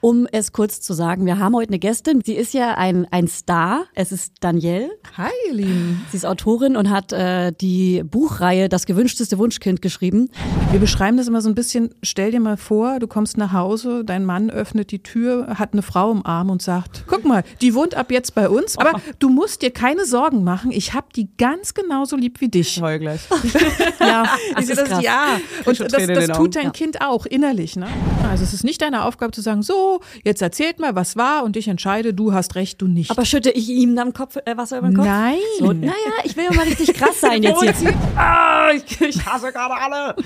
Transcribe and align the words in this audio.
Um 0.00 0.28
es 0.30 0.52
kurz 0.52 0.80
zu 0.80 0.94
sagen, 0.94 1.26
wir 1.26 1.40
haben 1.40 1.56
heute 1.56 1.70
eine 1.70 1.80
Gästin. 1.80 2.22
Sie 2.24 2.34
ist 2.34 2.54
ja 2.54 2.74
ein, 2.76 3.08
ein 3.10 3.26
Star. 3.26 3.86
Es 3.96 4.12
ist 4.12 4.34
Danielle. 4.38 4.90
Hi, 5.16 5.32
ihr 5.48 5.54
Lieben. 5.54 6.06
Sie 6.12 6.18
ist 6.18 6.24
Autorin 6.24 6.76
und 6.76 6.88
hat 6.88 7.12
äh, 7.12 7.50
die 7.60 8.04
Buchreihe 8.04 8.68
Das 8.68 8.86
gewünschteste 8.86 9.38
Wunschkind 9.38 9.82
geschrieben. 9.82 10.30
Wir 10.70 10.78
beschreiben 10.78 11.16
das 11.16 11.26
immer 11.26 11.40
so 11.40 11.48
ein 11.48 11.56
bisschen. 11.56 11.92
Stell 12.04 12.30
dir 12.30 12.38
mal 12.38 12.56
vor, 12.56 13.00
du 13.00 13.08
kommst 13.08 13.38
nach 13.38 13.52
Hause, 13.52 14.04
dein 14.04 14.24
Mann 14.24 14.50
öffnet 14.50 14.92
die 14.92 15.02
Tür, 15.02 15.56
hat 15.58 15.72
eine 15.72 15.82
Frau 15.82 16.12
im 16.12 16.24
Arm 16.24 16.50
und 16.50 16.62
sagt: 16.62 17.02
Guck 17.08 17.24
mal, 17.24 17.42
die 17.60 17.74
wohnt 17.74 17.96
ab 17.96 18.12
jetzt 18.12 18.36
bei 18.36 18.48
uns, 18.48 18.78
aber 18.78 19.00
du 19.18 19.30
musst 19.30 19.62
dir 19.62 19.72
keine 19.72 20.04
Sorgen 20.04 20.44
machen. 20.44 20.70
Ich 20.70 20.94
habe 20.94 21.08
die 21.16 21.28
ganz 21.38 21.74
genauso 21.74 22.14
lieb 22.14 22.40
wie 22.40 22.48
dich. 22.48 22.80
Heul 22.80 23.00
gleich. 23.00 23.22
Ja, 23.98 24.26
Das, 24.54 24.66
das 24.68 24.78
ist 24.78 24.84
krass. 24.86 25.02
ja, 25.02 25.40
und 25.64 25.80
das, 25.80 26.06
das 26.06 26.36
tut 26.36 26.54
dein 26.54 26.64
Ja. 26.66 26.70
Kind 26.70 27.00
auch 27.02 27.26
innerlich. 27.26 27.74
Ne? 27.74 27.88
Also 28.30 28.44
es 28.44 28.52
ist 28.54 28.62
nicht 28.62 28.80
deine 28.80 29.04
Aufgabe 29.04 29.32
zu 29.32 29.40
sagen, 29.40 29.62
so, 29.62 29.87
jetzt 30.24 30.42
erzählt 30.42 30.78
mal, 30.78 30.94
was 30.94 31.16
war 31.16 31.44
und 31.44 31.56
ich 31.56 31.68
entscheide, 31.68 32.14
du 32.14 32.32
hast 32.32 32.54
recht, 32.54 32.80
du 32.82 32.86
nicht. 32.86 33.10
Aber 33.10 33.24
schütte 33.24 33.50
ich 33.50 33.68
ihm 33.68 33.94
dann 33.96 34.12
Kopf, 34.12 34.36
äh, 34.44 34.56
Wasser 34.56 34.78
über 34.78 34.88
den 34.88 34.96
Kopf? 34.96 35.06
Nein. 35.06 35.38
So, 35.58 35.72
naja, 35.72 35.92
ich 36.24 36.36
will 36.36 36.44
ja 36.44 36.54
mal 36.54 36.64
richtig 36.66 36.94
krass 36.94 37.20
sein 37.20 37.42
jetzt 37.42 37.60
hier. 37.62 37.94
ah, 38.16 38.70
ich, 38.74 39.00
ich 39.00 39.24
hasse 39.26 39.52
gerade 39.52 39.74
alle. 39.74 40.16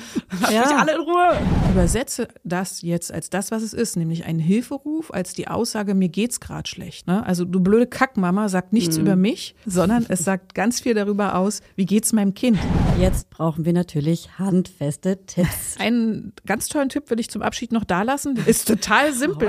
Lass 0.40 0.52
Ja. 0.52 0.60
mich 0.62 0.72
alle 0.74 0.94
in 0.94 1.00
Ruhe. 1.00 1.38
Übersetze 1.72 2.28
das 2.44 2.82
jetzt 2.82 3.12
als 3.12 3.30
das, 3.30 3.50
was 3.50 3.62
es 3.62 3.72
ist, 3.72 3.96
nämlich 3.96 4.24
einen 4.24 4.38
Hilferuf, 4.38 5.12
als 5.12 5.32
die 5.32 5.48
Aussage, 5.48 5.94
mir 5.94 6.08
geht's 6.08 6.40
gerade 6.40 6.68
schlecht. 6.68 7.06
Ne? 7.06 7.24
Also 7.24 7.44
du 7.44 7.60
blöde 7.60 7.86
Kackmama 7.86 8.48
sagt 8.48 8.72
nichts 8.72 8.96
Mhm. 8.96 9.02
über 9.04 9.16
mich, 9.16 9.54
sondern 9.66 10.04
es 10.08 10.24
sagt 10.24 10.54
ganz 10.54 10.80
viel 10.80 10.94
darüber 10.94 11.36
aus, 11.36 11.60
wie 11.76 11.86
geht's 11.86 12.12
meinem 12.12 12.34
Kind. 12.34 12.58
Jetzt 13.00 13.30
brauchen 13.30 13.64
wir 13.64 13.72
natürlich 13.72 14.38
handfeste 14.38 15.24
Tipps. 15.24 15.76
Einen 15.78 16.32
ganz 16.46 16.68
tollen 16.68 16.88
Tipp 16.88 17.08
will 17.10 17.18
ich 17.20 17.30
zum 17.30 17.40
Abschied 17.42 17.72
noch 17.72 17.84
da 17.84 18.02
lassen. 18.02 18.38
Ist 18.46 18.68
total 18.68 19.12
simpel, 19.12 19.48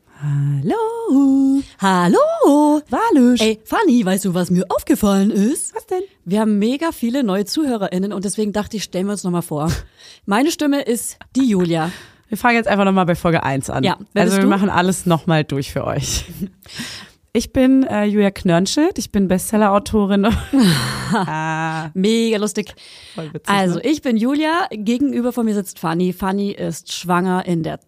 Hallo. 0.23 1.63
Hallo. 1.79 2.81
Walusch. 2.89 3.41
Ey, 3.41 3.59
Fanny, 3.63 4.05
weißt 4.05 4.25
du, 4.25 4.35
was 4.35 4.51
mir 4.51 4.65
aufgefallen 4.69 5.31
ist? 5.31 5.73
Was 5.73 5.87
denn? 5.87 6.03
Wir 6.25 6.41
haben 6.41 6.59
mega 6.59 6.91
viele 6.91 7.23
neue 7.23 7.45
ZuhörerInnen 7.45 8.13
und 8.13 8.23
deswegen 8.23 8.53
dachte 8.53 8.77
ich, 8.77 8.83
stellen 8.83 9.07
wir 9.07 9.13
uns 9.13 9.23
nochmal 9.23 9.41
vor. 9.41 9.71
Meine 10.27 10.51
Stimme 10.51 10.83
ist 10.83 11.17
die 11.35 11.49
Julia. 11.49 11.91
Wir 12.29 12.37
fangen 12.37 12.55
jetzt 12.55 12.67
einfach 12.67 12.85
nochmal 12.85 13.07
bei 13.07 13.15
Folge 13.15 13.41
1 13.41 13.71
an. 13.71 13.83
Ja, 13.83 13.97
also 14.13 14.37
wir 14.37 14.43
du? 14.43 14.47
machen 14.47 14.69
alles 14.69 15.07
nochmal 15.07 15.43
durch 15.43 15.71
für 15.71 15.85
euch. 15.85 16.25
Ich 17.33 17.51
bin 17.51 17.83
äh, 17.83 18.03
Julia 18.03 18.29
Knörnschild, 18.29 18.99
ich 18.99 19.11
bin 19.11 19.27
Bestsellerautorin. 19.27 20.27
ah, 21.13 21.89
Mega 21.93 22.37
lustig. 22.37 22.75
voll 23.15 23.33
witzig. 23.33 23.49
Also, 23.49 23.75
ne? 23.75 23.85
ich 23.85 24.01
bin 24.01 24.17
Julia. 24.17 24.67
Gegenüber 24.69 25.31
von 25.31 25.45
mir 25.45 25.55
sitzt 25.55 25.79
Fanny. 25.79 26.13
Fanny 26.13 26.51
ist 26.51 26.93
schwanger 26.93 27.45
in 27.45 27.63
der 27.63 27.79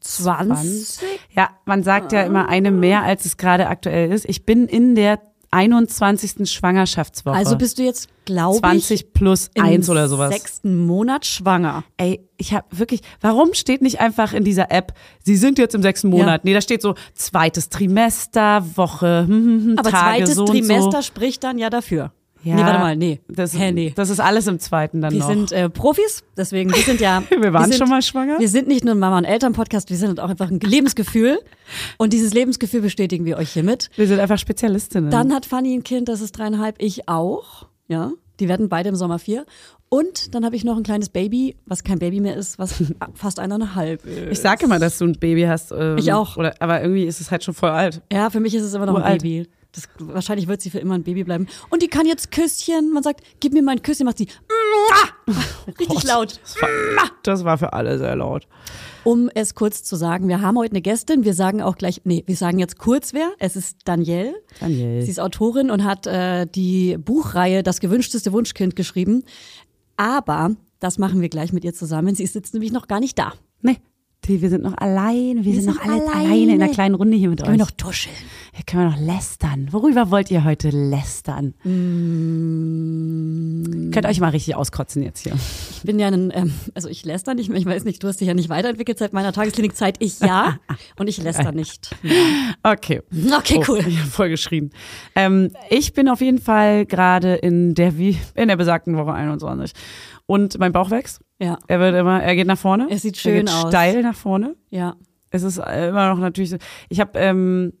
20. 0.00 0.98
Ja, 1.34 1.50
man 1.64 1.82
sagt 1.82 2.12
ja 2.12 2.22
immer 2.22 2.48
eine 2.48 2.70
mehr, 2.70 3.02
als 3.02 3.24
es 3.24 3.36
gerade 3.36 3.68
aktuell 3.68 4.12
ist. 4.12 4.28
Ich 4.28 4.44
bin 4.44 4.66
in 4.66 4.94
der 4.94 5.20
21. 5.50 6.50
Schwangerschaftswoche. 6.50 7.34
Also 7.34 7.56
bist 7.56 7.78
du 7.78 7.82
jetzt, 7.82 8.08
glaube 8.26 8.56
ich, 8.56 8.60
20 8.86 9.12
plus 9.14 9.50
im 9.54 9.64
1 9.64 9.88
oder 9.88 10.08
sowas. 10.08 10.30
sechsten 10.30 10.86
Monat 10.86 11.24
schwanger. 11.24 11.84
Ey, 11.96 12.28
ich 12.36 12.52
habe 12.52 12.66
wirklich, 12.70 13.00
warum 13.20 13.54
steht 13.54 13.80
nicht 13.80 14.00
einfach 14.00 14.34
in 14.34 14.44
dieser 14.44 14.70
App, 14.70 14.92
Sie 15.24 15.36
sind 15.36 15.58
jetzt 15.58 15.74
im 15.74 15.82
sechsten 15.82 16.08
Monat? 16.10 16.44
Nee, 16.44 16.52
da 16.52 16.60
steht 16.60 16.82
so 16.82 16.94
zweites 17.14 17.70
Trimester, 17.70 18.64
Woche, 18.76 19.24
hm, 19.26 19.44
hm, 19.44 19.64
hm, 19.64 19.78
Aber 19.78 19.90
Tage, 19.90 20.18
zweites 20.24 20.34
so 20.34 20.44
Trimester 20.44 21.02
So. 21.02 21.02
spricht 21.02 21.42
dann 21.44 21.58
ja 21.58 21.70
dafür. 21.70 22.12
Ja, 22.44 22.54
nee, 22.54 22.62
warte 22.62 22.78
mal, 22.78 22.96
nee. 22.96 23.20
Das, 23.28 23.58
Hä, 23.58 23.72
nee. 23.72 23.92
das 23.96 24.10
ist 24.10 24.20
alles 24.20 24.46
im 24.46 24.58
zweiten 24.60 25.00
dann 25.00 25.12
Wir 25.12 25.20
noch. 25.20 25.28
sind 25.28 25.52
äh, 25.52 25.68
Profis, 25.68 26.22
deswegen, 26.36 26.72
wir 26.72 26.82
sind 26.82 27.00
ja. 27.00 27.22
Wir 27.30 27.52
waren 27.52 27.64
sind, 27.70 27.78
schon 27.78 27.88
mal 27.88 28.00
schwanger. 28.02 28.38
Wir 28.38 28.48
sind 28.48 28.68
nicht 28.68 28.84
nur 28.84 28.94
ein 28.94 28.98
Mama- 28.98 29.18
und 29.18 29.24
Eltern-Podcast, 29.24 29.90
wir 29.90 29.96
sind 29.96 30.20
auch 30.20 30.30
einfach 30.30 30.50
ein 30.50 30.60
Lebensgefühl. 30.60 31.38
Und 31.96 32.12
dieses 32.12 32.32
Lebensgefühl 32.34 32.80
bestätigen 32.80 33.24
wir 33.24 33.36
euch 33.38 33.50
hiermit. 33.52 33.90
wir 33.96 34.06
sind 34.06 34.20
einfach 34.20 34.38
Spezialistinnen. 34.38 35.10
Dann 35.10 35.32
hat 35.34 35.46
Fanny 35.46 35.74
ein 35.74 35.82
Kind, 35.84 36.08
das 36.08 36.20
ist 36.20 36.32
dreieinhalb, 36.38 36.76
ich 36.78 37.08
auch. 37.08 37.66
Ja, 37.88 38.12
die 38.40 38.48
werden 38.48 38.68
beide 38.68 38.88
im 38.90 38.94
Sommer 38.96 39.18
vier. 39.18 39.44
Und 39.90 40.34
dann 40.34 40.44
habe 40.44 40.54
ich 40.54 40.64
noch 40.64 40.76
ein 40.76 40.82
kleines 40.82 41.08
Baby, 41.08 41.56
was 41.64 41.82
kein 41.82 41.98
Baby 41.98 42.20
mehr 42.20 42.36
ist, 42.36 42.58
was 42.58 42.74
fast 43.14 43.40
eineinhalb 43.40 44.04
ist. 44.04 44.32
ich 44.32 44.38
sage 44.40 44.66
immer, 44.66 44.78
dass 44.78 44.98
du 44.98 45.06
ein 45.06 45.12
Baby 45.18 45.44
hast. 45.44 45.72
Ähm, 45.72 45.96
Ich 45.98 46.12
auch. 46.12 46.36
Oder, 46.36 46.54
aber 46.60 46.82
irgendwie 46.82 47.04
ist 47.04 47.20
es 47.22 47.30
halt 47.30 47.42
schon 47.42 47.54
voll 47.54 47.70
alt. 47.70 48.02
Ja, 48.12 48.28
für 48.30 48.40
mich 48.40 48.54
ist 48.54 48.62
es 48.64 48.74
immer 48.74 48.84
noch 48.86 48.94
ein 48.96 49.00
Uralt. 49.02 49.22
Baby. 49.22 49.48
Das, 49.72 49.86
wahrscheinlich 49.98 50.48
wird 50.48 50.62
sie 50.62 50.70
für 50.70 50.78
immer 50.78 50.94
ein 50.94 51.02
Baby 51.02 51.24
bleiben. 51.24 51.46
Und 51.68 51.82
die 51.82 51.88
kann 51.88 52.06
jetzt 52.06 52.30
Küsschen. 52.30 52.92
Man 52.92 53.02
sagt, 53.02 53.22
gib 53.40 53.52
mir 53.52 53.62
mein 53.62 53.82
Küsschen, 53.82 54.06
macht 54.06 54.18
sie 54.18 54.28
richtig 55.78 56.04
laut. 56.04 56.40
Das 56.42 56.56
war, 56.62 57.10
das 57.22 57.44
war 57.44 57.58
für 57.58 57.72
alle 57.74 57.98
sehr 57.98 58.16
laut. 58.16 58.48
Um 59.04 59.30
es 59.34 59.54
kurz 59.54 59.84
zu 59.84 59.96
sagen, 59.96 60.28
wir 60.28 60.40
haben 60.40 60.56
heute 60.58 60.72
eine 60.72 60.80
Gästin. 60.80 61.24
Wir 61.24 61.34
sagen 61.34 61.62
auch 61.62 61.76
gleich, 61.76 62.00
nee, 62.04 62.24
wir 62.26 62.36
sagen 62.36 62.58
jetzt 62.58 62.78
kurz 62.78 63.12
wer. 63.12 63.30
Es 63.38 63.56
ist 63.56 63.78
Danielle. 63.84 64.34
Danielle. 64.60 65.02
Sie 65.02 65.10
ist 65.10 65.20
Autorin 65.20 65.70
und 65.70 65.84
hat 65.84 66.06
äh, 66.06 66.46
die 66.46 66.96
Buchreihe 66.98 67.62
Das 67.62 67.80
gewünschteste 67.80 68.32
Wunschkind 68.32 68.74
geschrieben. 68.74 69.24
Aber 69.96 70.52
das 70.80 70.98
machen 70.98 71.20
wir 71.20 71.28
gleich 71.28 71.52
mit 71.52 71.64
ihr 71.64 71.74
zusammen. 71.74 72.14
Sie 72.14 72.22
ist 72.24 72.34
jetzt 72.34 72.54
nämlich 72.54 72.72
noch 72.72 72.88
gar 72.88 73.00
nicht 73.00 73.18
da. 73.18 73.32
Nee, 73.60 73.78
die, 74.24 74.42
wir 74.42 74.50
sind 74.50 74.62
noch 74.62 74.76
allein. 74.76 75.44
Wir, 75.44 75.54
sind, 75.54 75.62
sind 75.62 75.74
noch 75.74 75.82
alle 75.82 76.02
alleine. 76.02 76.28
alleine 76.28 76.54
in 76.54 76.62
einer 76.62 76.72
kleinen 76.72 76.94
Runde 76.94 77.16
hier 77.16 77.30
mit 77.30 77.40
Können 77.40 77.58
wir 77.58 77.64
euch. 77.64 77.70
noch 77.70 77.76
tuscheln? 77.76 78.14
Hier 78.52 78.64
können 78.64 78.82
wir 78.82 78.90
noch 78.90 79.00
lästern. 79.00 79.68
Worüber 79.70 80.10
wollt 80.10 80.30
ihr 80.30 80.44
heute 80.44 80.70
lästern? 80.70 81.54
Mm. 81.64 82.32
Könnt 83.92 84.06
euch 84.06 84.20
mal 84.20 84.30
richtig 84.30 84.56
auskotzen 84.56 85.02
jetzt 85.02 85.20
hier. 85.20 85.34
Ich 85.70 85.82
bin 85.82 85.98
ja 85.98 86.08
ein, 86.08 86.32
ähm, 86.34 86.52
also 86.74 86.88
ich 86.88 87.04
läster 87.04 87.34
nicht 87.34 87.48
mehr, 87.48 87.58
ich 87.58 87.66
weiß 87.66 87.84
nicht, 87.84 88.02
du 88.02 88.08
hast 88.08 88.20
dich 88.20 88.28
ja 88.28 88.34
nicht 88.34 88.48
weiterentwickelt 88.48 88.98
seit 88.98 89.12
meiner 89.12 89.32
Tagesklinikzeit. 89.32 89.96
Ich 90.00 90.20
ja. 90.20 90.58
Und 90.98 91.08
ich 91.08 91.22
läster 91.22 91.52
nicht. 91.52 91.94
Okay. 92.62 93.02
Okay, 93.32 93.62
cool. 93.68 93.80
Oh, 93.84 93.84
ich 93.88 94.00
hab 94.00 94.08
voll 94.08 94.28
geschrien. 94.28 94.70
Ähm, 95.14 95.52
ich 95.70 95.92
bin 95.92 96.08
auf 96.08 96.20
jeden 96.20 96.38
Fall 96.38 96.84
gerade 96.86 97.36
in 97.36 97.74
der 97.74 97.96
wie 97.96 98.18
in 98.34 98.48
der 98.48 98.56
besagten 98.56 98.96
Woche 98.96 99.12
21 99.12 99.72
und 100.26 100.58
mein 100.58 100.72
Bauch 100.72 100.90
wächst. 100.90 101.20
Ja, 101.40 101.58
Er 101.68 101.78
wird 101.80 101.94
immer, 101.94 102.22
er 102.22 102.34
geht 102.36 102.46
nach 102.46 102.58
vorne. 102.58 102.88
Es 102.90 103.02
sieht 103.02 103.16
er 103.16 103.20
schön 103.20 103.46
geht 103.46 103.50
aus. 103.54 103.68
Steil 103.68 104.02
nach 104.02 104.16
vorne. 104.16 104.56
ja. 104.70 104.96
Es 105.30 105.42
ist 105.42 105.58
äh, 105.58 105.90
immer 105.90 106.08
noch 106.08 106.18
natürlich 106.20 106.48
so. 106.48 106.56
Ich 106.88 107.00
habe 107.00 107.18
ähm, 107.18 107.74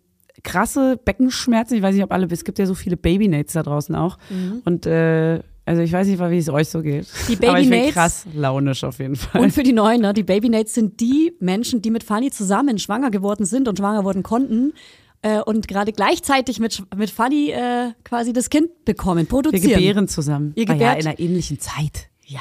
krasse 0.44 0.98
Beckenschmerzen. 1.02 1.78
Ich 1.78 1.82
weiß 1.82 1.94
nicht, 1.94 2.04
ob 2.04 2.12
alle, 2.12 2.26
es 2.30 2.44
gibt 2.44 2.58
ja 2.58 2.66
so 2.66 2.74
viele 2.74 2.98
Babynates 2.98 3.54
da 3.54 3.62
draußen 3.62 3.94
auch. 3.94 4.18
Und 4.66 4.84
äh, 4.84 5.40
also 5.64 5.80
ich 5.80 5.90
weiß 5.92 6.06
nicht, 6.08 6.20
wie 6.20 6.36
es 6.36 6.50
euch 6.50 6.68
so 6.68 6.82
geht. 6.82 7.06
Die 7.26 7.38
Aber 7.48 7.58
ich 7.58 7.70
bin 7.70 7.90
krass 7.90 8.26
launisch 8.34 8.84
auf 8.84 8.98
jeden 8.98 9.16
Fall. 9.16 9.40
Und 9.40 9.52
für 9.52 9.62
die 9.62 9.72
Neuen, 9.72 10.02
ne? 10.02 10.12
die 10.12 10.24
Babynates 10.24 10.74
sind 10.74 11.00
die 11.00 11.32
Menschen, 11.40 11.80
die 11.80 11.90
mit 11.90 12.04
Fanny 12.04 12.30
zusammen 12.30 12.78
schwanger 12.78 13.10
geworden 13.10 13.46
sind 13.46 13.66
und 13.66 13.78
schwanger 13.78 14.04
worden 14.04 14.22
konnten. 14.22 14.74
Äh, 15.22 15.40
und 15.40 15.68
gerade 15.68 15.92
gleichzeitig 15.92 16.60
mit, 16.60 16.82
mit 16.96 17.08
Fanny 17.10 17.50
äh, 17.50 17.92
quasi 18.04 18.34
das 18.34 18.50
Kind 18.50 18.84
bekommen, 18.84 19.20
wir 19.22 19.28
produzieren. 19.28 19.70
gebären 19.80 20.06
zusammen. 20.06 20.52
Ihr 20.54 20.64
Ah 20.68 20.74
ja, 20.74 20.92
gebärt- 20.92 21.00
in 21.00 21.06
einer 21.08 21.18
ähnlichen 21.18 21.58
Zeit. 21.60 22.10
Ja, 22.26 22.40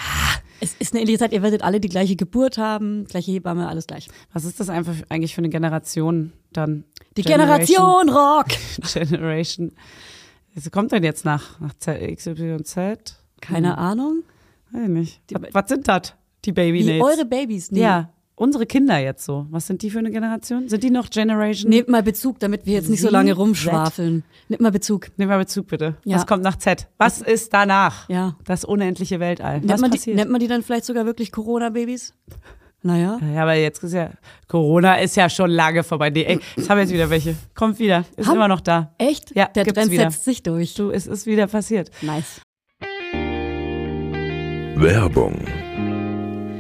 es 0.59 0.75
ist 0.79 0.94
eine 0.94 1.01
ähnliche 1.01 1.19
Zeit. 1.19 1.34
Ihr 1.34 1.41
werdet 1.44 1.62
alle 1.63 1.79
die 1.79 1.90
gleiche 1.90 2.16
Geburt 2.16 2.57
haben, 2.57 3.06
gleiche 3.06 3.31
Hebamme, 3.31 3.68
alles 3.68 3.88
gleich. 3.88 4.07
Was 4.34 4.45
ist 4.45 4.59
das 4.59 4.69
einfach 4.69 4.95
eigentlich 5.09 5.34
für 5.35 5.40
eine 5.41 5.50
Generation 5.50 6.34
dann? 6.53 6.84
Die 7.16 7.22
Generation 7.23 8.09
Rock! 8.09 8.47
Generation. 8.94 9.72
Was 10.56 10.72
kommt 10.72 10.92
denn 10.92 11.04
jetzt 11.04 11.25
nach, 11.25 11.59
nach 11.59 11.74
Z- 11.77 12.15
XYZ? 12.18 12.75
Keine 13.42 13.77
Ahnung. 13.77 14.24
Weiß 14.71 14.83
ich 14.83 14.89
nicht. 14.89 15.21
Was 15.54 15.69
sind 15.69 15.88
das, 15.88 16.13
die 16.45 16.51
Babynates? 16.51 16.95
Wie 17.00 17.01
eure 17.03 17.25
Babys. 17.25 17.71
Nee. 17.71 17.81
Ja, 17.81 18.10
unsere 18.38 18.66
Kinder 18.66 18.98
jetzt 19.00 19.25
so. 19.25 19.45
Was 19.50 19.68
sind 19.68 19.81
die 19.81 19.89
für 19.89 20.00
eine 20.00 20.12
Generation? 20.12 20.69
Sind 20.69 20.84
die 20.84 20.89
noch 20.92 21.10
Generation? 21.10 21.69
Nehmt 21.69 21.89
mal 21.89 22.04
Bezug, 22.04 22.39
damit 22.39 22.66
wir 22.66 22.74
jetzt 22.75 22.89
nicht 22.89 23.01
so 23.01 23.10
lange 23.10 23.34
rumschwafeln. 23.34 24.24
Nehmt 24.48 24.62
mal 24.62 24.72
Bezug. 24.72 25.07
Nehmen 25.18 25.31
wir 25.31 25.38
Bezug 25.39 25.68
bitte. 25.68 25.98
Ja. 26.06 26.16
Was 26.16 26.25
kommt 26.28 26.44
nach 26.44 26.56
Z? 26.57 26.88
Was 26.98 27.22
ist 27.22 27.51
danach? 27.54 28.07
Ja. 28.07 28.36
Das 28.45 28.63
unendliche 28.63 29.19
Weltall. 29.19 29.60
Nennt 29.60 29.69
Was 29.74 29.81
man, 29.81 29.92
die, 29.92 29.98
passiert? 29.98 30.16
nennt 30.16 30.31
man 30.31 30.39
die 30.39 30.48
dann 30.48 30.63
vielleicht 30.63 30.86
sogar 30.86 31.06
wirklich 31.06 31.31
Corona-Babys? 31.34 32.13
Naja. 32.84 33.19
ja, 33.34 33.42
aber 33.42 33.56
jetzt 33.56 33.84
ist 33.84 33.94
ja, 33.94 34.12
Corona 34.48 34.95
ist 35.00 35.16
ja 35.18 35.30
schon 35.31 35.50
lange 35.50 35.84
vorbei. 35.84 36.12
Nee, 36.12 36.24
ey, 36.25 36.39
jetzt 36.56 36.69
haben 36.69 36.78
wir 36.78 36.84
jetzt 36.84 36.94
wieder 36.94 37.10
welche. 37.10 37.36
Kommt 37.56 37.80
wieder. 37.80 38.06
Ist 38.16 38.28
Haben- 38.28 38.36
immer 38.36 38.48
noch 38.48 38.62
da. 38.62 38.94
Echt? 39.00 39.36
Ja, 39.36 39.48
Der 39.48 39.63
gibt's 39.66 39.80
Trend 39.80 39.92
wieder. 39.92 40.12
setzt 40.12 40.24
sich 40.25 40.44
durch. 40.44 40.75
Du, 40.75 40.92
es 40.92 41.07
ist 41.07 41.25
wieder 41.25 41.48
passiert. 41.48 41.89
Nice. 42.04 42.39
Werbung. 44.80 45.44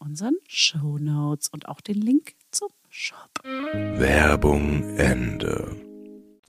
unseren 0.00 0.34
Show 0.48 0.98
Notes 0.98 1.48
und 1.48 1.68
auch 1.68 1.80
den 1.80 2.00
Link 2.00 2.32
zum 2.50 2.68
Shop. 2.88 3.30
Werbung 3.44 4.96
Ende. 4.96 5.76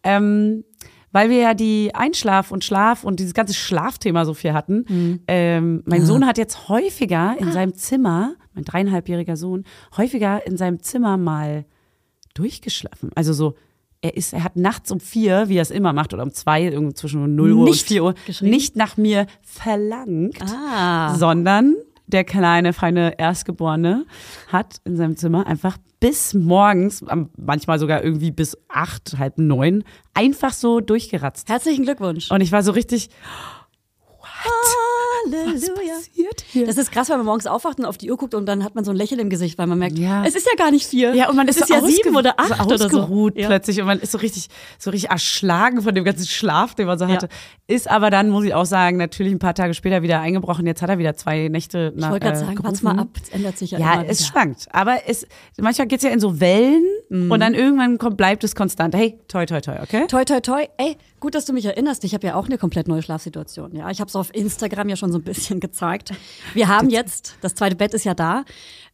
Ähm, 0.04 0.64
weil 1.12 1.30
wir 1.30 1.38
ja 1.38 1.54
die 1.54 1.94
Einschlaf 1.94 2.52
und 2.52 2.64
Schlaf 2.64 3.04
und 3.04 3.20
dieses 3.20 3.34
ganze 3.34 3.54
Schlafthema 3.54 4.26
so 4.26 4.34
viel 4.34 4.54
hatten. 4.54 5.22
Ähm, 5.28 5.84
mein 5.86 6.06
Sohn 6.06 6.26
hat 6.26 6.38
jetzt 6.38 6.70
häufiger 6.70 7.36
in 7.38 7.52
seinem 7.52 7.76
Zimmer, 7.76 8.36
mein 8.54 8.64
dreieinhalbjähriger 8.64 9.36
Sohn, 9.36 9.66
häufiger 9.98 10.46
in 10.48 10.58
seinem 10.58 10.82
Zimmer 10.82 11.18
mal 11.18 11.66
durchgeschlafen. 12.34 13.12
Also 13.14 13.34
so, 13.34 13.56
er 14.02 14.16
ist, 14.18 14.34
er 14.34 14.44
hat 14.44 14.56
nachts 14.56 14.90
um 14.92 15.00
vier, 15.00 15.50
wie 15.50 15.58
er 15.58 15.62
es 15.62 15.70
immer 15.70 15.94
macht, 15.94 16.14
oder 16.14 16.24
um 16.24 16.32
zwei, 16.34 16.64
irgendwo 16.64 16.94
zwischen 16.94 17.36
0 17.36 17.52
Uhr 17.52 17.60
und 17.60 17.66
Nicht 17.66 17.88
4 17.90 18.04
Uhr, 18.04 18.16
nicht 18.40 18.76
nach 18.76 18.98
mir 18.98 19.28
verlangt, 19.44 20.42
Ah. 20.42 21.14
sondern 21.16 21.76
der 22.08 22.24
kleine, 22.24 22.74
feine 22.74 23.18
Erstgeborene 23.18 24.06
hat 24.48 24.78
in 24.86 24.98
seinem 24.98 25.16
Zimmer 25.16 25.48
einfach 25.48 25.78
bis 26.00 26.34
morgens, 26.34 27.04
manchmal 27.38 27.80
sogar 27.80 28.04
irgendwie 28.04 28.32
bis 28.32 28.58
acht, 28.68 29.16
halb 29.18 29.38
neun, 29.38 29.84
einfach 30.14 30.52
so 30.52 30.80
durchgeratzt. 30.80 31.48
Herzlichen 31.48 31.84
Glückwunsch. 31.84 32.32
Und 32.32 32.42
ich 32.42 32.52
war 32.52 32.64
so 32.64 32.72
richtig, 32.72 33.10
Halleluja. 35.26 35.96
passiert 35.96 36.44
hier? 36.48 36.66
Das 36.66 36.78
ist 36.78 36.92
krass, 36.92 37.10
wenn 37.10 37.18
man 37.18 37.26
morgens 37.26 37.48
aufwacht 37.48 37.80
und 37.80 37.86
auf 37.86 37.98
die 37.98 38.10
Uhr 38.12 38.18
guckt 38.18 38.34
und 38.34 38.46
dann 38.46 38.64
hat 38.64 38.76
man 38.76 38.84
so 38.84 38.92
ein 38.92 38.98
Lächeln 38.98 39.20
im 39.20 39.30
Gesicht, 39.30 39.58
weil 39.58 39.68
man 39.68 39.80
merkt, 39.80 39.98
Ja. 39.98 40.24
es 40.26 40.36
ist 40.36 40.46
ja 40.48 40.54
gar 40.58 40.72
nicht 40.72 40.86
vier. 40.88 41.14
Ja, 41.16 41.30
und 41.30 41.36
man 41.36 41.48
ist, 41.48 41.56
es 41.58 41.62
ist 41.64 41.68
so 41.70 41.74
ja 41.74 41.82
sieben 41.82 42.16
oder 42.16 42.34
acht 42.40 42.58
so 42.58 42.64
oder 42.66 42.90
so. 42.90 43.30
Ja. 43.36 43.48
plötzlich 43.48 43.80
und 43.80 43.88
man 43.88 44.00
ist 44.00 44.12
so 44.12 44.18
richtig, 44.18 44.48
so 44.80 44.90
richtig 44.90 45.10
erschlagen 45.12 45.82
von 45.82 45.94
dem 45.96 46.04
ganzen 46.04 46.26
Schlaf, 46.28 46.76
den 46.76 46.88
man 46.88 46.98
so 46.98 47.08
hatte. 47.08 47.30
Ist 47.68 47.90
aber 47.90 48.10
dann, 48.10 48.30
muss 48.30 48.44
ich 48.46 48.54
auch 48.54 48.66
sagen, 48.66 48.98
natürlich 48.98 49.32
ein 49.34 49.40
paar 49.40 49.54
Tage 49.56 49.74
später 49.74 50.02
wieder 50.02 50.20
eingebrochen. 50.20 50.66
Jetzt 50.66 50.82
hat 50.82 50.90
er 50.90 50.98
wieder 50.98 51.16
zwei 51.16 51.48
Nächte 51.48 51.94
nach 51.96 52.08
Ich 52.08 52.12
wollte 52.12 52.26
gerade 52.28 52.38
äh, 52.40 52.46
sagen, 52.46 52.60
warte 52.62 52.84
mal 52.84 53.00
ab, 53.00 53.10
es 53.22 53.30
ändert 53.30 53.58
sich 53.58 53.72
ja, 53.72 53.80
Ja, 53.80 53.94
immer 54.02 54.10
es 54.10 54.28
schwankt. 54.28 54.68
Aber 54.72 54.98
es, 55.08 55.26
manchmal 55.58 55.88
geht's 55.88 56.04
ja 56.04 56.10
in 56.10 56.20
so 56.20 56.40
Wellen 56.40 56.84
und 57.10 57.40
dann 57.40 57.54
irgendwann 57.54 57.98
kommt, 57.98 58.18
bleibt 58.18 58.44
es 58.44 58.56
konstant. 58.56 58.96
Hey, 58.96 59.20
toi, 59.28 59.46
toi, 59.46 59.62
toi, 59.62 59.76
okay? 59.82 60.06
Toi, 60.08 60.24
toi, 60.26 60.40
toi. 60.40 60.66
Ey, 60.78 60.98
gut, 61.20 61.36
dass 61.36 61.46
du 61.46 61.54
mich 61.54 61.66
erinnerst. 61.66 62.04
Ich 62.04 62.14
habe 62.14 62.28
ja 62.28 62.36
auch 62.36 62.46
eine 62.46 62.58
komplett 62.58 62.88
neue 62.88 63.02
Schlafsituation. 63.02 63.76
Ja, 63.76 63.90
ich 63.90 64.00
habe 64.00 64.08
es 64.10 64.16
auf 64.16 64.34
Instagram 64.34 64.90
ja 64.90 64.96
schon 64.96 65.11
so 65.12 65.18
ein 65.20 65.24
bisschen 65.24 65.60
gezeigt. 65.60 66.14
Wir 66.54 66.68
haben 66.68 66.90
jetzt, 66.90 67.36
das 67.42 67.56
zweite 67.56 67.76
Bett 67.76 67.94
ist 67.94 68.04
ja 68.04 68.14
da. 68.14 68.44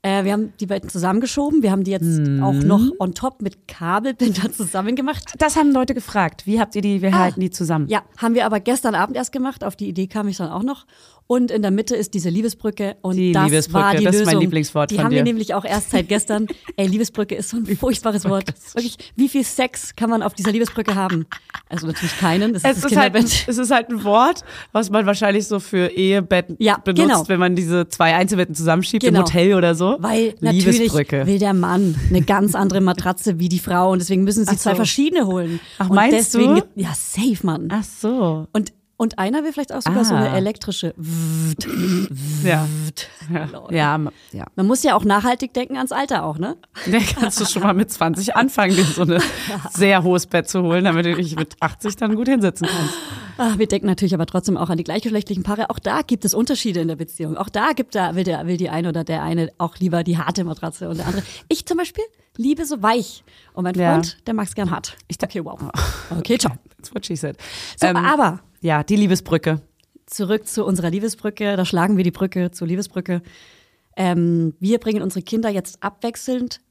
Äh, 0.03 0.23
wir 0.25 0.33
haben 0.33 0.53
die 0.59 0.67
Betten 0.67 0.89
zusammengeschoben. 0.89 1.63
Wir 1.63 1.71
haben 1.71 1.83
die 1.83 1.91
jetzt 1.91 2.03
Mhm. 2.05 2.43
auch 2.43 2.53
noch 2.53 2.81
on 2.99 3.13
top 3.13 3.41
mit 3.41 3.67
Kabelbinder 3.67 4.51
zusammen 4.53 4.95
gemacht. 4.95 5.33
Das 5.39 5.55
haben 5.55 5.71
Leute 5.71 5.93
gefragt. 5.95 6.45
Wie 6.45 6.59
habt 6.59 6.75
ihr 6.75 6.81
die, 6.81 7.01
wir 7.01 7.17
halten 7.17 7.39
die 7.39 7.49
zusammen? 7.49 7.85
Ah. 7.89 7.91
Ja, 7.93 8.01
haben 8.17 8.35
wir 8.35 8.45
aber 8.45 8.59
gestern 8.59 8.93
Abend 8.95 9.17
erst 9.17 9.31
gemacht. 9.31 9.63
Auf 9.63 9.75
die 9.75 9.87
Idee 9.89 10.07
kam 10.07 10.27
ich 10.27 10.37
dann 10.37 10.49
auch 10.49 10.63
noch. 10.63 10.85
Und 11.29 11.51
in 11.51 11.61
der 11.61 11.71
Mitte 11.71 11.93
ist 11.95 12.13
diese 12.13 12.29
Liebesbrücke. 12.29 12.95
Und 13.01 13.17
Die 13.17 13.33
das 13.33 13.45
Liebesbrücke, 13.45 13.83
war 13.83 13.95
die 13.95 14.05
das 14.05 14.15
ist 14.15 14.19
Lösung. 14.21 14.33
mein 14.35 14.41
Lieblingswort 14.41 14.91
Die 14.91 14.99
haben 14.99 15.11
wir 15.11 15.17
dir. 15.19 15.23
nämlich 15.25 15.53
auch 15.53 15.65
erst 15.65 15.91
seit 15.91 16.07
gestern. 16.07 16.47
Ey, 16.77 16.87
Liebesbrücke 16.87 17.35
ist 17.35 17.49
so 17.49 17.57
ein 17.57 17.65
furchtbares 17.65 18.23
Wort. 18.29 18.53
Wirklich, 18.73 18.97
wie 19.17 19.27
viel 19.27 19.43
Sex 19.43 19.93
kann 19.95 20.09
man 20.09 20.23
auf 20.23 20.33
dieser 20.33 20.51
Liebesbrücke 20.53 20.95
haben? 20.95 21.25
Also 21.67 21.85
natürlich 21.87 22.17
keinen. 22.17 22.53
Das 22.53 22.63
ist 22.63 22.69
Es 22.77 22.81
das 22.81 22.91
ist, 22.93 22.97
halt, 22.97 23.15
es 23.47 23.57
ist 23.57 23.71
halt 23.71 23.89
ein 23.89 24.03
Wort, 24.05 24.45
was 24.71 24.89
man 24.89 25.05
wahrscheinlich 25.05 25.45
so 25.47 25.59
für 25.59 25.87
Ehebett 25.87 26.45
Ja, 26.59 26.77
benutzt, 26.77 27.07
genau. 27.09 27.27
wenn 27.27 27.39
man 27.41 27.55
diese 27.57 27.89
zwei 27.89 28.15
Einzelbetten 28.15 28.55
zusammenschiebt 28.55 29.03
Genau. 29.03 29.19
im 29.19 29.25
Hotel 29.25 29.53
oder 29.55 29.75
so. 29.75 29.97
Weil 29.99 30.33
natürlich 30.39 30.93
will 30.93 31.39
der 31.39 31.53
Mann 31.53 31.95
eine 32.09 32.21
ganz 32.21 32.55
andere 32.55 32.79
Matratze 32.79 33.37
wie 33.37 33.49
die 33.49 33.59
Frau 33.59 33.91
und 33.91 33.99
deswegen 33.99 34.23
müssen 34.23 34.45
sie 34.45 34.51
Ach 34.53 34.57
zwei 34.57 34.71
so. 34.71 34.75
verschiedene 34.77 35.25
holen. 35.27 35.59
Ach, 35.77 35.89
und 35.89 35.95
meinst 35.95 36.17
deswegen, 36.33 36.55
du? 36.55 36.61
Ja, 36.75 36.93
safe, 36.95 37.37
Mann. 37.45 37.67
Ach 37.69 37.83
so. 37.83 38.47
Und, 38.53 38.71
und 38.97 39.19
einer 39.19 39.43
will 39.43 39.53
vielleicht 39.53 39.73
auch 39.73 39.81
sogar 39.81 40.03
so 40.05 40.13
eine 40.15 40.31
Ah. 40.31 40.37
elektrische. 40.37 40.93
Ja. 42.43 42.67
Ja. 43.31 43.47
Ja, 43.71 43.97
ma- 43.97 44.11
ja. 44.31 44.45
Man 44.55 44.67
muss 44.67 44.83
ja 44.83 44.95
auch 44.95 45.03
nachhaltig 45.03 45.53
denken 45.53 45.75
ans 45.75 45.91
Alter 45.91 46.23
auch, 46.23 46.37
ne? 46.37 46.55
Da 46.89 46.99
kannst 46.99 47.39
du 47.41 47.45
schon 47.45 47.61
mal 47.63 47.73
mit 47.73 47.91
20 47.91 48.35
anfangen, 48.35 48.75
dir 48.75 48.83
so 48.85 49.01
ein 49.03 49.21
sehr 49.73 50.03
hohes 50.03 50.27
Bett 50.27 50.47
zu 50.49 50.61
holen, 50.63 50.85
damit 50.85 51.05
du 51.05 51.15
dich 51.15 51.35
mit 51.35 51.55
80 51.59 51.95
dann 51.97 52.15
gut 52.15 52.27
hinsetzen 52.29 52.67
kannst. 52.67 52.93
Ah, 53.37 53.53
wir 53.57 53.67
denken 53.67 53.87
natürlich 53.87 54.13
aber 54.13 54.25
trotzdem 54.25 54.55
auch 54.57 54.69
an 54.69 54.77
die 54.77 54.83
gleichgeschlechtlichen 54.83 55.43
Paare. 55.43 55.69
Auch 55.69 55.79
da 55.79 56.01
gibt 56.01 56.25
es 56.25 56.33
Unterschiede 56.33 56.79
in 56.79 56.87
der 56.87 56.95
Beziehung. 56.95 57.37
Auch 57.37 57.49
da 57.49 57.73
gibt 57.73 57.95
da 57.95 58.15
will 58.15 58.23
der 58.23 58.47
will 58.47 58.57
die 58.57 58.69
eine 58.69 58.89
oder 58.89 59.03
der 59.03 59.21
eine 59.23 59.51
auch 59.57 59.77
lieber 59.77 60.03
die 60.03 60.17
harte 60.17 60.43
Matratze 60.43 60.89
und 60.89 60.97
der 60.97 61.07
andere. 61.07 61.23
Ich 61.49 61.65
zum 61.65 61.77
Beispiel 61.77 62.03
liebe 62.37 62.65
so 62.65 62.81
weich 62.81 63.23
und 63.53 63.63
mein 63.63 63.75
Ja. 63.75 63.93
Freund, 63.93 64.17
der 64.27 64.33
mag 64.33 64.47
es 64.47 64.55
gern 64.55 64.71
hart. 64.71 64.95
Ich 65.07 65.17
okay, 65.21 65.43
wow. 65.43 65.59
Okay, 66.17 66.37
ciao. 66.37 66.53
That's 66.77 66.93
what 66.93 67.05
she 67.05 67.15
said. 67.15 67.35
So, 67.79 67.87
Ähm, 67.87 67.97
aber 67.97 68.39
ja, 68.61 68.83
die 68.83 68.95
Liebesbrücke. 68.95 69.61
zurück 70.05 70.47
zu 70.47 70.65
unserer 70.65 70.89
Liebesbrücke. 70.89 71.55
Da 71.57 71.65
schlagen 71.65 71.97
wir 71.97 72.03
die 72.03 72.11
Brücke 72.11 72.51
zur 72.51 72.67
Liebesbrücke. 72.67 73.21
Ähm, 73.95 74.53
wir 74.59 74.79
bringen 74.79 75.01
unsere 75.01 75.21
Kinder 75.23 75.49
jetzt 75.49 75.83
abwechselnd 75.83 76.61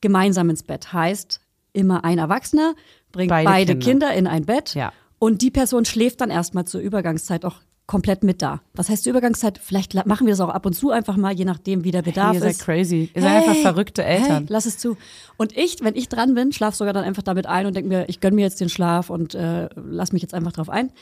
gemeinsam 0.00 0.48
ins 0.50 0.62
Bett. 0.62 0.92
Heißt, 0.92 1.40
immer 1.72 2.04
ein 2.04 2.18
Erwachsener 2.18 2.74
bringt 3.12 3.28
beide, 3.30 3.44
Beide 3.48 3.72
Kinder. 3.78 4.08
Kinder. 4.08 4.14
in 4.14 4.26
ein 4.26 4.46
Bett 4.46 4.74
Ja. 4.74 4.92
und 5.18 5.42
die 5.42 5.50
Person 5.50 5.84
schläft 5.84 6.20
dann 6.20 6.30
erstmal 6.30 6.64
zur 6.66 6.80
Übergangszeit 6.80 7.44
auch 7.44 7.56
komplett 7.90 8.22
mit 8.22 8.40
da. 8.40 8.60
Was 8.72 8.88
heißt 8.88 9.02
zur 9.02 9.10
Übergangszeit? 9.10 9.58
Vielleicht 9.60 9.94
machen 10.06 10.24
wir 10.24 10.32
das 10.32 10.38
auch 10.38 10.48
ab 10.48 10.64
und 10.64 10.74
zu 10.74 10.92
einfach 10.92 11.16
mal, 11.16 11.32
je 11.32 11.44
nachdem, 11.44 11.82
wie 11.82 11.90
der 11.90 12.02
Bedarf 12.02 12.34
ihr 12.34 12.40
seid 12.40 12.52
ist. 12.52 12.60
crazy. 12.60 13.10
Ihr 13.12 13.20
seid 13.20 13.38
einfach 13.38 13.56
verrückte 13.56 14.04
Eltern. 14.04 14.44
Hey, 14.44 14.46
lass 14.48 14.64
es 14.64 14.78
zu. 14.78 14.96
Und 15.36 15.56
ich, 15.56 15.82
wenn 15.82 15.96
ich 15.96 16.08
dran 16.08 16.36
bin, 16.36 16.52
schlaf 16.52 16.76
sogar 16.76 16.92
dann 16.92 17.02
einfach 17.02 17.24
damit 17.24 17.46
ein 17.46 17.66
und 17.66 17.74
denke 17.74 17.88
mir, 17.88 18.08
ich 18.08 18.20
gönn 18.20 18.36
mir 18.36 18.42
jetzt 18.42 18.60
den 18.60 18.68
Schlaf 18.68 19.10
und 19.10 19.34
äh, 19.34 19.68
lass 19.74 20.12
mich 20.12 20.22
jetzt 20.22 20.34
einfach 20.34 20.52
drauf 20.52 20.68
ein. 20.68 20.92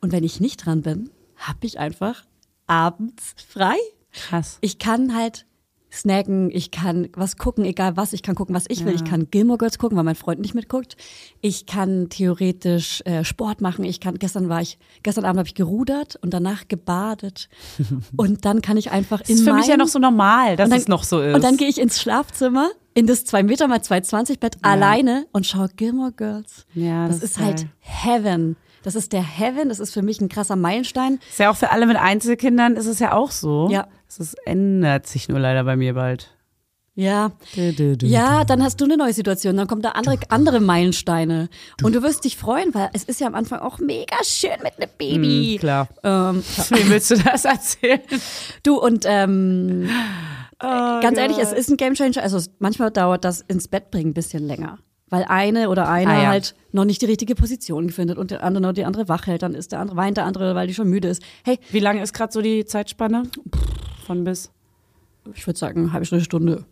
Und 0.00 0.12
wenn 0.12 0.22
ich 0.22 0.38
nicht 0.38 0.64
dran 0.64 0.82
bin, 0.82 1.10
hab 1.38 1.56
ich 1.64 1.80
einfach 1.80 2.24
abends 2.68 3.34
frei. 3.48 3.74
Krass. 4.12 4.58
Ich 4.60 4.78
kann 4.78 5.16
halt 5.16 5.44
snacken, 5.92 6.50
ich 6.50 6.70
kann 6.70 7.08
was 7.14 7.36
gucken, 7.36 7.64
egal 7.64 7.96
was, 7.96 8.12
ich 8.12 8.22
kann 8.22 8.34
gucken, 8.34 8.54
was 8.54 8.64
ich 8.68 8.84
will. 8.84 8.94
Ich 8.94 9.04
kann 9.04 9.30
Gilmore 9.30 9.58
Girls 9.58 9.78
gucken, 9.78 9.96
weil 9.96 10.04
mein 10.04 10.14
Freund 10.14 10.40
nicht 10.40 10.54
mitguckt. 10.54 10.96
Ich 11.40 11.66
kann 11.66 12.08
theoretisch 12.10 13.02
äh, 13.06 13.24
Sport 13.24 13.60
machen. 13.60 13.84
Ich 13.84 14.00
kann, 14.00 14.18
gestern 14.18 14.48
war 14.48 14.60
ich, 14.60 14.78
gestern 15.02 15.24
Abend 15.24 15.38
habe 15.38 15.48
ich 15.48 15.54
gerudert 15.54 16.16
und 16.22 16.34
danach 16.34 16.68
gebadet. 16.68 17.48
und 18.16 18.44
dann 18.44 18.62
kann 18.62 18.76
ich 18.76 18.90
einfach 18.90 19.20
in 19.20 19.26
Das 19.28 19.36
ist 19.40 19.44
für 19.44 19.54
mich 19.54 19.66
ja 19.66 19.72
mein- 19.72 19.78
noch 19.80 19.88
so 19.88 19.98
normal, 19.98 20.56
dass 20.56 20.68
dann, 20.68 20.78
es 20.78 20.88
noch 20.88 21.04
so 21.04 21.20
ist. 21.20 21.34
Und 21.34 21.42
dann 21.44 21.56
gehe 21.56 21.68
ich 21.68 21.80
ins 21.80 22.00
Schlafzimmer, 22.00 22.70
in 22.94 23.06
das 23.06 23.24
2 23.24 23.42
Meter 23.44 23.68
mal 23.68 23.78
2,20 23.78 24.40
Bett 24.40 24.56
alleine 24.62 25.26
und 25.32 25.46
schaue 25.46 25.68
Gilmore 25.76 26.12
Girls. 26.12 26.66
Ja, 26.74 27.06
das, 27.08 27.20
das 27.20 27.30
ist 27.30 27.38
halt 27.38 27.56
geil. 27.58 27.70
Heaven. 27.80 28.56
Das 28.82 28.94
ist 28.94 29.12
der 29.12 29.22
Heaven. 29.22 29.68
Das 29.68 29.80
ist 29.80 29.92
für 29.92 30.02
mich 30.02 30.20
ein 30.20 30.28
krasser 30.28 30.56
Meilenstein. 30.56 31.18
ist 31.28 31.38
ja 31.38 31.50
auch 31.50 31.56
für 31.56 31.70
alle 31.70 31.86
mit 31.86 31.96
Einzelkindern 31.96 32.76
ist 32.76 32.86
es 32.86 32.98
ja 32.98 33.12
auch 33.12 33.30
so. 33.30 33.68
Ja. 33.70 33.86
Es 34.08 34.18
ist, 34.18 34.36
ändert 34.46 35.06
sich 35.06 35.28
nur 35.28 35.38
leider 35.38 35.64
bei 35.64 35.76
mir 35.76 35.94
bald. 35.94 36.30
Ja. 36.94 37.30
Du, 37.54 37.72
du, 37.72 37.96
du. 37.96 38.06
Ja, 38.06 38.44
dann 38.44 38.60
hast 38.62 38.80
du 38.80 38.84
eine 38.84 38.96
neue 38.96 39.12
Situation, 39.12 39.56
dann 39.56 39.68
kommen 39.68 39.82
da 39.82 39.90
andere, 39.90 40.18
andere 40.30 40.58
Meilensteine. 40.58 41.48
Und 41.84 41.94
du 41.94 42.02
wirst 42.02 42.24
dich 42.24 42.36
freuen, 42.36 42.74
weil 42.74 42.90
es 42.92 43.04
ist 43.04 43.20
ja 43.20 43.28
am 43.28 43.36
Anfang 43.36 43.60
auch 43.60 43.78
mega 43.78 44.16
schön 44.24 44.56
mit 44.64 44.72
einem 44.78 44.90
Baby. 44.98 45.56
Mm, 45.56 45.60
klar. 45.60 45.88
Ähm, 46.02 46.42
Wem 46.70 46.90
willst 46.90 47.12
du 47.12 47.16
das 47.18 47.44
erzählen? 47.44 48.00
du 48.64 48.80
und 48.80 49.04
ähm, 49.06 49.88
Oh 50.60 50.66
ganz 50.66 51.16
ehrlich, 51.18 51.38
es 51.38 51.52
ist 51.52 51.70
ein 51.70 51.76
Gamechanger. 51.76 52.20
Also 52.20 52.36
es- 52.38 52.50
manchmal 52.58 52.90
dauert 52.90 53.24
das 53.24 53.42
ins 53.42 53.68
Bett 53.68 53.92
bringen 53.92 54.10
ein 54.10 54.14
bisschen 54.14 54.44
länger. 54.44 54.78
Weil 55.08 55.24
eine 55.28 55.68
oder 55.70 55.88
einer 55.88 56.10
Ah, 56.14 56.22
ja. 56.22 56.28
halt 56.30 56.56
noch 56.72 56.84
nicht 56.84 57.00
die 57.00 57.06
richtige 57.06 57.36
Position 57.36 57.90
findet 57.90 58.18
und 58.18 58.32
der 58.32 58.42
andere 58.42 58.60
noch 58.62 58.72
die 58.72 58.84
andere 58.84 59.08
wach 59.08 59.26
hält, 59.28 59.42
dann 59.42 59.54
ist 59.54 59.70
der 59.70 59.78
andere, 59.78 59.96
weint 59.96 60.16
der 60.16 60.24
andere, 60.24 60.56
weil 60.56 60.66
die 60.66 60.74
schon 60.74 60.88
müde 60.88 61.06
ist. 61.08 61.22
Hey, 61.44 61.60
Wie 61.70 61.78
lange 61.78 62.02
ist 62.02 62.12
gerade 62.12 62.32
so 62.32 62.42
die 62.42 62.64
Zeitspanne? 62.64 63.22
Von 64.08 64.24
bis? 64.24 64.50
ich 65.34 65.46
würde 65.46 65.58
sagen, 65.58 65.82
eine 65.82 65.92
halbe 65.92 66.06
Stunde, 66.06 66.24
Stunde. 66.24 66.64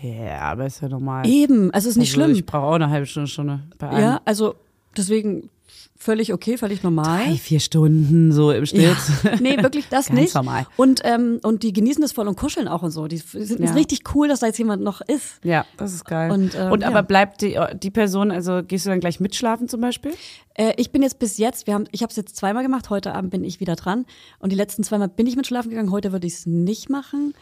Ja, 0.00 0.42
aber 0.42 0.66
ist 0.66 0.80
ja 0.80 0.88
normal. 0.88 1.26
Eben, 1.26 1.72
also 1.72 1.88
es 1.88 1.96
ist 1.96 1.98
nicht 1.98 2.10
also, 2.10 2.22
schlimm. 2.22 2.36
Ich 2.36 2.46
brauche 2.46 2.66
auch 2.66 2.74
eine 2.74 2.88
halbe 2.88 3.04
Stunde, 3.04 3.26
Stunde 3.26 3.64
bei 3.78 3.88
einem. 3.88 4.00
Ja, 4.00 4.20
also 4.24 4.54
deswegen 4.96 5.50
völlig 5.96 6.32
okay, 6.32 6.56
völlig 6.56 6.82
normal. 6.82 7.24
Drei, 7.24 7.34
vier 7.36 7.60
Stunden 7.60 8.32
so 8.32 8.50
im 8.52 8.66
Schnitt. 8.66 8.96
Ja. 9.24 9.36
Nee, 9.40 9.62
wirklich 9.62 9.86
das 9.88 10.06
Ganz 10.08 10.20
nicht. 10.20 10.34
normal. 10.34 10.66
Und, 10.76 11.00
ähm, 11.04 11.40
und 11.42 11.62
die 11.62 11.72
genießen 11.72 12.00
das 12.02 12.12
voll 12.12 12.28
und 12.28 12.36
kuscheln 12.36 12.68
auch 12.68 12.82
und 12.82 12.90
so. 12.90 13.06
Die 13.08 13.16
sind 13.18 13.60
Ja. 13.60 13.72
richtig 13.72 14.00
cool, 14.14 14.28
dass 14.28 14.40
da 14.40 14.46
jetzt 14.46 14.58
jemand 14.58 14.82
noch 14.82 15.00
ist. 15.00 15.40
Ja, 15.44 15.64
das 15.76 15.92
ist 15.94 16.04
geil. 16.04 16.30
Und, 16.30 16.54
ähm, 16.54 16.72
Und 16.72 16.80
ja. 16.82 16.88
aber 16.88 17.02
bleibt 17.02 17.42
die, 17.42 17.58
die 17.82 17.90
Person, 17.90 18.30
also 18.30 18.62
gehst 18.62 18.86
du 18.86 18.90
dann 18.90 19.00
gleich 19.00 19.20
mitschlafen 19.20 19.68
zum 19.68 19.80
Beispiel? 19.80 20.12
Äh, 20.54 20.72
ich 20.76 20.90
bin 20.90 21.02
jetzt 21.02 21.18
bis 21.18 21.36
jetzt, 21.38 21.66
wir 21.66 21.74
haben, 21.74 21.84
ich 21.92 22.02
habe 22.02 22.10
es 22.10 22.16
jetzt 22.16 22.36
zweimal 22.36 22.62
gemacht, 22.62 22.90
heute 22.90 23.14
Abend 23.14 23.30
bin 23.30 23.44
ich 23.44 23.60
wieder 23.60 23.76
dran. 23.76 24.04
Und 24.38 24.50
die 24.52 24.56
letzten 24.56 24.84
zweimal 24.84 25.08
bin 25.08 25.26
ich 25.26 25.36
mit 25.36 25.46
schlafen 25.46 25.70
gegangen, 25.70 25.90
heute 25.90 26.12
würde 26.12 26.26
ich 26.26 26.34
es 26.34 26.46
nicht 26.46 26.90
machen. 26.90 27.34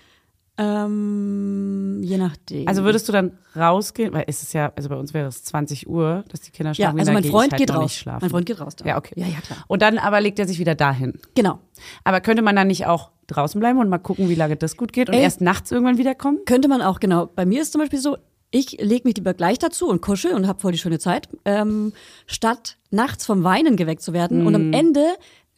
Ähm, 0.59 2.01
je 2.03 2.17
nachdem. 2.19 2.67
Also 2.69 2.83
würdest 2.85 3.09
du 3.09 3.13
dann 3.13 3.33
rausgehen, 3.55 4.13
weil 4.13 4.25
es 4.27 4.43
ist 4.43 4.53
ja, 4.55 4.73
also 4.77 4.89
bei 4.89 4.97
uns 4.97 5.13
wäre 5.15 5.29
es 5.29 5.45
20 5.45 5.89
Uhr, 5.89 6.25
dass 6.29 6.41
die 6.41 6.51
Kinder 6.51 6.71
ja, 6.71 6.75
schlafen. 6.75 6.99
also 6.99 7.13
gehen, 7.13 7.23
mein 7.23 7.31
Freund 7.31 7.53
halt 7.53 7.61
geht 7.61 7.71
raus. 7.75 7.83
Nicht 7.83 7.99
schlafen. 7.99 8.19
Mein 8.23 8.31
Freund 8.31 8.47
geht 8.47 8.61
raus. 8.61 8.77
Dann. 8.77 8.89
Ja, 8.89 8.97
okay. 8.99 9.15
Ja, 9.17 9.27
ja, 9.27 9.41
klar. 9.41 9.59
Und 9.69 9.83
dann 9.83 9.99
aber 9.99 10.21
legt 10.21 10.39
er 10.39 10.47
sich 10.47 10.59
wieder 10.59 10.75
dahin. 10.75 11.15
Genau. 11.35 11.59
Aber 12.05 12.21
könnte 12.21 12.43
man 12.43 12.57
dann 12.57 12.69
nicht 12.69 12.87
auch 12.87 13.11
draußen 13.27 13.59
bleiben 13.61 13.79
und 13.79 13.89
mal 13.89 13.99
gucken, 13.99 14.29
wie 14.29 14.35
lange 14.35 14.57
das 14.57 14.77
gut 14.77 14.93
geht 14.93 15.09
und 15.09 15.15
Ey. 15.15 15.23
erst 15.23 15.41
nachts 15.41 15.71
irgendwann 15.73 15.99
wiederkommen? 15.99 16.39
Könnte 16.47 16.69
man 16.69 16.81
auch, 16.83 17.01
genau. 17.01 17.27
Bei 17.27 17.45
mir 17.45 17.63
ist 17.63 17.73
zum 17.73 17.81
Beispiel 17.81 17.99
so, 17.99 18.17
ich 18.51 18.81
lege 18.81 19.07
mich 19.09 19.17
lieber 19.17 19.35
gleich 19.35 19.59
dazu 19.59 19.89
und 19.89 20.01
kuschel 20.01 20.33
und 20.33 20.47
habe 20.47 20.61
voll 20.61 20.73
die 20.73 20.79
schöne 20.79 20.99
Zeit, 20.99 21.29
ähm, 21.45 21.93
statt 22.27 22.79
nachts 22.91 23.27
vom 23.27 23.43
Weinen 23.45 23.77
geweckt 23.77 24.03
zu 24.03 24.13
werden. 24.13 24.47
Und 24.47 24.53
Mhm. 24.53 24.55
am 24.55 24.73
Ende 24.73 25.05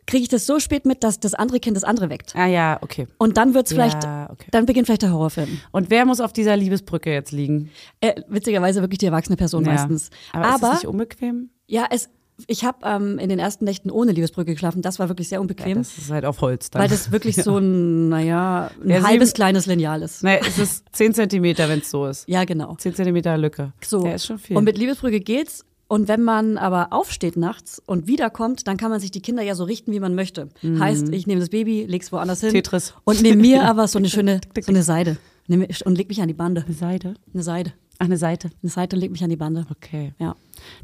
kriege 0.08 0.22
ich 0.24 0.28
das 0.28 0.44
so 0.46 0.58
spät 0.58 0.84
mit, 0.86 1.04
dass 1.04 1.20
das 1.20 1.34
andere 1.34 1.60
Kind 1.60 1.76
das 1.76 1.84
andere 1.84 2.10
weckt. 2.10 2.34
Ah 2.34 2.46
ja, 2.46 2.78
okay. 2.80 3.06
Und 3.18 3.36
dann 3.36 3.54
wird's 3.54 3.70
Ja, 3.70 3.76
vielleicht, 3.76 3.98
okay. 4.04 4.48
dann 4.50 4.66
beginnt 4.66 4.86
vielleicht 4.86 5.02
der 5.02 5.12
Horrorfilm. 5.12 5.60
Und 5.70 5.90
wer 5.90 6.04
muss 6.04 6.20
auf 6.20 6.32
dieser 6.32 6.56
Liebesbrücke 6.56 7.12
jetzt 7.12 7.30
liegen? 7.30 7.70
Äh, 8.00 8.20
witzigerweise 8.28 8.80
wirklich 8.80 8.98
die 8.98 9.06
erwachsene 9.06 9.36
Person 9.36 9.64
Ja. 9.64 9.72
meistens. 9.74 10.10
Aber, 10.32 10.54
ist 10.54 10.62
das 10.62 10.72
nicht 10.82 10.86
unbequem? 10.86 11.50
ja, 11.68 11.86
es, 11.90 12.08
ich 12.46 12.64
habe 12.64 12.78
ähm, 12.84 13.18
in 13.18 13.28
den 13.28 13.38
ersten 13.40 13.64
Nächten 13.64 13.90
ohne 13.90 14.12
Liebesbrücke 14.12 14.52
geschlafen. 14.52 14.80
Das 14.80 14.98
war 15.00 15.08
wirklich 15.08 15.28
sehr 15.28 15.40
unbequem, 15.40 15.78
Das 15.78 15.98
ist 15.98 16.10
halt 16.10 16.24
auf 16.24 16.40
Holz 16.40 16.70
dann. 16.70 16.80
weil 16.82 16.88
das 16.88 17.10
wirklich 17.12 17.34
so 17.42 17.58
ein, 17.58 18.08
naja, 18.08 18.70
ein 18.82 18.88
Ja, 18.90 19.02
halbes 19.02 19.30
sieben- 19.30 19.34
kleines 19.36 19.66
Lineal 19.66 20.02
ist. 20.02 20.22
Nee, 20.22 20.38
es 20.46 20.56
ist 20.58 20.84
10 20.92 21.14
Zentimeter, 21.14 21.68
wenn 21.68 21.80
es 21.80 21.90
so 21.90 22.06
ist. 22.06 22.28
Ja, 22.28 22.44
genau. 22.44 22.76
10 22.76 22.94
Zentimeter 22.94 23.36
Lücke. 23.36 23.72
So. 23.84 24.06
Ja, 24.06 24.12
ist 24.14 24.26
schon 24.26 24.38
viel. 24.38 24.56
Und 24.56 24.64
mit 24.64 24.78
Liebesbrücke 24.78 25.20
geht's. 25.20 25.64
Und 25.88 26.06
wenn 26.06 26.22
man 26.22 26.58
aber 26.58 26.92
aufsteht 26.92 27.36
nachts 27.36 27.82
und 27.86 28.06
wiederkommt, 28.06 28.66
dann 28.68 28.76
kann 28.76 28.90
man 28.90 29.00
sich 29.00 29.10
die 29.10 29.22
Kinder 29.22 29.42
ja 29.42 29.54
so 29.54 29.64
richten, 29.64 29.90
wie 29.92 30.00
man 30.00 30.14
möchte. 30.14 30.50
Heißt, 30.62 31.08
ich 31.08 31.26
nehme 31.26 31.40
das 31.40 31.48
Baby, 31.48 31.84
leg's 31.88 32.12
woanders 32.12 32.40
hin. 32.40 32.50
Mhm. 32.50 32.54
Tetris. 32.54 32.94
Und 33.04 33.22
nehme 33.22 33.40
mir 33.40 33.64
aber 33.64 33.88
so 33.88 33.98
eine 33.98 34.08
schöne, 34.10 34.40
so 34.60 34.70
eine 34.70 34.82
Seide. 34.82 35.16
Und 35.48 35.96
leg 35.96 36.08
mich 36.08 36.20
an 36.20 36.28
die 36.28 36.34
Bande. 36.34 36.62
eine 36.66 36.74
Seite? 36.74 37.14
Eine 37.32 37.42
Seide. 37.42 37.72
Ach, 37.98 38.04
eine 38.04 38.18
Seite. 38.18 38.50
Eine 38.62 38.70
Seite 38.70 38.96
und 38.96 39.00
leg 39.00 39.10
mich 39.10 39.24
an 39.24 39.30
die 39.30 39.36
Bande. 39.36 39.66
Okay. 39.70 40.12
Ja. 40.18 40.36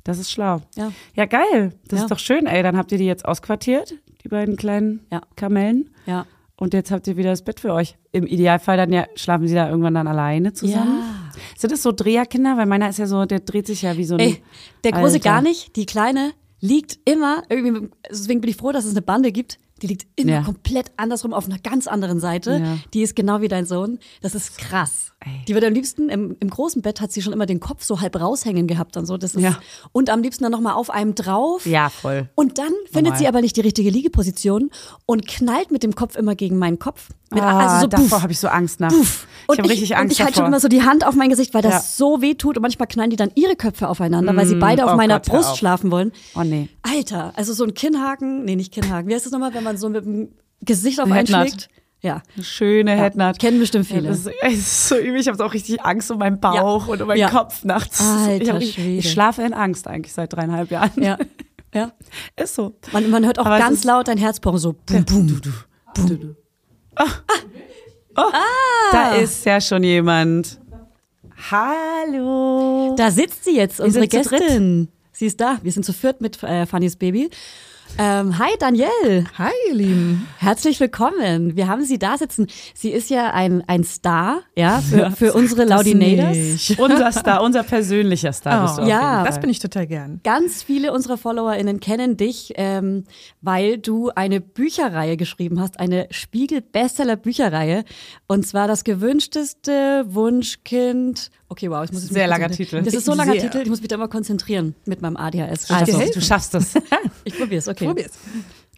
Das 0.05 0.19
ist 0.19 0.31
schlau. 0.31 0.63
Ja. 0.75 0.91
Ja, 1.15 1.27
geil. 1.27 1.75
Das 1.89 1.99
Ja. 2.01 2.05
ist 2.07 2.11
doch 2.11 2.19
schön, 2.19 2.47
ey. 2.47 2.63
Dann 2.63 2.77
habt 2.77 2.91
ihr 2.91 2.99
die 2.99 3.05
jetzt 3.05 3.27
ausquartiert, 3.27 3.95
die 4.25 4.29
beiden 4.29 4.57
kleinen 4.57 5.01
Ja. 5.13 5.21
Kamellen. 5.37 5.91
Ja. 6.07 6.25
Und 6.57 6.73
jetzt 6.73 6.91
habt 6.91 7.07
ihr 7.09 7.17
wieder 7.17 7.31
das 7.31 7.43
Bett 7.43 7.59
für 7.59 7.73
euch. 7.73 7.97
Im 8.13 8.27
Idealfall 8.27 8.77
dann 8.77 8.93
ja, 8.93 9.07
schlafen 9.17 9.49
sie 9.49 9.55
da 9.55 9.69
irgendwann 9.69 9.95
dann 9.95 10.07
alleine 10.07 10.53
zusammen. 10.53 11.01
Ja. 11.01 11.41
Sind 11.59 11.73
das 11.73 11.83
so 11.83 11.91
Dreherkinder? 11.91 12.57
Weil 12.57 12.67
meiner 12.67 12.89
ist 12.89 12.99
ja 12.99 13.07
so, 13.07 13.25
der 13.25 13.41
dreht 13.41 13.67
sich 13.67 13.83
ja 13.83 13.97
wie 13.97 14.05
so 14.05 14.15
ein. 14.15 14.21
Ey, 14.21 14.43
der 14.85 14.93
Große 14.93 15.15
Alter. 15.15 15.19
gar 15.19 15.43
nicht. 15.43 15.75
Die 15.75 15.87
Kleine 15.87 16.33
liegt 16.61 16.99
immer, 17.05 17.43
irgendwie, 17.49 17.89
deswegen 18.09 18.41
bin 18.41 18.51
ich 18.51 18.57
froh, 18.57 18.73
dass 18.73 18.85
es 18.85 18.93
eine 18.93 19.03
Bande 19.03 19.33
gibt. 19.33 19.59
Die 19.83 19.89
liegt 19.89 20.07
immer 20.17 20.31
Ja. 20.33 20.43
komplett 20.43 20.93
andersrum 20.97 21.33
auf 21.33 21.47
einer 21.47 21.59
ganz 21.59 21.87
anderen 21.89 22.21
Seite. 22.21 22.61
Ja. 22.63 22.79
Die 22.95 23.03
ist 23.03 23.17
genau 23.17 23.41
wie 23.41 23.49
dein 23.49 23.67
Sohn. 23.67 23.99
Das 24.23 24.35
ist 24.35 24.57
krass. 24.57 25.13
Ey. 25.21 25.31
Die 25.49 25.55
wird 25.55 25.65
am 25.65 25.73
liebsten, 25.73 26.09
im, 26.11 26.37
im 26.39 26.49
großen 26.51 26.81
Bett 26.83 27.01
hat 27.01 27.11
sie 27.11 27.23
schon 27.23 27.33
immer 27.33 27.47
den 27.47 27.59
Kopf 27.61 27.83
so 27.83 28.01
halb 28.01 28.19
raushängen 28.21 28.67
gehabt 28.67 28.97
und 28.97 29.07
so. 29.07 29.17
Das 29.17 29.35
ist, 29.35 29.43
Ja. 29.43 29.59
Und 29.93 30.11
am 30.11 30.23
liebsten 30.23 30.45
dann 30.45 30.53
nochmal 30.53 30.75
auf 30.75 30.91
einem 30.91 31.15
drauf. 31.15 31.67
Ja, 31.67 31.89
voll. 31.89 32.29
Und 32.35 32.59
dann 32.59 32.73
findet 32.93 33.19
sie 33.19 33.27
aber 33.27 33.41
nicht 33.41 33.57
die 33.57 33.63
richtige 33.63 33.91
Liegeposition 33.91 34.71
und 35.07 35.27
knallt 35.27 35.71
mit 35.73 35.83
dem 35.83 35.95
Kopf 35.95 36.17
immer 36.17 36.35
gegen 36.35 36.57
meinen 36.59 36.79
Kopf. 36.79 37.09
Mit, 37.33 37.43
Ah, 37.43 37.59
also 37.67 37.81
so 37.83 37.87
davor 37.89 38.23
habe 38.23 38.33
ich 38.33 38.39
so 38.39 38.47
Angst 38.49 38.79
nach. 38.81 38.91
puff. 38.91 39.27
Und 39.49 39.55
ich 39.55 39.59
habe 39.61 39.71
richtig 39.71 39.97
Angst 39.97 40.05
Und 40.05 40.13
ich 40.13 40.23
halte 40.23 40.37
schon 40.39 40.47
immer 40.47 40.61
so 40.61 40.69
die 40.69 40.83
Hand 40.83 41.05
auf 41.07 41.15
mein 41.17 41.31
Gesicht, 41.31 41.53
weil 41.53 41.63
das 41.63 41.73
Ja. 41.73 41.81
so 41.81 42.21
weh 42.23 42.35
tut. 42.35 42.57
Und 42.57 42.63
manchmal 42.63 42.87
knallen 42.87 43.11
die 43.11 43.17
dann 43.17 43.31
ihre 43.35 43.57
Köpfe 43.57 43.89
aufeinander, 43.89 44.37
weil 44.37 44.47
sie 44.47 44.55
beide 44.55 44.85
auf 44.87 44.93
oh 44.93 44.97
meiner 44.97 45.15
Gott, 45.19 45.27
Brust 45.31 45.51
auf. 45.51 45.57
schlafen 45.59 45.91
wollen. 45.91 46.13
Oh 46.37 46.43
nee. 46.45 46.69
Alter, 46.83 47.33
also 47.35 47.53
so 47.55 47.65
ein 47.65 47.75
Kinnhaken, 47.75 48.45
nee, 48.45 48.55
nicht 48.57 48.73
Kinnhaken. 48.73 49.09
Wie 49.11 49.15
heißt 49.15 49.25
das 49.27 49.33
nochmal, 49.33 49.53
wenn 49.55 49.64
man 49.65 49.77
so 49.77 49.89
mit 49.89 50.05
dem 50.05 50.29
Gesicht 50.63 51.01
auf 51.01 51.07
einen 51.07 51.15
Headnut. 51.15 51.49
schlägt? 51.49 51.69
Ja. 52.01 52.23
Eine 52.35 52.45
schöne 52.45 52.93
Headnut. 52.93 53.39
kennen 53.39 53.59
bestimmt 53.59 53.89
Ja, 53.89 53.97
viele. 53.97 54.09
das, 54.09 54.19
ist, 54.27 54.31
es 54.43 54.53
ist 54.53 54.89
so 54.89 54.97
übel. 54.99 55.19
Ich 55.21 55.27
habe 55.29 55.43
auch 55.45 55.55
richtig 55.55 55.81
Angst 55.83 56.11
um 56.11 56.19
meinen 56.19 56.39
Bauch 56.39 56.87
Ja. 56.87 56.93
und 56.93 57.01
um 57.01 57.09
meinen 57.09 57.19
Ja. 57.19 57.31
Kopf 57.31 57.65
nachts. 57.65 58.01
Alter 58.01 58.61
ich, 58.61 58.75
Schwede. 58.75 58.99
ich 58.99 59.11
schlafe 59.11 59.43
in 59.43 59.55
Angst 59.55 59.89
eigentlich 59.89 60.13
seit 60.13 60.33
dreieinhalb 60.33 60.71
Jahren. 60.71 61.03
Ja. 61.03 61.17
ja. 61.75 61.93
Ist 62.37 62.55
so. 62.55 62.77
Man, 62.93 63.09
man 63.11 63.25
hört 63.25 63.39
auch 63.39 63.47
Aber 63.47 63.59
ganz 63.59 63.85
laut 63.85 64.09
dein 64.09 64.19
Herzpochen 64.19 64.59
so. 64.59 64.75
Bum, 64.87 65.05
bum. 65.05 65.41
Da 68.93 69.15
ist 69.15 69.45
ja 69.45 69.61
schon 69.61 69.83
jemand. 69.83 70.61
Hallo. 71.51 72.95
Da 72.97 73.11
sitzt 73.11 73.45
sie 73.45 73.57
jetzt, 73.57 73.81
unsere. 73.81 74.07
Gästin. 74.09 74.89
Sie 75.13 75.27
ist 75.27 75.41
da. 75.41 75.59
Wir 75.63 75.73
sind 75.73 75.85
zu 75.85 75.93
viert 75.93 76.21
mit 76.21 76.43
äh, 76.43 76.67
Fannys 76.67 76.97
Baby. 76.97 77.31
Ähm, 77.97 78.37
hi 78.41 78.51
Danielle, 78.59 79.25
Hi, 79.39 79.53
ihr 79.69 79.75
Lieben. 79.75 80.27
herzlich 80.39 80.81
willkommen. 80.81 81.55
Wir 81.55 81.69
haben 81.69 81.85
sie 81.85 81.97
da 81.97 82.19
sitzen. 82.19 82.49
Sie 82.75 82.91
ist 82.91 83.09
ja 83.09 83.31
ein, 83.33 83.63
ein 83.69 83.85
Star, 83.85 84.41
ja, 84.57 84.81
für, 84.81 85.13
für 85.13 85.33
unsere 85.33 85.65
Laudinators. 85.65 86.73
Unser 86.77 87.13
Star, 87.13 87.41
unser 87.41 87.63
persönlicher 87.63 88.33
Star 88.33 88.63
bist 88.63 88.79
du 88.79 88.83
auf 88.83 88.89
Ja. 88.89 89.23
Das 89.23 89.39
bin 89.39 89.49
ich 89.49 89.61
total 89.61 89.87
gern. 89.87 90.19
Ganz 90.25 90.65
viele 90.65 90.93
unserer 90.93 91.17
FollowerInnen 91.19 91.79
kennen 91.79 92.17
dich, 92.17 92.53
ähm, 92.57 93.05
weil 93.43 93.79
du 93.79 94.11
eine 94.11 94.41
Bücherreihe 94.41 95.17
geschrieben 95.17 95.61
hast, 95.61 95.79
eine 95.79 96.09
Spiegel-Bestseller-Bücherreihe. 96.11 97.85
Und 98.27 98.45
zwar 98.45 98.67
das 98.67 98.83
gewünschteste 98.83 100.05
Wunschkind. 100.09 101.31
Okay, 101.49 101.71
wow, 101.71 101.85
ich 101.85 101.93
muss 101.93 102.03
Sehr 102.09 102.27
langer. 102.27 102.51
Titel. 102.51 102.83
Das 102.83 102.95
ist 102.95 103.05
so 103.05 103.13
ein 103.13 103.19
langer 103.19 103.33
Sehr. 103.35 103.43
Titel, 103.43 103.59
ich 103.59 103.69
muss 103.69 103.81
mich 103.81 103.89
da 103.89 103.97
mal 103.97 104.09
konzentrieren 104.09 104.75
mit 104.87 105.01
meinem 105.01 105.17
ADHS. 105.17 105.71
Also, 105.71 106.01
du 106.13 106.21
schaffst 106.21 106.57
es. 106.57 106.75
ich 107.25 107.39
probier's, 107.39 107.69
okay. 107.69 107.84
Probier's. 107.89 108.13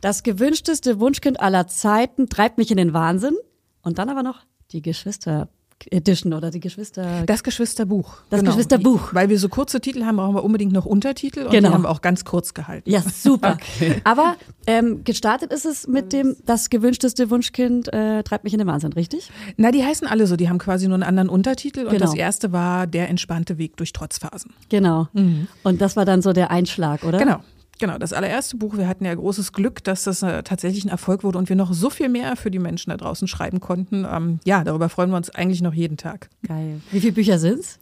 Das 0.00 0.22
gewünschteste 0.22 1.00
Wunschkind 1.00 1.40
aller 1.40 1.66
Zeiten 1.68 2.28
treibt 2.28 2.58
mich 2.58 2.70
in 2.70 2.76
den 2.76 2.92
Wahnsinn. 2.92 3.34
Und 3.82 3.98
dann 3.98 4.08
aber 4.10 4.22
noch 4.22 4.40
die 4.72 4.82
Geschwister 4.82 5.48
Edition 5.90 6.32
oder 6.32 6.50
die 6.50 6.58
Geschwister. 6.60 7.24
Das 7.26 7.42
Geschwisterbuch. 7.44 8.16
Das 8.30 8.42
Geschwisterbuch. 8.42 9.12
Weil 9.12 9.28
wir 9.28 9.38
so 9.38 9.50
kurze 9.50 9.78
Titel 9.80 10.04
haben, 10.04 10.16
brauchen 10.16 10.34
wir 10.34 10.42
unbedingt 10.42 10.72
noch 10.72 10.86
Untertitel 10.86 11.40
und 11.44 11.50
Genau. 11.50 11.68
die 11.68 11.74
haben 11.74 11.82
wir 11.82 11.90
auch 11.90 12.00
ganz 12.00 12.24
kurz 12.24 12.54
gehalten. 12.54 12.88
Ja, 12.90 13.02
super. 13.02 13.58
Aber 14.04 14.36
ähm, 14.66 15.04
gestartet 15.04 15.52
ist 15.52 15.66
es 15.66 15.86
mit 15.86 16.14
dem, 16.14 16.34
das 16.46 16.70
gewünschteste 16.70 17.28
Wunschkind 17.30 17.92
äh, 17.92 18.22
treibt 18.22 18.44
mich 18.44 18.54
in 18.54 18.58
den 18.58 18.66
Wahnsinn, 18.66 18.94
richtig? 18.94 19.30
Na, 19.58 19.70
die 19.70 19.84
heißen 19.84 20.06
alle 20.08 20.26
so, 20.26 20.36
die 20.36 20.48
haben 20.48 20.58
quasi 20.58 20.86
nur 20.88 20.94
einen 20.94 21.02
anderen 21.02 21.28
Untertitel 21.28 21.80
und 21.80 21.90
Genau. 21.92 22.06
das 22.06 22.14
erste 22.14 22.52
war 22.52 22.86
Der 22.86 23.10
entspannte 23.10 23.58
Weg 23.58 23.76
durch 23.76 23.92
Trotzphasen. 23.92 24.54
Genau. 24.70 25.08
Und 25.62 25.80
das 25.82 25.94
war 25.94 26.06
dann 26.06 26.22
so 26.22 26.32
der 26.32 26.50
Einschlag, 26.50 27.04
oder? 27.04 27.18
Genau. 27.18 27.40
Genau, 27.78 27.98
das 27.98 28.12
allererste 28.12 28.56
Buch. 28.56 28.76
Wir 28.76 28.88
hatten 28.88 29.04
ja 29.04 29.14
großes 29.14 29.52
Glück, 29.52 29.84
dass 29.84 30.04
das 30.04 30.22
äh, 30.22 30.42
tatsächlich 30.42 30.84
ein 30.84 30.88
Erfolg 30.88 31.24
wurde 31.24 31.38
und 31.38 31.48
wir 31.48 31.56
noch 31.56 31.72
so 31.74 31.90
viel 31.90 32.08
mehr 32.08 32.36
für 32.36 32.50
die 32.50 32.58
Menschen 32.58 32.90
da 32.90 32.96
draußen 32.96 33.28
schreiben 33.28 33.60
konnten. 33.60 34.06
Ähm, 34.10 34.40
ja, 34.44 34.64
darüber 34.64 34.88
freuen 34.88 35.10
wir 35.10 35.16
uns 35.16 35.30
eigentlich 35.30 35.60
noch 35.60 35.74
jeden 35.74 35.96
Tag. 35.96 36.30
Geil. 36.46 36.80
Wie 36.90 37.00
viele 37.00 37.12
Bücher 37.12 37.38
sind's? 37.38 37.78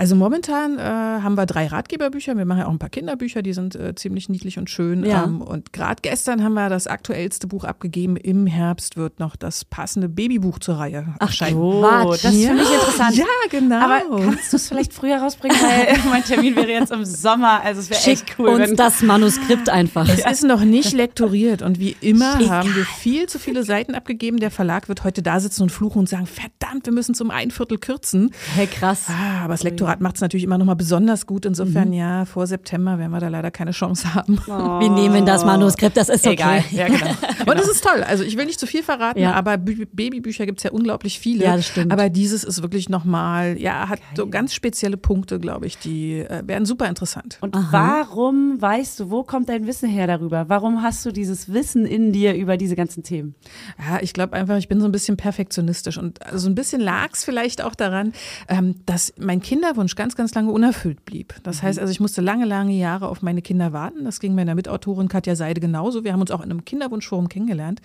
Also 0.00 0.16
momentan 0.16 0.78
äh, 0.78 0.80
haben 0.82 1.34
wir 1.34 1.44
drei 1.44 1.66
Ratgeberbücher. 1.66 2.34
Wir 2.34 2.46
machen 2.46 2.60
ja 2.60 2.66
auch 2.68 2.70
ein 2.70 2.78
paar 2.78 2.88
Kinderbücher, 2.88 3.42
die 3.42 3.52
sind 3.52 3.74
äh, 3.76 3.94
ziemlich 3.94 4.30
niedlich 4.30 4.58
und 4.58 4.70
schön. 4.70 5.04
Ja. 5.04 5.24
Ähm, 5.24 5.42
und 5.42 5.74
gerade 5.74 5.96
gestern 6.00 6.42
haben 6.42 6.54
wir 6.54 6.70
das 6.70 6.86
aktuellste 6.86 7.46
Buch 7.46 7.64
abgegeben. 7.64 8.16
Im 8.16 8.46
Herbst 8.46 8.96
wird 8.96 9.20
noch 9.20 9.36
das 9.36 9.66
passende 9.66 10.08
Babybuch 10.08 10.58
zur 10.58 10.76
Reihe 10.76 11.14
erscheinen. 11.20 11.58
Oh, 11.58 11.82
Wart, 11.82 12.24
das 12.24 12.34
ja. 12.34 12.48
finde 12.48 12.62
ich 12.62 12.72
interessant. 12.72 13.14
Ja, 13.18 13.24
genau. 13.50 13.76
Aber 13.76 14.24
kannst 14.24 14.50
du 14.50 14.56
es 14.56 14.68
vielleicht 14.68 14.94
früher 14.94 15.18
rausbringen? 15.18 15.58
Weil 15.60 15.98
mein 16.10 16.24
Termin 16.24 16.56
wäre 16.56 16.70
jetzt 16.70 16.92
im 16.92 17.04
Sommer. 17.04 17.60
Also 17.62 17.80
es 17.82 17.90
wäre 17.90 18.00
Schick 18.00 18.12
echt 18.22 18.38
cool. 18.38 18.48
uns 18.48 18.58
wenn- 18.70 18.76
das 18.76 19.02
Manuskript 19.02 19.68
einfach. 19.68 20.08
Es 20.08 20.24
ist 20.24 20.44
noch 20.44 20.64
nicht 20.64 20.92
lektoriert 20.94 21.60
und 21.60 21.78
wie 21.78 21.94
immer 22.00 22.36
Egal. 22.40 22.48
haben 22.50 22.74
wir 22.74 22.86
viel 22.86 23.26
zu 23.28 23.38
viele 23.38 23.64
Seiten 23.64 23.94
abgegeben. 23.94 24.38
Der 24.38 24.50
Verlag 24.50 24.88
wird 24.88 25.04
heute 25.04 25.20
da 25.20 25.40
sitzen 25.40 25.64
und 25.64 25.70
fluchen 25.72 25.98
und 25.98 26.08
sagen, 26.08 26.24
verdammt, 26.26 26.86
wir 26.86 26.94
müssen 26.94 27.14
zum 27.14 27.30
ein 27.30 27.50
Viertel 27.50 27.76
kürzen. 27.76 28.30
Hey, 28.54 28.66
krass. 28.66 29.04
Ah, 29.08 29.44
aber 29.44 29.52
das 29.52 29.62
Lektorat 29.62 29.89
macht 29.98 30.16
es 30.16 30.20
natürlich 30.20 30.44
immer 30.44 30.58
noch 30.58 30.66
mal 30.66 30.74
besonders 30.74 31.26
gut. 31.26 31.44
Insofern, 31.44 31.92
ja, 31.92 32.24
vor 32.24 32.46
September 32.46 32.98
werden 32.98 33.10
wir 33.10 33.20
da 33.20 33.28
leider 33.28 33.50
keine 33.50 33.72
Chance 33.72 34.14
haben. 34.14 34.38
Wir 34.46 34.88
nehmen 34.90 35.26
das 35.26 35.44
Manuskript, 35.44 35.96
das 35.96 36.08
ist 36.08 36.24
okay. 36.26 36.34
Egal. 36.34 36.64
Ja, 36.70 36.86
genau. 36.86 37.10
Und 37.50 37.58
es 37.58 37.68
ist 37.68 37.82
toll. 37.82 38.02
Also 38.04 38.22
ich 38.22 38.36
will 38.36 38.44
nicht 38.46 38.60
zu 38.60 38.66
viel 38.66 38.82
verraten, 38.82 39.18
Ja. 39.20 39.32
aber 39.32 39.54
Bü- 39.54 39.88
Babybücher 39.92 40.46
gibt 40.46 40.58
es 40.60 40.64
ja 40.64 40.70
unglaublich 40.70 41.18
viele. 41.18 41.44
Ja, 41.44 41.56
das 41.56 41.66
stimmt. 41.66 41.90
Aber 41.92 42.08
dieses 42.10 42.44
ist 42.44 42.62
wirklich 42.62 42.88
nochmal, 42.88 43.58
ja, 43.58 43.88
hat 43.88 43.98
so 44.14 44.28
ganz 44.28 44.54
spezielle 44.54 44.96
Punkte, 44.96 45.40
glaube 45.40 45.66
ich, 45.66 45.78
die 45.78 46.18
äh, 46.20 46.42
werden 46.46 46.66
super 46.66 46.86
interessant. 46.88 47.38
Und 47.40 47.56
warum 47.70 48.60
weißt 48.60 49.00
du, 49.00 49.10
wo 49.10 49.22
kommt 49.24 49.48
dein 49.48 49.66
Wissen 49.66 49.88
her 49.88 50.06
darüber? 50.06 50.48
Warum 50.48 50.82
hast 50.82 51.04
du 51.06 51.12
dieses 51.12 51.52
Wissen 51.52 51.86
in 51.86 52.12
dir 52.12 52.34
über 52.34 52.56
diese 52.56 52.76
ganzen 52.76 53.02
Themen? 53.02 53.34
Ja, 53.78 53.98
ich 54.02 54.12
glaube 54.12 54.34
einfach, 54.34 54.56
ich 54.58 54.68
bin 54.68 54.80
so 54.80 54.86
ein 54.86 54.92
bisschen 54.92 55.16
perfektionistisch 55.16 55.98
und 55.98 56.18
so 56.34 56.48
ein 56.48 56.54
bisschen 56.54 56.80
lag 56.80 57.08
es 57.14 57.24
vielleicht 57.24 57.62
auch 57.62 57.74
daran, 57.74 58.12
ähm, 58.48 58.76
dass 58.86 59.12
mein 59.18 59.40
Kinderwunsch 59.80 59.96
ganz, 59.96 60.14
ganz 60.14 60.34
lange 60.34 60.50
unerfüllt 60.50 61.04
blieb. 61.04 61.34
Das 61.42 61.62
heißt 61.62 61.78
also, 61.78 61.90
ich 61.90 62.00
musste 62.00 62.20
lange, 62.20 62.44
lange 62.44 62.72
Jahre 62.72 63.08
auf 63.08 63.22
meine 63.22 63.40
Kinder 63.40 63.72
warten. 63.72 64.04
Das 64.04 64.20
ging 64.20 64.34
meiner 64.34 64.54
Mitautorin 64.54 65.08
Katja 65.08 65.36
Seide 65.36 65.60
genauso. 65.60 66.04
Wir 66.04 66.12
haben 66.12 66.20
uns 66.20 66.30
auch 66.30 66.40
in 66.42 66.50
einem 66.50 66.64
Kinderwunschforum 66.64 67.28
kennengelernt. 67.28 67.80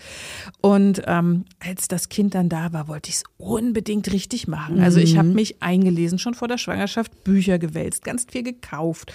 Und 0.62 1.02
ähm, 1.08 1.46
als 1.60 1.88
das 1.88 2.10
Kind 2.10 2.36
dann 2.36 2.50
da 2.50 2.74
war, 2.74 2.88
wollte 2.88 3.10
ich 3.10 3.16
es 3.16 3.24
unbedingt 3.38 4.12
richtig 4.12 4.48
machen. 4.48 4.80
Also 4.80 5.00
ich 5.00 5.18
habe 5.18 5.30
mich 5.30 5.62
eingelesen, 5.62 6.20
schon 6.20 6.34
vor 6.34 6.48
der 6.48 6.58
Schwangerschaft 6.58 7.24
Bücher 7.24 7.60
gewälzt, 7.60 8.04
ganz 8.04 8.26
viel 8.30 8.44
gekauft. 8.44 9.14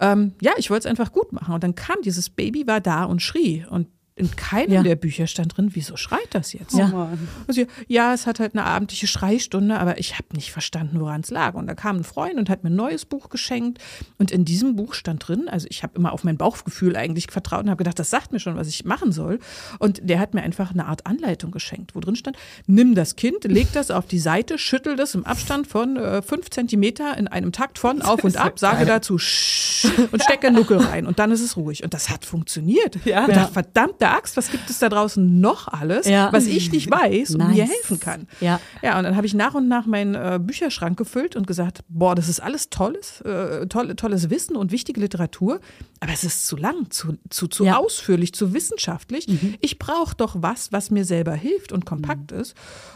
Ähm, 0.00 0.32
ja, 0.40 0.52
ich 0.56 0.70
wollte 0.70 0.88
es 0.88 0.90
einfach 0.90 1.12
gut 1.12 1.32
machen. 1.32 1.54
Und 1.54 1.62
dann 1.62 1.74
kam 1.74 1.96
dieses 2.02 2.30
Baby, 2.30 2.66
war 2.66 2.80
da 2.80 3.04
und 3.04 3.20
schrie. 3.20 3.66
Und 3.68 3.88
in 4.14 4.34
keinem 4.36 4.72
Ja. 4.72 4.82
der 4.82 4.96
Bücher 4.96 5.26
stand 5.26 5.56
drin, 5.56 5.70
wieso 5.72 5.96
schreit 5.96 6.28
das 6.30 6.52
jetzt? 6.52 6.74
Ja. 6.74 7.08
Also, 7.46 7.64
ja, 7.88 8.12
es 8.12 8.26
hat 8.26 8.40
halt 8.40 8.54
eine 8.54 8.64
abendliche 8.64 9.06
Schreistunde, 9.06 9.78
aber 9.78 9.98
ich 9.98 10.14
habe 10.14 10.26
nicht 10.34 10.52
verstanden, 10.52 11.00
woran 11.00 11.22
es 11.22 11.30
lag. 11.30 11.54
Und 11.54 11.66
da 11.66 11.74
kam 11.74 11.96
ein 11.96 12.04
Freund 12.04 12.34
und 12.34 12.50
hat 12.50 12.62
mir 12.62 12.70
ein 12.70 12.76
neues 12.76 13.06
Buch 13.06 13.30
geschenkt. 13.30 13.78
Und 14.18 14.30
in 14.30 14.44
diesem 14.44 14.76
Buch 14.76 14.92
stand 14.94 15.26
drin, 15.26 15.48
also 15.48 15.66
ich 15.70 15.82
habe 15.82 15.94
immer 15.96 16.12
auf 16.12 16.24
mein 16.24 16.36
Bauchgefühl 16.36 16.94
eigentlich 16.94 17.28
vertraut 17.30 17.64
und 17.64 17.70
habe 17.70 17.78
gedacht, 17.78 17.98
das 17.98 18.10
sagt 18.10 18.32
mir 18.32 18.40
schon, 18.40 18.56
was 18.56 18.68
ich 18.68 18.84
machen 18.84 19.12
soll. 19.12 19.38
Und 19.78 20.00
der 20.02 20.18
hat 20.18 20.34
mir 20.34 20.42
einfach 20.42 20.72
eine 20.72 20.86
Art 20.86 21.06
Anleitung 21.06 21.50
geschenkt, 21.50 21.94
wo 21.94 22.00
drin 22.00 22.16
stand, 22.16 22.36
nimm 22.66 22.94
das 22.94 23.16
Kind, 23.16 23.44
leg 23.44 23.68
das 23.72 23.90
auf 23.90 24.06
die 24.06 24.18
Seite, 24.18 24.58
schüttel 24.58 24.96
das 24.96 25.14
im 25.14 25.24
Abstand 25.24 25.66
von 25.66 25.96
äh, 25.96 26.20
fünf 26.20 26.50
Zentimeter 26.50 27.16
in 27.16 27.28
einem 27.28 27.52
Takt 27.52 27.78
von 27.78 28.02
auf 28.02 28.22
und 28.24 28.36
ab, 28.36 28.58
sage 28.58 28.84
dazu 28.84 29.14
und 29.14 30.22
stecke 30.22 30.50
Nuckel 30.50 30.78
rein. 30.78 31.06
Und 31.06 31.18
dann 31.18 31.30
ist 31.30 31.40
es 31.40 31.56
ruhig. 31.56 31.82
Und 31.82 31.94
das 31.94 32.10
hat 32.10 32.26
funktioniert. 32.26 32.98
Ja. 33.06 33.26
Ich 33.28 33.34
dachte, 33.34 33.54
verdammte 34.02 34.18
Axt, 34.18 34.36
was 34.36 34.50
gibt 34.50 34.68
es 34.70 34.78
da 34.78 34.88
draußen 34.88 35.40
noch 35.40 35.68
alles, 35.68 36.06
Ja. 36.08 36.32
was 36.32 36.46
ich 36.46 36.72
nicht 36.72 36.90
weiß 36.90 37.30
und 37.34 37.38
mir 37.48 37.64
Nice. 37.64 37.70
helfen 37.70 38.00
kann. 38.00 38.26
Ja. 38.40 38.60
Ja, 38.82 38.98
und 38.98 39.04
dann 39.04 39.16
habe 39.16 39.26
ich 39.26 39.34
nach 39.34 39.54
und 39.54 39.68
nach 39.68 39.86
meinen 39.86 40.14
äh, 40.14 40.38
Bücherschrank 40.42 40.96
gefüllt 40.98 41.36
und 41.36 41.46
gesagt, 41.46 41.80
boah, 41.88 42.14
das 42.14 42.28
ist 42.28 42.40
alles 42.40 42.70
tolles, 42.70 43.20
äh, 43.22 43.66
tolle, 43.66 43.96
tolles 43.96 44.30
Wissen 44.30 44.56
und 44.56 44.72
wichtige 44.72 45.00
Literatur, 45.00 45.60
aber 46.00 46.12
es 46.12 46.24
ist 46.24 46.46
zu 46.46 46.56
lang, 46.56 46.90
zu, 46.90 47.16
zu, 47.30 47.46
zu 47.48 47.64
Ja. 47.64 47.76
ausführlich, 47.78 48.32
zu 48.34 48.52
wissenschaftlich. 48.52 49.26
Ich 49.60 49.78
brauche 49.78 50.14
doch 50.16 50.36
was, 50.38 50.72
was 50.72 50.90
mir 50.90 51.04
selber 51.04 51.32
hilft 51.34 51.72
und 51.72 51.86
kompakt 51.86 52.32
ist. 52.32 52.54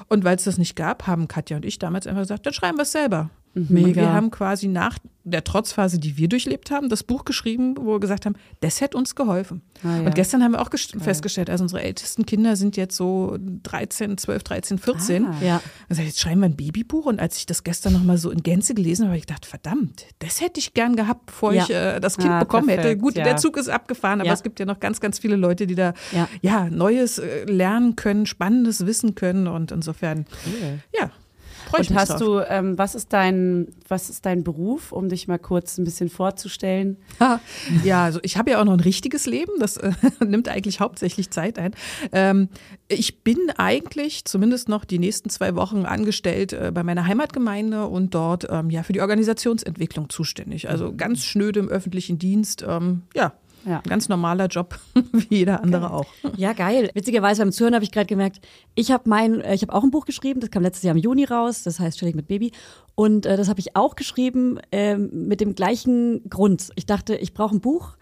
Und 0.09 0.25
weil 0.25 0.37
es 0.37 0.45
das 0.45 0.59
nicht 0.59 0.77
gab, 0.77 1.07
haben 1.07 1.29
Katja 1.29 1.57
und 1.57 1.65
ich 1.65 1.79
damals 1.79 2.07
einfach 2.07 2.23
gesagt, 2.23 2.47
dann 2.47 2.53
schreiben 2.53 2.79
wir 2.79 2.83
es 2.83 2.93
selber. 2.93 3.31
Und 3.57 3.71
wir 3.71 3.87
Mega. 3.87 4.13
haben 4.13 4.31
quasi 4.31 4.69
nach 4.69 4.99
der 5.25 5.43
Trotzphase, 5.43 5.99
die 5.99 6.17
wir 6.19 6.29
durchlebt 6.29 6.71
haben, 6.71 6.89
das 6.89 7.03
Buch 7.03 7.25
geschrieben, 7.25 7.75
wo 7.81 7.95
wir 7.95 8.01
gesagt 8.01 8.27
haben, 8.27 8.37
das 8.61 8.81
hätte 8.81 8.97
uns 8.97 9.15
geholfen. 9.17 9.63
Ah, 9.83 9.97
ja. 9.97 10.03
Und 10.03 10.15
gestern 10.15 10.43
haben 10.45 10.53
wir 10.53 10.61
auch 10.61 10.69
gest- 10.71 10.97
festgestellt, 11.03 11.51
also 11.51 11.65
unsere 11.65 11.83
ältesten 11.83 12.27
Kinder 12.27 12.55
sind 12.55 12.77
jetzt 12.77 12.97
so 12.97 13.37
13, 13.41 14.19
12, 14.19 14.43
13, 14.45 14.79
14. 14.79 15.25
Ah. 15.27 15.35
Ja. 15.43 15.63
Also 15.89 16.03
jetzt 16.03 16.21
schreiben 16.21 16.43
wir 16.43 16.47
ein 16.47 16.55
Babybuch 16.57 17.07
und 17.07 17.19
als 17.19 17.39
ich 17.39 17.47
das 17.47 17.65
gestern 17.65 17.95
noch 17.95 18.05
mal 18.05 18.19
so 18.19 18.31
in 18.31 18.43
Gänze 18.45 18.75
gelesen 18.75 19.05
habe, 19.07 19.13
habe 19.13 19.19
ich 19.19 19.27
gedacht, 19.27 19.47
verdammt, 19.47 20.05
das 20.21 20.41
hätte 20.41 20.61
ich 20.61 20.75
gern 20.75 20.95
gehabt, 20.95 21.27
bevor 21.27 21.53
Ja. 21.55 21.63
ich 21.65 21.71
äh, 21.71 21.99
das 21.99 22.19
Kind 22.19 22.31
Ah, 22.31 22.41
bekommen 22.41 22.69
hätte. 22.69 22.83
perfekt, 22.83 23.01
Gut, 23.03 23.17
ja. 23.17 23.25
der 23.25 23.37
Zug 23.39 23.57
ist 23.57 23.69
abgefahren, 23.69 24.21
aber 24.21 24.29
Ja. 24.29 24.35
es 24.35 24.43
gibt 24.45 24.61
ja 24.61 24.67
noch 24.67 24.79
ganz, 24.81 25.01
ganz 25.01 25.19
viele 25.19 25.35
Leute, 25.37 25.67
die 25.67 25.75
da 25.75 25.95
Ja. 26.13 26.29
ja, 26.43 26.69
Neues 26.71 27.19
äh, 27.19 27.45
lernen 27.47 27.97
können, 27.97 28.27
Spannendes 28.27 28.87
wissen 28.87 29.15
können 29.17 29.49
und 29.49 29.73
insofern, 29.73 30.27
ja, 30.97 31.01
freue 31.01 31.09
ich 31.09 31.26
Und 31.73 31.95
hast 31.95 32.13
drauf. 32.13 32.21
du, 32.21 32.41
ähm, 32.49 32.79
was 32.79 32.95
ist 32.95 33.13
dein, 33.13 33.69
was 33.89 34.11
ist 34.11 34.27
dein 34.27 34.45
Beruf, 34.45 34.93
um 34.93 35.09
dich 35.09 35.29
mal 35.29 35.39
kurz 35.39 35.79
ein 35.79 35.85
bisschen 35.85 36.09
vorzustellen? 36.09 36.97
Ja, 37.85 38.05
also 38.05 38.21
ich 38.23 38.37
habe 38.37 38.51
ja 38.51 38.61
auch 38.61 38.65
noch 38.65 38.73
ein 38.73 38.81
richtiges 38.81 39.27
Leben, 39.27 39.53
das 39.59 39.77
äh, 39.77 39.93
nimmt 40.25 40.49
eigentlich 40.49 40.81
hauptsächlich 40.81 41.31
Zeit 41.31 41.59
ein. 41.59 41.75
Ähm, 42.13 42.49
ich 42.89 43.23
bin 43.23 43.39
eigentlich 43.57 44.25
zumindest 44.25 44.69
noch 44.69 44.85
die 44.85 44.99
nächsten 44.99 45.31
zwei 45.31 45.55
Wochen 45.55 45.85
angestellt 45.85 46.53
äh, 46.53 46.71
bei 46.73 46.83
meiner 46.83 47.07
Heimatgemeinde 47.07 47.87
und 47.87 48.15
dort 48.15 48.47
ähm, 48.51 48.71
ja 48.71 48.83
für 48.83 48.93
die 48.93 49.01
Organisationsentwicklung 49.01 50.09
zuständig. 50.09 50.69
Also 50.69 50.95
ganz 50.95 51.25
schnöde 51.25 51.61
im 51.61 51.69
öffentlichen 51.69 52.19
Dienst. 52.19 52.65
Ähm, 52.67 53.03
ja, 53.15 53.33
Ja. 53.67 53.79
ein 53.79 53.89
ganz 53.89 54.09
normaler 54.09 54.47
Job, 54.47 54.79
wie 55.13 55.39
jeder 55.39 55.63
andere 55.63 55.93
auch. 55.93 56.07
Ja, 56.37 56.53
geil. 56.53 56.91
Witzigerweise 56.95 57.43
beim 57.43 57.53
Zuhören 57.53 57.75
habe 57.75 57.85
ich 57.85 57.91
gerade 57.91 58.07
gemerkt, 58.07 58.41
ich 58.75 58.93
habe 58.93 59.09
mein, 59.09 59.41
äh, 59.41 59.55
ich 59.55 59.63
habe 59.63 59.75
auch 59.75 59.83
ein 59.83 59.91
Buch 59.91 60.07
geschrieben, 60.07 60.41
das 60.41 60.51
kam 60.51 60.63
letztes 60.63 60.85
Jahr 60.85 60.95
im 60.95 61.03
Juni 61.03 61.25
raus, 61.25 61.65
das 61.65 61.81
heißt 61.81 61.99
Chillig 61.99 62.15
mit 62.15 62.29
Baby. 62.29 62.53
Und 62.95 63.27
äh, 63.27 63.37
das 63.37 63.49
habe 63.49 63.61
ich 63.61 63.77
auch 63.77 63.97
geschrieben 63.97 64.59
ähm, 64.73 65.11
mit 65.29 65.41
dem 65.41 65.55
gleichen 65.55 66.23
Grund. 66.31 66.71
Ich 66.77 66.87
dachte, 66.87 67.17
ich 67.17 67.35
brauche 67.35 67.57
ein 67.57 67.61
Buch, 67.61 67.97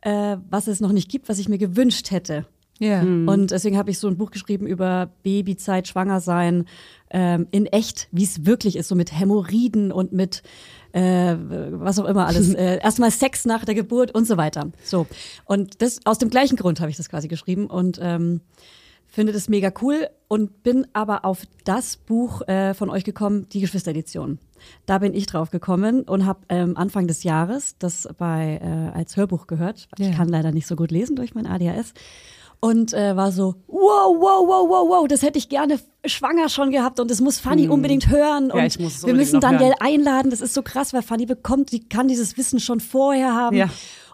äh, 0.00 0.38
was 0.48 0.66
es 0.66 0.80
noch 0.80 0.92
nicht 0.92 1.10
gibt, 1.10 1.28
was 1.28 1.38
ich 1.38 1.48
mir 1.48 1.58
gewünscht 1.58 2.10
hätte. 2.10 2.46
Ja. 2.80 3.02
Und 3.02 3.50
deswegen 3.50 3.76
habe 3.76 3.90
ich 3.90 3.98
so 3.98 4.08
ein 4.08 4.16
Buch 4.16 4.30
geschrieben 4.30 4.66
über 4.66 5.10
Babyzeit, 5.22 5.86
Schwangersein, 5.86 6.64
ähm, 7.10 7.46
in 7.50 7.66
echt, 7.66 8.08
wie 8.10 8.24
es 8.24 8.46
wirklich 8.46 8.76
ist, 8.76 8.88
so 8.88 8.94
mit 8.94 9.12
Hämorrhoiden 9.12 9.92
und 9.92 10.12
mit 10.12 10.42
äh, 10.92 11.36
was 11.72 11.98
auch 11.98 12.04
immer 12.06 12.26
alles. 12.26 12.54
äh, 12.54 12.78
erstmal 12.82 13.10
Sex 13.10 13.44
nach 13.44 13.64
der 13.64 13.74
Geburt 13.74 14.14
und 14.14 14.26
so 14.26 14.36
weiter. 14.36 14.70
So. 14.84 15.06
Und 15.44 15.82
das 15.82 16.00
aus 16.04 16.18
dem 16.18 16.30
gleichen 16.30 16.56
Grund 16.56 16.80
habe 16.80 16.90
ich 16.90 16.96
das 16.96 17.08
quasi 17.08 17.28
geschrieben 17.28 17.66
und 17.66 17.98
ähm, 18.02 18.40
finde 19.06 19.32
das 19.32 19.48
mega 19.48 19.72
cool 19.82 20.08
und 20.28 20.62
bin 20.62 20.86
aber 20.92 21.24
auf 21.24 21.42
das 21.64 21.96
Buch 21.96 22.42
äh, 22.48 22.74
von 22.74 22.90
euch 22.90 23.04
gekommen, 23.04 23.48
die 23.52 23.60
Geschwisteredition. 23.60 24.38
Da 24.86 24.98
bin 24.98 25.14
ich 25.14 25.26
drauf 25.26 25.50
gekommen 25.50 26.02
und 26.02 26.26
habe 26.26 26.40
ähm, 26.48 26.76
Anfang 26.76 27.06
des 27.08 27.24
Jahres 27.24 27.76
das 27.78 28.08
bei 28.18 28.60
äh, 28.62 28.96
als 28.96 29.16
Hörbuch 29.16 29.46
gehört. 29.46 29.88
Ich 29.98 30.06
Ja. 30.06 30.12
kann 30.14 30.28
leider 30.28 30.52
nicht 30.52 30.66
so 30.66 30.76
gut 30.76 30.90
lesen 30.90 31.16
durch 31.16 31.34
mein 31.34 31.46
ADHS 31.46 31.92
und 32.60 32.92
äh, 32.92 33.16
war 33.16 33.32
so 33.32 33.54
wow 33.66 34.14
wow 34.18 34.46
wow 34.46 34.68
wow 34.68 34.88
wow 34.88 35.08
das 35.08 35.22
hätte 35.22 35.38
ich 35.38 35.48
gerne 35.48 35.80
schwanger 36.06 36.48
schon 36.48 36.70
gehabt 36.70 36.98
und 37.00 37.10
das 37.10 37.20
muss 37.20 37.38
Fanny 37.38 37.68
unbedingt 37.68 38.08
hören 38.08 38.44
Hm. 38.44 38.48
Ja, 38.50 38.54
und 38.64 38.78
muss 38.78 38.96
es 38.96 39.02
wir 39.02 39.12
unbedingt 39.12 39.16
müssen 39.32 39.40
hören. 39.70 39.74
einladen 39.80 40.30
das 40.30 40.40
ist 40.40 40.54
so 40.54 40.62
krass 40.62 40.92
weil 40.92 41.02
Fanny 41.02 41.26
bekommt 41.26 41.72
die 41.72 41.80
kann 41.88 42.08
dieses 42.08 42.36
Wissen 42.36 42.58
schon 42.60 42.80
vorher 42.80 43.34
haben 43.34 43.56
Ja. 43.56 43.68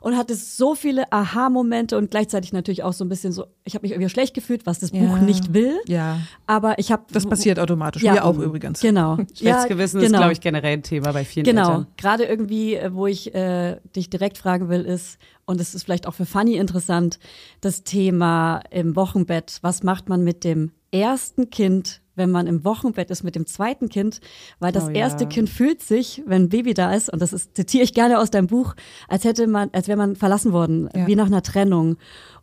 Und 0.07 0.16
hatte 0.16 0.37
so 0.37 0.77
viele 0.77 1.11
Aha-Momente 1.12 1.99
und 1.99 2.12
gleichzeitig 2.12 2.53
natürlich 2.53 2.85
auch 2.85 2.92
so 2.92 3.05
ein 3.05 3.09
bisschen 3.09 3.33
so 3.33 3.47
ich 3.64 3.75
habe 3.75 3.83
mich 3.83 3.90
irgendwie 3.90 4.09
schlecht 4.09 4.35
gefühlt 4.35 4.64
was 4.64 4.79
das 4.79 4.92
Ja. 4.92 5.01
Buch 5.01 5.19
nicht 5.19 5.53
will 5.53 5.75
Ja. 5.88 6.21
aber 6.47 6.79
ich 6.79 6.92
habe 6.92 7.03
Das 7.12 7.27
passiert 7.27 7.59
automatisch. 7.59 8.03
Ja. 8.03 8.14
Wir 8.14 8.25
auch 8.25 8.38
übrigens. 8.38 8.81
genau 8.81 9.16
Schlechtes 9.35 9.66
Gewissen 9.66 9.99
ist, 10.01 10.07
genau. 10.07 10.19
glaube 10.19 10.33
ich, 10.33 10.40
generell 10.40 10.75
ein 10.75 10.83
Thema 10.85 11.12
bei 11.12 11.25
vielen 11.25 11.45
Genau, 11.45 11.69
Eltern. 11.71 11.87
gerade 11.97 12.25
irgendwie, 12.25 12.77
äh, 12.77 12.95
wo 12.95 13.09
ich 13.09 13.35
äh, 13.35 13.79
dich 13.97 14.09
direkt 14.09 14.38
fragen 14.38 14.69
will, 14.69 14.83
ist, 14.83 15.19
und 15.45 15.61
es 15.61 15.75
ist 15.75 15.83
vielleicht 15.83 16.07
auch 16.07 16.14
für 16.14 16.25
Fanny 16.27 16.55
interessant, 16.57 17.19
das 17.61 17.83
Thema 17.83 18.61
im 18.71 18.95
Wochenbett. 18.97 19.59
Was 19.62 19.83
macht 19.83 20.09
man 20.09 20.23
mit 20.23 20.45
dem 20.45 20.71
ersten 20.92 21.51
Kind, 21.51 22.01
wenn 22.16 22.31
man 22.31 22.46
im 22.46 22.64
Wochenbett 22.64 23.11
ist, 23.11 23.22
mit 23.22 23.37
dem 23.37 23.46
zweiten 23.46 23.88
Kind? 23.88 24.20
Weil 24.59 24.72
das 24.72 24.85
Oh 24.87 24.88
ja. 24.88 24.94
erste 24.96 25.26
Kind 25.26 25.48
fühlt 25.48 25.83
sich, 25.83 26.22
wenn 26.26 26.44
ein 26.44 26.48
Baby 26.48 26.74
da 26.74 26.92
ist, 26.92 27.12
und 27.12 27.20
das 27.22 27.33
ist, 27.33 27.55
zitiere 27.57 27.85
ich 27.85 27.94
gerne 27.94 28.18
aus 28.18 28.31
deinem 28.31 28.46
Buch, 28.48 28.74
als 29.09 29.24
hätte 29.24 29.46
man, 29.46 29.70
als 29.72 29.87
wäre 29.88 29.98
man 29.98 30.16
verlassen 30.16 30.52
worden, 30.52 30.88
Ja. 30.94 31.07
wie 31.07 31.14
nach 31.16 31.26
einer 31.26 31.42
Trennung. 31.42 31.96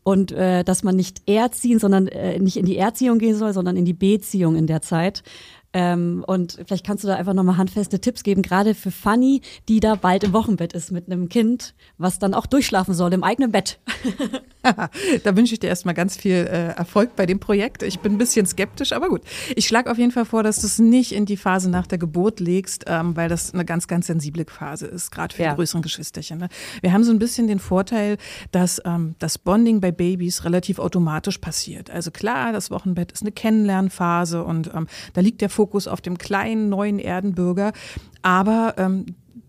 Und 0.03 0.31
äh, 0.33 0.63
dass 0.63 0.83
man 0.83 0.95
nicht 0.97 1.27
erziehen, 1.29 1.79
sondern 1.79 2.07
äh, 2.07 2.37
nicht 2.39 2.57
in 2.57 2.65
die 2.65 2.77
Erziehung 2.77 3.19
gehen 3.19 3.35
soll, 3.37 3.53
sondern 3.53 3.77
in 3.77 3.85
die 3.85 3.93
Beziehung 3.93 4.55
in 4.57 4.67
der 4.67 4.81
Zeit 4.81 5.23
Ähm, 5.73 6.23
und 6.27 6.59
vielleicht 6.65 6.85
kannst 6.85 7.03
du 7.03 7.07
da 7.07 7.15
einfach 7.15 7.33
nochmal 7.33 7.57
handfeste 7.57 7.99
Tipps 7.99 8.23
geben, 8.23 8.43
gerade 8.43 8.75
für 8.75 8.91
Fanny, 8.91 9.41
die 9.67 9.79
da 9.79 9.95
bald 9.95 10.23
im 10.23 10.33
Wochenbett 10.33 10.73
ist 10.73 10.91
mit 10.91 11.07
einem 11.07 11.29
Kind, 11.29 11.73
was 11.97 12.19
dann 12.19 12.35
auch 12.35 12.45
durchschlafen 12.45 12.93
soll 12.93 13.11
im 13.13 13.23
eigenen 13.23 13.51
Bett. 13.51 13.79
da 15.23 15.35
wünsche 15.35 15.53
ich 15.53 15.59
dir 15.59 15.67
erstmal 15.67 15.95
ganz 15.95 16.15
viel 16.15 16.35
äh, 16.35 16.73
Erfolg 16.75 17.15
bei 17.15 17.25
dem 17.25 17.39
Projekt. 17.39 17.81
Ich 17.81 17.99
bin 17.99 18.13
ein 18.13 18.17
bisschen 18.17 18.45
skeptisch, 18.45 18.93
aber 18.93 19.09
gut. 19.09 19.21
Ich 19.55 19.67
schlage 19.67 19.89
auf 19.89 19.97
jeden 19.97 20.11
Fall 20.11 20.25
vor, 20.25 20.43
dass 20.43 20.61
du 20.61 20.67
es 20.67 20.77
nicht 20.77 21.11
in 21.11 21.25
die 21.25 21.37
Phase 21.37 21.69
nach 21.69 21.87
der 21.87 21.97
Geburt 21.97 22.39
legst, 22.39 22.85
ähm, 22.87 23.15
weil 23.15 23.27
das 23.27 23.53
eine 23.53 23.65
ganz, 23.65 23.87
ganz 23.87 24.07
sensible 24.07 24.45
Phase 24.45 24.85
ist, 24.85 25.11
gerade 25.11 25.35
für 25.35 25.43
ja. 25.43 25.49
die 25.49 25.55
größeren 25.55 25.81
Geschwisterchen. 25.81 26.37
Ne? 26.37 26.49
Wir 26.81 26.93
haben 26.93 27.03
so 27.03 27.11
ein 27.11 27.19
bisschen 27.19 27.47
den 27.47 27.59
Vorteil, 27.59 28.17
dass 28.51 28.79
ähm, 28.85 29.15
das 29.17 29.39
Bonding 29.39 29.81
bei 29.81 29.91
Babys 29.91 30.45
relativ 30.45 30.77
automatisch 30.77 31.39
passiert. 31.39 31.89
Also 31.89 32.11
klar, 32.11 32.53
das 32.53 32.69
Wochenbett 32.69 33.11
ist 33.11 33.23
eine 33.23 33.31
Kennenlernphase 33.31 34.43
und 34.43 34.71
ähm, 34.73 34.87
da 35.13 35.21
liegt 35.21 35.41
der 35.41 35.49
Fokus 35.49 35.62
Fokus 35.63 35.87
auf 35.87 36.01
dem 36.01 36.17
kleinen 36.17 36.67
neuen 36.67 36.99
Erdenbürger. 36.99 37.71
Aber 38.21 38.73
ähm, 38.77 39.05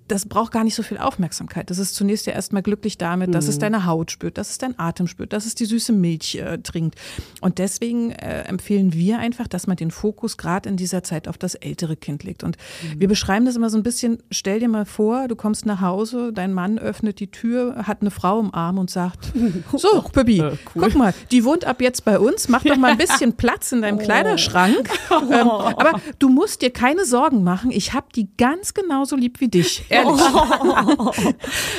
das 0.09 0.27
braucht 0.27 0.53
gar 0.53 0.65
nicht 0.65 0.75
so 0.75 0.83
viel 0.83 0.99
Aufmerksamkeit. 0.99 1.71
Das 1.71 1.79
ist 1.79 1.95
zunächst 1.95 2.27
ja 2.27 2.35
erstmal 2.35 2.63
glücklich 2.63 2.99
damit, 2.99 3.35
dass 3.35 3.49
es 3.49 3.57
mhm. 3.57 3.61
deine 3.61 3.87
Haut 3.87 4.11
spürt, 4.11 4.37
dass 4.37 4.51
es 4.51 4.59
dein 4.59 4.79
Atem 4.79 5.07
spürt, 5.07 5.33
dass 5.33 5.47
es 5.47 5.55
die 5.55 5.65
süße 5.65 5.93
Milch 5.93 6.35
äh, 6.35 6.59
trinkt. 6.59 6.97
Und 7.41 7.59
deswegen 7.59 8.11
äh, 8.11 8.43
empfehlen 8.43 8.93
wir 8.93 9.19
einfach, 9.19 9.49
dass 9.49 9.67
man 9.67 9.77
den 9.77 9.91
Fokus 9.91 10.37
gerade 10.37 10.69
in 10.69 10.77
dieser 10.77 11.03
Zeit 11.03 11.27
auf 11.27 11.39
das 11.39 11.55
ältere 11.55 11.97
Kind 11.97 12.23
legt. 12.23 12.45
Und 12.45 12.59
mhm. 12.83 13.01
wir 13.01 13.09
beschreiben 13.09 13.47
das 13.47 13.57
immer 13.57 13.71
so 13.71 13.79
ein 13.79 13.83
bisschen, 13.83 14.19
stell 14.31 14.61
dir 14.61 14.69
mal 14.69 14.85
vor, 14.85 15.27
du 15.27 15.37
kommst 15.37 15.65
nach 15.65 15.81
Hause, 15.81 16.33
dein 16.35 16.53
Mann 16.53 16.79
öffnet 16.79 17.19
die 17.19 17.31
Tür, 17.31 17.87
hat 17.87 18.03
eine 18.03 18.11
Frau 18.11 18.41
im 18.41 18.53
Arm 18.53 18.79
und 18.79 18.91
sagt, 18.91 19.33
so, 19.75 20.03
Püppi, 20.13 20.41
äh, 20.41 20.57
cool. 20.75 20.83
guck 20.83 20.95
mal, 20.97 21.15
die 21.31 21.45
wohnt 21.45 21.65
ab 21.65 21.81
jetzt 21.81 22.05
bei 22.05 22.19
uns, 22.19 22.49
mach 22.49 22.63
doch 22.63 22.77
mal 22.77 22.93
ein 22.93 22.99
bisschen 22.99 23.35
Platz 23.35 23.73
in 23.73 23.81
deinem 23.81 23.99
oh. 23.99 24.03
Kleiderschrank. 24.03 24.91
Ähm, 25.11 25.49
aber 25.49 26.01
du 26.19 26.29
musst 26.29 26.61
dir 26.61 26.71
keine 26.71 27.07
Sorgen 27.07 27.43
machen, 27.43 27.71
ich 27.71 27.95
habe 27.95 28.09
die 28.15 28.29
ganz 28.37 28.75
genauso 28.75 29.17
lieb 29.17 29.41
wie 29.41 29.49
dich. 29.49 29.85
Ehrlich. 29.95 30.21
Oh. 30.35 31.13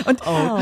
und 0.09 0.19
oh. 0.25 0.59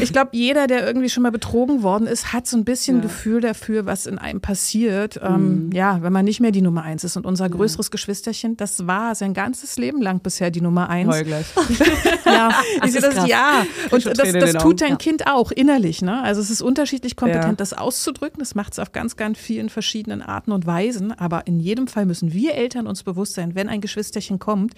Ich 0.00 0.12
glaube, 0.12 0.30
jeder, 0.32 0.66
der 0.66 0.86
irgendwie 0.86 1.08
schon 1.08 1.22
mal 1.22 1.32
betrogen 1.32 1.82
worden 1.82 2.06
ist, 2.06 2.32
hat 2.32 2.46
so 2.46 2.56
ein 2.56 2.64
bisschen 2.64 2.96
ja. 2.96 3.02
Gefühl 3.02 3.40
dafür, 3.40 3.86
was 3.86 4.06
in 4.06 4.18
einem 4.18 4.40
passiert. 4.40 5.20
Ähm, 5.22 5.66
mhm. 5.66 5.72
Ja, 5.72 6.02
wenn 6.02 6.12
man 6.12 6.24
nicht 6.24 6.40
mehr 6.40 6.50
die 6.50 6.62
Nummer 6.62 6.82
eins 6.82 7.04
ist. 7.04 7.16
Und 7.16 7.26
unser 7.26 7.48
größeres 7.48 7.86
ja. 7.86 7.90
Geschwisterchen, 7.90 8.56
das 8.56 8.86
war 8.86 9.14
sein 9.14 9.34
ganzes 9.34 9.76
Leben 9.76 10.00
lang 10.00 10.20
bisher 10.20 10.50
die 10.50 10.60
Nummer 10.60 10.88
eins. 10.88 11.14
Heul 11.14 11.24
gleich. 11.24 11.46
ja, 12.24 12.50
ich 12.84 12.94
das, 12.94 13.14
das 13.14 13.26
ja. 13.26 13.64
Und 13.90 14.06
das, 14.06 14.32
das 14.32 14.52
tut 14.62 14.80
dein 14.80 14.98
Kind 14.98 15.26
auch 15.26 15.50
innerlich. 15.50 16.02
Ne? 16.02 16.22
Also 16.22 16.40
es 16.40 16.50
ist 16.50 16.62
unterschiedlich 16.62 17.16
kompetent, 17.16 17.60
das 17.60 17.72
auszudrücken. 17.72 18.38
Das 18.40 18.54
macht 18.54 18.72
es 18.72 18.78
auf 18.78 18.92
ganz, 18.92 19.16
ganz 19.16 19.38
vielen 19.38 19.68
verschiedenen 19.68 20.22
Arten 20.22 20.52
und 20.52 20.66
Weisen. 20.66 21.12
Aber 21.12 21.46
in 21.46 21.60
jedem 21.60 21.86
Fall 21.86 22.06
müssen 22.06 22.32
wir 22.32 22.54
Eltern 22.54 22.86
uns 22.86 23.02
bewusst 23.02 23.34
sein, 23.34 23.54
wenn 23.54 23.68
ein 23.68 23.80
Geschwisterchen 23.80 24.38
kommt, 24.38 24.74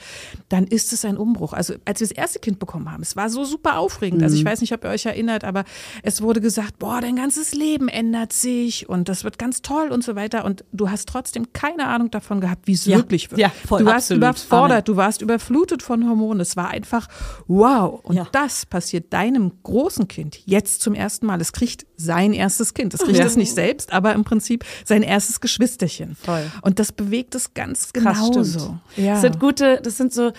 dann 0.49 0.67
ist 0.67 0.93
es 0.93 1.05
ein 1.05 1.17
Umbruch. 1.17 1.53
Also 1.53 1.75
als 1.85 2.01
wir 2.01 2.09
das 2.09 2.17
erste 2.17 2.39
Kind 2.39 2.59
bekommen 2.59 2.91
haben. 2.91 3.03
Es 3.03 3.17
war 3.17 3.29
so 3.31 3.45
super 3.45 3.79
aufregend. 3.79 4.21
Mhm. 4.21 4.25
Also 4.25 4.37
ich 4.37 4.45
mhm. 4.45 4.49
weiß 4.49 4.61
nicht, 4.61 4.73
ob 4.73 4.85
ihr 4.85 4.91
euch 4.91 5.07
erinnert, 5.07 5.45
aber 5.45 5.65
es 6.03 6.23
wurde 6.23 6.41
gesagt, 6.41 6.79
boah, 6.79 7.01
dein 7.01 7.17
ganzes 7.17 7.55
Leben 7.55 7.89
ändert 7.89 8.33
sich 8.33 8.89
und 8.89 9.09
das 9.09 9.25
wird 9.25 9.39
ganz 9.39 9.63
toll 9.63 9.89
und 9.89 10.03
so 10.03 10.17
weiter. 10.17 10.45
Und 10.45 10.65
du 10.73 10.91
hast 10.91 11.09
trotzdem 11.09 11.53
keine 11.53 11.87
Ahnung 11.87 12.11
davon 12.11 12.41
gehabt, 12.41 12.67
wie 12.67 12.73
es 12.73 12.85
ja. 12.87 12.97
wirklich 12.97 13.31
wird. 13.31 13.41
Ja, 13.41 13.51
voll, 13.67 13.81
du 13.81 13.87
warst 13.87 14.11
absolut. 14.13 14.23
überfordert, 14.23 14.73
Amen. 14.73 14.85
du 14.85 14.97
warst 14.97 15.23
überflutet 15.23 15.83
von 15.83 16.09
Hormonen. 16.09 16.41
Es 16.41 16.57
war 16.57 16.69
einfach 16.69 17.09
wow. 17.47 18.01
Und 18.03 18.17
ja. 18.17 18.27
das 18.33 18.67
passiert 18.67 19.13
deinem 19.13 19.53
großen 19.63 20.09
Kind 20.09 20.41
jetzt 20.47 20.81
zum 20.81 20.95
ersten 20.95 21.27
Mal. 21.27 21.41
Es 21.41 21.53
kriegt 21.53 21.87
sein 21.97 22.33
erstes 22.33 22.75
Kind. 22.75 22.95
Es 22.95 23.01
kriegt 23.01 23.19
ja. 23.19 23.25
es 23.25 23.37
nicht 23.37 23.55
selbst, 23.55 23.93
aber 23.93 24.15
im 24.15 24.25
Prinzip 24.25 24.65
sein 24.85 25.03
erstes 25.03 25.41
Geschwisterchen. 25.41 26.17
Voll. 26.17 26.51
Und 26.63 26.79
das 26.79 26.93
bewegt 26.93 27.35
es 27.35 27.55
ganz 27.55 27.93
genauso. 27.93 28.79
Ja. 28.97 29.13
Das 29.13 29.21
sind 29.21 29.41
gute, 29.41 29.81
das 29.83 29.97
sind 29.97 30.13
so 30.13 30.33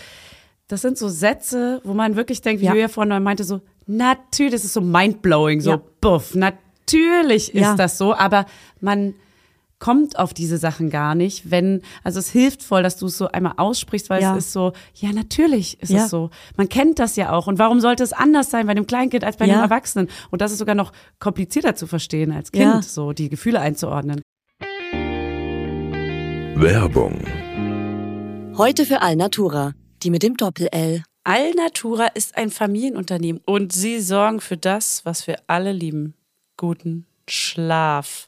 das 0.67 0.81
sind 0.81 0.97
so 0.97 1.09
Sätze, 1.09 1.81
wo 1.83 1.93
man 1.93 2.15
wirklich 2.15 2.41
denkt, 2.41 2.61
wie 2.61 2.65
ja. 2.65 2.71
Julia 2.71 2.87
vorhin 2.87 3.21
meinte, 3.21 3.43
so, 3.43 3.61
natürlich, 3.85 4.53
das 4.53 4.65
ist 4.65 4.73
so 4.73 4.81
mindblowing, 4.81 5.61
so, 5.61 5.71
ja. 5.71 5.81
buff, 6.01 6.33
natürlich 6.33 7.53
ist 7.53 7.61
ja. 7.61 7.75
das 7.75 7.97
so, 7.97 8.15
aber 8.15 8.45
man 8.79 9.13
kommt 9.77 10.17
auf 10.17 10.33
diese 10.33 10.57
Sachen 10.57 10.89
gar 10.89 11.13
nicht, 11.13 11.51
wenn, 11.51 11.81
also 12.03 12.17
es 12.17 12.29
hilft 12.29 12.63
voll, 12.63 12.81
dass 12.81 12.97
du 12.97 13.07
es 13.07 13.17
so 13.17 13.27
einmal 13.27 13.53
aussprichst, 13.57 14.09
weil 14.09 14.21
ja. 14.21 14.31
es 14.31 14.45
ist 14.45 14.53
so, 14.53 14.71
ja, 14.95 15.11
natürlich 15.11 15.79
ist 15.81 15.91
ja. 15.91 16.05
es 16.05 16.09
so. 16.09 16.31
Man 16.55 16.69
kennt 16.69 16.97
das 16.97 17.17
ja 17.17 17.33
auch. 17.33 17.45
Und 17.47 17.59
warum 17.59 17.81
sollte 17.81 18.01
es 18.01 18.13
anders 18.13 18.49
sein 18.49 18.65
bei 18.65 18.71
einem 18.71 18.87
Kleinkind 18.87 19.23
als 19.23 19.37
bei 19.37 19.45
ja. 19.45 19.53
einem 19.53 19.63
Erwachsenen? 19.63 20.07
Und 20.31 20.41
das 20.41 20.53
ist 20.53 20.59
sogar 20.59 20.75
noch 20.75 20.93
komplizierter 21.19 21.75
zu 21.75 21.87
verstehen 21.87 22.31
als 22.31 22.51
Kind, 22.53 22.85
so 22.85 23.11
die 23.11 23.29
Gefühle 23.29 23.59
einzuordnen. 23.59 24.21
Werbung. 26.55 27.19
Heute 28.57 28.85
für 28.85 29.01
Alnatura 29.01 29.73
die 30.05 30.11
mit 30.11 30.21
dem 30.21 30.37
Doppel-L. 30.37 31.03
Allnatura 31.23 32.05
ist 32.07 32.37
ein 32.37 32.51
Familienunternehmen 32.51 33.41
und 33.43 33.73
sie 33.73 33.99
sorgen 33.99 34.39
für 34.39 34.55
das, 34.55 35.03
was 35.03 35.25
wir 35.25 35.37
alle 35.47 35.71
lieben. 35.71 36.13
Guten 36.57 37.07
Schlaf. 37.27 38.27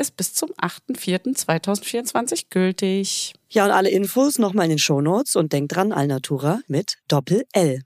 ist 0.00 0.16
bis 0.16 0.34
zum 0.34 0.50
8.4.2024 0.60 2.46
gültig. 2.50 3.34
Ja, 3.48 3.66
und 3.66 3.70
alle 3.70 3.90
Infos 3.90 4.38
nochmal 4.38 4.64
in 4.64 4.70
den 4.70 4.78
Shownotes 4.78 5.36
und 5.36 5.52
denkt 5.52 5.76
dran, 5.76 5.92
Alnatura 5.92 6.60
mit 6.66 6.96
Doppel-L. 7.08 7.82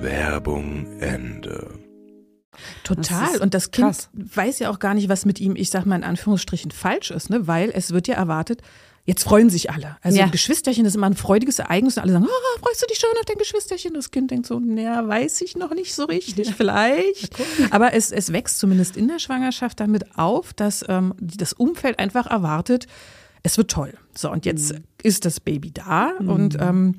Werbung 0.00 1.00
Ende. 1.00 1.78
Total. 2.84 3.32
Das 3.32 3.40
und 3.40 3.54
das 3.54 3.70
Kind 3.70 3.86
krass. 3.86 4.10
weiß 4.12 4.58
ja 4.60 4.70
auch 4.70 4.78
gar 4.78 4.94
nicht, 4.94 5.08
was 5.08 5.24
mit 5.24 5.40
ihm, 5.40 5.56
ich 5.56 5.70
sag 5.70 5.86
mal 5.86 5.96
in 5.96 6.04
Anführungsstrichen, 6.04 6.70
falsch 6.70 7.10
ist, 7.10 7.30
ne? 7.30 7.46
weil 7.46 7.70
es 7.72 7.92
wird 7.92 8.08
ja 8.08 8.14
erwartet, 8.14 8.62
Jetzt 9.08 9.24
freuen 9.24 9.48
sich 9.48 9.70
alle. 9.70 9.96
Also 10.02 10.18
ja. 10.18 10.26
Geschwisterchen 10.26 10.84
ist 10.84 10.94
immer 10.94 11.06
ein 11.06 11.14
freudiges 11.14 11.58
Ereignis 11.58 11.96
und 11.96 12.02
alle 12.02 12.12
sagen, 12.12 12.26
oh, 12.28 12.60
freust 12.60 12.82
du 12.82 12.86
dich 12.88 12.98
schon 12.98 13.08
auf 13.18 13.24
dein 13.24 13.38
Geschwisterchen? 13.38 13.94
Das 13.94 14.10
Kind 14.10 14.30
denkt 14.30 14.44
so, 14.44 14.58
naja, 14.60 15.08
weiß 15.08 15.40
ich 15.40 15.56
noch 15.56 15.72
nicht 15.74 15.94
so 15.94 16.04
richtig, 16.04 16.54
vielleicht. 16.54 17.34
Aber 17.70 17.94
es, 17.94 18.12
es 18.12 18.34
wächst 18.34 18.58
zumindest 18.58 18.98
in 18.98 19.08
der 19.08 19.18
Schwangerschaft 19.18 19.80
damit 19.80 20.18
auf, 20.18 20.52
dass 20.52 20.84
ähm, 20.90 21.14
das 21.22 21.54
Umfeld 21.54 21.98
einfach 21.98 22.26
erwartet, 22.26 22.86
es 23.42 23.56
wird 23.56 23.70
toll. 23.70 23.94
So, 24.14 24.30
und 24.30 24.44
jetzt 24.44 24.74
ist 25.02 25.24
das 25.24 25.40
Baby 25.40 25.70
da 25.70 26.12
und 26.18 26.58
ähm, 26.60 26.96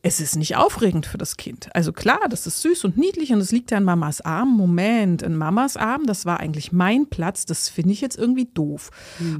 es 0.00 0.20
ist 0.20 0.34
nicht 0.34 0.56
aufregend 0.56 1.04
für 1.04 1.18
das 1.18 1.36
Kind. 1.36 1.68
Also 1.74 1.92
klar, 1.92 2.20
das 2.30 2.46
ist 2.46 2.62
süß 2.62 2.84
und 2.86 2.96
niedlich 2.96 3.34
und 3.34 3.40
es 3.40 3.52
liegt 3.52 3.70
ja 3.70 3.76
in 3.76 3.84
Mamas 3.84 4.22
Arm. 4.22 4.56
Moment, 4.56 5.20
in 5.20 5.36
Mamas 5.36 5.76
Arm, 5.76 6.06
das 6.06 6.24
war 6.24 6.40
eigentlich 6.40 6.72
mein 6.72 7.10
Platz, 7.10 7.44
das 7.44 7.68
finde 7.68 7.92
ich 7.92 8.00
jetzt 8.00 8.16
irgendwie 8.16 8.46
doof. 8.46 8.88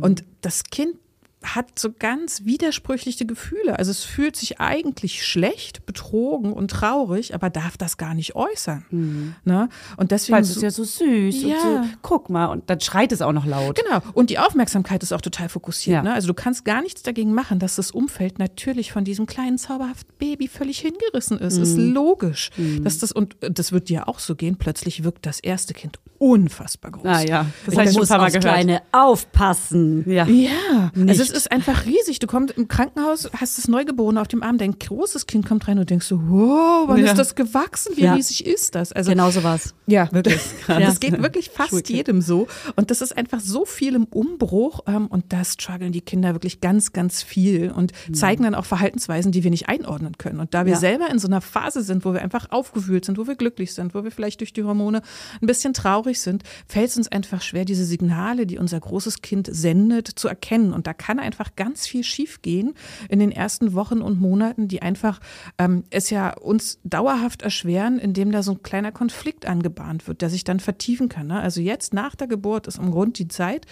Und 0.01 0.23
das 0.43 0.65
Kind 0.65 0.97
hat 1.43 1.79
so 1.79 1.91
ganz 1.97 2.45
widersprüchliche 2.45 3.25
Gefühle. 3.25 3.79
Also 3.79 3.93
es 3.93 4.03
fühlt 4.03 4.35
sich 4.35 4.61
eigentlich 4.61 5.25
schlecht, 5.25 5.87
betrogen 5.87 6.53
und 6.53 6.69
traurig, 6.71 7.33
aber 7.35 7.49
darf 7.49 7.77
das 7.77 7.97
gar 7.97 8.15
nicht 8.15 8.35
äußern. 8.35 9.37
Ne? 9.45 9.69
Und 9.97 10.11
deswegen 10.11 10.35
Weil 10.37 10.43
es 10.43 10.51
ist 10.51 10.63
ja 10.63 10.71
so 10.71 10.83
süß 10.83 11.43
Ja. 11.43 11.55
und 11.57 11.63
so, 11.63 11.91
guck 12.03 12.29
mal, 12.29 12.47
und 12.47 12.69
dann 12.69 12.81
schreit 12.81 13.13
es 13.13 13.23
auch 13.23 13.33
noch 13.33 13.47
laut. 13.47 13.81
Genau. 13.83 14.01
Und 14.15 14.31
die 14.31 14.39
Aufmerksamkeit 14.39 15.03
ist 15.03 15.13
auch 15.13 15.21
total 15.21 15.49
fokussiert. 15.49 15.95
Ja. 15.95 16.03
Ne? 16.03 16.13
Also 16.13 16.27
du 16.27 16.35
kannst 16.35 16.65
gar 16.65 16.83
nichts 16.83 17.03
dagegen 17.03 17.33
machen, 17.33 17.61
dass 17.61 17.77
das 17.77 17.93
Umfeld 17.93 18.39
natürlich 18.41 18.91
von 18.91 19.05
diesem 19.05 19.27
kleinen 19.27 19.59
zauberhaften 19.59 20.13
Baby 20.19 20.49
völlig 20.49 20.81
hingerissen 20.81 21.39
ist. 21.39 21.57
Ist 21.57 21.77
logisch. 21.77 22.51
Dass 22.83 22.99
das, 22.99 23.13
und 23.13 23.37
das 23.41 23.71
wird 23.73 23.89
dir 23.89 24.09
auch 24.09 24.19
so 24.19 24.35
gehen. 24.35 24.57
Plötzlich 24.57 25.05
wirkt 25.05 25.25
das 25.25 25.39
erste 25.41 25.73
Kind 25.73 25.99
unfassbar 26.19 26.91
groß. 26.91 27.07
Ah 27.07 27.23
ja, 27.23 27.47
das 27.65 27.77
habe 27.77 27.89
ich 27.89 27.97
muss 27.97 28.09
gehört. 28.09 28.41
Kleine 28.41 28.83
aufpassen. 28.93 30.09
Ja. 30.11 30.27
Ja, 30.27 30.91
also 31.07 31.28
Es 31.31 31.37
ist 31.37 31.53
einfach 31.53 31.85
riesig. 31.87 32.19
Du 32.21 32.27
kommst 32.27 32.55
im 32.57 32.69
Krankenhaus, 32.69 33.29
hast 33.37 33.59
das 33.59 33.69
Neugeborene 33.69 34.21
auf 34.21 34.29
dem 34.29 34.43
Arm, 34.43 34.57
dein 34.59 34.79
großes 34.79 35.27
Kind 35.27 35.47
kommt 35.47 35.69
rein 35.69 35.79
und 35.79 35.91
denkst 35.91 36.07
so, 36.07 36.21
wow, 36.29 36.89
wann 36.89 36.99
Ja. 37.05 37.07
ist 37.13 37.19
das 37.19 37.35
gewachsen? 37.35 37.93
Wie 37.97 38.03
Ja. 38.03 38.15
riesig 38.15 38.47
ist 38.47 38.75
das? 38.75 38.93
Also 38.93 39.11
Genau 39.11 39.31
so 39.31 39.43
was. 39.45 39.75
Ja, 39.87 40.09
wirklich. 40.13 40.41
Ja. 40.69 40.81
Das 40.81 41.01
geht 41.01 41.21
wirklich 41.23 41.51
fast 41.51 41.89
jedem 41.89 42.21
so. 42.21 42.47
Und 42.77 42.91
das 42.91 43.01
ist 43.01 43.17
einfach 43.17 43.41
so 43.41 43.65
viel 43.65 43.95
im 43.95 44.05
Umbruch. 44.05 44.81
Ähm, 44.87 45.07
und 45.07 45.33
da 45.33 45.45
strugglen 45.45 45.93
die 45.93 46.01
Kinder 46.01 46.35
wirklich 46.35 46.61
ganz, 46.61 46.93
ganz 46.93 47.23
viel 47.23 47.71
und 47.71 47.93
zeigen 48.13 48.45
dann 48.45 48.55
auch 48.55 48.65
Verhaltensweisen, 48.67 49.33
die 49.33 49.45
wir 49.45 49.51
nicht 49.51 49.69
einordnen 49.69 50.17
können. 50.19 50.41
Und 50.41 50.55
da 50.55 50.65
wir 50.67 50.75
Ja. 50.75 50.79
selber 50.79 51.11
in 51.11 51.19
so 51.19 51.27
einer 51.29 51.41
Phase 51.41 51.83
sind, 51.83 52.05
wo 52.05 52.13
wir 52.13 52.23
einfach 52.23 52.51
aufgewühlt 52.51 53.05
sind, 53.05 53.19
wo 53.19 53.27
wir 53.27 53.35
glücklich 53.35 53.73
sind, 53.75 53.95
wo 53.95 54.05
wir 54.05 54.11
vielleicht 54.11 54.41
durch 54.41 54.53
die 54.53 54.63
Hormone 54.65 55.03
ein 55.41 55.47
bisschen 55.47 55.73
traurig 55.75 56.21
sind, 56.21 56.43
fällt 56.67 56.91
es 56.91 56.97
uns 56.97 57.09
einfach 57.09 57.43
schwer, 57.43 57.65
diese 57.65 57.85
Signale, 57.85 58.47
die 58.47 58.59
unser 58.59 58.79
großes 58.81 59.23
Kind 59.23 59.49
sendet, 59.51 60.09
zu 60.09 60.29
erkennen. 60.29 60.73
Und 60.73 60.87
da 60.87 60.93
kann 60.95 61.18
einfach 61.19 61.57
ganz 61.57 61.87
viel 61.87 62.05
schiefgehen 62.05 62.75
in 63.09 63.19
den 63.19 63.33
ersten 63.33 63.75
Wochen 63.75 64.01
und 64.01 64.21
Monaten, 64.21 64.69
die 64.69 64.83
einfach 64.83 65.21
ähm, 65.59 65.85
es 65.91 66.11
ja 66.11 66.37
uns 66.37 66.81
dauerhaft 66.85 67.43
erschweren, 67.43 67.99
indem 67.99 68.33
da 68.33 68.43
so 68.43 68.53
ein 68.53 68.63
kleiner 68.63 68.93
Konflikt 68.93 69.47
angebahnt 69.47 70.09
wird, 70.09 70.23
der 70.23 70.31
sich 70.31 70.45
dann 70.45 70.61
vertiefen 70.61 71.09
kann. 71.09 71.29
Ne? 71.29 71.41
Also 71.41 71.61
jetzt 71.61 71.95
nach 71.95 72.15
der 72.15 72.27
Geburt 72.27 72.67
ist 72.67 72.79
im 72.79 72.91
Grunde 72.91 73.13
die 73.13 73.29
Zeit, 73.29 73.67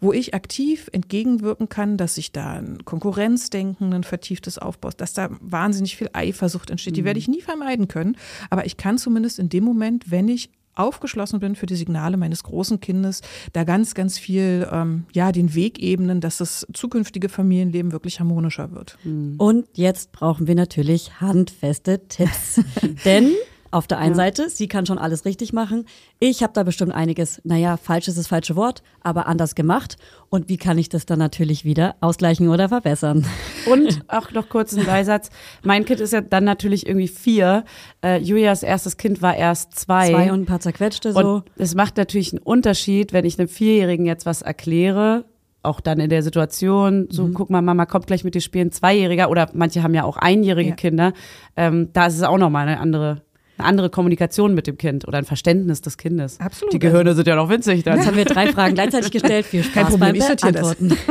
wo 0.00 0.12
ich 0.12 0.34
aktiv 0.34 0.88
entgegenwirken 0.92 1.68
kann, 1.68 1.96
dass 1.96 2.16
sich 2.16 2.32
da 2.32 2.54
ein 2.54 2.84
Konkurrenzdenken, 2.84 3.92
ein 3.92 4.04
vertieftes 4.04 4.58
aufbaut, 4.58 5.00
dass 5.00 5.12
da 5.12 5.30
wahnsinnig 5.40 5.96
viel 5.96 6.10
Eifersucht 6.12 6.70
entsteht. 6.70 6.96
Die 6.96 7.04
werde 7.04 7.18
ich 7.18 7.28
nie 7.28 7.42
vermeiden 7.42 7.88
können, 7.88 8.16
aber 8.50 8.66
ich 8.66 8.76
kann 8.76 8.98
zumindest 8.98 9.38
in 9.38 9.48
dem 9.48 9.64
Moment, 9.64 10.10
wenn 10.10 10.28
ich 10.28 10.50
aufgeschlossen 10.78 11.40
bin 11.40 11.54
für 11.54 11.66
die 11.66 11.76
Signale 11.76 12.16
meines 12.16 12.42
großen 12.42 12.80
Kindes, 12.80 13.22
da 13.52 13.64
ganz, 13.64 13.94
ganz 13.94 14.18
viel, 14.18 14.68
ähm, 14.70 15.04
ja, 15.12 15.32
den 15.32 15.54
Weg 15.54 15.78
ebnen, 15.80 16.20
dass 16.20 16.38
das 16.38 16.66
zukünftige 16.72 17.28
Familienleben 17.28 17.92
wirklich 17.92 18.20
harmonischer 18.20 18.72
wird. 18.72 18.98
Und 19.38 19.66
jetzt 19.74 20.12
brauchen 20.12 20.46
wir 20.46 20.54
natürlich 20.54 21.20
handfeste 21.20 22.06
Tipps. 22.08 22.60
Denn 23.04 23.32
auf 23.70 23.86
der 23.86 23.98
einen 23.98 24.14
Seite, 24.14 24.48
sie 24.48 24.68
kann 24.68 24.86
schon 24.86 24.98
alles 24.98 25.24
richtig 25.24 25.52
machen. 25.52 25.84
Ich 26.18 26.42
habe 26.42 26.52
da 26.52 26.62
bestimmt 26.62 26.94
einiges, 26.94 27.40
naja, 27.44 27.76
falsch 27.76 28.08
ist 28.08 28.18
das 28.18 28.26
falsche 28.26 28.56
Wort, 28.56 28.82
aber 29.02 29.26
anders 29.26 29.54
gemacht. 29.54 29.96
Und 30.30 30.48
wie 30.48 30.56
kann 30.56 30.78
ich 30.78 30.88
das 30.88 31.06
dann 31.06 31.18
natürlich 31.18 31.64
wieder 31.64 31.96
ausgleichen 32.00 32.48
oder 32.48 32.68
verbessern? 32.68 33.26
Und 33.70 34.00
auch 34.08 34.30
noch 34.32 34.48
kurz 34.48 34.76
ein 34.76 34.86
Beisatz. 34.86 35.30
Mein 35.62 35.84
Kind 35.84 36.00
ist 36.00 36.12
ja 36.12 36.20
dann 36.20 36.44
natürlich 36.44 36.86
irgendwie 36.86 37.08
vier. 37.08 37.64
Äh, 38.02 38.18
Julias 38.20 38.62
erstes 38.62 38.96
Kind 38.96 39.22
war 39.22 39.36
erst 39.36 39.78
zwei. 39.78 40.10
Zwei 40.10 40.32
und 40.32 40.42
ein 40.42 40.46
paar 40.46 40.60
zerquetschte 40.60 41.12
so. 41.12 41.18
Und 41.18 41.44
es 41.56 41.74
macht 41.74 41.96
natürlich 41.96 42.32
einen 42.32 42.42
Unterschied, 42.42 43.12
wenn 43.12 43.24
ich 43.24 43.38
einem 43.38 43.48
Vierjährigen 43.48 44.06
jetzt 44.06 44.26
was 44.26 44.42
erkläre, 44.42 45.24
auch 45.62 45.80
dann 45.80 45.98
in 46.00 46.08
der 46.08 46.22
Situation, 46.22 47.08
so 47.10 47.28
guck 47.34 47.50
mal, 47.50 47.62
Mama 47.62 47.84
kommt 47.84 48.06
gleich 48.06 48.24
mit 48.24 48.34
dir 48.34 48.40
spielen, 48.40 48.70
Zweijähriger 48.70 49.28
oder 49.28 49.50
manche 49.54 49.82
haben 49.82 49.92
ja 49.94 50.04
auch 50.04 50.16
einjährige 50.16 50.70
Ja. 50.70 50.76
Kinder, 50.76 51.12
ähm, 51.56 51.90
da 51.92 52.06
ist 52.06 52.14
es 52.14 52.22
auch 52.22 52.38
nochmal 52.38 52.68
eine 52.68 52.80
andere, 52.80 53.22
eine 53.58 53.68
andere 53.68 53.90
Kommunikation 53.90 54.54
mit 54.54 54.66
dem 54.66 54.78
Kind 54.78 55.06
oder 55.06 55.18
ein 55.18 55.24
Verständnis 55.24 55.80
des 55.80 55.96
Kindes. 55.96 56.38
Absolut. 56.40 56.72
Die 56.72 56.78
Gehirne 56.78 57.14
sind 57.14 57.26
ja 57.26 57.36
noch 57.36 57.48
winzig. 57.48 57.82
Dann. 57.84 57.96
Jetzt 57.98 58.06
haben 58.06 58.16
wir 58.16 58.24
drei 58.24 58.48
Fragen 58.52 58.74
gleichzeitig 58.74 59.10
gestellt. 59.10 59.46
Viel 59.46 59.62
Spaß 59.62 59.74
Kein 59.74 59.84
Problem, 59.86 60.00
beim 60.00 60.14
ich 60.16 60.24
sortiere 60.24 60.52
das. 60.52 60.74
Beantworten. 60.76 60.98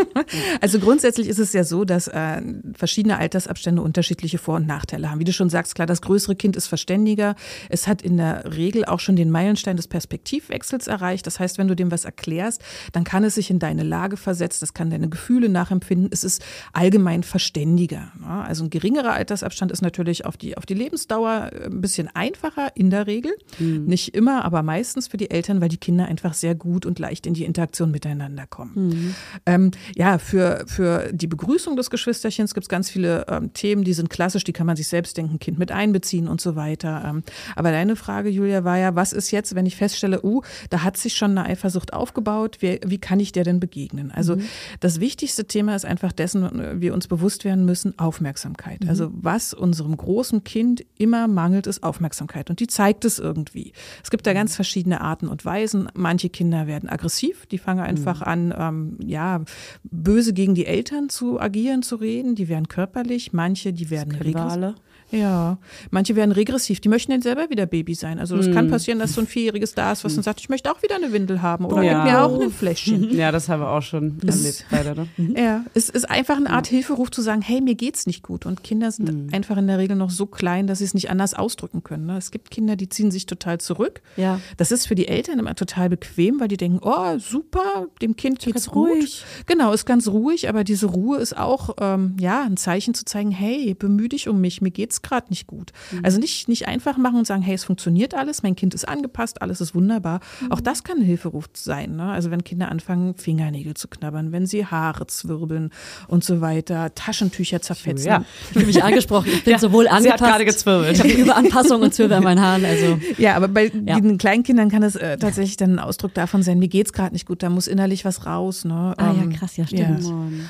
Also 0.60 0.80
grundsätzlich 0.80 1.28
ist 1.28 1.38
es 1.40 1.54
ja 1.54 1.64
so, 1.64 1.86
dass 1.86 2.08
äh, 2.08 2.42
verschiedene 2.74 3.18
Altersabstände 3.18 3.82
unterschiedliche 3.82 4.38
Vor- 4.40 4.56
und 4.56 4.68
Nachteile 4.68 5.10
haben. 5.12 5.20
Wie 5.20 5.24
du 5.24 5.32
schon 5.32 5.50
sagst, 5.50 5.76
klar, 5.76 5.86
das 5.86 6.02
größere 6.02 6.36
Kind 6.36 6.56
ist 6.56 6.68
verständiger. 6.68 7.36
Es 7.70 7.88
hat 7.88 8.02
in 8.02 8.18
der 8.18 8.56
Regel 8.56 8.84
auch 8.86 9.00
schon 9.00 9.16
den 9.16 9.30
Meilenstein 9.30 9.78
des 9.78 9.88
Perspektivwechsels 9.88 10.88
erreicht. 10.88 11.28
Das 11.28 11.40
heißt, 11.40 11.58
wenn 11.58 11.68
du 11.68 11.76
dem 11.76 11.92
was 11.92 12.04
erklärst, 12.06 12.62
dann 12.92 13.04
kann 13.04 13.24
es 13.24 13.36
sich 13.36 13.50
in 13.52 13.60
deine 13.60 13.84
Lage 13.84 14.18
versetzen, 14.18 14.60
das 14.62 14.74
kann 14.74 14.90
deine 14.90 15.08
Gefühle 15.08 15.50
nachempfinden. 15.50 16.10
Es 16.12 16.24
ist 16.24 16.44
allgemein 16.74 17.24
verständiger. 17.24 18.12
ne? 18.20 18.44
Also 18.46 18.64
ein 18.66 18.70
geringerer 18.70 19.14
Altersabstand 19.14 19.72
ist 19.72 19.82
natürlich 19.82 20.26
auf 20.26 20.36
die, 20.36 20.58
auf 20.58 20.66
die 20.66 20.74
Lebensdauer 20.74 21.52
äh, 21.54 21.66
ein 21.66 21.82
bisschen 21.82 22.10
einfacher 22.14 22.37
in 22.76 22.90
der 22.90 23.08
Regel. 23.08 23.32
Nicht 23.60 24.16
immer, 24.16 24.46
aber 24.46 24.64
meistens 24.64 25.08
für 25.08 25.18
die 25.18 25.32
Eltern, 25.32 25.62
weil 25.62 25.70
die 25.70 25.78
Kinder 25.78 26.06
einfach 26.06 26.34
sehr 26.34 26.56
gut 26.56 26.86
und 26.86 27.00
leicht 27.00 27.26
in 27.26 27.34
die 27.34 27.46
Interaktion 27.46 27.92
miteinander 27.92 28.46
kommen. 28.48 29.16
Ähm, 29.46 29.72
ja, 29.96 30.18
für, 30.18 30.64
für 30.68 31.12
die 31.12 31.28
Begrüßung 31.28 31.76
des 31.76 31.90
Geschwisterchens 31.90 32.54
gibt 32.54 32.66
es 32.66 32.70
ganz 32.70 32.90
viele 32.90 33.26
ähm, 33.28 33.54
Themen, 33.54 33.84
die 33.84 33.94
sind 33.94 34.10
klassisch, 34.10 34.44
die 34.44 34.54
kann 34.54 34.68
man 34.68 34.76
sich 34.76 34.88
selbst 34.88 35.18
denken, 35.18 35.40
Kind 35.40 35.60
mit 35.60 35.72
einbeziehen 35.72 36.28
und 36.28 36.42
so 36.42 36.56
weiter. 36.56 37.04
Ähm, 37.06 37.24
aber 37.56 37.72
deine 37.72 37.96
Frage, 37.96 38.30
Julia, 38.30 38.64
war 38.64 38.78
ja, 38.78 38.96
was 38.96 39.14
ist 39.14 39.32
jetzt, 39.32 39.56
wenn 39.56 39.66
ich 39.66 39.76
feststelle, 39.76 40.24
uh, 40.24 40.42
da 40.70 40.84
hat 40.84 40.98
sich 40.98 41.16
schon 41.16 41.32
eine 41.32 41.46
Eifersucht 41.46 41.94
aufgebaut, 41.94 42.58
wie, 42.60 42.80
wie 42.86 42.98
kann 42.98 43.20
ich 43.20 43.32
der 43.32 43.44
denn 43.44 43.60
begegnen? 43.60 44.12
Also 44.12 44.38
das 44.80 45.00
wichtigste 45.00 45.46
Thema 45.46 45.76
ist 45.76 45.86
einfach 45.86 46.12
dessen, 46.12 46.44
äh, 46.60 46.82
wir 46.82 46.94
uns 46.94 47.08
bewusst 47.08 47.46
werden 47.46 47.66
müssen, 47.66 47.98
Aufmerksamkeit. 47.98 48.88
Also 48.88 49.10
was 49.14 49.54
unserem 49.54 49.96
großen 49.96 50.44
Kind 50.44 50.86
immer 50.98 51.28
mangelt, 51.28 51.68
ist 51.68 51.84
Aufmerksamkeit 51.84 52.27
und 52.50 52.60
die 52.60 52.68
zeigt 52.68 53.06
es 53.06 53.20
irgendwie. 53.20 53.74
Es 54.04 54.10
gibt 54.10 54.28
da 54.28 54.34
ganz 54.34 54.56
verschiedene 54.56 55.02
Arten 55.02 55.28
und 55.28 55.46
Weisen. 55.46 55.90
Manche 55.94 56.30
Kinder 56.30 56.68
werden 56.68 56.90
aggressiv, 56.90 57.46
die 57.48 57.58
fangen 57.58 57.82
einfach 57.82 58.22
an, 58.22 58.54
ähm, 58.58 58.98
ja, 59.06 59.44
böse 59.84 60.34
gegen 60.34 60.56
die 60.56 60.66
Eltern 60.66 61.10
zu 61.10 61.40
agieren, 61.40 61.84
zu 61.84 61.96
reden. 61.96 62.36
Die 62.36 62.48
werden 62.48 62.68
körperlich, 62.68 63.34
manche, 63.34 63.74
die 63.74 63.90
werden 63.90 64.14
alle. 64.52 64.76
Ja, 65.12 65.58
manche 65.92 66.16
werden 66.16 66.32
regressiv, 66.32 66.80
die 66.82 66.90
möchten 66.90 67.12
dann 67.12 67.22
selber 67.22 67.50
wieder 67.50 67.66
Baby 67.66 67.96
sein. 67.96 68.20
Also 68.20 68.36
das 68.36 68.52
kann 68.52 68.70
passieren, 68.70 69.00
dass 69.00 69.14
so 69.14 69.22
ein 69.22 69.28
Vierjähriges 69.28 69.74
da 69.74 69.92
ist, 69.92 70.04
was 70.04 70.16
dann 70.16 70.24
sagt, 70.24 70.40
ich 70.42 70.50
möchte 70.50 70.72
auch 70.72 70.82
wieder 70.84 70.96
eine 70.96 71.14
Windel 71.14 71.42
haben 71.42 71.66
oder 71.66 71.82
Ja. 71.82 72.04
gib 72.04 72.12
mir 72.12 72.24
auch 72.24 72.42
ein 72.42 72.52
Fläschchen. 72.52 73.10
Ja, 73.18 73.32
das 73.32 73.48
haben 73.50 73.62
wir 73.62 73.70
auch 73.72 73.82
schon 73.82 74.20
erlebt, 74.26 74.66
leider. 74.70 74.96
Ne? 74.96 75.08
Ja, 75.38 75.64
es 75.74 75.90
ist 75.90 76.10
einfach 76.10 76.38
eine 76.38 76.50
Art 76.50 76.68
Hilferuf 76.68 77.10
zu 77.12 77.22
sagen, 77.22 77.42
hey, 77.42 77.62
mir 77.62 77.76
geht's 77.76 78.06
nicht 78.06 78.22
gut. 78.24 78.46
Und 78.46 78.64
Kinder 78.64 78.92
sind 78.92 79.34
einfach 79.34 79.58
in 79.58 79.68
der 79.68 79.78
Regel 79.78 79.96
noch 79.96 80.10
so 80.10 80.26
klein, 80.26 80.68
dass 80.68 80.80
sie 80.80 80.86
es 80.86 80.94
nicht 80.94 81.10
anders 81.10 81.34
ausdrücken 81.34 81.84
können. 81.84 82.06
ne? 82.06 82.18
Es 82.18 82.32
gibt 82.32 82.52
Kinder, 82.52 82.76
die 82.76 82.90
ziehen 82.90 83.10
sich 83.12 83.26
total 83.26 83.60
zurück. 83.60 84.02
Ja. 84.18 84.40
Das 84.58 84.72
ist 84.72 84.88
für 84.88 84.96
die 84.96 85.08
Eltern 85.08 85.40
immer 85.40 85.56
total 85.56 85.90
bequem, 85.90 86.40
weil 86.40 86.48
die 86.50 86.58
denken, 86.58 86.80
oh, 86.82 87.18
super, 87.18 87.88
dem 88.02 88.16
Kind 88.16 88.40
geht's 88.40 88.74
ruhig. 88.76 89.24
Genau, 89.46 89.72
ist 89.72 89.86
ganz 89.86 90.08
ruhig, 90.08 90.50
aber 90.50 90.64
diese 90.64 90.88
Ruhe 90.88 91.18
ist 91.18 91.38
auch 91.38 91.76
ähm, 91.80 92.16
ja 92.20 92.44
ein 92.44 92.58
Zeichen 92.58 92.94
zu 92.94 93.06
zeigen, 93.06 93.32
hey, 93.32 93.74
bemühe 93.74 94.10
dich 94.10 94.28
um 94.28 94.42
mich, 94.42 94.62
mir 94.62 94.72
geht's 94.72 94.97
gerade 95.04 95.28
nicht 95.30 95.48
gut. 95.48 95.72
Also 96.04 96.20
nicht, 96.20 96.48
nicht 96.48 96.68
einfach 96.68 96.98
machen 96.98 97.18
und 97.18 97.28
sagen, 97.28 97.42
hey, 97.42 97.56
es 97.56 97.64
funktioniert 97.66 98.14
alles, 98.14 98.44
mein 98.44 98.56
Kind 98.56 98.74
ist 98.74 98.88
angepasst, 98.88 99.42
alles 99.42 99.62
ist 99.62 99.76
wunderbar. 99.76 100.20
Auch 100.50 100.60
das 100.62 100.84
kann 100.84 100.98
ein 100.98 101.04
Hilferuf 101.04 101.46
sein. 101.54 101.96
Ne? 101.96 102.04
Also 102.12 102.32
wenn 102.32 102.44
Kinder 102.44 102.70
anfangen, 102.70 103.16
Fingernägel 103.16 103.74
zu 103.76 103.88
knabbern, 103.88 104.32
wenn 104.32 104.46
sie 104.46 104.66
Haare 104.66 105.08
zwirbeln 105.08 105.72
und 106.08 106.24
so 106.24 106.42
weiter, 106.42 106.94
Taschentücher 106.96 107.62
zerfetzen. 107.62 108.08
Ja. 108.08 108.24
Ich 108.50 108.54
fühle 108.54 108.66
mich 108.68 108.84
angesprochen. 108.84 109.28
Ich 109.32 109.44
bin 109.44 109.58
sowohl 109.60 109.86
sie 109.86 109.90
hat 109.92 109.98
angepasst. 109.98 110.24
gerade 110.24 110.46
gezwirbelt. 110.46 110.94
Ich 110.96 111.00
habe 111.00 111.10
Überanpassung 111.22 111.82
und 111.82 111.94
Zwirbel 111.94 112.18
an 112.18 112.24
meinen 112.24 112.42
Haaren. 112.42 112.66
Also 112.66 113.00
Ja, 113.18 113.36
aber 113.36 113.48
bei 113.48 113.72
Ja. 113.86 114.00
den 114.00 114.18
Kleinkindern 114.18 114.70
kann 114.70 114.84
es 114.84 114.96
äh, 114.96 115.18
tatsächlich 115.18 115.58
dann 115.58 115.74
ein 115.76 115.80
Ausdruck 115.80 116.14
davon 116.14 116.44
sein, 116.44 116.60
mir 116.60 116.68
geht's 116.68 116.94
gerade 116.94 117.14
nicht 117.14 117.26
gut, 117.26 117.44
da 117.44 117.50
muss 117.50 117.68
innerlich 117.68 118.06
was 118.06 118.26
raus. 118.26 118.66
Ne? 118.66 118.94
Ah 118.98 119.14
ja, 119.14 119.22
Ähm, 119.24 119.34
krass, 119.34 119.58
ja, 119.58 119.66
stimmt. 119.68 120.06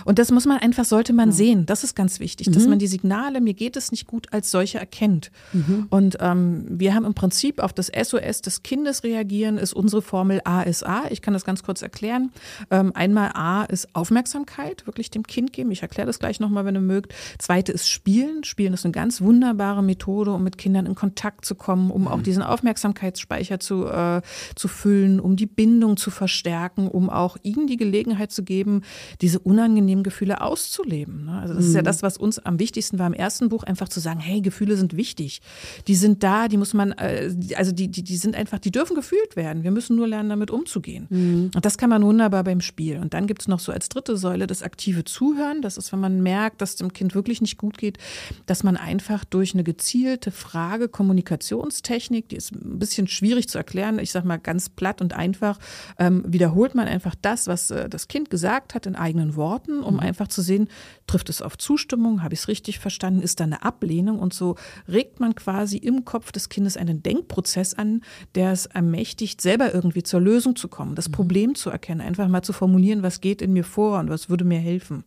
Und 0.05 0.19
das 0.19 0.31
muss 0.31 0.45
man 0.45 0.57
einfach, 0.57 0.85
sollte 0.85 1.13
man 1.13 1.31
sehen. 1.31 1.65
Das 1.65 1.83
ist 1.83 1.95
ganz 1.95 2.19
wichtig, 2.19 2.49
dass 2.51 2.67
man 2.67 2.79
die 2.79 2.87
Signale, 2.87 3.41
mir 3.41 3.53
geht 3.53 3.75
es 3.77 3.91
nicht 3.91 4.07
gut, 4.07 4.27
als 4.37 4.51
solche 4.51 4.77
erkennt. 4.77 5.31
Und 5.89 6.17
ähm, 6.19 6.65
wir 6.69 6.93
haben 6.93 7.05
im 7.05 7.15
Prinzip 7.15 7.59
auf 7.59 7.73
das 7.73 7.87
SOS 7.87 8.41
des 8.41 8.61
Kindes 8.61 9.03
reagieren, 9.03 9.57
ist 9.57 9.73
unsere 9.73 10.03
Formel 10.03 10.41
A 10.43 10.61
ist 10.61 10.85
A. 10.85 11.05
Ich 11.09 11.23
kann 11.23 11.33
das 11.33 11.43
ganz 11.43 11.63
kurz 11.63 11.81
erklären. 11.81 12.31
Ähm, 12.69 12.91
einmal 12.93 13.31
A 13.33 13.63
ist 13.63 13.87
Aufmerksamkeit, 13.93 14.85
wirklich 14.85 15.09
dem 15.09 15.23
Kind 15.23 15.53
geben. 15.53 15.71
Ich 15.71 15.81
erkläre 15.81 16.05
das 16.05 16.19
gleich 16.19 16.39
nochmal, 16.39 16.65
wenn 16.65 16.75
ihr 16.75 16.81
mögt. 16.81 17.15
Zweite 17.39 17.71
ist 17.71 17.89
Spielen. 17.89 18.43
Spielen 18.43 18.73
ist 18.73 18.85
eine 18.85 18.91
ganz 18.91 19.21
wunderbare 19.21 19.81
Methode, 19.81 20.31
um 20.31 20.43
mit 20.43 20.59
Kindern 20.59 20.85
in 20.85 20.93
Kontakt 20.93 21.43
zu 21.43 21.55
kommen, 21.55 21.89
um 21.89 22.07
auch 22.07 22.21
diesen 22.21 22.43
Aufmerksamkeitsspeicher 22.43 23.59
zu, 23.59 23.87
äh, 23.87 24.21
zu 24.55 24.67
füllen, 24.67 25.19
um 25.19 25.35
die 25.35 25.47
Bindung 25.47 25.97
zu 25.97 26.11
verstärken, 26.11 26.87
um 26.87 27.09
auch 27.09 27.37
ihnen 27.41 27.65
die 27.65 27.77
Gelegenheit 27.77 28.31
zu 28.31 28.43
geben, 28.43 28.83
diese 29.21 29.39
unangenehmen 29.39 30.03
Gefühle 30.03 30.41
auszuleben. 30.41 31.25
Ne? 31.25 31.39
Also 31.39 31.55
das 31.55 31.65
ist 31.65 31.73
ja 31.73 31.81
das, 31.81 32.03
was 32.03 32.17
uns 32.17 32.37
am 32.37 32.59
wichtigsten 32.59 32.99
war 32.99 33.07
im 33.07 33.13
ersten 33.13 33.49
Buch, 33.49 33.63
einfach 33.63 33.89
zu 33.89 33.99
sagen, 33.99 34.19
hey, 34.27 34.41
Gefühle 34.41 34.77
sind 34.77 34.95
wichtig. 34.95 35.41
Die 35.87 35.95
sind 35.95 36.23
da, 36.23 36.47
die 36.47 36.57
muss 36.57 36.73
man, 36.73 36.91
äh, 36.93 37.33
also 37.55 37.71
die, 37.71 37.87
die, 37.87 38.03
die 38.03 38.17
sind 38.17 38.35
einfach, 38.35 38.59
die 38.59 38.71
dürfen 38.71 38.95
gefühlt 38.95 39.35
werden. 39.35 39.63
Wir 39.63 39.71
müssen 39.71 39.95
nur 39.95 40.07
lernen, 40.07 40.29
damit 40.29 40.51
umzugehen. 40.51 41.07
Und 41.55 41.65
das 41.65 41.77
kann 41.77 41.89
man 41.89 42.03
wunderbar 42.03 42.43
beim 42.43 42.61
Spiel. 42.61 42.97
Und 42.97 43.13
dann 43.13 43.27
gibt 43.27 43.41
es 43.41 43.47
noch 43.47 43.59
so 43.59 43.71
als 43.71 43.89
dritte 43.89 44.17
Säule 44.17 44.47
das 44.47 44.63
aktive 44.63 45.03
Zuhören. 45.05 45.61
Das 45.61 45.77
ist, 45.77 45.91
wenn 45.91 45.99
man 45.99 46.21
merkt, 46.21 46.61
dass 46.61 46.75
dem 46.75 46.93
Kind 46.93 47.15
wirklich 47.15 47.41
nicht 47.41 47.57
gut 47.57 47.77
geht, 47.77 47.97
dass 48.45 48.63
man 48.63 48.77
einfach 48.77 49.25
durch 49.25 49.53
eine 49.53 49.63
gezielte 49.63 50.31
Frage, 50.31 50.89
Kommunikationstechnik, 50.89 52.29
die 52.29 52.35
ist 52.35 52.51
ein 52.51 52.79
bisschen 52.79 53.07
schwierig 53.07 53.47
zu 53.47 53.57
erklären, 53.57 53.99
ich 53.99 54.11
sage 54.11 54.27
mal 54.27 54.37
ganz 54.37 54.69
platt 54.69 55.01
und 55.01 55.13
einfach, 55.13 55.59
ähm, 55.97 56.23
wiederholt 56.27 56.75
man 56.75 56.87
einfach 56.87 57.15
das, 57.21 57.47
was 57.47 57.71
äh, 57.71 57.89
das 57.89 58.07
Kind 58.07 58.29
gesagt 58.29 58.75
hat 58.75 58.85
in 58.85 58.95
eigenen 58.95 59.35
Worten, 59.35 59.81
um 59.81 59.99
einfach 59.99 60.27
zu 60.27 60.41
sehen, 60.41 60.67
trifft 61.07 61.29
es 61.29 61.41
auf 61.41 61.57
Zustimmung, 61.57 62.23
habe 62.23 62.33
ich 62.33 62.41
es 62.41 62.47
richtig 62.47 62.79
verstanden, 62.79 63.21
ist 63.21 63.39
da 63.39 63.45
eine 63.45 63.63
Ablehnung 63.63 64.16
und 64.19 64.33
so 64.33 64.55
regt 64.87 65.19
man 65.19 65.35
quasi 65.35 65.77
im 65.77 66.05
Kopf 66.05 66.31
des 66.31 66.49
Kindes 66.49 66.77
einen 66.77 67.03
Denkprozess 67.03 67.73
an, 67.73 68.01
der 68.35 68.51
es 68.51 68.65
ermächtigt, 68.65 69.41
selber 69.41 69.73
irgendwie 69.73 70.03
zur 70.03 70.21
Lösung 70.21 70.55
zu 70.55 70.67
kommen, 70.67 70.95
das 70.95 71.09
Problem 71.09 71.55
zu 71.55 71.69
erkennen, 71.69 72.01
einfach 72.01 72.27
mal 72.27 72.41
zu 72.41 72.53
formulieren, 72.53 73.03
was 73.03 73.21
geht 73.21 73.41
in 73.41 73.53
mir 73.53 73.63
vor 73.63 73.99
und 73.99 74.09
was 74.09 74.29
würde 74.29 74.45
mir 74.45 74.59
helfen. 74.59 75.03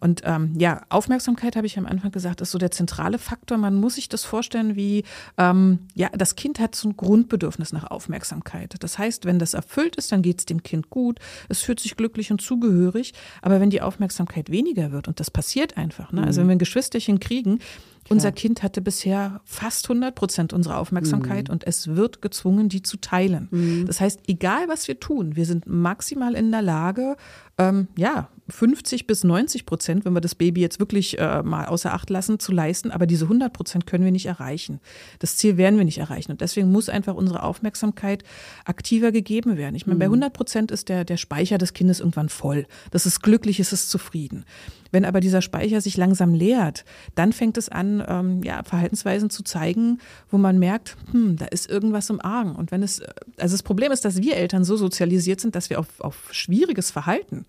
Und 0.00 0.22
ähm, 0.24 0.52
ja, 0.58 0.82
Aufmerksamkeit, 0.88 1.54
habe 1.54 1.66
ich 1.66 1.78
am 1.78 1.86
Anfang 1.86 2.10
gesagt, 2.10 2.40
ist 2.40 2.50
so 2.50 2.58
der 2.58 2.72
zentrale 2.72 3.18
Faktor. 3.18 3.56
Man 3.56 3.76
muss 3.76 3.94
sich 3.94 4.08
das 4.08 4.24
vorstellen, 4.24 4.74
wie 4.74 5.04
ähm, 5.38 5.78
ja, 5.94 6.08
das 6.08 6.34
Kind 6.34 6.58
hat 6.58 6.74
so 6.74 6.88
ein 6.88 6.96
Grundbedürfnis 6.96 7.72
nach 7.72 7.88
Aufmerksamkeit. 7.88 8.74
Das 8.80 8.98
heißt, 8.98 9.26
wenn 9.26 9.38
das 9.38 9.54
erfüllt 9.54 9.94
ist, 9.94 10.10
dann 10.10 10.22
geht 10.22 10.40
es 10.40 10.46
dem 10.46 10.64
Kind 10.64 10.90
gut, 10.90 11.20
es 11.48 11.60
fühlt 11.60 11.78
sich 11.78 11.96
glücklich 11.96 12.32
und 12.32 12.42
zugehörig. 12.42 13.14
Aber 13.42 13.60
wenn 13.60 13.70
die 13.70 13.80
Aufmerksamkeit 13.80 14.50
weniger 14.50 14.90
wird, 14.90 15.06
und 15.06 15.20
das 15.20 15.30
passiert 15.30 15.76
einfach, 15.76 16.10
ne? 16.10 16.24
also 16.24 16.40
wenn 16.40 16.48
wir 16.48 16.56
ein 16.56 16.58
Geschwisterchen 16.58 17.20
kriegen, 17.20 17.60
unser 18.08 18.32
Kind 18.32 18.62
hatte 18.62 18.80
bisher 18.80 19.40
fast 19.44 19.88
100 19.88 20.14
Prozent 20.14 20.52
unserer 20.52 20.78
Aufmerksamkeit 20.78 21.48
und 21.50 21.66
es 21.66 21.88
wird 21.88 22.20
gezwungen, 22.20 22.68
die 22.68 22.82
zu 22.82 22.96
teilen. 22.96 23.48
Das 23.86 24.00
heißt, 24.00 24.20
egal 24.26 24.68
was 24.68 24.88
wir 24.88 25.00
tun, 25.00 25.36
wir 25.36 25.46
sind 25.46 25.66
maximal 25.66 26.34
in 26.34 26.50
der 26.50 26.62
Lage, 26.62 27.16
ähm, 27.58 27.88
ja, 27.96 28.28
50 28.48 29.06
bis 29.06 29.24
90 29.24 29.66
Prozent, 29.66 30.04
wenn 30.04 30.12
wir 30.12 30.20
das 30.20 30.34
Baby 30.34 30.60
jetzt 30.60 30.80
wirklich 30.80 31.18
äh, 31.18 31.42
mal 31.42 31.66
außer 31.66 31.92
Acht 31.92 32.10
lassen, 32.10 32.38
zu 32.38 32.52
leisten. 32.52 32.90
Aber 32.90 33.06
diese 33.06 33.24
100 33.24 33.52
Prozent 33.52 33.86
können 33.86 34.04
wir 34.04 34.12
nicht 34.12 34.26
erreichen. 34.26 34.80
Das 35.20 35.36
Ziel 35.36 35.56
werden 35.56 35.78
wir 35.78 35.84
nicht 35.84 35.98
erreichen. 35.98 36.32
Und 36.32 36.40
deswegen 36.40 36.70
muss 36.70 36.88
einfach 36.88 37.14
unsere 37.14 37.42
Aufmerksamkeit 37.42 38.24
aktiver 38.64 39.12
gegeben 39.12 39.56
werden. 39.56 39.74
Ich 39.74 39.86
meine, 39.86 39.98
bei 39.98 40.06
100 40.06 40.32
Prozent 40.32 40.70
ist 40.70 40.88
der, 40.88 41.04
der 41.04 41.16
Speicher 41.16 41.58
des 41.58 41.72
Kindes 41.72 42.00
irgendwann 42.00 42.28
voll. 42.28 42.66
Das 42.90 43.06
ist 43.06 43.22
glücklich, 43.22 43.60
es 43.60 43.72
ist 43.72 43.90
zufrieden. 43.90 44.44
Wenn 44.92 45.04
aber 45.04 45.20
dieser 45.20 45.42
Speicher 45.42 45.80
sich 45.80 45.96
langsam 45.96 46.34
leert, 46.34 46.84
dann 47.16 47.32
fängt 47.32 47.58
es 47.58 47.68
an, 47.68 48.04
ähm, 48.06 48.42
ja, 48.44 48.62
Verhaltensweisen 48.62 49.30
zu 49.30 49.42
zeigen, 49.42 49.98
wo 50.30 50.38
man 50.38 50.58
merkt, 50.58 50.96
hm, 51.10 51.36
da 51.36 51.46
ist 51.46 51.68
irgendwas 51.68 52.08
im 52.10 52.20
Argen. 52.20 52.54
Und 52.54 52.70
wenn 52.70 52.82
es, 52.82 53.02
also 53.38 53.54
das 53.54 53.62
Problem 53.64 53.90
ist, 53.90 54.04
dass 54.04 54.22
wir 54.22 54.36
Eltern 54.36 54.64
so 54.64 54.76
sozialisiert 54.76 55.40
sind, 55.40 55.56
dass 55.56 55.70
wir 55.70 55.80
auf, 55.80 55.88
auf 55.98 56.28
schwieriges 56.30 56.90
Verhalten 56.90 57.46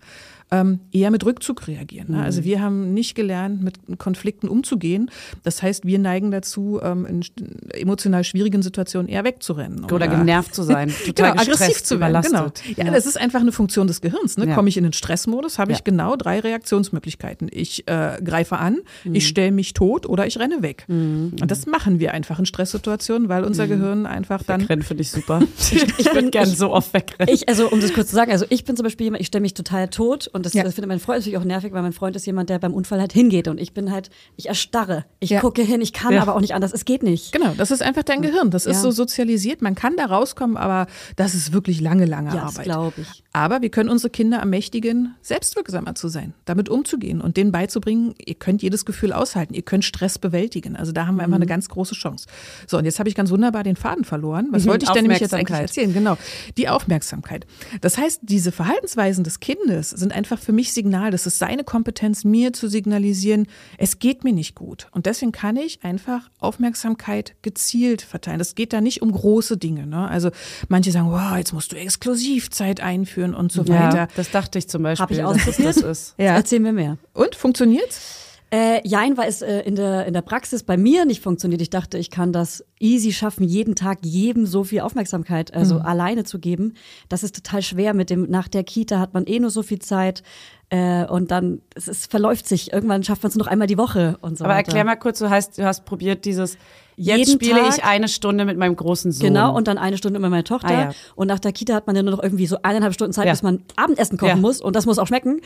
ähm, 0.50 0.80
eher 0.92 1.10
mit 1.10 1.24
Rückzug 1.24 1.66
reagieren. 1.66 2.12
Ne? 2.12 2.22
Also 2.22 2.44
wir 2.44 2.60
haben 2.60 2.92
nicht 2.94 3.14
gelernt, 3.14 3.62
mit 3.62 3.78
Konflikten 3.98 4.48
umzugehen. 4.48 5.10
Das 5.42 5.62
heißt, 5.62 5.84
wir 5.86 5.98
neigen 5.98 6.30
dazu, 6.30 6.80
ähm, 6.82 7.06
in 7.06 7.24
emotional 7.72 8.24
schwierigen 8.24 8.62
Situationen 8.62 9.08
eher 9.08 9.24
wegzurennen. 9.24 9.84
Oder 9.90 10.06
genervt 10.08 10.54
zu 10.54 10.62
sein, 10.62 10.88
total 11.06 11.32
genau, 11.32 11.42
aggressiv 11.42 11.82
zu 11.82 11.98
werden. 12.00 12.22
Genau. 12.22 12.38
überlastet. 12.40 12.76
Ja, 12.76 12.90
das 12.90 13.06
ist 13.06 13.18
einfach 13.20 13.40
eine 13.40 13.52
Funktion 13.52 13.86
des 13.86 14.00
Gehirns. 14.00 14.36
Ne? 14.36 14.46
Ja. 14.48 14.54
Komme 14.54 14.68
ich 14.68 14.76
in 14.76 14.84
den 14.84 14.92
Stressmodus, 14.92 15.58
habe 15.58 15.72
ich 15.72 15.78
Ja. 15.78 15.84
genau 15.84 16.16
drei 16.16 16.40
Reaktionsmöglichkeiten. 16.40 17.48
Ich 17.50 17.86
äh, 17.88 18.18
greife 18.22 18.58
an, 18.58 18.78
Mhm. 19.04 19.14
ich 19.14 19.26
stelle 19.28 19.52
mich 19.52 19.72
tot 19.72 20.06
oder 20.06 20.26
ich 20.26 20.38
renne 20.38 20.62
weg. 20.62 20.84
Und 20.88 21.32
das 21.46 21.66
machen 21.66 21.98
wir 21.98 22.12
einfach 22.12 22.38
in 22.38 22.46
Stresssituationen, 22.46 23.28
weil 23.28 23.42
Mhm. 23.42 23.48
unser 23.48 23.66
Gehirn 23.66 24.06
einfach 24.06 24.42
dann 24.42 24.62
Wegrennen 24.62 24.84
finde 24.84 25.02
ich 25.02 25.10
super. 25.10 25.40
Ich, 25.98 26.12
würde 26.12 26.30
gerne 26.30 26.50
so 26.50 26.70
oft 26.72 26.92
wegrennen. 26.94 27.32
Ich, 27.34 27.48
also 27.48 27.68
um 27.70 27.80
das 27.80 27.92
kurz 27.92 28.08
zu 28.10 28.14
sagen, 28.14 28.30
also 28.30 28.44
ich 28.50 28.64
bin 28.64 28.76
zum 28.76 28.84
Beispiel 28.84 29.04
jemand, 29.04 29.20
ich 29.20 29.26
stelle 29.28 29.42
mich 29.42 29.54
total 29.54 29.88
tot 29.88 30.30
und 30.34 30.44
das, 30.44 30.52
Ja. 30.52 30.62
das 30.64 30.74
findet 30.74 30.88
mein 30.88 31.00
Freund 31.00 31.20
natürlich 31.20 31.38
auch 31.38 31.44
nervig, 31.44 31.72
weil 31.72 31.82
mein 31.82 31.92
Freund 31.92 32.14
ist 32.16 32.26
jemand, 32.26 32.50
der 32.50 32.58
beim 32.58 32.74
Unfall 32.74 33.00
halt 33.00 33.12
hingeht 33.12 33.48
und 33.48 33.58
ich 33.60 33.72
bin 33.72 33.90
halt, 33.90 34.10
ich 34.36 34.48
erstarre. 34.48 35.04
Ich 35.20 35.30
Ja. 35.30 35.40
gucke 35.40 35.62
hin, 35.62 35.80
ich 35.80 35.92
kann 35.92 36.12
Ja. 36.12 36.22
aber 36.22 36.34
auch 36.36 36.40
nicht 36.40 36.54
anders, 36.54 36.72
es 36.72 36.84
geht 36.84 37.02
nicht. 37.02 37.32
Genau, 37.32 37.52
das 37.56 37.70
ist 37.70 37.82
einfach 37.82 38.02
dein 38.02 38.20
Gehirn. 38.22 38.50
Das 38.50 38.66
ist 38.66 38.82
so 38.82 38.90
sozialisiert. 38.90 39.62
Man 39.62 39.74
kann 39.74 39.96
da 39.96 40.06
rauskommen, 40.06 40.56
aber 40.56 40.86
das 41.16 41.34
ist 41.34 41.52
wirklich 41.52 41.80
lange, 41.80 42.04
lange 42.04 42.28
Ja, 42.34 42.42
das 42.42 42.54
Arbeit. 42.56 42.64
glaube 42.64 43.00
ich. 43.00 43.22
Aber 43.32 43.62
wir 43.62 43.70
können 43.70 43.88
unsere 43.88 44.10
Kinder 44.10 44.38
ermächtigen, 44.38 45.14
selbstwirksamer 45.22 45.94
zu 45.94 46.08
sein, 46.08 46.34
damit 46.44 46.68
umzugehen 46.68 47.20
und 47.20 47.36
denen 47.36 47.50
beizubringen, 47.52 48.14
ihr 48.24 48.34
könnt 48.34 48.62
jedes 48.62 48.84
Gefühl 48.84 49.12
aushalten, 49.12 49.54
ihr 49.54 49.62
könnt 49.62 49.84
Stress 49.84 50.18
bewältigen. 50.18 50.76
Also 50.76 50.92
da 50.92 51.06
haben 51.06 51.16
wir 51.16 51.22
einfach 51.22 51.36
Mhm. 51.36 51.42
eine 51.42 51.46
ganz 51.46 51.68
große 51.68 51.94
Chance. 51.94 52.26
So, 52.66 52.78
und 52.78 52.84
jetzt 52.84 52.98
habe 52.98 53.08
ich 53.08 53.14
ganz 53.14 53.30
wunderbar 53.30 53.62
den 53.64 53.76
Faden 53.76 54.04
verloren. 54.04 54.48
Was 54.50 54.66
wollte 54.66 54.84
ich 54.84 54.90
denn 54.90 55.02
nämlich 55.02 55.20
jetzt 55.20 55.34
eigentlich 55.34 55.58
erzählen? 55.58 55.92
Genau, 55.92 56.16
die 56.56 56.68
Aufmerksamkeit. 56.68 57.46
Das 57.80 57.98
heißt, 57.98 58.20
diese 58.22 58.52
Verhaltensweisen 58.52 59.24
des 59.24 59.40
Kindes 59.40 59.90
sind 59.90 60.12
einfach 60.24 60.38
für 60.38 60.52
mich 60.52 60.72
Signal. 60.72 61.10
Das 61.10 61.26
ist 61.26 61.38
seine 61.38 61.64
Kompetenz, 61.64 62.24
mir 62.24 62.54
zu 62.54 62.66
signalisieren, 62.68 63.46
es 63.76 63.98
geht 63.98 64.24
mir 64.24 64.32
nicht 64.32 64.54
gut. 64.54 64.88
Und 64.92 65.04
deswegen 65.04 65.32
kann 65.32 65.56
ich 65.56 65.84
einfach 65.84 66.30
Aufmerksamkeit 66.38 67.34
gezielt 67.42 68.00
verteilen. 68.00 68.38
Das 68.38 68.54
geht 68.54 68.72
da 68.72 68.80
nicht 68.80 69.02
um 69.02 69.12
große 69.12 69.58
Dinge. 69.58 69.86
Ne? 69.86 70.08
Also 70.08 70.30
manche 70.68 70.92
sagen, 70.92 71.10
wow, 71.10 71.36
jetzt 71.36 71.52
musst 71.52 71.72
du 71.72 71.76
Exklusivzeit 71.76 72.80
einführen 72.80 73.34
und 73.34 73.52
so 73.52 73.68
weiter. 73.68 73.96
Ja, 73.96 74.08
das 74.16 74.30
dachte 74.30 74.58
ich 74.58 74.66
zum 74.66 74.82
Beispiel. 74.82 75.02
Hab 75.02 75.10
ich 75.10 75.18
dass 75.18 75.44
das 75.44 75.48
ausprobiert. 75.48 75.76
das 75.76 75.82
ist. 75.82 76.14
Ja. 76.16 76.34
Erzähl 76.36 76.60
mir 76.60 76.72
mehr. 76.72 76.96
Und 77.12 77.34
funktioniert's? 77.34 78.23
Äh, 78.54 78.86
jein, 78.86 79.16
weil 79.16 79.28
es 79.28 79.42
äh, 79.42 79.62
in, 79.62 79.74
der, 79.74 80.06
in 80.06 80.14
der 80.14 80.22
Praxis 80.22 80.62
bei 80.62 80.76
mir 80.76 81.06
nicht 81.06 81.20
funktioniert. 81.20 81.60
Ich 81.60 81.70
dachte, 81.70 81.98
ich 81.98 82.08
kann 82.08 82.32
das 82.32 82.64
easy 82.78 83.12
schaffen, 83.12 83.42
jeden 83.42 83.74
Tag 83.74 83.98
jedem 84.02 84.46
so 84.46 84.62
viel 84.62 84.78
Aufmerksamkeit, 84.82 85.52
also 85.52 85.78
alleine 85.80 86.22
zu 86.22 86.38
geben. 86.38 86.74
Das 87.08 87.24
ist 87.24 87.34
total 87.34 87.62
schwer. 87.62 87.94
Mit 87.94 88.10
dem 88.10 88.30
nach 88.30 88.46
der 88.46 88.62
Kita 88.62 89.00
hat 89.00 89.12
man 89.12 89.26
eh 89.26 89.40
nur 89.40 89.50
so 89.50 89.64
viel 89.64 89.80
Zeit 89.80 90.22
äh, 90.68 91.04
und 91.04 91.32
dann 91.32 91.62
es, 91.74 91.88
es 91.88 92.06
verläuft 92.06 92.46
sich. 92.46 92.72
Irgendwann 92.72 93.02
schafft 93.02 93.24
man 93.24 93.30
es 93.30 93.36
noch 93.36 93.48
einmal 93.48 93.66
die 93.66 93.76
Woche 93.76 94.18
und 94.20 94.38
so 94.38 94.44
Aber 94.44 94.54
weiter. 94.54 94.68
erklär 94.68 94.84
mal 94.84 94.94
kurz, 94.94 95.18
du 95.18 95.30
hast, 95.30 95.58
du 95.58 95.64
hast 95.64 95.84
probiert 95.84 96.24
dieses, 96.24 96.56
jetzt 96.96 97.32
spiele 97.32 97.60
Tag- 97.60 97.76
ich 97.78 97.84
eine 97.84 98.08
Stunde 98.08 98.44
mit 98.44 98.56
meinem 98.58 98.76
großen 98.76 99.12
Sohn. 99.12 99.26
Genau, 99.28 99.54
und 99.56 99.68
dann 99.68 99.78
eine 99.78 99.96
Stunde 99.96 100.18
mit 100.20 100.30
meiner 100.30 100.44
Tochter. 100.44 100.68
Ah, 100.68 100.80
ja. 100.82 100.90
Und 101.14 101.26
nach 101.28 101.38
der 101.38 101.52
Kita 101.52 101.74
hat 101.74 101.86
man 101.86 101.96
ja 101.96 102.02
nur 102.02 102.12
noch 102.12 102.22
irgendwie 102.22 102.46
so 102.46 102.56
eineinhalb 102.62 102.94
Stunden 102.94 103.12
Zeit, 103.12 103.26
Ja. 103.26 103.32
bis 103.32 103.42
man 103.42 103.62
Abendessen 103.76 104.18
kochen 104.18 104.28
Ja. 104.28 104.36
muss. 104.36 104.60
Und 104.60 104.76
das 104.76 104.86
muss 104.86 104.98
auch 104.98 105.06
schmecken. 105.06 105.40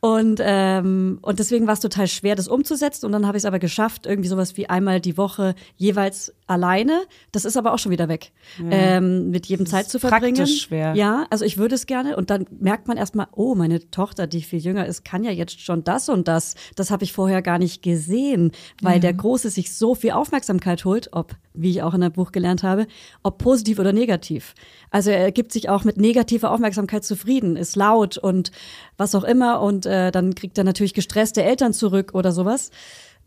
Und, 0.00 0.40
ähm, 0.42 1.18
und 1.22 1.38
deswegen 1.38 1.66
war 1.66 1.74
es 1.74 1.80
total 1.80 2.06
schwer, 2.08 2.34
das 2.36 2.48
umzusetzen. 2.48 3.06
Und 3.06 3.12
dann 3.12 3.26
habe 3.26 3.36
ich 3.36 3.42
es 3.42 3.44
aber 3.46 3.58
geschafft, 3.58 4.06
irgendwie 4.06 4.28
sowas 4.28 4.56
wie 4.56 4.68
einmal 4.68 5.00
die 5.00 5.16
Woche 5.16 5.54
jeweils 5.76 6.32
alleine. 6.46 7.00
Das 7.32 7.44
ist 7.44 7.56
aber 7.56 7.72
auch 7.74 7.78
schon 7.78 7.92
wieder 7.92 8.08
weg. 8.08 8.32
Ähm, 8.70 9.30
mit 9.30 9.46
jedem 9.46 9.66
Zeit 9.66 9.88
zu 9.90 9.98
verbringen. 9.98 10.36
praktisch 10.36 10.62
schwer. 10.62 10.94
Ja, 10.94 11.26
also 11.30 11.44
ich 11.44 11.58
würde 11.58 11.74
es 11.74 11.86
gerne. 11.86 12.16
Und 12.16 12.30
dann 12.30 12.46
merkt 12.58 12.88
man 12.88 12.96
erstmal, 12.96 13.26
oh, 13.32 13.54
meine 13.54 13.90
Tochter, 13.90 14.26
die 14.26 14.42
viel 14.42 14.60
jünger 14.60 14.86
ist, 14.86 15.04
kann 15.04 15.24
ja 15.24 15.30
jetzt 15.30 15.60
schon 15.60 15.84
das 15.84 16.08
und 16.08 16.28
das. 16.28 16.54
Das 16.76 16.90
habe 16.90 17.04
ich 17.04 17.12
vorher 17.12 17.42
gar 17.42 17.58
nicht 17.58 17.82
gesehen, 17.82 18.52
weil 18.82 19.00
der 19.00 19.12
Große 19.14 19.50
sich 19.50 19.74
so 19.74 19.94
viel 19.94 20.12
Aufmerksamkeit 20.12 20.84
holt, 20.84 20.87
ob, 21.12 21.34
wie 21.54 21.70
ich 21.70 21.82
auch 21.82 21.94
in 21.94 22.02
einem 22.02 22.12
Buch 22.12 22.32
gelernt 22.32 22.62
habe, 22.62 22.86
ob 23.22 23.38
positiv 23.38 23.78
oder 23.78 23.92
negativ. 23.92 24.54
Also 24.90 25.10
er 25.10 25.30
gibt 25.32 25.52
sich 25.52 25.68
auch 25.68 25.84
mit 25.84 25.96
negativer 25.96 26.50
Aufmerksamkeit 26.50 27.04
zufrieden, 27.04 27.56
ist 27.56 27.76
laut 27.76 28.18
und 28.18 28.50
was 28.96 29.14
auch 29.14 29.24
immer. 29.24 29.60
Und 29.60 29.86
äh, 29.86 30.10
dann 30.10 30.34
kriegt 30.34 30.58
er 30.58 30.64
natürlich 30.64 30.94
gestresste 30.94 31.42
Eltern 31.42 31.72
zurück 31.72 32.12
oder 32.14 32.32
sowas 32.32 32.70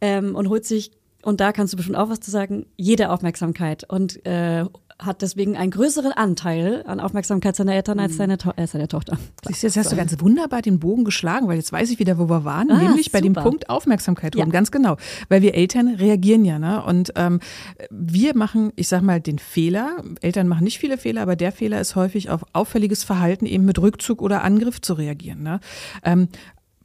ähm, 0.01 0.35
und 0.35 0.49
holt 0.49 0.65
sich, 0.65 0.91
und 1.23 1.39
da 1.39 1.51
kannst 1.51 1.73
du 1.73 1.77
bestimmt 1.77 1.97
auch 1.97 2.09
was 2.09 2.19
zu 2.19 2.31
sagen, 2.31 2.65
jede 2.77 3.11
Aufmerksamkeit 3.11 3.83
und 3.87 4.25
äh, 4.25 4.65
hat 5.01 5.21
deswegen 5.21 5.57
einen 5.57 5.71
größeren 5.71 6.11
Anteil 6.11 6.83
an 6.85 6.99
Aufmerksamkeit 6.99 7.55
seiner 7.55 7.73
Eltern 7.73 7.99
als 7.99 8.17
seine, 8.17 8.37
to 8.37 8.51
äh, 8.55 8.67
seine 8.67 8.87
Tochter. 8.87 9.17
Siehst 9.47 9.63
du, 9.63 9.67
jetzt 9.67 9.77
hast 9.77 9.91
du 9.91 9.95
ganz 9.95 10.15
wunderbar 10.19 10.61
den 10.61 10.79
Bogen 10.79 11.03
geschlagen, 11.03 11.47
weil 11.47 11.57
jetzt 11.57 11.71
weiß 11.71 11.89
ich 11.91 11.99
wieder, 11.99 12.17
wo 12.17 12.29
wir 12.29 12.45
waren, 12.45 12.71
Ah, 12.71 12.77
nämlich 12.77 13.11
bei 13.11 13.19
dem 13.19 13.33
super. 13.33 13.43
Punkt 13.43 13.69
Aufmerksamkeit 13.69 14.35
holen. 14.35 14.47
Ja. 14.47 14.51
Ganz 14.51 14.71
genau. 14.71 14.97
Weil 15.29 15.41
wir 15.41 15.55
Eltern 15.55 15.87
reagieren 15.95 16.45
ja, 16.45 16.59
ne? 16.59 16.83
Und 16.83 17.13
ähm, 17.15 17.39
wir 17.89 18.35
machen, 18.35 18.71
ich 18.75 18.87
sag 18.87 19.01
mal, 19.01 19.19
den 19.19 19.39
Fehler. 19.39 20.03
Eltern 20.21 20.47
machen 20.47 20.63
nicht 20.63 20.79
viele 20.79 20.97
Fehler, 20.97 21.23
aber 21.23 21.35
der 21.35 21.51
Fehler 21.51 21.81
ist 21.81 21.95
häufig 21.95 22.29
auf 22.29 22.45
auffälliges 22.53 23.03
Verhalten 23.03 23.45
eben 23.45 23.65
mit 23.65 23.79
Rückzug 23.79 24.21
oder 24.21 24.43
Angriff 24.43 24.81
zu 24.81 24.93
reagieren. 24.93 25.41
Ne? 25.43 25.59
Ähm, 26.03 26.27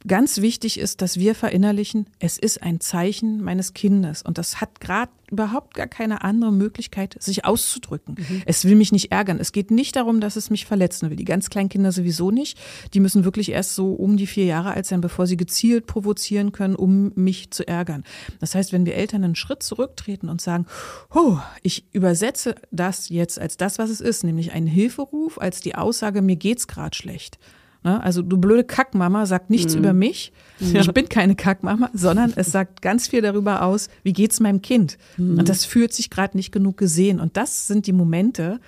ganz 0.07 0.41
wichtig 0.41 0.79
ist, 0.79 1.01
dass 1.01 1.19
wir 1.19 1.35
verinnerlichen, 1.35 2.07
es 2.19 2.37
ist 2.37 2.63
ein 2.63 2.79
Zeichen 2.79 3.43
meines 3.43 3.73
Kindes 3.73 4.21
und 4.23 4.37
das 4.37 4.61
hat 4.61 4.79
gerade 4.79 5.11
überhaupt 5.29 5.73
gar 5.73 5.87
keine 5.87 6.23
andere 6.23 6.53
Möglichkeit, 6.53 7.17
sich 7.19 7.43
auszudrücken. 7.43 8.15
Mhm. 8.17 8.43
Es 8.45 8.63
will 8.63 8.75
mich 8.75 8.91
nicht 8.91 9.11
ärgern. 9.11 9.39
Es 9.39 9.51
geht 9.51 9.71
nicht 9.71 9.97
darum, 9.97 10.21
dass 10.21 10.37
es 10.37 10.49
mich 10.49 10.65
verletzen 10.65 11.09
will. 11.09 11.17
Die 11.17 11.25
ganz 11.25 11.49
kleinen 11.49 11.69
Kinder 11.69 11.91
sowieso 11.91 12.31
nicht. 12.31 12.57
Die 12.93 13.01
müssen 13.01 13.25
wirklich 13.25 13.51
erst 13.51 13.75
so 13.75 13.91
um 13.91 14.15
die 14.15 14.27
vier 14.27 14.45
Jahre 14.45 14.71
alt 14.71 14.85
sein, 14.85 15.01
bevor 15.01 15.27
sie 15.27 15.35
gezielt 15.35 15.85
provozieren 15.85 16.53
können, 16.53 16.75
um 16.75 17.11
mich 17.15 17.51
zu 17.51 17.67
ärgern. 17.67 18.05
Das 18.39 18.55
heißt, 18.55 18.71
wenn 18.71 18.85
wir 18.85 18.95
Eltern 18.95 19.23
einen 19.23 19.35
Schritt 19.35 19.63
zurücktreten 19.63 20.29
und 20.29 20.39
sagen, 20.39 20.65
oh, 21.13 21.39
ich 21.61 21.85
übersetze 21.91 22.55
das 22.71 23.09
jetzt 23.09 23.37
als 23.37 23.57
das, 23.57 23.79
was 23.79 23.89
es 23.89 23.99
ist, 23.99 24.23
nämlich 24.23 24.53
einen 24.53 24.67
Hilferuf, 24.67 25.39
als 25.39 25.59
die 25.59 25.75
Aussage, 25.75 26.21
mir 26.21 26.37
geht's 26.37 26.67
gerade 26.67 26.95
schlecht? 26.95 27.37
Also 27.83 28.21
du 28.21 28.37
blöde 28.37 28.63
Kackmama 28.63 29.25
sagt 29.25 29.49
nichts 29.49 29.73
mhm. 29.73 29.79
über 29.79 29.93
mich. 29.93 30.33
Ja. 30.59 30.81
Ich 30.81 30.91
bin 30.91 31.07
keine 31.07 31.35
Kackmama, 31.35 31.89
sondern 31.93 32.33
es 32.35 32.51
sagt 32.51 32.81
ganz 32.81 33.07
viel 33.07 33.21
darüber 33.21 33.61
aus, 33.61 33.89
wie 34.03 34.13
geht's 34.13 34.39
meinem 34.39 34.61
Kind. 34.61 34.97
Mhm. 35.17 35.39
Und 35.39 35.49
das 35.49 35.65
fühlt 35.65 35.93
sich 35.93 36.09
gerade 36.09 36.35
nicht 36.35 36.51
genug 36.51 36.77
gesehen. 36.77 37.19
Und 37.19 37.37
das 37.37 37.67
sind 37.67 37.87
die 37.87 37.93
Momente, 37.93 38.59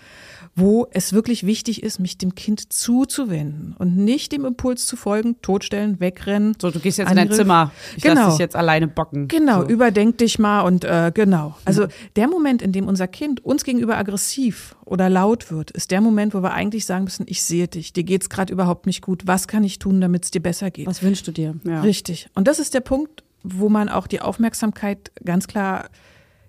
wo 0.56 0.88
es 0.92 1.14
wirklich 1.14 1.46
wichtig 1.46 1.84
ist, 1.84 2.00
mich 2.00 2.18
dem 2.18 2.36
Kind 2.36 2.72
zuzuwenden 2.74 3.76
und 3.78 3.96
nicht 3.96 4.32
dem 4.32 4.46
Impuls 4.46 4.86
zu 4.86 4.96
folgen, 4.96 5.42
totstellen, 5.42 6.00
wegrennen. 6.00 6.56
So, 6.62 6.72
du 6.72 6.80
gehst 6.80 6.98
jetzt 6.98 7.08
Angriff. 7.08 7.24
in 7.24 7.30
dein 7.30 7.38
Zimmer. 7.38 7.72
Ich 7.96 8.04
genau. 8.04 8.22
lass 8.22 8.34
dich 8.34 8.40
jetzt 8.40 8.56
alleine 8.56 8.88
bocken. 8.88 9.28
Genau, 9.28 9.62
so. 9.62 9.68
überdenk 9.68 10.18
dich 10.18 10.40
mal 10.40 10.62
und 10.62 10.84
äh, 10.84 11.12
genau. 11.14 11.56
Also 11.66 11.84
ja. 11.84 11.90
der 12.16 12.28
Moment, 12.28 12.62
in 12.62 12.72
dem 12.72 12.88
unser 12.88 13.08
Kind 13.08 13.44
uns 13.46 13.64
gegenüber 13.64 13.98
aggressiv 13.98 14.76
oder 14.86 15.10
laut 15.10 15.52
wird, 15.52 15.72
ist 15.72 15.92
der 15.92 16.02
Moment, 16.02 16.34
wo 16.34 16.42
wir 16.42 16.54
eigentlich 16.54 16.86
sagen 16.86 17.06
müssen, 17.06 17.26
ich 17.28 17.44
sehe 17.44 17.68
dich, 17.68 17.94
dir 17.94 18.04
geht's 18.04 18.30
gerade 18.30 18.52
überhaupt 18.52 18.86
nicht 18.86 19.02
gut. 19.02 19.28
Was 19.28 19.48
kann 19.48 19.64
ich 19.64 19.80
tun, 19.80 20.02
damit 20.02 20.26
es 20.26 20.32
dir 20.32 20.42
besser 20.42 20.72
geht? 20.72 20.88
Was 20.88 21.02
wünschst 21.02 21.28
du 21.28 21.32
dir? 21.32 21.56
Ja. 21.64 21.82
Richtig. 21.82 22.30
Und 22.36 22.48
das 22.48 22.60
ist 22.60 22.74
der 22.74 22.82
Punkt, 22.82 23.24
wo 23.44 23.70
man 23.70 23.88
auch 23.88 24.08
die 24.08 24.22
Aufmerksamkeit 24.22 25.12
ganz 25.24 25.48
klar 25.48 25.90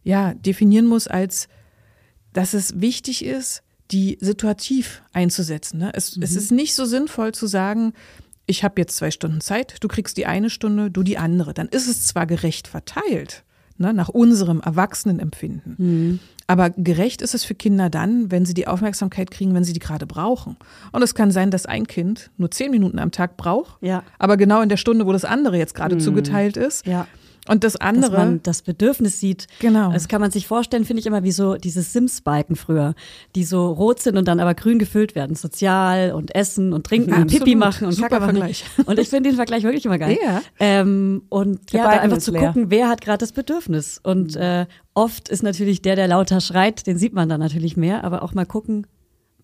ja, 0.02 0.34
definieren 0.34 0.86
muss 0.86 1.06
als 1.06 1.48
dass 2.32 2.54
es 2.54 2.80
wichtig 2.80 3.24
ist, 3.24 3.62
die 3.90 4.18
situativ 4.20 5.02
einzusetzen. 5.12 5.78
Ne? 5.78 5.90
Es, 5.94 6.16
mhm. 6.16 6.22
es 6.22 6.36
ist 6.36 6.52
nicht 6.52 6.74
so 6.74 6.84
sinnvoll 6.84 7.32
zu 7.32 7.46
sagen, 7.46 7.92
ich 8.46 8.64
habe 8.64 8.80
jetzt 8.80 8.96
zwei 8.96 9.10
Stunden 9.10 9.40
Zeit, 9.40 9.76
du 9.80 9.88
kriegst 9.88 10.16
die 10.16 10.26
eine 10.26 10.50
Stunde, 10.50 10.90
du 10.90 11.02
die 11.02 11.18
andere. 11.18 11.54
Dann 11.54 11.68
ist 11.68 11.88
es 11.88 12.06
zwar 12.06 12.26
gerecht 12.26 12.66
verteilt, 12.66 13.44
ne, 13.78 13.94
nach 13.94 14.08
unserem 14.08 14.60
Erwachsenenempfinden. 14.60 15.74
Mhm. 15.78 16.18
Aber 16.46 16.70
gerecht 16.70 17.22
ist 17.22 17.34
es 17.34 17.44
für 17.44 17.54
Kinder 17.54 17.90
dann, 17.90 18.32
wenn 18.32 18.44
sie 18.44 18.54
die 18.54 18.66
Aufmerksamkeit 18.66 19.30
kriegen, 19.30 19.54
wenn 19.54 19.62
sie 19.62 19.72
die 19.72 19.78
gerade 19.78 20.04
brauchen. 20.04 20.56
Und 20.90 21.02
es 21.02 21.14
kann 21.14 21.30
sein, 21.30 21.52
dass 21.52 21.64
ein 21.64 21.86
Kind 21.86 22.32
nur 22.38 22.50
zehn 22.50 22.72
Minuten 22.72 22.98
am 22.98 23.12
Tag 23.12 23.36
braucht, 23.36 23.80
ja. 23.82 24.02
aber 24.18 24.36
genau 24.36 24.60
in 24.60 24.68
der 24.68 24.76
Stunde, 24.76 25.06
wo 25.06 25.12
das 25.12 25.24
andere 25.24 25.56
jetzt 25.56 25.76
gerade 25.76 25.94
mhm. 25.94 26.00
zugeteilt 26.00 26.56
ist, 26.56 26.84
ja. 26.86 27.06
Und 27.48 27.64
das 27.64 27.76
andere. 27.76 28.10
Dass 28.10 28.18
man 28.18 28.42
das 28.42 28.62
Bedürfnis 28.62 29.20
sieht. 29.20 29.46
Genau. 29.60 29.92
Das 29.92 30.08
kann 30.08 30.20
man 30.20 30.30
sich 30.30 30.46
vorstellen, 30.46 30.84
finde 30.84 31.00
ich 31.00 31.06
immer 31.06 31.22
wie 31.22 31.32
so 31.32 31.56
diese 31.56 31.82
Sims-Balken 31.82 32.56
früher, 32.56 32.94
die 33.34 33.44
so 33.44 33.70
rot 33.72 34.00
sind 34.00 34.16
und 34.16 34.28
dann 34.28 34.40
aber 34.40 34.54
grün 34.54 34.78
gefüllt 34.78 35.14
werden. 35.14 35.36
Sozial 35.36 36.12
und 36.12 36.34
Essen 36.34 36.72
und 36.72 36.86
Trinken 36.86 37.12
Absolut. 37.12 37.32
und 37.32 37.38
Pipi 37.38 37.56
machen 37.56 37.86
und 37.86 37.92
Super 37.92 38.20
Vergleich. 38.20 38.64
Und 38.86 38.98
ich 38.98 39.08
finde 39.08 39.30
den 39.30 39.36
Vergleich 39.36 39.62
wirklich 39.62 39.84
immer 39.84 39.98
geil. 39.98 40.18
Ja. 40.22 40.42
Ähm, 40.58 41.22
und 41.28 41.72
der 41.72 41.80
ja, 41.80 41.88
einfach 41.88 42.18
zu 42.18 42.32
leer. 42.32 42.46
gucken, 42.46 42.70
wer 42.70 42.88
hat 42.88 43.00
gerade 43.00 43.18
das 43.18 43.32
Bedürfnis. 43.32 44.00
Und 44.02 44.36
äh, 44.36 44.66
oft 44.94 45.28
ist 45.28 45.42
natürlich 45.42 45.82
der, 45.82 45.96
der 45.96 46.08
lauter 46.08 46.40
schreit, 46.40 46.86
den 46.86 46.98
sieht 46.98 47.12
man 47.12 47.28
dann 47.28 47.40
natürlich 47.40 47.76
mehr, 47.76 48.04
aber 48.04 48.22
auch 48.22 48.34
mal 48.34 48.46
gucken, 48.46 48.86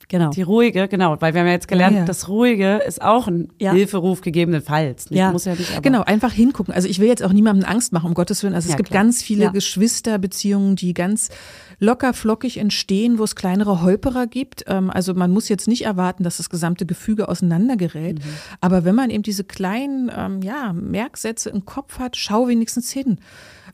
Genau. 0.08 0.30
Die 0.30 0.42
ruhige, 0.42 0.86
genau, 0.86 1.16
weil 1.20 1.34
wir 1.34 1.40
haben 1.40 1.48
ja 1.48 1.54
jetzt 1.54 1.66
gelernt, 1.68 1.94
ja, 1.94 2.00
ja. 2.00 2.06
das 2.06 2.28
ruhige 2.28 2.76
ist 2.86 3.02
auch 3.02 3.26
ein 3.26 3.48
ja. 3.58 3.72
Hilferuf 3.72 4.20
gegebenenfalls. 4.20 5.10
Nicht, 5.10 5.18
ja. 5.18 5.32
Muss 5.32 5.46
ja 5.46 5.54
nicht, 5.54 5.82
genau, 5.82 6.02
einfach 6.02 6.32
hingucken. 6.32 6.72
Also 6.72 6.86
ich 6.88 7.00
will 7.00 7.08
jetzt 7.08 7.24
auch 7.24 7.32
niemandem 7.32 7.68
Angst 7.68 7.92
machen, 7.92 8.06
um 8.06 8.14
Gottes 8.14 8.42
Willen. 8.42 8.54
Also 8.54 8.70
es 8.70 8.76
gibt 8.76 8.90
klar. 8.90 9.02
ganz 9.02 9.22
viele 9.22 9.50
Geschwisterbeziehungen, 9.50 10.76
die 10.76 10.94
ganz 10.94 11.30
locker 11.78 12.14
flockig 12.14 12.58
entstehen, 12.58 13.18
wo 13.18 13.24
es 13.24 13.34
kleinere 13.34 13.82
Holperer 13.82 14.26
gibt. 14.26 14.64
Ähm, 14.68 14.90
also 14.90 15.14
man 15.14 15.30
muss 15.32 15.48
jetzt 15.48 15.66
nicht 15.66 15.84
erwarten, 15.84 16.22
dass 16.22 16.36
das 16.36 16.50
gesamte 16.50 16.86
Gefüge 16.86 17.28
auseinandergerät. 17.28 18.18
Mhm. 18.18 18.28
Aber 18.60 18.84
wenn 18.84 18.94
man 18.94 19.10
eben 19.10 19.22
diese 19.22 19.44
kleinen 19.44 20.10
ähm, 20.16 20.40
ja, 20.42 20.72
Merksätze 20.72 21.50
im 21.50 21.64
Kopf 21.64 21.98
hat, 21.98 22.16
schau 22.16 22.48
wenigstens 22.48 22.90
hin. 22.90 23.18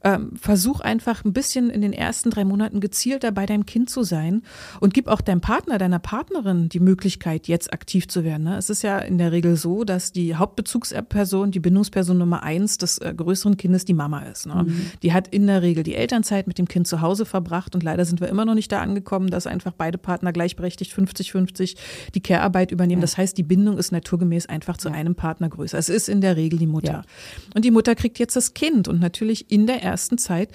Ähm, 0.04 0.32
versuch 0.34 0.80
einfach 0.80 1.24
ein 1.24 1.32
bisschen 1.32 1.70
in 1.70 1.80
den 1.80 1.92
ersten 1.92 2.30
drei 2.30 2.44
Monaten 2.44 2.80
gezielter 2.80 3.30
bei 3.30 3.46
deinem 3.46 3.66
Kind 3.66 3.88
zu 3.88 4.02
sein 4.02 4.42
und 4.80 4.94
gib 4.94 5.06
auch 5.06 5.20
deinem 5.20 5.40
Partner, 5.40 5.78
deiner 5.78 5.98
Partnerin 5.98 6.68
die 6.68 6.80
Möglichkeit, 6.80 7.46
jetzt 7.46 7.72
aktiv 7.72 8.08
zu 8.08 8.24
werden. 8.24 8.44
Ne? 8.44 8.56
Es 8.56 8.68
ist 8.70 8.82
ja 8.82 8.98
in 8.98 9.18
der 9.18 9.32
Regel 9.32 9.56
so, 9.56 9.84
dass 9.84 10.12
die 10.12 10.34
Hauptbezugsperson, 10.34 11.52
die 11.52 11.60
Bindungsperson 11.60 12.18
Nummer 12.18 12.42
eins 12.42 12.78
des 12.78 12.98
äh, 12.98 13.14
größeren 13.16 13.56
Kindes 13.56 13.84
die 13.84 13.94
Mama 13.94 14.20
ist. 14.20 14.46
Ne? 14.46 14.64
Mhm. 14.66 14.86
Die 15.02 15.12
hat 15.12 15.28
in 15.28 15.46
der 15.46 15.62
Regel 15.62 15.84
die 15.84 15.94
Elternzeit 15.94 16.46
mit 16.46 16.58
dem 16.58 16.66
Kind 16.66 16.86
zu 16.86 17.00
Hause 17.00 17.24
verbracht 17.24 17.74
und 17.74 17.82
leider 17.82 18.04
sind 18.04 18.20
wir 18.20 18.28
immer 18.28 18.44
noch 18.44 18.54
nicht 18.54 18.72
da 18.72 18.80
angekommen, 18.80 19.30
dass 19.30 19.46
einfach 19.46 19.72
beide 19.72 19.98
Partner 19.98 20.32
gleichberechtigt 20.32 20.92
50-50 20.92 21.76
die 22.14 22.20
Care-Arbeit 22.20 22.72
übernehmen. 22.72 23.00
Ja. 23.00 23.06
Das 23.06 23.18
heißt, 23.18 23.38
die 23.38 23.42
Bindung 23.42 23.78
ist 23.78 23.92
naturgemäß 23.92 24.46
einfach 24.46 24.76
zu 24.76 24.88
ja. 24.88 24.94
einem 24.94 25.14
Partner 25.14 25.48
größer. 25.48 25.78
Es 25.78 25.88
ist 25.88 26.08
in 26.08 26.20
der 26.20 26.36
Regel 26.36 26.58
die 26.58 26.66
Mutter. 26.66 26.92
Ja. 26.92 27.02
Und 27.54 27.64
die 27.64 27.70
Mutter 27.70 27.94
kriegt 27.94 28.18
jetzt 28.18 28.36
das 28.36 28.54
Kind 28.54 28.88
und 28.88 29.00
natürlich 29.00 29.50
in 29.50 29.66
der 29.66 29.91
ersten 29.92 30.18
Zeit 30.18 30.50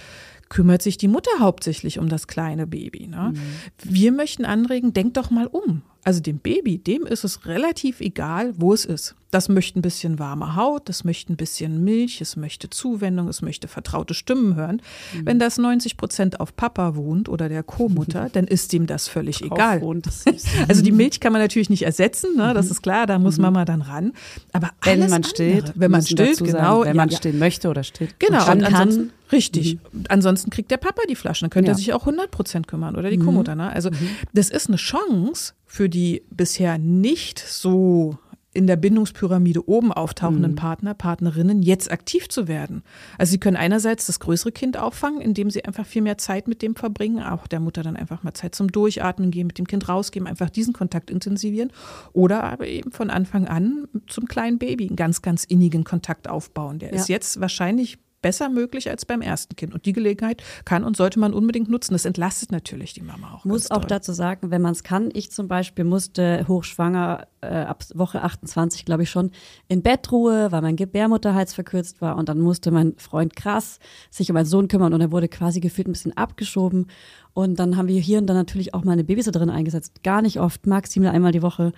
kümmert 0.49 0.81
sich 0.81 0.97
die 0.97 1.07
Mutter 1.07 1.31
hauptsächlich 1.39 1.99
um 1.99 2.09
das 2.09 2.27
kleine 2.27 2.67
Baby. 2.67 3.07
Ne? 3.07 3.33
Mhm. 3.33 3.39
Wir 3.83 4.11
möchten 4.11 4.45
anregen, 4.45 4.93
denk 4.93 5.13
doch 5.13 5.29
mal 5.29 5.47
um. 5.47 5.83
Also 6.03 6.21
dem 6.21 6.39
Baby, 6.39 6.77
dem 6.77 7.05
ist 7.05 7.23
es 7.23 7.45
relativ 7.45 7.99
egal, 7.99 8.53
wo 8.57 8.73
es 8.73 8.85
ist. 8.85 9.15
Das 9.29 9.49
möchte 9.49 9.77
ein 9.77 9.81
bisschen 9.81 10.19
warme 10.19 10.55
Haut, 10.55 10.87
das 10.87 11.03
möchte 11.03 11.33
ein 11.33 11.35
bisschen 11.35 11.83
Milch, 11.83 12.21
es 12.21 12.37
möchte 12.37 12.69
Zuwendung, 12.69 13.27
es 13.27 13.41
möchte 13.41 13.67
vertraute 13.67 14.13
Stimmen 14.13 14.55
hören. 14.55 14.81
Mhm. 15.13 15.25
Wenn 15.25 15.39
das 15.39 15.57
90 15.57 15.97
Prozent 15.97 16.39
auf 16.39 16.55
Papa 16.55 16.95
wohnt 16.95 17.27
oder 17.27 17.49
der 17.49 17.61
Co-Mutter, 17.61 18.29
dann 18.33 18.47
ist 18.47 18.73
ihm 18.73 18.87
das 18.87 19.09
völlig 19.09 19.41
egal. 19.41 19.81
Wohnt, 19.81 20.07
also 20.69 20.81
die 20.81 20.93
Milch 20.93 21.19
kann 21.19 21.33
man 21.33 21.41
natürlich 21.41 21.69
nicht 21.69 21.83
ersetzen, 21.83 22.37
ne? 22.37 22.53
das 22.53 22.67
mhm. 22.67 22.71
ist 22.71 22.81
klar, 22.81 23.05
da 23.05 23.19
muss 23.19 23.37
mhm. 23.37 23.43
Mama 23.43 23.65
dann 23.65 23.81
ran. 23.81 24.13
Aber 24.53 24.69
wenn 24.83 24.99
man 24.99 25.11
andere, 25.11 25.29
stillt, 25.29 25.73
wenn 25.75 25.91
man 25.91 26.03
stillt, 26.03 26.39
genau, 26.39 26.85
wenn 26.85 26.95
man 26.95 27.09
ja, 27.09 27.17
stillen 27.17 27.39
möchte 27.39 27.67
oder 27.67 27.83
stillt, 27.83 28.17
genau, 28.19 28.49
und 28.49 28.61
kann. 28.63 29.11
Richtig. 29.31 29.77
Mhm. 29.91 30.05
Ansonsten 30.07 30.51
kriegt 30.51 30.71
der 30.71 30.77
Papa 30.77 31.01
die 31.09 31.15
Flaschen, 31.15 31.45
dann 31.45 31.49
könnte 31.49 31.67
ja. 31.67 31.73
er 31.73 31.77
sich 31.77 31.93
auch 31.93 32.01
100 32.01 32.31
Prozent 32.31 32.67
kümmern 32.67 32.95
oder 32.95 33.09
die 33.09 33.17
mhm. 33.17 33.25
Co-Mutter. 33.25 33.55
Ne? 33.55 33.69
Also 33.71 33.89
mhm. 33.91 34.09
das 34.33 34.49
ist 34.49 34.67
eine 34.67 34.77
Chance 34.77 35.53
für 35.67 35.89
die 35.89 36.23
bisher 36.29 36.77
nicht 36.77 37.39
so 37.39 38.17
in 38.57 38.65
der 38.65 38.75
Bindungspyramide 38.75 39.69
oben 39.69 39.91
auftauchenden 39.91 40.53
mhm. 40.53 40.55
Partner, 40.55 40.95
Partnerinnen 40.95 41.61
jetzt 41.61 41.91
aktiv 41.91 42.27
zu 42.27 42.47
werden. 42.47 42.81
Also 43.19 43.31
sie 43.31 43.37
können 43.37 43.55
einerseits 43.55 44.07
das 44.07 44.19
größere 44.19 44.51
Kind 44.51 44.77
auffangen, 44.77 45.21
indem 45.21 45.51
sie 45.51 45.63
einfach 45.63 45.85
viel 45.85 46.01
mehr 46.01 46.17
Zeit 46.17 46.47
mit 46.47 46.63
dem 46.63 46.75
verbringen, 46.75 47.21
auch 47.21 47.45
der 47.45 47.59
Mutter 47.59 47.83
dann 47.83 47.95
einfach 47.95 48.23
mal 48.23 48.33
Zeit 48.33 48.55
zum 48.55 48.71
Durchatmen 48.71 49.29
geben, 49.29 49.47
mit 49.47 49.59
dem 49.59 49.67
Kind 49.67 49.87
rausgeben, 49.87 50.27
einfach 50.27 50.49
diesen 50.49 50.73
Kontakt 50.73 51.11
intensivieren 51.11 51.71
oder 52.13 52.43
aber 52.45 52.65
eben 52.65 52.91
von 52.91 53.11
Anfang 53.11 53.47
an 53.47 53.87
zum 54.07 54.25
kleinen 54.25 54.57
Baby 54.57 54.87
einen 54.87 54.95
ganz, 54.95 55.21
ganz 55.21 55.43
innigen 55.43 55.83
Kontakt 55.83 56.27
aufbauen. 56.27 56.79
Der 56.79 56.89
ja. 56.89 56.95
ist 56.95 57.09
jetzt 57.09 57.39
wahrscheinlich 57.39 57.99
besser 58.21 58.49
möglich 58.49 58.89
als 58.89 59.05
beim 59.05 59.21
ersten 59.21 59.55
Kind. 59.55 59.73
Und 59.73 59.85
die 59.85 59.93
Gelegenheit 59.93 60.43
kann 60.65 60.83
und 60.83 60.97
sollte 60.97 61.19
man 61.19 61.33
unbedingt 61.33 61.69
nutzen. 61.69 61.93
Das 61.93 62.05
entlastet 62.05 62.51
natürlich 62.51 62.93
die 62.93 63.01
Mama 63.01 63.33
auch. 63.33 63.45
Muss 63.45 63.71
auch 63.71 63.85
dazu 63.85 64.13
sagen, 64.13 64.51
wenn 64.51 64.61
man 64.61 64.71
es 64.71 64.83
kann. 64.83 65.09
Ich 65.13 65.31
zum 65.31 65.47
Beispiel 65.47 65.85
musste 65.85 66.45
hochschwanger 66.47 67.27
äh, 67.41 67.47
ab 67.47 67.83
Woche 67.93 68.23
28, 68.23 68.85
glaube 68.85 69.03
ich 69.03 69.09
schon, 69.09 69.31
in 69.67 69.83
Bettruhe, 69.83 70.51
weil 70.51 70.61
mein 70.61 70.75
Gebärmutterhals 70.75 71.53
verkürzt 71.53 72.01
war. 72.01 72.17
Und 72.17 72.29
dann 72.29 72.39
musste 72.39 72.71
mein 72.71 72.95
Freund 72.97 73.35
krass 73.35 73.79
sich 74.09 74.29
um 74.29 74.33
meinen 74.33 74.45
Sohn 74.45 74.67
kümmern 74.67 74.93
und 74.93 75.01
er 75.01 75.11
wurde 75.11 75.27
quasi 75.27 75.59
gefühlt 75.59 75.87
ein 75.87 75.93
bisschen 75.93 76.17
abgeschoben. 76.17 76.87
Und 77.33 77.59
dann 77.59 77.77
haben 77.77 77.87
wir 77.87 78.01
hier 78.01 78.17
und 78.17 78.27
dann 78.27 78.37
natürlich 78.37 78.73
auch 78.73 78.83
mal 78.83 78.93
eine 78.93 79.03
Babysitterin 79.03 79.49
eingesetzt. 79.49 80.03
Gar 80.03 80.21
nicht 80.23 80.39
oft, 80.39 80.65
maximal 80.65 81.11
einmal 81.11 81.31
die 81.31 81.43
Woche. 81.43 81.71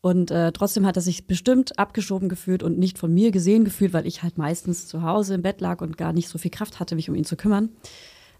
Und 0.00 0.30
äh, 0.30 0.52
trotzdem 0.52 0.86
hat 0.86 0.96
er 0.96 1.02
sich 1.02 1.26
bestimmt 1.26 1.78
abgeschoben 1.78 2.28
gefühlt 2.28 2.62
und 2.62 2.78
nicht 2.78 2.98
von 2.98 3.12
mir 3.12 3.30
gesehen 3.30 3.64
gefühlt, 3.64 3.92
weil 3.92 4.06
ich 4.06 4.22
halt 4.22 4.38
meistens 4.38 4.86
zu 4.86 5.02
Hause 5.02 5.34
im 5.34 5.42
Bett 5.42 5.60
lag 5.60 5.80
und 5.80 5.96
gar 5.96 6.12
nicht 6.12 6.28
so 6.28 6.38
viel 6.38 6.50
Kraft 6.50 6.78
hatte, 6.78 6.94
mich 6.94 7.08
um 7.08 7.16
ihn 7.16 7.24
zu 7.24 7.36
kümmern. 7.36 7.70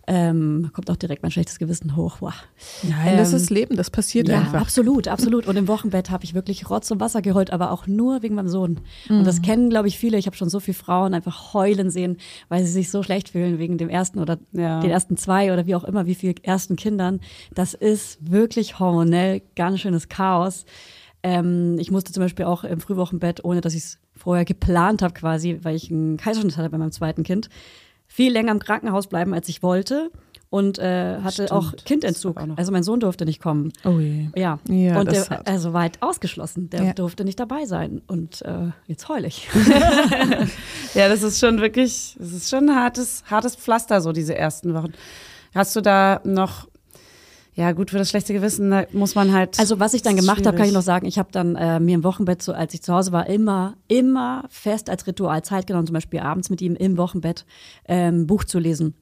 Ähm, 0.09 0.70
kommt 0.72 0.88
auch 0.88 0.96
direkt 0.96 1.24
mein 1.24 1.32
schlechtes 1.32 1.59
Gewissen 1.59 1.96
hoch. 1.96 2.18
Wow. 2.20 2.32
Nein, 2.84 3.09
ähm, 3.09 3.16
das 3.16 3.32
ist 3.32 3.50
Leben, 3.50 3.76
das 3.76 3.90
passiert 3.90 4.28
ja, 4.28 4.38
einfach. 4.38 4.61
Absolut, 4.61 5.09
absolut. 5.09 5.48
Und 5.48 5.57
im 5.57 5.66
Wochenbett 5.66 6.11
habe 6.11 6.22
ich 6.22 6.32
wirklich 6.32 6.70
Rotz 6.70 6.92
und 6.92 7.00
Wasser 7.00 7.22
geheult, 7.22 7.52
aber 7.52 7.72
auch 7.72 7.88
nur 7.88 8.22
wegen 8.22 8.36
meinem 8.36 8.48
Sohn. 8.48 8.78
Mhm. 9.09 9.18
Und 9.18 9.24
das 9.24 9.38
mhm. 9.38 9.42
kennen, 9.42 9.70
glaube 9.70 9.88
ich, 9.88 9.98
viele. 9.98 10.16
Ich 10.16 10.26
habe 10.26 10.36
schon 10.36 10.48
so 10.48 10.61
viele 10.61 10.76
Frauen 10.76 11.12
einfach 11.12 11.54
heulen 11.54 11.90
sehen, 11.90 12.18
weil 12.48 12.64
sie 12.64 12.70
sich 12.70 12.92
so 12.92 13.02
schlecht 13.02 13.30
fühlen 13.30 13.59
wegen 13.59 13.78
dem 13.78 13.88
ersten 13.88 14.20
oder 14.20 14.38
ja. 14.52 14.78
den 14.78 14.90
ersten 14.90 15.16
zwei 15.16 15.52
oder 15.52 15.66
wie 15.66 15.74
auch 15.74 15.84
immer, 15.84 16.07
wie 16.07 16.14
viel 16.14 16.36
ersten 16.42 16.76
Kindern. 16.76 17.18
Das 17.52 17.74
ist 17.74 18.30
wirklich 18.30 18.78
hormonell 18.78 19.42
ganz 19.57 19.80
schönes 19.80 20.09
Chaos. 20.09 20.66
Ähm, 21.26 21.76
ich 21.80 21.90
musste 21.90 22.12
zum 22.12 22.22
Beispiel 22.22 22.44
auch 22.44 22.62
im 22.62 22.78
Frühwochenbett, 22.80 23.44
ohne 23.44 23.60
dass 23.60 23.74
ich 23.74 23.82
es 23.82 23.98
vorher 24.16 24.44
geplant 24.44 25.02
habe, 25.02 25.12
quasi, 25.12 25.58
weil 25.62 25.74
ich 25.74 25.90
einen 25.90 26.16
Kaiserschnitt 26.18 26.56
hatte 26.56 26.70
bei 26.70 26.78
meinem 26.78 26.92
zweiten 26.92 27.24
Kind, 27.24 27.48
viel 28.06 28.32
länger 28.32 28.52
im 28.52 28.60
Krankenhaus 28.60 29.08
bleiben, 29.08 29.34
als 29.34 29.48
ich 29.48 29.62
wollte. 29.62 30.10
Und 30.48 30.78
äh, 30.78 31.16
hatte 31.22 31.32
Stimmt, 31.48 31.50
auch 31.52 31.74
Kindentzug. 31.84 32.36
auch 32.40 32.46
Also 32.56 32.70
mein 32.70 32.84
Sohn 32.84 33.00
durfte 33.00 33.24
nicht 33.24 33.42
kommen. 33.42 33.72
Oh 33.84 33.98
je. 33.98 34.28
Ja, 34.36 34.60
Ja, 34.68 35.00
und 35.00 35.08
das 35.10 35.28
der, 35.28 35.46
also 35.48 35.72
weit 35.72 36.00
ausgeschlossen. 36.00 36.70
Der 36.70 36.84
Ja. 36.84 36.92
durfte 36.92 37.24
nicht 37.24 37.40
dabei 37.40 37.64
sein. 37.66 38.00
Und 38.06 38.42
äh, 38.42 38.70
jetzt 38.86 39.08
heul 39.08 39.24
ich. 39.24 39.48
Ja, 40.94 41.08
das 41.08 41.22
ist 41.22 41.40
schon 41.40 41.60
wirklich, 41.60 42.14
das 42.18 42.32
ist 42.32 42.48
schon 42.48 42.70
ein 42.70 42.76
hartes, 42.76 43.24
hartes 43.28 43.56
Pflaster, 43.56 44.00
so 44.00 44.12
diese 44.12 44.36
ersten 44.36 44.72
Wochen. 44.72 44.92
Hast 45.54 45.74
du 45.76 45.80
da 45.80 46.20
noch, 46.24 46.68
ja 47.57 47.72
gut, 47.72 47.90
für 47.90 47.96
das 47.96 48.11
schlechte 48.11 48.34
Gewissen, 48.34 48.70
da 48.70 48.84
muss 48.92 49.14
man 49.14 49.32
halt. 49.32 49.59
Also 49.59 49.80
was 49.80 49.94
ich 49.94 50.02
dann 50.02 50.14
gemacht 50.14 50.46
habe, 50.46 50.57
kann 50.59 50.66
ich 50.66 50.74
noch 50.74 50.82
sagen, 50.82 51.07
ich 51.07 51.18
habe 51.18 51.30
dann 51.32 51.57
äh, 51.57 51.80
mir 51.80 51.94
im 51.94 52.04
Wochenbett, 52.04 52.42
so 52.42 52.52
als 52.52 52.74
ich 52.74 52.82
zu 52.82 52.92
Hause 52.92 53.12
war, 53.12 53.28
immer, 53.28 53.76
immer 53.88 54.44
fest 54.50 54.90
als 54.90 55.07
Ritual 55.07 55.42
Zeit 55.42 55.66
genommen, 55.66 55.86
zum 55.86 55.94
Beispiel 55.94 56.20
abends 56.20 56.50
mit 56.50 56.61
ihm 56.61 56.76
im 56.76 56.98
Wochenbett 56.98 57.46
ähm, 57.86 58.26
Buch 58.26 58.44
zu 58.44 58.59
lesen. 58.59 58.94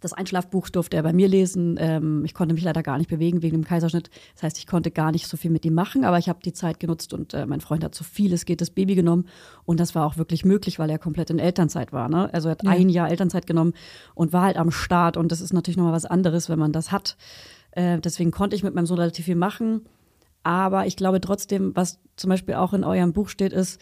Das 0.00 0.12
Einschlafbuch 0.12 0.70
durfte 0.70 0.96
er 0.96 1.02
bei 1.02 1.12
mir 1.12 1.28
lesen. 1.28 1.76
Ähm, 1.78 2.24
ich 2.24 2.34
konnte 2.34 2.54
mich 2.54 2.64
leider 2.64 2.82
gar 2.82 2.98
nicht 2.98 3.10
bewegen 3.10 3.42
wegen 3.42 3.58
dem 3.58 3.64
Kaiserschnitt. 3.64 4.10
Das 4.34 4.42
heißt, 4.42 4.58
ich 4.58 4.66
konnte 4.66 4.90
gar 4.90 5.12
nicht 5.12 5.28
so 5.28 5.36
viel 5.36 5.50
mit 5.50 5.64
ihm 5.64 5.74
machen, 5.74 6.04
aber 6.04 6.18
ich 6.18 6.28
habe 6.28 6.40
die 6.44 6.52
Zeit 6.52 6.80
genutzt 6.80 7.12
und 7.12 7.34
äh, 7.34 7.46
mein 7.46 7.60
Freund 7.60 7.84
hat 7.84 7.94
so 7.94 8.02
viel 8.02 8.32
es 8.32 8.44
geht 8.44 8.60
das 8.60 8.70
Baby 8.70 8.94
genommen. 8.96 9.28
Und 9.64 9.78
das 9.78 9.94
war 9.94 10.06
auch 10.06 10.16
wirklich 10.16 10.44
möglich, 10.44 10.78
weil 10.78 10.90
er 10.90 10.98
komplett 10.98 11.30
in 11.30 11.38
Elternzeit 11.38 11.92
war. 11.92 12.08
Ne? 12.08 12.32
Also 12.32 12.48
er 12.48 12.52
hat 12.52 12.66
ein 12.66 12.88
Jahr 12.88 13.10
Elternzeit 13.10 13.46
genommen 13.46 13.74
und 14.14 14.32
war 14.32 14.42
halt 14.42 14.56
am 14.56 14.70
Start. 14.70 15.16
Und 15.16 15.30
das 15.30 15.40
ist 15.40 15.52
natürlich 15.52 15.76
nochmal 15.76 15.92
was 15.92 16.06
anderes, 16.06 16.48
wenn 16.48 16.58
man 16.58 16.72
das 16.72 16.90
hat. 16.90 17.16
Äh, 17.72 17.98
deswegen 18.00 18.30
konnte 18.30 18.56
ich 18.56 18.62
mit 18.62 18.74
meinem 18.74 18.86
Sohn 18.86 18.98
relativ 18.98 19.24
viel 19.24 19.36
machen. 19.36 19.86
Aber 20.42 20.86
ich 20.86 20.96
glaube 20.96 21.20
trotzdem, 21.20 21.74
was 21.76 21.98
zum 22.16 22.30
Beispiel 22.30 22.54
auch 22.54 22.72
in 22.72 22.84
eurem 22.84 23.12
Buch 23.12 23.28
steht, 23.28 23.52
ist, 23.52 23.80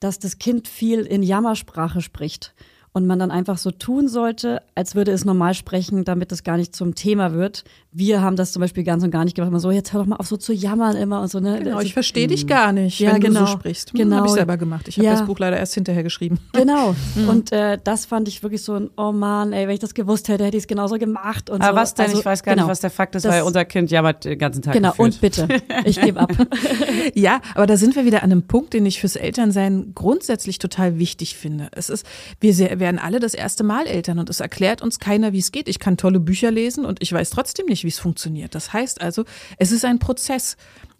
dass 0.00 0.18
das 0.18 0.38
Kind 0.38 0.68
viel 0.68 1.00
in 1.00 1.22
Jammersprache 1.22 2.00
spricht. 2.00 2.54
Und 2.92 3.06
man 3.06 3.18
dann 3.18 3.30
einfach 3.30 3.58
so 3.58 3.70
tun 3.70 4.08
sollte, 4.08 4.62
als 4.74 4.94
würde 4.94 5.12
es 5.12 5.24
normal 5.24 5.54
sprechen, 5.54 6.04
damit 6.04 6.32
es 6.32 6.42
gar 6.42 6.56
nicht 6.56 6.74
zum 6.74 6.94
Thema 6.94 7.32
wird. 7.32 7.64
Wir 7.92 8.22
haben 8.22 8.34
das 8.36 8.52
zum 8.52 8.60
Beispiel 8.60 8.82
ganz 8.82 9.04
und 9.04 9.10
gar 9.10 9.24
nicht 9.24 9.34
gemacht. 9.36 9.50
Immer 9.50 9.60
so, 9.60 9.70
jetzt 9.70 9.92
hör 9.92 10.00
doch 10.00 10.06
mal 10.06 10.16
auf, 10.16 10.26
so 10.26 10.36
zu 10.36 10.52
jammern 10.52 10.96
immer 10.96 11.20
und 11.20 11.30
so. 11.30 11.38
Ne? 11.38 11.58
Genau, 11.58 11.76
Also- 11.76 11.86
ich 11.86 11.92
verstehe 11.92 12.26
dich 12.26 12.46
gar 12.46 12.72
nicht, 12.72 12.98
Ja, 12.98 13.12
wenn 13.14 13.20
du 13.20 13.26
genau. 13.28 13.40
so 13.40 13.46
sprichst. 13.52 13.92
Hm, 13.92 13.98
Genau. 13.98 14.16
Habe 14.16 14.26
ich 14.28 14.32
selber 14.32 14.56
gemacht. 14.56 14.88
Ich 14.88 14.96
habe 14.96 15.04
Ja. 15.06 15.12
das 15.12 15.26
Buch 15.26 15.38
leider 15.38 15.56
erst 15.58 15.74
hinterher 15.74 16.02
geschrieben. 16.02 16.38
Genau. 16.52 16.94
Und 17.28 17.52
äh, 17.52 17.78
das 17.82 18.04
fand 18.06 18.26
ich 18.28 18.42
wirklich 18.42 18.62
so 18.62 18.74
ein, 18.74 18.90
oh 18.96 19.12
Mann, 19.12 19.52
ey, 19.52 19.66
wenn 19.68 19.74
ich 19.74 19.80
das 19.80 19.94
gewusst 19.94 20.28
hätte, 20.28 20.44
hätte 20.44 20.56
ich 20.56 20.64
es 20.64 20.68
genauso 20.68 20.96
gemacht. 20.96 21.50
Und 21.50 21.62
Aber 21.62 21.70
so. 21.72 21.76
was 21.82 21.94
denn? 21.94 22.06
Also, 22.06 22.18
ich 22.18 22.24
weiß 22.24 22.42
gar 22.42 22.54
genau. 22.54 22.66
nicht, 22.66 22.70
was 22.72 22.80
der 22.80 22.90
Fakt 22.90 23.14
ist, 23.14 23.24
Das- 23.24 23.32
weil 23.32 23.42
unser 23.42 23.64
Kind 23.64 23.90
jammert 23.90 24.24
den 24.24 24.38
ganzen 24.38 24.62
Tag. 24.62 24.74
Genau, 24.74 24.90
gefühlt. 24.90 25.14
und 25.14 25.20
bitte, 25.20 25.48
ich 25.84 26.00
gebe 26.00 26.18
ab. 26.20 26.32
Ja, 27.14 27.40
aber 27.54 27.66
da 27.66 27.76
sind 27.76 27.96
wir 27.96 28.04
wieder 28.04 28.22
an 28.22 28.30
einem 28.32 28.42
Punkt, 28.42 28.72
den 28.74 28.84
ich 28.86 29.00
fürs 29.00 29.16
Elternsein 29.16 29.92
grundsätzlich 29.94 30.58
total 30.58 30.98
wichtig 30.98 31.36
finde. 31.36 31.68
Es 31.72 31.88
ist, 31.90 32.04
wir 32.40 32.54
se- 32.54 32.77
werden 32.80 32.98
alle 32.98 33.20
das 33.20 33.34
erste 33.34 33.64
Mal 33.64 33.86
Eltern 33.86 34.18
und 34.18 34.30
es 34.30 34.40
erklärt 34.40 34.82
uns 34.82 34.98
keiner, 34.98 35.32
wie 35.32 35.38
es 35.38 35.52
geht. 35.52 35.68
Ich 35.68 35.78
kann 35.78 35.96
tolle 35.96 36.20
Bücher 36.20 36.50
lesen 36.50 36.84
und 36.84 37.02
ich 37.02 37.12
weiß 37.12 37.30
trotzdem 37.30 37.66
nicht, 37.66 37.84
wie 37.84 37.88
es 37.88 37.98
funktioniert. 37.98 38.54
Das 38.54 38.72
heißt 38.72 39.00
also, 39.00 39.24
es 39.58 39.72
ist 39.72 39.84
ein 39.84 39.98
Prozess. 39.98 40.56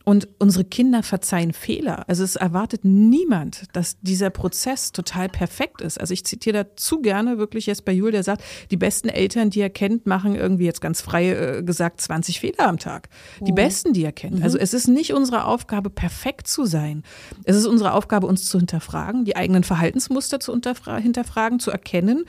Und 0.09 0.27
unsere 0.39 0.65
Kinder 0.65 1.03
verzeihen 1.03 1.53
Fehler. 1.53 2.09
Also 2.09 2.25
es 2.25 2.37
erwartet 2.37 2.83
niemand, 2.83 3.65
dass 3.75 4.01
dieser 4.01 4.31
Prozess 4.31 4.91
total 4.93 5.29
perfekt 5.29 5.83
ist. 5.83 6.01
Also 6.01 6.15
ich 6.15 6.25
zitiere 6.25 6.65
da 6.65 6.77
zu 6.77 7.03
gerne 7.03 7.37
wirklich 7.37 7.67
jetzt 7.67 7.85
bei 7.85 7.93
Jul, 7.93 8.11
der 8.11 8.23
sagt, 8.23 8.43
die 8.71 8.79
besten 8.79 9.11
Eltern, 9.11 9.51
die 9.51 9.61
er 9.61 9.69
kennt, 9.69 10.07
machen 10.07 10.35
irgendwie 10.35 10.65
jetzt 10.65 10.81
ganz 10.81 11.03
frei 11.03 11.59
äh, 11.59 11.63
gesagt 11.63 12.01
20 12.01 12.41
Fehler 12.41 12.69
am 12.69 12.79
Tag. 12.79 13.11
Die 13.43 13.53
besten, 13.53 13.93
die 13.93 14.03
er 14.03 14.13
kennt. 14.13 14.43
Also 14.43 14.57
es 14.57 14.73
ist 14.73 14.89
nicht 14.89 15.13
unsere 15.13 15.45
Aufgabe, 15.45 15.91
perfekt 15.91 16.47
zu 16.47 16.65
sein. 16.65 17.03
Es 17.45 17.55
ist 17.55 17.67
unsere 17.67 17.93
Aufgabe, 17.93 18.27
uns 18.27 18.47
zu 18.47 18.57
hinterfragen, 18.57 19.27
die 19.27 19.37
eigenen 19.37 19.63
Verhaltensmuster 19.63 20.41
zu 20.41 20.55
hinterfragen, 20.55 21.61
zu 21.61 21.71
erkennen, 21.71 22.25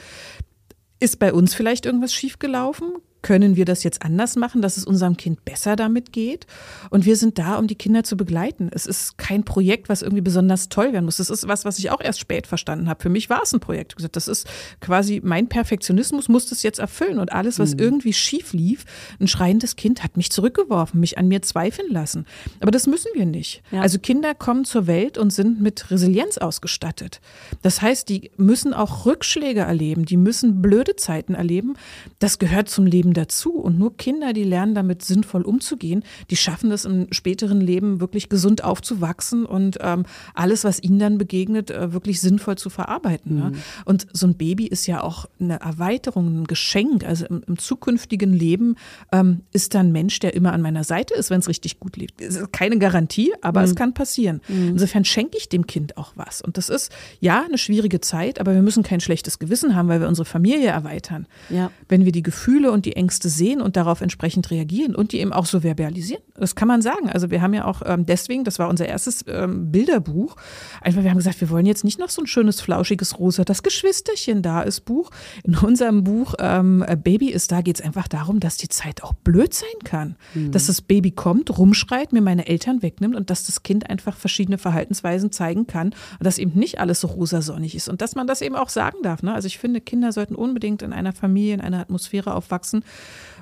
ist 0.99 1.17
bei 1.17 1.31
uns 1.31 1.53
vielleicht 1.53 1.85
irgendwas 1.85 2.13
schiefgelaufen? 2.13 2.91
Können 3.21 3.55
wir 3.55 3.65
das 3.65 3.83
jetzt 3.83 4.01
anders 4.03 4.35
machen, 4.35 4.61
dass 4.61 4.77
es 4.77 4.85
unserem 4.85 5.17
Kind 5.17 5.43
besser 5.45 5.75
damit 5.75 6.13
geht? 6.13 6.47
Und 6.89 7.05
wir 7.05 7.15
sind 7.15 7.37
da, 7.37 7.57
um 7.57 7.67
die 7.67 7.75
Kinder 7.75 8.03
zu 8.03 8.15
begleiten. 8.15 8.69
Es 8.73 8.85
ist 8.85 9.17
kein 9.17 9.43
Projekt, 9.43 9.89
was 9.89 10.01
irgendwie 10.01 10.21
besonders 10.21 10.69
toll 10.69 10.93
werden 10.93 11.05
muss. 11.05 11.17
Das 11.17 11.29
ist 11.29 11.47
was, 11.47 11.65
was 11.65 11.79
ich 11.79 11.91
auch 11.91 12.01
erst 12.01 12.19
spät 12.19 12.47
verstanden 12.47 12.89
habe. 12.89 13.01
Für 13.01 13.09
mich 13.09 13.29
war 13.29 13.43
es 13.43 13.53
ein 13.53 13.59
Projekt. 13.59 13.95
Gesagt, 13.95 14.15
Das 14.15 14.27
ist 14.27 14.47
quasi 14.79 15.21
mein 15.23 15.47
Perfektionismus 15.47 16.29
muss 16.29 16.47
das 16.49 16.63
jetzt 16.63 16.79
erfüllen. 16.79 17.19
Und 17.19 17.31
alles, 17.31 17.59
was 17.59 17.73
irgendwie 17.73 18.13
schief 18.13 18.53
lief, 18.53 18.85
ein 19.19 19.27
schreiendes 19.27 19.75
Kind 19.75 20.03
hat 20.03 20.17
mich 20.17 20.31
zurückgeworfen, 20.31 20.99
mich 20.99 21.17
an 21.17 21.27
mir 21.27 21.41
zweifeln 21.41 21.91
lassen. 21.91 22.25
Aber 22.59 22.71
das 22.71 22.87
müssen 22.87 23.09
wir 23.13 23.25
nicht. 23.25 23.61
Ja. 23.71 23.81
Also 23.81 23.99
Kinder 23.99 24.33
kommen 24.33 24.65
zur 24.65 24.87
Welt 24.87 25.17
und 25.17 25.31
sind 25.31 25.61
mit 25.61 25.91
Resilienz 25.91 26.37
ausgestattet. 26.37 27.21
Das 27.61 27.81
heißt, 27.81 28.09
die 28.09 28.31
müssen 28.37 28.73
auch 28.73 29.05
Rückschläge 29.05 29.61
erleben, 29.61 30.05
die 30.05 30.17
müssen 30.17 30.61
blöde 30.61 30.95
Zeiten 30.95 31.35
erleben. 31.35 31.75
Das 32.19 32.39
gehört 32.39 32.69
zum 32.69 32.85
Leben 32.85 33.08
dazu. 33.13 33.53
Und 33.53 33.77
nur 33.77 33.95
Kinder, 33.97 34.33
die 34.33 34.43
lernen, 34.43 34.75
damit 34.75 35.03
sinnvoll 35.03 35.43
umzugehen, 35.43 36.03
die 36.29 36.35
schaffen 36.35 36.71
es 36.71 36.85
im 36.85 37.07
späteren 37.11 37.61
Leben 37.61 37.99
wirklich 38.01 38.29
gesund 38.29 38.63
aufzuwachsen 38.63 39.45
und 39.45 39.77
ähm, 39.81 40.03
alles, 40.33 40.63
was 40.63 40.81
ihnen 40.81 40.99
dann 40.99 41.17
begegnet, 41.17 41.71
äh, 41.71 41.93
wirklich 41.93 42.21
sinnvoll 42.21 42.57
zu 42.57 42.69
verarbeiten. 42.69 43.35
Ne? 43.35 43.51
Und 43.85 44.07
so 44.13 44.27
ein 44.27 44.35
Baby 44.35 44.67
ist 44.67 44.87
ja 44.87 45.01
auch 45.03 45.25
eine 45.39 45.59
Erweiterung, 45.59 46.41
ein 46.41 46.45
Geschenk. 46.45 47.05
Also 47.05 47.25
im, 47.25 47.41
im 47.47 47.57
zukünftigen 47.57 48.33
Leben 48.33 48.75
ähm, 49.11 49.41
ist 49.51 49.73
da 49.73 49.79
ein 49.79 49.91
Mensch, 49.91 50.19
der 50.19 50.33
immer 50.33 50.53
an 50.53 50.61
meiner 50.61 50.83
Seite 50.83 51.13
ist, 51.13 51.29
wenn 51.29 51.39
es 51.39 51.47
richtig 51.47 51.79
gut 51.79 51.97
lebt. 51.97 52.21
Keine 52.51 52.77
Garantie, 52.77 53.33
aber 53.41 53.63
es 53.63 53.75
kann 53.75 53.93
passieren. 53.93 54.41
Insofern 54.47 55.05
schenke 55.05 55.37
ich 55.37 55.49
dem 55.49 55.67
Kind 55.67 55.97
auch 55.97 56.13
was. 56.15 56.41
Und 56.41 56.57
das 56.57 56.69
ist 56.69 56.91
ja 57.19 57.43
eine 57.43 57.57
schwierige 57.57 58.01
Zeit, 58.01 58.39
aber 58.39 58.53
wir 58.53 58.61
müssen 58.61 58.83
kein 58.83 58.99
schlechtes 58.99 59.39
Gewissen 59.39 59.75
haben, 59.75 59.87
weil 59.87 60.01
wir 60.01 60.07
unsere 60.07 60.25
Familie 60.25 60.69
erweitern. 60.69 61.27
Ja. 61.49 61.71
Wenn 61.87 62.05
wir 62.05 62.11
die 62.11 62.23
Gefühle 62.23 62.71
und 62.71 62.85
die 62.85 62.95
Ängste 62.99 63.29
sehen 63.29 63.61
und 63.61 63.77
darauf 63.77 64.01
entsprechend 64.01 64.51
reagieren 64.51 64.93
und 64.93 65.13
die 65.13 65.19
eben 65.19 65.31
auch 65.31 65.45
so 65.45 65.61
verbalisieren. 65.61 66.21
Das 66.35 66.55
kann 66.55 66.67
man 66.67 66.81
sagen. 66.81 67.09
Also 67.09 67.31
wir 67.31 67.41
haben 67.41 67.53
ja 67.53 67.65
auch 67.65 67.81
ähm, 67.85 68.05
deswegen, 68.05 68.43
das 68.43 68.59
war 68.59 68.67
unser 68.67 68.87
erstes 68.87 69.23
ähm, 69.27 69.71
Bilderbuch, 69.71 70.35
einfach 70.81 71.03
wir 71.03 71.09
haben 71.09 71.17
gesagt, 71.17 71.39
wir 71.39 71.49
wollen 71.49 71.65
jetzt 71.65 71.83
nicht 71.83 71.97
noch 71.97 72.09
so 72.09 72.21
ein 72.21 72.27
schönes, 72.27 72.59
flauschiges 72.61 73.17
Rosa, 73.17 73.45
das 73.45 73.63
Geschwisterchen 73.63 74.41
da 74.41 74.61
ist 74.61 74.81
Buch. 74.81 75.11
In 75.43 75.55
unserem 75.55 76.03
Buch 76.03 76.35
ähm, 76.39 76.85
Baby 77.03 77.29
ist 77.29 77.51
da, 77.51 77.61
geht 77.61 77.79
es 77.79 77.85
einfach 77.85 78.07
darum, 78.07 78.39
dass 78.39 78.57
die 78.57 78.67
Zeit 78.67 79.03
auch 79.03 79.13
blöd 79.13 79.53
sein 79.53 79.69
kann. 79.83 80.15
Dass 80.51 80.67
das 80.67 80.81
Baby 80.81 81.11
kommt, 81.11 81.57
rumschreit, 81.57 82.11
mir 82.11 82.21
meine 82.21 82.47
Eltern 82.47 82.81
wegnimmt 82.81 83.15
und 83.15 83.29
dass 83.29 83.45
das 83.45 83.63
Kind 83.63 83.89
einfach 83.89 84.17
verschiedene 84.17 84.57
Verhaltensweisen 84.57 85.31
zeigen 85.31 85.67
kann 85.67 85.89
und 86.19 86.25
dass 86.25 86.37
eben 86.37 86.59
nicht 86.59 86.79
alles 86.79 86.99
so 87.01 87.07
rosasonnig 87.07 87.75
ist 87.75 87.87
und 87.87 88.01
dass 88.01 88.15
man 88.15 88.27
das 88.27 88.41
eben 88.41 88.55
auch 88.55 88.69
sagen 88.69 88.97
darf. 89.03 89.23
Ne? 89.23 89.33
Also 89.33 89.47
ich 89.47 89.57
finde, 89.57 89.81
Kinder 89.81 90.11
sollten 90.11 90.35
unbedingt 90.35 90.81
in 90.81 90.93
einer 90.93 91.13
Familie, 91.13 91.53
in 91.53 91.61
einer 91.61 91.79
Atmosphäre 91.79 92.33
aufwachsen, 92.33 92.83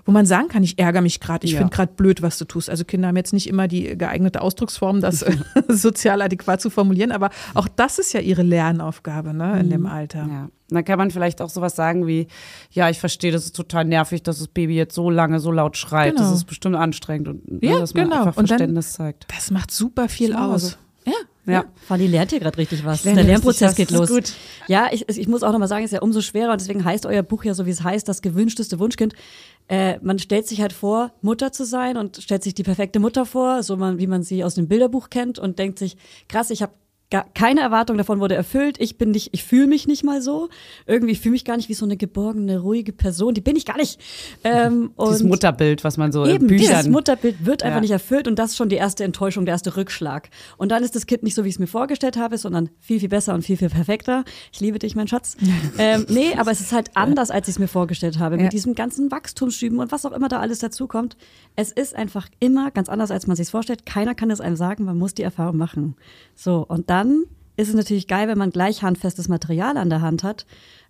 wo 0.06 0.14
man 0.14 0.26
sagen 0.26 0.48
kann, 0.48 0.64
ich 0.64 0.80
ärgere 0.80 1.02
mich 1.02 1.20
gerade, 1.20 1.46
ich 1.46 1.52
Ja. 1.52 1.58
finde 1.60 1.76
gerade 1.76 1.92
blöd, 1.94 2.22
was 2.22 2.38
du 2.38 2.46
tust. 2.46 2.70
Also 2.70 2.86
Kinder 2.86 3.10
haben 3.10 3.18
jetzt 3.18 3.34
nicht 3.34 3.46
immer 3.48 3.68
die 3.68 3.98
geeignete 3.98 4.42
Ausdrucksform, 4.42 5.02
das 5.02 5.26
sozial 5.68 6.22
adäquat 6.22 6.62
zu 6.62 6.70
formulieren, 6.70 7.12
aber 7.12 7.30
auch 7.56 7.68
das 7.68 8.00
ist 8.00 8.14
ja 8.14 8.22
ihre 8.22 8.42
Lernaufgabe 8.44 9.34
ne, 9.34 9.60
in 9.60 9.70
dem 9.70 9.86
Alter. 9.86 10.26
Ja. 10.30 10.50
Dann 10.70 10.86
kann 10.86 10.98
man 10.98 11.12
vielleicht 11.12 11.42
auch 11.42 11.50
sowas 11.50 11.76
sagen 11.76 12.08
wie, 12.08 12.28
ja, 12.72 12.90
ich 12.90 13.00
verstehe, 13.00 13.32
das 13.34 13.46
ist 13.46 13.56
total 13.56 13.84
nervig, 13.86 14.24
dass 14.24 14.40
das 14.40 14.48
Baby 14.48 14.76
jetzt 14.76 14.96
so 14.96 15.10
lange 15.10 15.40
so 15.42 15.52
laut 15.52 15.76
schreit. 15.78 16.16
Genau. 16.16 16.28
Das 16.30 16.38
ist 16.38 16.46
bestimmt 16.46 16.76
anstrengend 16.78 17.28
und 17.28 17.42
Ja, 17.64 17.74
ne, 17.76 17.80
dass 17.80 17.94
man 17.94 18.04
genau. 18.06 18.16
einfach 18.20 18.38
Und 18.38 18.50
dann- 18.50 18.58
Verständnis 18.58 18.94
zeigt. 18.94 19.26
Das 19.36 19.52
macht 19.52 19.72
super 19.72 20.08
viel 20.10 20.34
aus. 20.36 20.70
so. 20.72 20.76
Ja, 21.06 21.14
Ja. 21.48 21.66
Fanny 21.76 22.08
lernt 22.08 22.32
hier 22.32 22.40
gerade 22.40 22.58
richtig 22.58 22.84
was. 22.84 23.04
Der 23.04 23.16
Lernprozess 23.16 23.70
was. 23.70 23.76
geht 23.76 23.92
los. 23.92 24.10
gut. 24.10 24.34
Ja, 24.68 24.90
ich, 24.92 25.08
ich 25.08 25.28
muss 25.28 25.44
auch 25.44 25.52
nochmal 25.54 25.70
sagen, 25.70 25.86
es 25.86 25.92
ist 25.92 25.96
ja 25.96 26.02
umso 26.02 26.22
schwerer 26.22 26.52
und 26.52 26.60
deswegen 26.60 26.84
heißt 26.84 27.06
euer 27.06 27.24
Buch 27.24 27.46
ja 27.46 27.54
so, 27.54 27.66
wie 27.66 27.72
es 27.72 27.84
heißt, 27.84 28.08
das 28.08 28.22
gewünschteste 28.22 28.80
Wunschkind. 28.80 29.14
Äh, 29.70 30.00
man 30.02 30.20
stellt 30.20 30.48
sich 30.48 30.62
halt 30.62 30.74
vor, 30.74 31.14
Mutter 31.22 31.52
zu 31.52 31.66
sein 31.66 31.98
und 31.98 32.18
stellt 32.18 32.44
sich 32.44 32.54
die 32.54 32.64
perfekte 32.64 33.00
Mutter 33.00 33.26
vor, 33.26 33.64
so 33.64 33.78
man, 33.78 33.98
wie 33.98 34.08
man 34.08 34.24
sie 34.24 34.44
aus 34.44 34.56
dem 34.56 34.68
Bilderbuch 34.68 35.10
kennt 35.10 35.40
und 35.40 35.58
denkt 35.58 35.80
sich, 35.80 35.98
krass, 36.28 36.50
ich 36.50 36.62
habe 36.62 36.74
gar 37.10 37.26
keine 37.34 37.62
Erwartung 37.62 37.98
davon 37.98 38.20
wurde 38.20 38.36
erfüllt. 38.36 38.78
Ich 38.80 38.98
bin 38.98 39.12
nicht, 39.12 39.30
ich 39.32 39.44
fühle 39.44 39.68
mich 39.68 39.88
nicht 39.88 40.04
mal 40.04 40.22
so. 40.22 40.50
Irgendwie 40.86 41.16
fühle 41.16 41.32
mich 41.34 41.46
gar 41.46 41.56
nicht 41.56 41.70
wie 41.70 41.74
so 41.74 41.86
eine 41.86 41.96
geborgene, 41.96 42.60
ruhige 42.60 42.92
Person. 42.92 43.34
Die 43.34 43.40
bin 43.42 43.56
ich 43.56 43.66
gar 43.66 43.78
nicht. 43.78 44.00
Ähm, 44.44 44.92
Dieses 45.02 45.24
Mutterbild, 45.24 45.84
was 45.86 45.96
man 45.98 46.12
so 46.12 46.26
Eben, 46.26 46.50
in 46.50 46.58
dieses 46.58 46.68
Büchern. 46.76 46.92
Mutterbild 46.92 47.46
wird 47.46 47.64
einfach 47.64 47.78
Ja. 47.78 47.82
nicht 47.82 47.92
erfüllt 47.92 48.28
und 48.28 48.38
das 48.38 48.52
ist 48.52 48.58
schon 48.58 48.68
die 48.68 48.76
erste 48.76 49.06
Enttäuschung, 49.06 49.46
der 49.46 49.54
erste 49.54 49.78
Rückschlag. 49.78 50.30
Und 50.58 50.70
dann 50.72 50.84
ist 50.84 50.96
das 50.96 51.06
Kind 51.06 51.24
nicht 51.24 51.34
so, 51.36 51.46
wie 51.46 51.50
ich 51.50 51.56
es 51.56 51.60
mir 51.60 51.68
vorgestellt 51.68 52.18
habe, 52.18 52.38
sondern 52.38 52.70
viel, 52.80 53.00
viel 53.00 53.10
besser 53.10 53.34
und 53.34 53.42
viel, 53.44 53.56
viel 53.56 53.70
perfekter. 53.70 54.26
Ich 54.52 54.60
liebe 54.60 54.78
dich, 54.78 54.96
mein 54.96 55.08
Schatz. 55.08 55.38
ähm, 55.78 56.06
nee, 56.10 56.34
aber 56.38 56.52
es 56.52 56.60
ist 56.60 56.74
halt 56.74 56.92
anders, 56.96 57.32
als 57.32 57.48
ich 57.48 57.56
es 57.56 57.60
mir 57.60 57.70
vorgestellt 57.70 58.20
habe. 58.20 58.36
Ja. 58.36 58.44
Mit 58.44 58.54
diesem 58.54 58.76
ganzen 58.76 59.12
Wachstumsschüben 59.12 59.80
und 59.80 59.94
was 59.94 60.06
auch 60.06 60.12
immer 60.12 60.28
da 60.28 60.40
alles 60.40 60.60
dazukommt. 60.60 61.16
Es 61.56 61.72
ist 61.72 61.96
einfach 61.96 62.28
immer 62.42 62.70
ganz 62.72 62.90
anders, 62.90 63.12
als 63.12 63.28
man 63.28 63.38
sich 63.38 63.50
vorstellt. 63.50 63.86
Keiner 63.86 64.14
kann 64.14 64.30
es 64.30 64.42
einem 64.42 64.58
sagen, 64.58 64.84
man 64.84 64.98
muss 64.98 65.14
die 65.14 65.24
Erfahrung 65.24 65.56
machen. 65.58 65.96
So, 66.36 66.66
und 66.68 66.90
dann 66.98 67.24
ist 67.58 67.70
es 67.70 67.76
natürlich 67.76 68.08
geil, 68.08 68.28
wenn 68.28 68.38
man 68.38 68.50
gleich 68.50 68.82
handfestes 68.82 69.28
Material 69.28 69.78
an 69.78 69.90
der 69.90 70.02
Hand 70.02 70.24
hat 70.24 70.46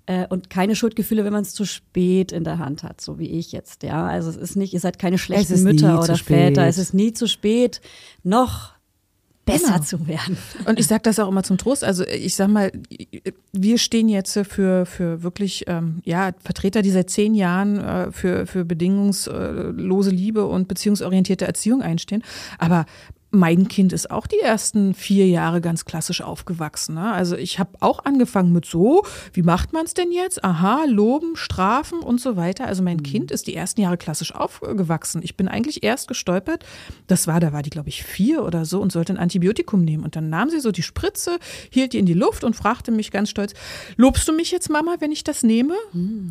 äh, 0.06 0.26
und 0.28 0.50
keine 0.50 0.76
Schuldgefühle, 0.76 1.26
wenn 1.26 1.34
man 1.34 1.42
es 1.42 1.54
zu 1.54 1.66
spät 1.66 2.32
in 2.32 2.44
der 2.44 2.60
Hand 2.60 2.84
hat, 2.84 3.02
so 3.02 3.20
wie 3.20 3.30
ich 3.30 3.52
jetzt. 3.52 3.84
Ja, 3.84 4.06
also 4.06 4.30
es 4.30 4.38
ist 4.38 4.56
nicht, 4.56 4.74
ihr 4.74 4.80
seid 4.80 5.00
keine 5.00 5.18
schlechten 5.18 5.64
Mütter 5.64 6.02
oder. 6.02 6.16
Väter. 6.16 6.66
Es 6.66 6.78
ist 6.78 6.94
nie 6.94 7.14
zu 7.14 7.28
spät. 7.28 7.82
Noch 8.24 8.78
besser 9.46 9.74
Genau. 9.74 9.84
zu 9.84 10.08
werden. 10.08 10.38
Und 10.66 10.78
ich 10.78 10.88
sage 10.88 11.04
das 11.04 11.20
auch 11.20 11.30
immer 11.30 11.44
zum 11.44 11.58
Trost. 11.58 11.84
Also 11.84 12.06
ich 12.06 12.36
sag 12.36 12.50
mal, 12.50 12.72
wir 13.54 13.78
stehen 13.78 14.10
jetzt 14.10 14.38
für, 14.48 14.86
für 14.86 15.24
wirklich 15.24 15.64
ähm, 15.68 16.02
ja, 16.04 16.32
Vertreter, 16.44 16.82
die 16.82 16.92
seit 16.92 17.10
zehn 17.10 17.34
Jahren 17.34 17.80
äh, 17.80 18.12
für, 18.12 18.46
für 18.46 18.66
bedingungslose 18.66 20.10
Liebe 20.10 20.46
und 20.46 20.68
beziehungsorientierte 20.68 21.48
Erziehung 21.48 21.82
einstehen. 21.82 22.24
Aber 22.60 22.86
mein 23.30 23.68
Kind 23.68 23.92
ist 23.92 24.10
auch 24.10 24.26
die 24.26 24.40
ersten 24.40 24.94
vier 24.94 25.28
Jahre 25.28 25.60
ganz 25.60 25.84
klassisch 25.84 26.22
aufgewachsen. 26.22 26.96
Ne? 26.96 27.12
Also 27.12 27.36
ich 27.36 27.60
habe 27.60 27.72
auch 27.82 28.06
angefangen 28.06 28.54
mit 28.54 28.66
so, 28.66 29.04
wie 29.34 29.42
macht 29.42 29.74
man 29.74 29.86
es 29.86 29.94
denn 29.94 30.12
jetzt? 30.12 30.44
Aha, 30.46 30.86
loben, 30.86 31.36
strafen 31.36 32.00
und 32.00 32.22
so 32.22 32.38
weiter. 32.38 32.68
Also 32.68 32.84
mein 32.84 33.04
Kind 33.04 33.32
ist 33.32 33.48
die 33.48 33.56
ersten 33.56 33.82
Jahre 33.82 33.98
klassisch 33.98 34.34
aufgewachsen. 34.34 35.22
Ich 35.24 35.36
bin 35.36 35.50
eigentlich 35.50 35.84
erst 35.84 36.08
gestolpert, 36.08 36.66
das 37.08 37.28
war, 37.28 37.42
da 37.42 37.52
war 37.52 37.64
die, 37.64 37.70
glaube 37.70 37.90
ich, 37.90 38.04
vier 38.04 38.44
oder 38.44 38.64
so 38.64 38.80
und 38.80 38.94
sollte 38.94 39.14
ein 39.14 39.18
Antibiotikum 39.18 39.84
nehmen. 39.84 40.06
Und 40.06 40.16
dann 40.16 40.30
nahm 40.30 40.50
sie 40.50 40.62
so 40.62 40.72
die 40.72 40.84
Spritze, 40.84 41.38
hielt 41.70 41.94
die 41.94 42.00
in 42.00 42.06
die 42.06 42.14
Luft 42.14 42.46
und 42.46 42.56
fragte 42.56 42.92
mich 42.92 43.12
ganz 43.12 43.30
stolz, 43.30 43.54
lobst 43.98 44.28
du 44.28 44.34
mich 44.34 44.52
jetzt, 44.52 44.70
Mama, 44.70 44.96
wenn 45.00 45.12
ich 45.12 45.26
das 45.26 45.44
nehme? 45.44 45.76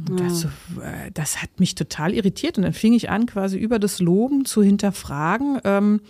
Und 0.09 0.17
das, 0.19 0.41
so, 0.41 0.49
äh, 0.81 1.11
das 1.13 1.43
hat 1.43 1.61
mich 1.61 1.75
total 1.75 2.15
irritiert. 2.15 2.57
Und 2.57 2.65
dann 2.65 2.73
fing 2.73 2.95
ich 2.95 3.11
an, 3.11 3.27
quasi 3.27 3.59
über 3.59 3.79
das 3.79 4.01
Loben 4.01 4.47
zu 4.47 4.63
hinterfragen. 4.63 5.61
Ähm, 5.65 6.01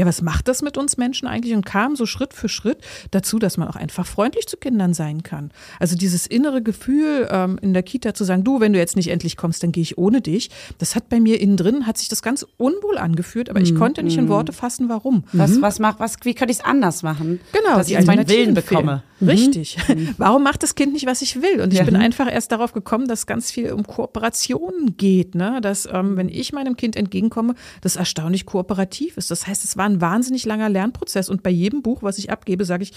ja, 0.00 0.06
was 0.06 0.22
macht 0.22 0.48
das 0.48 0.62
mit 0.62 0.78
uns 0.78 0.96
Menschen 0.96 1.28
eigentlich? 1.28 1.54
Und 1.54 1.66
kam 1.66 1.94
so 1.94 2.06
Schritt 2.06 2.32
für 2.32 2.48
Schritt 2.48 2.78
dazu, 3.10 3.38
dass 3.38 3.58
man 3.58 3.68
auch 3.68 3.76
einfach 3.76 4.06
freundlich 4.06 4.46
zu 4.46 4.56
Kindern 4.56 4.94
sein 4.94 5.22
kann. 5.22 5.50
Also 5.78 5.94
dieses 5.94 6.26
innere 6.26 6.62
Gefühl 6.62 7.28
ähm, 7.30 7.58
in 7.60 7.74
der 7.74 7.82
Kita 7.82 8.14
zu 8.14 8.24
sagen, 8.24 8.42
du, 8.42 8.60
wenn 8.60 8.72
du 8.72 8.78
jetzt 8.78 8.96
nicht 8.96 9.08
endlich 9.08 9.36
kommst, 9.36 9.62
dann 9.62 9.72
gehe 9.72 9.82
ich 9.82 9.98
ohne 9.98 10.22
dich. 10.22 10.48
Das 10.78 10.96
hat 10.96 11.10
bei 11.10 11.20
mir 11.20 11.38
innen 11.38 11.58
drin, 11.58 11.86
hat 11.86 11.98
sich 11.98 12.08
das 12.08 12.22
ganz 12.22 12.46
unwohl 12.56 12.96
angeführt, 12.96 13.50
aber 13.50 13.60
ich 13.60 13.74
konnte 13.74 14.02
nicht 14.02 14.16
in 14.16 14.28
Worte 14.28 14.52
fassen, 14.54 14.88
warum. 14.88 15.24
Was, 15.32 15.60
was 15.60 15.78
mach, 15.80 16.00
was, 16.00 16.16
wie 16.22 16.32
könnte 16.34 16.52
ich 16.52 16.60
es 16.60 16.64
anders 16.64 17.02
machen? 17.02 17.38
Genau, 17.52 17.76
dass 17.76 17.88
ich 17.88 17.92
jetzt 17.92 18.06
meinen 18.06 18.26
Willen 18.28 18.54
bekomme. 18.54 19.02
fehlen. 19.18 19.30
Richtig. 19.30 19.76
Warum 20.16 20.42
macht 20.42 20.62
das 20.62 20.74
Kind 20.74 20.94
nicht, 20.94 21.04
was 21.04 21.20
ich 21.20 21.42
will? 21.42 21.60
Und 21.60 21.74
ich 21.74 21.78
Ja. 21.78 21.84
bin 21.84 21.94
einfach 21.94 22.26
erst 22.32 22.52
darauf 22.52 22.72
gekommen, 22.72 23.06
dass 23.06 23.26
ganz 23.26 23.50
viel 23.50 23.70
um 23.70 23.86
Kooperation 23.86 24.94
geht. 24.96 25.34
Ne? 25.34 25.58
Dass, 25.60 25.86
ähm, 25.92 26.16
wenn 26.16 26.30
ich 26.30 26.54
meinem 26.54 26.74
Kind 26.74 26.96
entgegenkomme, 26.96 27.54
das 27.82 27.96
erstaunlich 27.96 28.46
kooperativ 28.46 29.18
ist. 29.18 29.30
Das 29.30 29.46
heißt, 29.46 29.62
es 29.62 29.76
war 29.76 29.89
ein 29.90 30.00
wahnsinnig 30.00 30.44
langer 30.46 30.68
Lernprozess. 30.68 31.28
Und 31.28 31.42
bei 31.42 31.50
jedem 31.50 31.82
Buch, 31.82 32.02
was 32.02 32.18
ich 32.18 32.30
abgebe, 32.30 32.64
sage 32.64 32.82
ich, 32.82 32.92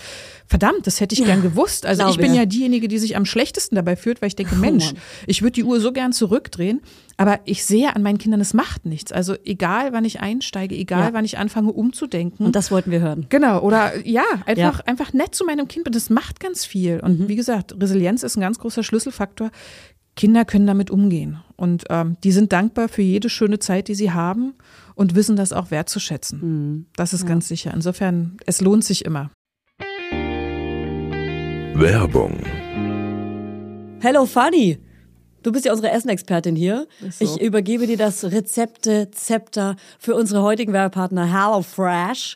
verdammt, 0.46 0.88
das 0.88 1.00
hätte 1.00 1.14
ich 1.14 1.24
gern 1.26 1.42
gewusst. 1.42 1.86
Also 1.86 2.08
ich 2.08 2.18
bin 2.18 2.34
ja. 2.34 2.42
ja 2.42 2.46
diejenige, 2.46 2.88
die 2.88 3.00
sich 3.00 3.16
am 3.16 3.26
schlechtesten 3.26 3.76
dabei 3.76 3.96
fühlt, 3.96 4.22
weil 4.22 4.28
ich 4.28 4.36
denke, 4.36 4.56
Mensch, 4.56 4.94
ich 5.28 5.42
würde 5.42 5.54
die 5.54 5.64
Uhr 5.64 5.80
so 5.80 5.92
gern 5.92 6.14
zurückdrehen. 6.14 6.82
Aber 7.18 7.40
ich 7.46 7.64
sehe 7.64 7.96
an 7.96 8.02
meinen 8.02 8.18
Kindern, 8.18 8.42
es 8.42 8.54
macht 8.54 8.86
nichts. 8.86 9.12
Also 9.12 9.36
egal, 9.46 9.94
wann 9.94 10.04
ich 10.04 10.20
einsteige, 10.20 10.76
egal, 10.76 11.10
Ja. 11.10 11.14
wann 11.14 11.26
ich 11.26 11.38
anfange 11.38 11.72
umzudenken. 11.72 12.46
Und 12.46 12.56
das 12.56 12.72
wollten 12.72 12.90
wir 12.92 13.02
hören. 13.02 13.28
Genau, 13.30 13.62
oder 13.62 14.06
ja, 14.06 14.24
einfach, 14.46 14.80
Ja. 14.80 14.86
einfach 14.86 15.14
nett 15.14 15.36
zu 15.36 15.46
meinem 15.46 15.68
Kind. 15.68 15.86
Und 15.86 15.96
das 15.96 16.10
macht 16.10 16.40
ganz 16.40 16.66
viel. 16.66 17.00
Und 17.02 17.28
wie 17.28 17.36
gesagt, 17.36 17.76
Resilienz 17.80 18.24
ist 18.24 18.36
ein 18.36 18.42
ganz 18.42 18.58
großer 18.58 18.84
Schlüsselfaktor. 18.84 19.52
Kinder 20.16 20.46
können 20.46 20.68
damit 20.68 20.92
umgehen. 20.92 21.38
Und 21.56 21.86
ähm, 21.90 22.18
die 22.24 22.32
sind 22.32 22.52
dankbar 22.52 22.88
für 22.88 23.02
jede 23.02 23.30
schöne 23.30 23.60
Zeit, 23.60 23.88
die 23.88 23.96
sie 23.96 24.12
haben 24.12 24.54
und 24.96 25.16
wissen 25.16 25.36
das 25.36 25.54
auch 25.54 25.72
wertzuschätzen. 25.72 26.88
Das 26.96 27.14
ist 27.14 27.26
ganz 27.26 27.48
sicher. 27.48 27.74
Insofern, 27.74 28.38
es 28.46 28.62
lohnt 28.62 28.84
sich 28.84 29.06
immer. 29.06 29.32
Werbung, 31.76 32.40
Hello 34.04 34.26
Fanny! 34.26 34.80
Du 35.44 35.54
bist 35.54 35.64
ja 35.64 35.72
unsere 35.72 35.90
Essenexpertin 35.94 36.58
hier. 36.58 36.88
so. 37.10 37.24
Ich 37.24 37.42
übergebe 37.42 37.88
dir 37.88 37.96
das 37.96 38.26
Rezepte-Zepter 38.26 39.78
für 39.98 40.16
unsere 40.16 40.42
heutigen 40.42 40.74
Werbepartner 40.74 41.32
HelloFresh. 41.32 42.36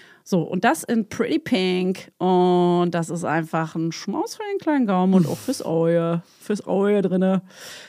So, 0.31 0.43
und 0.43 0.63
das 0.63 0.85
in 0.85 1.09
Pretty 1.09 1.39
Pink. 1.39 2.09
Und 2.17 2.91
das 2.91 3.09
ist 3.09 3.25
einfach 3.25 3.75
ein 3.75 3.91
Schmaus 3.91 4.37
für 4.37 4.43
den 4.49 4.59
kleinen 4.59 4.85
Gaumen 4.85 5.13
und 5.13 5.27
auch 5.27 5.37
fürs 5.37 5.61
Auge. 5.61 6.23
Fürs 6.39 6.65
Auge 6.65 7.01
drinne. 7.01 7.41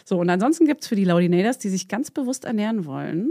So, 0.04 0.18
und 0.18 0.28
ansonsten 0.28 0.66
gibt 0.66 0.80
es 0.80 0.88
für 0.88 0.96
die 0.96 1.04
Laudinators, 1.04 1.58
die 1.58 1.68
sich 1.68 1.86
ganz 1.86 2.10
bewusst 2.10 2.44
ernähren 2.44 2.84
wollen 2.84 3.30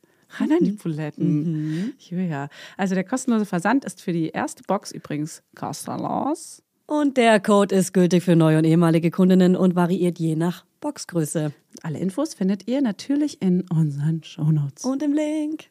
An 0.39 0.49
die 0.61 0.71
Buletten. 0.71 1.93
Ja. 2.09 2.47
Also 2.77 2.95
der 2.95 3.03
kostenlose 3.03 3.45
Versand 3.45 3.85
ist 3.85 4.01
für 4.01 4.13
die 4.13 4.29
erste 4.29 4.63
Box 4.63 4.91
übrigens 4.91 5.43
kostenlos. 5.55 6.63
Und 6.85 7.15
der 7.15 7.39
Code 7.39 7.73
ist 7.73 7.93
gültig 7.93 8.23
für 8.23 8.35
neue 8.35 8.57
und 8.57 8.65
ehemalige 8.65 9.11
Kundinnen 9.11 9.55
und 9.55 9.75
variiert 9.75 10.19
je 10.19 10.35
nach 10.35 10.65
Boxgröße. 10.81 11.53
Alle 11.83 11.99
Infos 11.99 12.33
findet 12.33 12.67
ihr 12.67 12.81
natürlich 12.81 13.41
in 13.41 13.61
unseren 13.69 14.23
Shownotes. 14.23 14.83
Und 14.83 15.01
im 15.01 15.13
Link. 15.13 15.67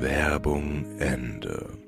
Werbung 0.00 0.84
Ende. 0.98 1.85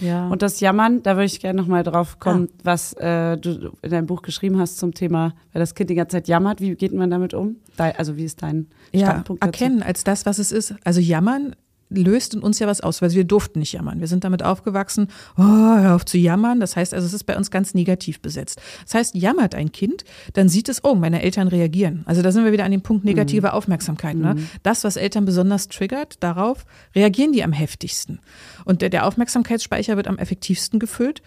Ja. 0.00 0.28
Und 0.28 0.42
das 0.42 0.60
Jammern, 0.60 1.02
da 1.02 1.12
würde 1.14 1.26
ich 1.26 1.38
gerne 1.40 1.60
nochmal 1.60 1.82
drauf 1.84 2.18
kommen, 2.18 2.48
was 2.62 2.94
äh, 2.94 3.36
du 3.36 3.70
in 3.82 3.90
deinem 3.90 4.06
Buch 4.06 4.22
geschrieben 4.22 4.58
hast 4.58 4.78
zum 4.78 4.92
Thema, 4.92 5.34
weil 5.52 5.60
das 5.60 5.74
Kind 5.74 5.88
die 5.90 5.94
ganze 5.94 6.16
Zeit 6.16 6.28
jammert. 6.28 6.60
Wie 6.60 6.74
geht 6.74 6.92
man 6.92 7.10
damit 7.10 7.32
um? 7.34 7.56
Also 7.76 8.16
wie 8.16 8.24
ist 8.24 8.42
dein 8.42 8.66
Ja, 8.92 9.06
Standpunkt 9.06 9.42
dazu? 9.42 9.48
erkennen 9.64 9.82
als 9.82 10.02
das, 10.04 10.26
was 10.26 10.38
es 10.38 10.50
ist. 10.52 10.74
Also 10.84 11.00
jammern 11.00 11.54
löst 11.90 12.34
in 12.34 12.40
uns 12.40 12.58
ja 12.58 12.66
was 12.66 12.80
aus, 12.80 13.02
weil 13.02 13.12
wir 13.12 13.24
durften 13.24 13.60
nicht 13.60 13.72
jammern. 13.72 14.00
Wir 14.00 14.06
sind 14.06 14.24
damit 14.24 14.42
aufgewachsen, 14.42 15.08
oh, 15.36 15.42
hör 15.42 15.94
auf 15.94 16.04
zu 16.04 16.18
jammern. 16.18 16.60
Das 16.60 16.76
heißt 16.76 16.94
also, 16.94 17.06
es 17.06 17.12
ist 17.12 17.24
bei 17.24 17.36
uns 17.36 17.50
ganz 17.50 17.74
negativ 17.74 18.20
besetzt. 18.20 18.60
Das 18.84 18.94
heißt, 18.94 19.14
jammert 19.14 19.54
ein 19.54 19.72
Kind, 19.72 20.04
dann 20.32 20.48
sieht 20.48 20.68
es, 20.68 20.82
oh, 20.84 20.94
meine 20.94 21.22
Eltern 21.22 21.48
reagieren. 21.48 22.02
Also 22.06 22.22
da 22.22 22.32
sind 22.32 22.44
wir 22.44 22.52
wieder 22.52 22.64
an 22.64 22.72
dem 22.72 22.82
Punkt 22.82 23.04
negative 23.04 23.52
Aufmerksamkeit. 23.52 24.16
Ne? 24.16 24.36
Das, 24.62 24.84
was 24.84 24.96
Eltern 24.96 25.24
besonders 25.24 25.68
triggert, 25.68 26.22
darauf 26.22 26.64
reagieren 26.94 27.32
die 27.32 27.44
am 27.44 27.52
heftigsten. 27.52 28.20
Und 28.64 28.82
der, 28.82 28.90
der 28.90 29.06
Aufmerksamkeitsspeicher 29.06 29.96
wird 29.96 30.08
am 30.08 30.18
effektivsten 30.18 30.78
gefüllt, 30.78 31.22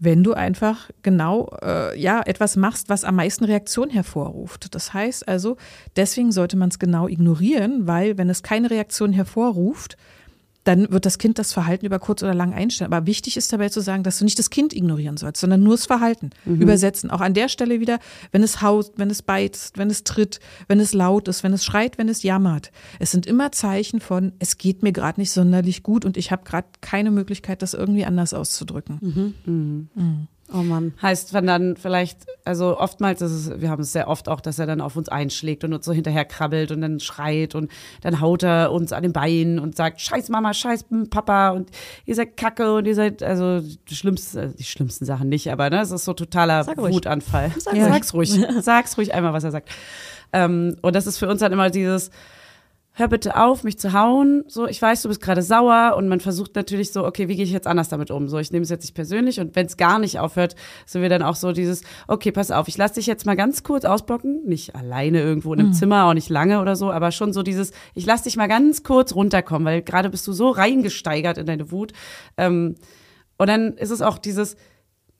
wenn 0.00 0.24
du 0.24 0.32
einfach 0.32 0.90
genau 1.02 1.50
äh, 1.62 1.98
ja 2.00 2.22
etwas 2.24 2.56
machst, 2.56 2.88
was 2.88 3.04
am 3.04 3.16
meisten 3.16 3.44
Reaktion 3.44 3.90
hervorruft. 3.90 4.74
Das 4.74 4.94
heißt 4.94 5.28
also, 5.28 5.58
deswegen 5.94 6.32
sollte 6.32 6.56
man 6.56 6.70
es 6.70 6.78
genau 6.78 7.06
ignorieren, 7.06 7.86
weil 7.86 8.16
wenn 8.16 8.30
es 8.30 8.42
keine 8.42 8.70
Reaktion 8.70 9.12
hervorruft, 9.12 9.98
dann 10.64 10.90
wird 10.90 11.06
das 11.06 11.18
Kind 11.18 11.38
das 11.38 11.52
Verhalten 11.52 11.86
über 11.86 11.98
kurz 11.98 12.22
oder 12.22 12.34
lang 12.34 12.52
einstellen. 12.52 12.92
Aber 12.92 13.06
wichtig 13.06 13.36
ist 13.36 13.52
dabei 13.52 13.68
zu 13.70 13.80
sagen, 13.80 14.02
dass 14.02 14.18
du 14.18 14.24
nicht 14.24 14.38
das 14.38 14.50
Kind 14.50 14.74
ignorieren 14.74 15.16
sollst, 15.16 15.40
sondern 15.40 15.62
nur 15.62 15.74
das 15.74 15.86
Verhalten 15.86 16.30
übersetzen. 16.44 17.10
Auch 17.10 17.20
an 17.20 17.34
der 17.34 17.48
Stelle 17.48 17.80
wieder, 17.80 17.98
wenn 18.32 18.42
es 18.42 18.60
haut, 18.60 18.92
wenn 18.96 19.10
es 19.10 19.22
beißt, 19.22 19.78
wenn 19.78 19.90
es 19.90 20.04
tritt, 20.04 20.40
wenn 20.68 20.80
es 20.80 20.92
laut 20.92 21.28
ist, 21.28 21.42
wenn 21.42 21.52
es 21.52 21.64
schreit, 21.64 21.98
wenn 21.98 22.08
es 22.08 22.22
jammert. 22.22 22.72
Es 22.98 23.10
sind 23.10 23.26
immer 23.26 23.52
Zeichen 23.52 24.00
von, 24.00 24.32
es 24.38 24.58
geht 24.58 24.82
mir 24.82 24.92
gerade 24.92 25.20
nicht 25.20 25.30
sonderlich 25.30 25.82
gut 25.82 26.04
und 26.04 26.16
ich 26.16 26.30
habe 26.30 26.44
gerade 26.44 26.68
keine 26.80 27.10
Möglichkeit, 27.10 27.62
das 27.62 27.74
irgendwie 27.74 28.04
anders 28.04 28.34
auszudrücken. 28.34 28.98
Oh 30.52 30.62
Mann. 30.62 30.94
Heißt, 31.00 31.32
wenn 31.32 31.46
dann 31.46 31.76
vielleicht, 31.76 32.26
also 32.44 32.78
oftmals 32.78 33.22
ist 33.22 33.32
es, 33.32 33.60
wir 33.60 33.70
haben 33.70 33.82
es 33.82 33.92
sehr 33.92 34.08
oft 34.08 34.28
auch, 34.28 34.40
dass 34.40 34.58
er 34.58 34.66
dann 34.66 34.80
auf 34.80 34.96
uns 34.96 35.08
einschlägt 35.08 35.62
und 35.64 35.72
uns 35.72 35.84
so 35.84 35.92
hinterher 35.92 36.24
krabbelt 36.24 36.72
und 36.72 36.80
dann 36.80 36.98
schreit 37.00 37.54
und 37.54 37.70
dann 38.02 38.20
haut 38.20 38.42
er 38.42 38.72
uns 38.72 38.92
an 38.92 39.02
den 39.02 39.12
Beinen 39.12 39.58
und 39.58 39.76
sagt, 39.76 40.00
scheiß 40.00 40.28
Mama, 40.28 40.52
scheiß 40.52 40.86
Papa 41.10 41.50
und 41.50 41.70
ihr 42.04 42.14
seid 42.14 42.36
kacke 42.36 42.74
und 42.74 42.86
ihr 42.86 42.94
seid, 42.94 43.22
also 43.22 43.60
die 43.60 43.94
schlimmsten, 43.94 44.54
die 44.56 44.64
schlimmsten 44.64 45.04
Sachen 45.04 45.28
nicht, 45.28 45.50
aber 45.52 45.70
ne, 45.70 45.80
es 45.80 45.90
ist 45.92 46.04
so 46.04 46.12
totaler 46.14 46.64
Sag. 46.64 46.78
Wutanfall. 46.78 47.52
Sag 47.58 47.74
Ja. 47.76 47.84
ruhig. 47.84 47.92
Sag's 47.94 48.14
ruhig. 48.14 48.40
Sag's 48.60 48.98
ruhig 48.98 49.14
einmal, 49.14 49.32
was 49.32 49.44
er 49.44 49.52
sagt. 49.52 49.68
Ähm, 50.32 50.76
und 50.82 50.96
das 50.96 51.06
ist 51.06 51.18
für 51.18 51.28
uns 51.28 51.40
dann 51.40 51.52
immer 51.52 51.70
dieses, 51.70 52.10
hör 52.92 53.08
bitte 53.08 53.36
auf, 53.36 53.64
mich 53.64 53.78
zu 53.78 53.92
hauen. 53.92 54.44
So, 54.48 54.66
ich 54.66 54.80
weiß, 54.80 55.02
du 55.02 55.08
bist 55.08 55.20
gerade 55.20 55.42
sauer 55.42 55.94
und 55.96 56.08
man 56.08 56.20
versucht 56.20 56.54
natürlich 56.56 56.92
so, 56.92 57.06
okay, 57.06 57.28
wie 57.28 57.36
gehe 57.36 57.44
ich 57.44 57.52
jetzt 57.52 57.66
anders 57.66 57.88
damit 57.88 58.10
um? 58.10 58.28
So, 58.28 58.38
ich 58.38 58.52
nehme 58.52 58.62
es 58.62 58.70
jetzt 58.70 58.82
nicht 58.82 58.94
persönlich 58.94 59.40
und 59.40 59.54
wenn 59.56 59.66
es 59.66 59.76
gar 59.76 59.98
nicht 59.98 60.18
aufhört, 60.18 60.56
sind 60.86 61.02
wir 61.02 61.08
dann 61.08 61.22
auch 61.22 61.36
so 61.36 61.52
dieses, 61.52 61.82
okay, 62.08 62.32
pass 62.32 62.50
auf, 62.50 62.68
ich 62.68 62.76
lasse 62.76 62.94
dich 62.94 63.06
jetzt 63.06 63.26
mal 63.26 63.36
ganz 63.36 63.62
kurz 63.62 63.84
ausblocken, 63.84 64.44
nicht 64.44 64.74
alleine 64.74 65.20
irgendwo 65.20 65.54
in 65.54 65.60
einem 65.60 65.72
Zimmer, 65.72 66.04
auch 66.06 66.14
nicht 66.14 66.28
lange 66.28 66.60
oder 66.60 66.76
so, 66.76 66.90
aber 66.90 67.12
schon 67.12 67.32
so 67.32 67.42
dieses, 67.42 67.72
ich 67.94 68.06
lasse 68.06 68.24
dich 68.24 68.36
mal 68.36 68.48
ganz 68.48 68.82
kurz 68.82 69.14
runterkommen, 69.14 69.64
weil 69.64 69.82
gerade 69.82 70.10
bist 70.10 70.26
du 70.26 70.32
so 70.32 70.50
reingesteigert 70.50 71.38
in 71.38 71.46
deine 71.46 71.70
Wut. 71.70 71.92
Ähm, 72.36 72.74
und 73.38 73.48
dann 73.48 73.74
ist 73.74 73.90
es 73.90 74.02
auch 74.02 74.18
dieses, 74.18 74.56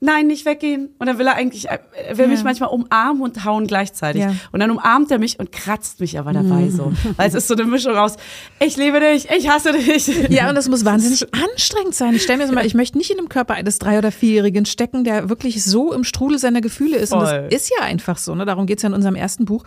nein, 0.00 0.26
nicht 0.26 0.46
weggehen. 0.46 0.88
Und 0.98 1.06
dann 1.06 1.18
will 1.18 1.26
er 1.26 1.34
eigentlich, 1.34 1.68
er 1.68 1.80
will 2.18 2.28
mich 2.28 2.42
manchmal 2.42 2.70
umarmen 2.70 3.22
und 3.22 3.44
hauen 3.44 3.66
gleichzeitig. 3.66 4.22
Ja. 4.22 4.34
Und 4.50 4.60
dann 4.60 4.70
umarmt 4.70 5.10
er 5.10 5.18
mich 5.18 5.38
und 5.38 5.52
kratzt 5.52 6.00
mich 6.00 6.18
aber 6.18 6.32
dabei 6.32 6.70
so. 6.70 6.92
Weil 7.16 7.28
es 7.28 7.34
ist 7.34 7.48
so 7.48 7.54
eine 7.54 7.64
Mischung 7.64 7.96
aus, 7.96 8.16
ich 8.60 8.76
liebe 8.76 8.98
dich, 9.00 9.28
ich 9.30 9.48
hasse 9.48 9.72
dich. 9.72 10.30
Ja, 10.30 10.48
und 10.48 10.54
das 10.54 10.68
muss 10.68 10.84
wahnsinnig 10.86 11.26
anstrengend 11.34 11.94
sein. 11.94 12.14
Ich 12.14 12.22
stelle 12.22 12.38
mir 12.38 12.46
so 12.46 12.54
mal, 12.54 12.64
ich 12.64 12.74
möchte 12.74 12.96
nicht 12.98 13.10
in 13.10 13.18
dem 13.18 13.28
Körper 13.28 13.54
eines 13.54 13.78
drei- 13.78 13.98
oder 13.98 14.10
vierjährigen 14.10 14.64
stecken, 14.64 15.04
der 15.04 15.28
wirklich 15.28 15.62
so 15.62 15.92
im 15.92 16.04
Strudel 16.04 16.38
seiner 16.38 16.60
Gefühle 16.60 16.96
ist. 16.96 17.12
Und 17.12 17.20
Voll. 17.20 17.48
das 17.50 17.62
ist 17.62 17.70
ja 17.78 17.84
einfach 17.84 18.16
so. 18.16 18.34
Ne? 18.34 18.46
Darum 18.46 18.66
geht's 18.66 18.82
ja 18.82 18.88
in 18.88 18.94
unserem 18.94 19.14
ersten 19.14 19.44
Buch, 19.44 19.64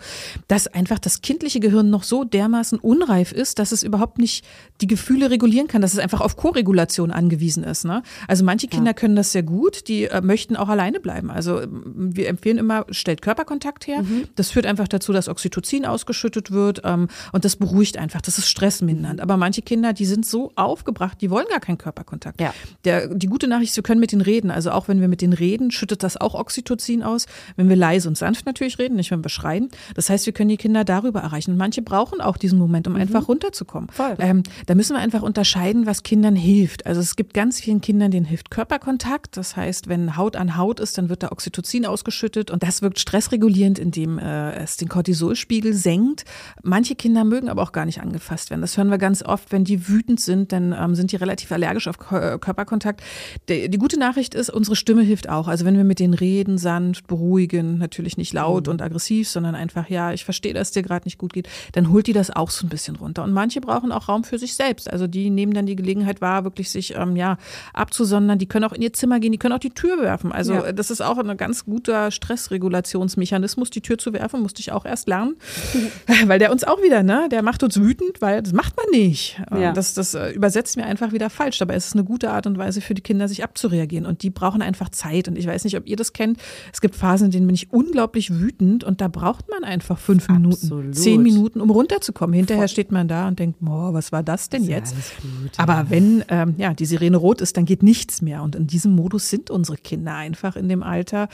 dass 0.48 0.66
einfach 0.66 0.98
das 0.98 1.22
kindliche 1.22 1.60
Gehirn 1.60 1.90
noch 1.90 2.02
so 2.02 2.24
dermaßen 2.24 2.78
unreif 2.78 3.32
ist, 3.32 3.58
dass 3.58 3.70
es 3.72 3.82
überhaupt 3.82 4.18
nicht 4.18 4.44
die 4.80 4.86
Gefühle 4.86 5.30
regulieren 5.30 5.68
kann, 5.68 5.80
dass 5.80 5.92
es 5.92 5.98
einfach 5.98 6.20
auf 6.20 6.36
Koregulation 6.36 7.10
angewiesen 7.10 7.62
ist. 7.62 7.84
Ne? 7.84 8.02
Also 8.26 8.44
manche 8.44 8.66
Kinder 8.66 8.94
können 8.94 9.16
das 9.16 9.32
sehr 9.32 9.42
gut, 9.42 9.88
die 9.88 10.04
äh, 10.04 10.20
möchten 10.24 10.56
auch 10.56 10.68
alleine 10.68 11.00
bleiben. 11.00 11.30
Also 11.30 11.60
ähm, 11.60 12.16
wir 12.16 12.28
empfehlen 12.28 12.58
immer, 12.58 12.86
stellt 12.90 13.22
Körperkontakt 13.22 13.86
her. 13.86 14.04
Das 14.34 14.50
führt 14.50 14.66
einfach 14.66 14.88
dazu, 14.88 15.12
dass 15.12 15.28
Oxytocin 15.28 15.86
ausgeschüttet 15.86 16.50
wird 16.50 16.82
ähm, 16.84 17.08
und 17.32 17.44
das 17.44 17.56
beruhigt 17.56 17.98
einfach, 17.98 18.20
das 18.20 18.38
ist 18.38 18.48
stressmindernd. 18.48 19.20
Aber 19.20 19.36
manche 19.36 19.62
Kinder, 19.62 19.92
die 19.92 20.06
sind 20.06 20.26
so 20.26 20.52
aufgebracht, 20.56 21.20
die 21.20 21.30
wollen 21.30 21.46
gar 21.48 21.60
keinen 21.60 21.78
Körperkontakt. 21.78 22.40
Ja. 22.40 22.52
Der, 22.84 23.08
die 23.08 23.26
gute 23.26 23.46
Nachricht 23.48 23.70
ist, 23.70 23.76
wir 23.76 23.82
können 23.82 24.00
mit 24.00 24.12
denen 24.12 24.22
reden. 24.22 24.50
Also 24.50 24.70
auch 24.70 24.88
wenn 24.88 25.00
wir 25.00 25.08
mit 25.08 25.20
denen 25.20 25.32
reden, 25.32 25.70
schüttet 25.70 26.02
das 26.02 26.16
auch 26.16 26.34
Oxytocin 26.34 27.02
aus. 27.02 27.26
Wenn 27.56 27.68
wir 27.68 27.76
leise 27.76 28.08
und 28.08 28.16
sanft 28.16 28.46
natürlich 28.46 28.78
reden, 28.78 28.96
nicht 28.96 29.10
wenn 29.10 29.24
wir 29.24 29.28
schreien. 29.28 29.68
Das 29.94 30.10
heißt, 30.10 30.26
wir 30.26 30.32
können 30.32 30.48
die 30.48 30.56
Kinder 30.56 30.84
darüber 30.84 31.20
erreichen. 31.20 31.52
Und 31.52 31.58
manche 31.58 31.82
brauchen 31.82 32.20
auch 32.20 32.36
diesen 32.36 32.58
Moment, 32.58 32.86
um 32.86 32.96
einfach 32.96 33.28
runterzukommen. 33.28 33.90
Ähm, 34.18 34.42
da 34.66 34.74
müssen 34.74 34.94
wir 34.94 35.00
einfach 35.00 35.22
unterscheiden, 35.22 35.86
was 35.86 36.02
Kindern 36.02 36.36
hilft. 36.36 36.86
Also 36.86 37.00
es 37.00 37.16
gibt 37.16 37.34
ganz 37.34 37.60
vielen 37.60 37.80
Kindern, 37.80 38.10
denen 38.10 38.26
hilft 38.26 38.50
Körperkontakt. 38.50 39.36
Das 39.36 39.56
heißt, 39.56 39.88
wenn 39.88 40.13
Haut 40.16 40.36
an 40.36 40.56
Haut 40.56 40.80
ist, 40.80 40.98
dann 40.98 41.08
wird 41.08 41.22
da 41.22 41.32
Oxytocin 41.32 41.86
ausgeschüttet 41.86 42.50
und 42.50 42.62
das 42.62 42.82
wirkt 42.82 42.98
stressregulierend, 42.98 43.78
indem 43.78 44.18
äh, 44.18 44.52
es 44.54 44.76
den 44.76 44.88
Cortisolspiegel 44.88 45.74
senkt. 45.74 46.24
Manche 46.62 46.94
Kinder 46.94 47.24
mögen 47.24 47.48
aber 47.48 47.62
auch 47.62 47.72
gar 47.72 47.84
nicht 47.84 48.00
angefasst 48.00 48.50
werden. 48.50 48.60
Das 48.60 48.76
hören 48.76 48.90
wir 48.90 48.98
ganz 48.98 49.22
oft, 49.22 49.52
wenn 49.52 49.64
die 49.64 49.88
wütend 49.88 50.20
sind, 50.20 50.52
dann 50.52 50.72
ähm, 50.72 50.94
sind 50.94 51.12
die 51.12 51.16
relativ 51.16 51.50
allergisch 51.52 51.88
auf 51.88 51.98
Kö- 51.98 52.38
Körperkontakt. 52.38 53.02
Die, 53.48 53.68
die 53.68 53.78
gute 53.78 53.98
Nachricht 53.98 54.34
ist, 54.34 54.50
unsere 54.50 54.76
Stimme 54.76 55.02
hilft 55.02 55.28
auch. 55.28 55.48
Also 55.48 55.64
wenn 55.64 55.76
wir 55.76 55.84
mit 55.84 55.98
denen 55.98 56.14
reden, 56.14 56.58
sanft, 56.58 57.06
beruhigen, 57.06 57.78
natürlich 57.78 58.16
nicht 58.16 58.32
laut 58.32 58.68
und 58.68 58.82
aggressiv, 58.82 59.28
sondern 59.28 59.54
einfach, 59.54 59.88
ja, 59.90 60.12
ich 60.12 60.24
verstehe, 60.24 60.54
dass 60.54 60.68
es 60.68 60.72
dir 60.72 60.82
gerade 60.82 61.06
nicht 61.06 61.18
gut 61.18 61.32
geht, 61.32 61.48
dann 61.72 61.90
holt 61.90 62.06
die 62.06 62.12
das 62.12 62.30
auch 62.30 62.50
so 62.50 62.66
ein 62.66 62.68
bisschen 62.68 62.96
runter. 62.96 63.24
Und 63.24 63.32
manche 63.32 63.60
brauchen 63.60 63.92
auch 63.92 64.08
Raum 64.08 64.24
für 64.24 64.38
sich 64.38 64.54
selbst. 64.54 64.90
Also 64.90 65.06
die 65.06 65.30
nehmen 65.30 65.54
dann 65.54 65.66
die 65.66 65.76
Gelegenheit 65.76 66.20
wahr, 66.20 66.44
wirklich 66.44 66.70
sich 66.70 66.94
ähm, 66.94 67.16
ja 67.16 67.38
abzusondern. 67.72 68.38
Die 68.38 68.46
können 68.46 68.64
auch 68.64 68.72
in 68.72 68.82
ihr 68.82 68.92
Zimmer 68.92 69.20
gehen, 69.20 69.32
die 69.32 69.38
können 69.38 69.54
auch 69.54 69.58
die 69.58 69.70
Tür 69.70 69.96
werfen. 70.04 70.30
Also 70.30 70.54
Ja. 70.54 70.70
das 70.72 70.90
ist 70.92 71.00
auch 71.00 71.18
ein 71.18 71.36
ganz 71.36 71.64
guter 71.64 72.12
Stressregulationsmechanismus, 72.12 73.70
die 73.70 73.80
Tür 73.80 73.98
zu 73.98 74.12
werfen, 74.12 74.40
musste 74.42 74.60
ich 74.60 74.70
auch 74.72 74.84
erst 74.84 75.08
lernen. 75.08 75.36
weil 76.26 76.38
der 76.38 76.52
uns 76.52 76.64
auch 76.64 76.80
wieder, 76.82 77.02
ne, 77.02 77.28
der 77.30 77.42
macht 77.42 77.62
uns 77.62 77.80
wütend, 77.80 78.20
weil 78.20 78.42
das 78.42 78.52
macht 78.52 78.76
man 78.76 78.86
nicht. 78.92 79.40
Äh, 79.50 79.62
Ja. 79.62 79.72
Das, 79.72 79.94
das 79.94 80.14
äh, 80.14 80.30
übersetzt 80.30 80.76
mir 80.76 80.84
einfach 80.84 81.12
wieder 81.12 81.30
falsch. 81.30 81.58
Dabei 81.58 81.74
ist 81.76 81.86
es 81.88 81.92
eine 81.94 82.04
gute 82.04 82.30
Art 82.30 82.46
und 82.46 82.58
Weise 82.58 82.80
für 82.80 82.94
die 82.94 83.02
Kinder, 83.02 83.28
sich 83.28 83.42
abzureagieren. 83.42 84.06
Und 84.06 84.22
die 84.22 84.30
brauchen 84.30 84.62
einfach 84.62 84.90
Zeit. 84.90 85.26
Und 85.28 85.36
ich 85.36 85.46
weiß 85.46 85.64
nicht, 85.64 85.76
ob 85.76 85.86
ihr 85.86 85.96
das 85.96 86.12
kennt. 86.12 86.38
Es 86.72 86.80
gibt 86.80 86.94
Phasen, 86.94 87.26
in 87.26 87.30
denen 87.30 87.46
bin 87.46 87.54
ich 87.54 87.72
unglaublich 87.72 88.32
wütend 88.38 88.84
und 88.84 89.00
da 89.00 89.08
braucht 89.08 89.48
man 89.48 89.64
einfach 89.64 89.98
fünf 89.98 90.28
Minuten, 90.28 90.54
Absolut. 90.54 90.94
zehn 90.94 91.22
Minuten, 91.22 91.60
um 91.60 91.70
runterzukommen. 91.70 92.34
Hinterher 92.34 92.68
steht 92.68 92.92
man 92.92 93.08
da 93.08 93.26
und 93.28 93.38
denkt, 93.38 93.58
boah, 93.60 93.94
was 93.94 94.12
war 94.12 94.22
das 94.22 94.50
denn 94.50 94.64
jetzt? 94.64 94.94
alles 94.94 95.12
gut, 95.22 95.52
Aber 95.58 95.86
wenn 95.88 96.24
ähm, 96.28 96.54
ja 96.58 96.74
die 96.74 96.84
Sirene 96.86 97.16
rot 97.16 97.40
ist, 97.40 97.56
dann 97.56 97.64
geht 97.64 97.82
nichts 97.82 98.20
mehr. 98.22 98.42
Und 98.42 98.54
in 98.56 98.66
diesem 98.66 98.94
Modus 98.94 99.30
sind 99.30 99.50
unsere 99.50 99.78
Kinder 99.78 99.93
einfach 100.02 100.56
in 100.56 100.68
dem 100.68 100.82
Alter. 100.82 101.28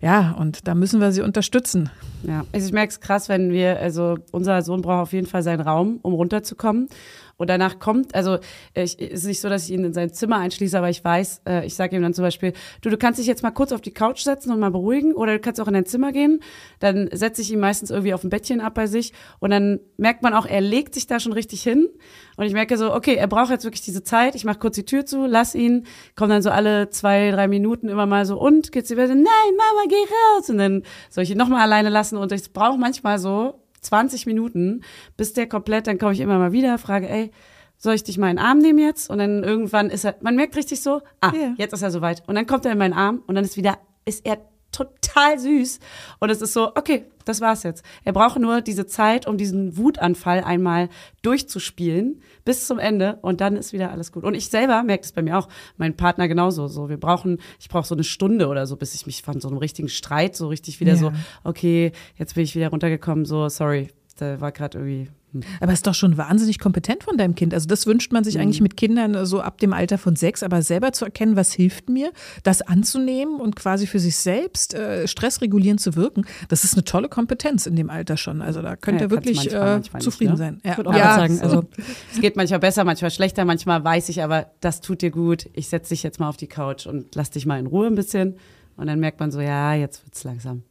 Ja, 0.00 0.32
und 0.38 0.66
da 0.68 0.74
müssen 0.74 1.00
wir 1.00 1.12
sie 1.12 1.22
unterstützen. 1.22 1.90
Ja, 2.22 2.44
also 2.52 2.66
ich 2.66 2.72
merke 2.72 2.90
es 2.90 3.00
krass, 3.00 3.28
wenn 3.28 3.50
wir, 3.50 3.78
also 3.78 4.16
unser 4.32 4.62
Sohn 4.62 4.82
braucht 4.82 5.02
auf 5.02 5.12
jeden 5.12 5.26
Fall 5.26 5.42
seinen 5.42 5.60
Raum, 5.60 5.98
um 6.02 6.14
runterzukommen. 6.14 6.88
Und 7.36 7.50
danach 7.50 7.78
kommt, 7.78 8.14
also 8.14 8.38
ich, 8.74 9.00
es 9.00 9.20
ist 9.20 9.26
nicht 9.26 9.40
so, 9.40 9.48
dass 9.48 9.64
ich 9.64 9.72
ihn 9.72 9.84
in 9.84 9.92
sein 9.92 10.12
Zimmer 10.12 10.38
einschließe, 10.38 10.76
aber 10.78 10.88
ich 10.88 11.04
weiß, 11.04 11.42
äh, 11.46 11.66
ich 11.66 11.74
sage 11.74 11.96
ihm 11.96 12.02
dann 12.02 12.14
zum 12.14 12.22
Beispiel, 12.22 12.52
du, 12.80 12.90
du 12.90 12.96
kannst 12.96 13.18
dich 13.18 13.26
jetzt 13.26 13.42
mal 13.42 13.50
kurz 13.50 13.72
auf 13.72 13.80
die 13.80 13.92
Couch 13.92 14.22
setzen 14.22 14.52
und 14.52 14.60
mal 14.60 14.70
beruhigen 14.70 15.14
oder 15.14 15.32
du 15.32 15.40
kannst 15.40 15.60
auch 15.60 15.68
in 15.68 15.74
dein 15.74 15.86
Zimmer 15.86 16.12
gehen. 16.12 16.40
Dann 16.78 17.08
setze 17.12 17.42
ich 17.42 17.52
ihn 17.52 17.60
meistens 17.60 17.90
irgendwie 17.90 18.14
auf 18.14 18.22
ein 18.24 18.30
Bettchen 18.30 18.60
ab 18.60 18.74
bei 18.74 18.86
sich 18.86 19.12
und 19.40 19.50
dann 19.50 19.80
merkt 19.96 20.22
man 20.22 20.34
auch, 20.34 20.46
er 20.46 20.60
legt 20.60 20.94
sich 20.94 21.06
da 21.06 21.20
schon 21.20 21.32
richtig 21.32 21.62
hin. 21.62 21.88
Und 22.36 22.46
ich 22.46 22.52
merke 22.52 22.76
so, 22.76 22.94
okay, 22.94 23.14
er 23.14 23.26
braucht 23.26 23.50
jetzt 23.50 23.64
wirklich 23.64 23.82
diese 23.82 24.02
Zeit. 24.02 24.34
Ich 24.34 24.44
mache 24.44 24.58
kurz 24.58 24.74
die 24.74 24.84
Tür 24.84 25.06
zu, 25.06 25.26
lass 25.26 25.54
ihn, 25.54 25.86
komme 26.16 26.34
dann 26.34 26.42
so 26.42 26.50
alle 26.50 26.90
zwei, 26.90 27.30
drei 27.30 27.48
Minuten 27.48 27.88
immer 27.88 28.06
mal 28.06 28.26
so, 28.26 28.40
und 28.40 28.72
geht's 28.72 28.88
dir 28.88 28.96
besser? 28.96 29.14
Nein, 29.14 29.24
Mama, 29.24 29.82
geh 29.88 29.94
raus. 29.94 30.50
Und 30.50 30.58
dann 30.58 30.82
soll 31.10 31.24
ich 31.24 31.30
ihn 31.30 31.38
nochmal 31.38 31.62
alleine 31.62 31.88
lassen 31.88 32.16
und 32.16 32.32
ich 32.32 32.52
brauche 32.52 32.78
manchmal 32.78 33.18
so 33.18 33.63
20 33.84 34.26
Minuten, 34.26 34.82
bis 35.16 35.32
der 35.32 35.46
komplett, 35.48 35.86
dann 35.86 35.98
komme 35.98 36.12
ich 36.12 36.20
immer 36.20 36.38
mal 36.38 36.52
wieder, 36.52 36.78
frage, 36.78 37.08
ey, 37.08 37.30
soll 37.76 37.94
ich 37.94 38.04
dich 38.04 38.18
mal 38.18 38.30
in 38.30 38.36
den 38.36 38.44
Arm 38.44 38.58
nehmen 38.58 38.78
jetzt? 38.78 39.10
Und 39.10 39.18
dann 39.18 39.42
irgendwann 39.44 39.90
ist 39.90 40.04
er, 40.04 40.16
man 40.20 40.36
merkt 40.36 40.56
richtig 40.56 40.80
so, 40.82 41.00
ah, 41.20 41.32
Ja. 41.34 41.54
jetzt 41.58 41.72
ist 41.72 41.82
er 41.82 41.90
soweit. 41.90 42.22
Und 42.26 42.34
dann 42.34 42.46
kommt 42.46 42.64
er 42.64 42.72
in 42.72 42.78
meinen 42.78 42.94
Arm 42.94 43.22
und 43.26 43.34
dann 43.34 43.44
ist 43.44 43.56
wieder, 43.56 43.78
ist 44.04 44.24
er 44.26 44.38
total 44.74 45.38
süß. 45.38 45.80
Und 46.20 46.30
es 46.30 46.42
ist 46.42 46.52
so, 46.52 46.68
okay, 46.74 47.04
das 47.24 47.40
war's 47.40 47.62
jetzt. 47.62 47.84
Er 48.04 48.12
braucht 48.12 48.38
nur 48.38 48.60
diese 48.60 48.86
Zeit, 48.86 49.26
um 49.26 49.38
diesen 49.38 49.76
Wutanfall 49.76 50.44
einmal 50.44 50.88
durchzuspielen 51.22 52.20
bis 52.44 52.66
zum 52.66 52.78
Ende 52.78 53.18
und 53.22 53.40
dann 53.40 53.56
ist 53.56 53.72
wieder 53.72 53.90
alles 53.90 54.12
gut. 54.12 54.24
Und 54.24 54.34
ich 54.34 54.48
selber 54.48 54.82
merke 54.82 55.04
es 55.04 55.12
bei 55.12 55.22
mir 55.22 55.38
auch, 55.38 55.48
mein 55.76 55.96
Partner 55.96 56.28
genauso. 56.28 56.68
So, 56.68 56.88
wir 56.88 56.98
brauchen, 56.98 57.38
ich 57.58 57.68
brauche 57.68 57.86
so 57.86 57.94
eine 57.94 58.04
Stunde 58.04 58.48
oder 58.48 58.66
so, 58.66 58.76
bis 58.76 58.94
ich 58.94 59.06
mich 59.06 59.22
von 59.22 59.40
so 59.40 59.48
einem 59.48 59.58
richtigen 59.58 59.88
Streit 59.88 60.36
so 60.36 60.48
richtig 60.48 60.80
wieder 60.80 60.92
Ja. 60.92 60.98
so, 60.98 61.12
okay, 61.44 61.92
jetzt 62.16 62.34
bin 62.34 62.44
ich 62.44 62.54
wieder 62.54 62.68
runtergekommen, 62.68 63.24
so, 63.24 63.48
sorry. 63.48 63.88
Da 64.16 64.40
war 64.40 64.52
gerade 64.52 64.78
irgendwie. 64.78 65.10
hm. 65.32 65.42
Aber 65.60 65.72
ist 65.72 65.86
doch 65.86 65.94
schon 65.94 66.16
wahnsinnig 66.16 66.58
kompetent 66.60 67.02
von 67.02 67.16
deinem 67.16 67.34
Kind. 67.34 67.52
Also 67.52 67.66
das 67.66 67.86
wünscht 67.86 68.12
man 68.12 68.22
sich 68.22 68.38
eigentlich 68.38 68.60
mit 68.60 68.76
Kindern 68.76 69.14
äh, 69.14 69.26
so 69.26 69.40
ab 69.40 69.58
dem 69.58 69.72
Alter 69.72 69.98
von 69.98 70.14
sechs, 70.14 70.42
aber 70.44 70.62
selber 70.62 70.92
zu 70.92 71.04
erkennen, 71.04 71.34
was 71.34 71.52
hilft 71.52 71.88
mir, 71.90 72.12
das 72.44 72.62
anzunehmen 72.62 73.40
und 73.40 73.56
quasi 73.56 73.86
für 73.88 73.98
sich 73.98 74.16
selbst 74.16 74.74
äh, 74.74 75.08
stressregulierend 75.08 75.80
zu 75.80 75.96
wirken, 75.96 76.24
das 76.48 76.62
ist 76.64 76.74
eine 76.74 76.84
tolle 76.84 77.08
Kompetenz 77.08 77.66
in 77.66 77.74
dem 77.74 77.90
Alter 77.90 78.16
schon. 78.16 78.40
Also 78.42 78.62
da 78.62 78.76
könnt 78.76 79.00
Ja, 79.00 79.06
ihr 79.06 79.10
wirklich 79.10 79.36
manchmal, 79.38 79.60
äh, 79.62 79.72
manchmal 79.72 79.98
nicht, 79.98 80.04
zufrieden 80.04 80.32
ne? 80.32 80.36
sein. 80.38 80.60
Ja. 80.64 80.70
Ich 80.72 80.76
würde 80.76 80.90
auch 80.90 80.94
Ja, 80.96 81.14
sagen, 81.16 81.36
so. 81.36 81.42
also 81.42 81.64
Es 82.14 82.20
geht 82.20 82.36
manchmal 82.36 82.60
besser, 82.60 82.84
manchmal 82.84 83.10
schlechter, 83.10 83.44
manchmal 83.44 83.82
weiß 83.82 84.08
ich 84.10 84.22
aber, 84.22 84.46
das 84.60 84.80
tut 84.80 85.02
dir 85.02 85.10
gut. 85.10 85.48
Ich 85.54 85.68
setze 85.68 85.88
dich 85.90 86.02
jetzt 86.04 86.20
mal 86.20 86.28
auf 86.28 86.36
die 86.36 86.46
Couch 86.46 86.86
und 86.86 87.14
lass 87.16 87.30
dich 87.30 87.46
mal 87.46 87.58
in 87.58 87.66
Ruhe 87.66 87.88
ein 87.88 87.94
bisschen. 87.96 88.36
Und 88.76 88.86
dann 88.88 88.98
merkt 89.00 89.20
man 89.20 89.30
so, 89.30 89.40
ja, 89.40 89.74
jetzt 89.74 90.04
wird's 90.04 90.24
langsam. 90.24 90.62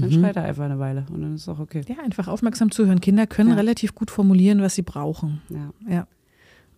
Dann 0.00 0.10
schreit 0.12 0.36
er 0.36 0.44
einfach 0.44 0.64
eine 0.64 0.78
Weile 0.78 1.06
und 1.12 1.22
dann 1.22 1.34
ist 1.34 1.48
auch 1.48 1.58
okay. 1.58 1.82
ja, 1.88 1.96
einfach 2.02 2.28
aufmerksam 2.28 2.70
zuhören. 2.70 3.00
Kinder 3.00 3.26
können 3.26 3.50
Ja. 3.50 3.56
relativ 3.56 3.94
gut 3.94 4.10
formulieren, 4.10 4.60
was 4.62 4.74
sie 4.74 4.82
brauchen. 4.82 5.42
Ja. 5.50 5.72
Ja. 5.88 6.06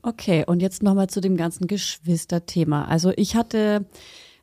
Okay, 0.03 0.45
und 0.47 0.61
jetzt 0.63 0.83
nochmal 0.83 1.09
zu 1.09 1.21
dem 1.21 1.37
ganzen 1.37 1.67
Geschwisterthema. 1.67 2.85
Also 2.85 3.13
ich 3.17 3.35
hatte, 3.35 3.87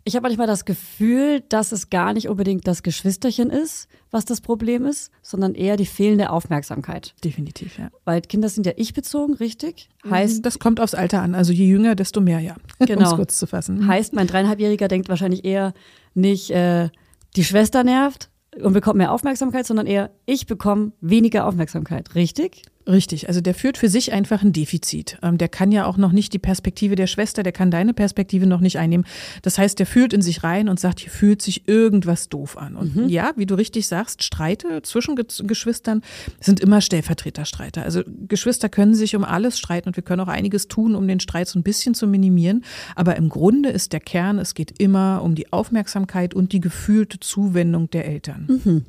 ich 0.04 0.16
habe 0.16 0.28
manchmal 0.28 0.48
das 0.48 0.66
Gefühl, 0.66 1.42
dass 1.48 1.72
es 1.72 1.90
gar 1.90 2.12
nicht 2.14 2.28
unbedingt 2.28 2.68
das 2.68 2.84
Geschwisterchen 2.84 3.50
ist, 3.50 3.88
was 4.12 4.26
das 4.26 4.42
Problem 4.42 4.86
ist, 4.86 5.10
sondern 5.22 5.56
eher 5.56 5.78
die 5.78 5.86
fehlende 5.86 6.30
Aufmerksamkeit. 6.32 7.14
Definitiv, 7.24 7.78
ja. 7.80 7.90
Weil 8.04 8.22
Kinder 8.22 8.50
sind 8.50 8.66
ja 8.66 8.74
ich-bezogen, 8.76 9.36
richtig? 9.36 9.90
Heißt, 10.10 10.46
das 10.46 10.60
kommt 10.60 10.80
aufs 10.82 10.96
Alter 10.96 11.22
an. 11.22 11.34
Also 11.34 11.54
je 11.54 11.66
jünger, 11.66 11.96
desto 11.96 12.20
mehr, 12.20 12.40
ja. 12.40 12.56
Um 12.80 12.86
Genau. 12.88 13.10
es 13.12 13.16
kurz 13.16 13.40
zu 13.40 13.48
fassen. 13.48 13.88
heißt, 13.88 14.14
mein 14.14 14.28
dreieinhalbjähriger 14.28 14.90
denkt 14.90 15.08
wahrscheinlich 15.08 15.46
eher 15.46 15.74
nicht, 16.14 16.52
äh, 16.52 16.90
die 17.38 17.44
Schwester 17.46 17.84
nervt 17.86 18.30
und 18.62 18.74
bekommt 18.74 18.98
mehr 18.98 19.12
Aufmerksamkeit, 19.12 19.66
sondern 19.66 19.88
eher, 19.88 20.12
ich 20.26 20.48
bekomme 20.48 20.92
weniger 21.02 21.46
Aufmerksamkeit, 21.48 22.16
richtig? 22.16 22.64
Richtig, 22.86 23.30
also 23.30 23.40
der 23.40 23.54
führt 23.54 23.78
für 23.78 23.88
sich 23.88 24.12
einfach 24.12 24.42
ein 24.42 24.52
Defizit. 24.52 25.18
Ähm, 25.24 25.38
der 25.38 25.48
kann 25.48 25.72
ja 25.72 25.86
auch 25.86 25.96
noch 25.96 26.12
nicht 26.12 26.34
die 26.34 26.40
Perspektive 26.40 26.96
der 26.96 27.08
Schwester, 27.08 27.42
der 27.42 27.54
kann 27.54 27.72
deine 27.72 27.94
Perspektive 27.94 28.46
noch 28.46 28.60
nicht 28.60 28.78
einnehmen. 28.78 29.06
Das 29.42 29.58
heißt, 29.58 29.80
der 29.80 29.86
fühlt 29.86 30.12
in 30.12 30.22
sich 30.22 30.44
rein 30.44 30.68
und 30.68 30.80
sagt, 30.80 31.00
hier 31.00 31.12
fühlt 31.12 31.42
sich 31.42 31.68
irgendwas 31.68 32.28
doof 32.28 32.58
an. 32.58 32.76
Und 32.76 33.10
ja, 33.10 33.32
wie 33.38 33.46
du 33.46 33.56
richtig 33.56 33.88
sagst, 33.88 34.24
Streite 34.24 34.82
zwischen 34.82 35.16
Ge 35.16 35.26
Geschwistern 35.44 36.02
sind 36.42 36.60
immer 36.60 36.82
Stellvertreterstreiter. 36.82 37.84
Also 37.84 38.02
Geschwister 38.28 38.68
können 38.68 38.96
sich 38.96 39.16
um 39.16 39.24
alles 39.24 39.58
streiten 39.58 39.90
und 39.90 39.96
wir 39.96 40.04
können 40.04 40.22
auch 40.22 40.28
einiges 40.28 40.68
tun, 40.68 40.96
um 40.96 41.08
den 41.08 41.22
Streit 41.22 41.48
so 41.48 41.58
ein 41.58 41.64
bisschen 41.64 41.94
zu 41.96 42.06
minimieren. 42.06 42.66
Aber 42.96 43.16
im 43.16 43.30
Grunde 43.30 43.70
ist 43.70 43.94
der 43.94 44.02
Kern, 44.02 44.40
es 44.40 44.54
geht 44.54 44.80
immer 44.80 45.22
um 45.24 45.36
die 45.36 45.54
Aufmerksamkeit 45.54 46.34
und 46.34 46.52
die 46.52 46.60
gefühlte 46.60 47.20
Zuwendung 47.20 47.90
der 47.92 48.06
Eltern. 48.06 48.86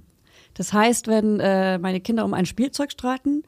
Das 0.54 0.72
heißt, 0.72 1.08
wenn 1.08 1.40
äh, 1.40 1.78
meine 1.78 2.00
Kinder 2.00 2.24
um 2.24 2.34
ein 2.34 2.46
Spielzeug 2.46 2.92
streiten, 2.92 3.42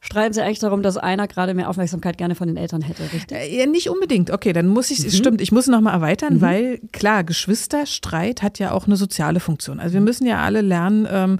streiten 0.00 0.34
sie 0.34 0.42
eigentlich 0.42 0.60
darum, 0.60 0.82
dass 0.82 0.96
einer 0.96 1.26
gerade 1.26 1.54
mehr 1.54 1.68
Aufmerksamkeit 1.68 2.16
gerne 2.16 2.34
von 2.34 2.46
den 2.46 2.56
Eltern 2.56 2.82
hätte, 2.82 3.02
richtig? 3.12 3.36
Äh, 3.36 3.58
Ja, 3.58 3.66
nicht 3.66 3.90
unbedingt. 3.90 4.30
Okay, 4.30 4.52
dann 4.52 4.68
muss 4.68 4.90
ich, 4.90 5.16
stimmt, 5.16 5.40
ich 5.40 5.52
muss 5.52 5.66
noch 5.66 5.80
mal 5.80 5.92
erweitern, 5.92 6.40
weil 6.40 6.78
klar, 6.92 7.24
Geschwisterstreit 7.24 8.42
hat 8.42 8.58
ja 8.58 8.72
auch 8.72 8.86
eine 8.86 8.96
soziale 8.96 9.40
Funktion. 9.40 9.80
Also 9.80 9.94
wir 9.94 10.00
müssen 10.00 10.26
ja 10.26 10.42
alle 10.42 10.60
lernen, 10.60 11.08
ähm, 11.10 11.38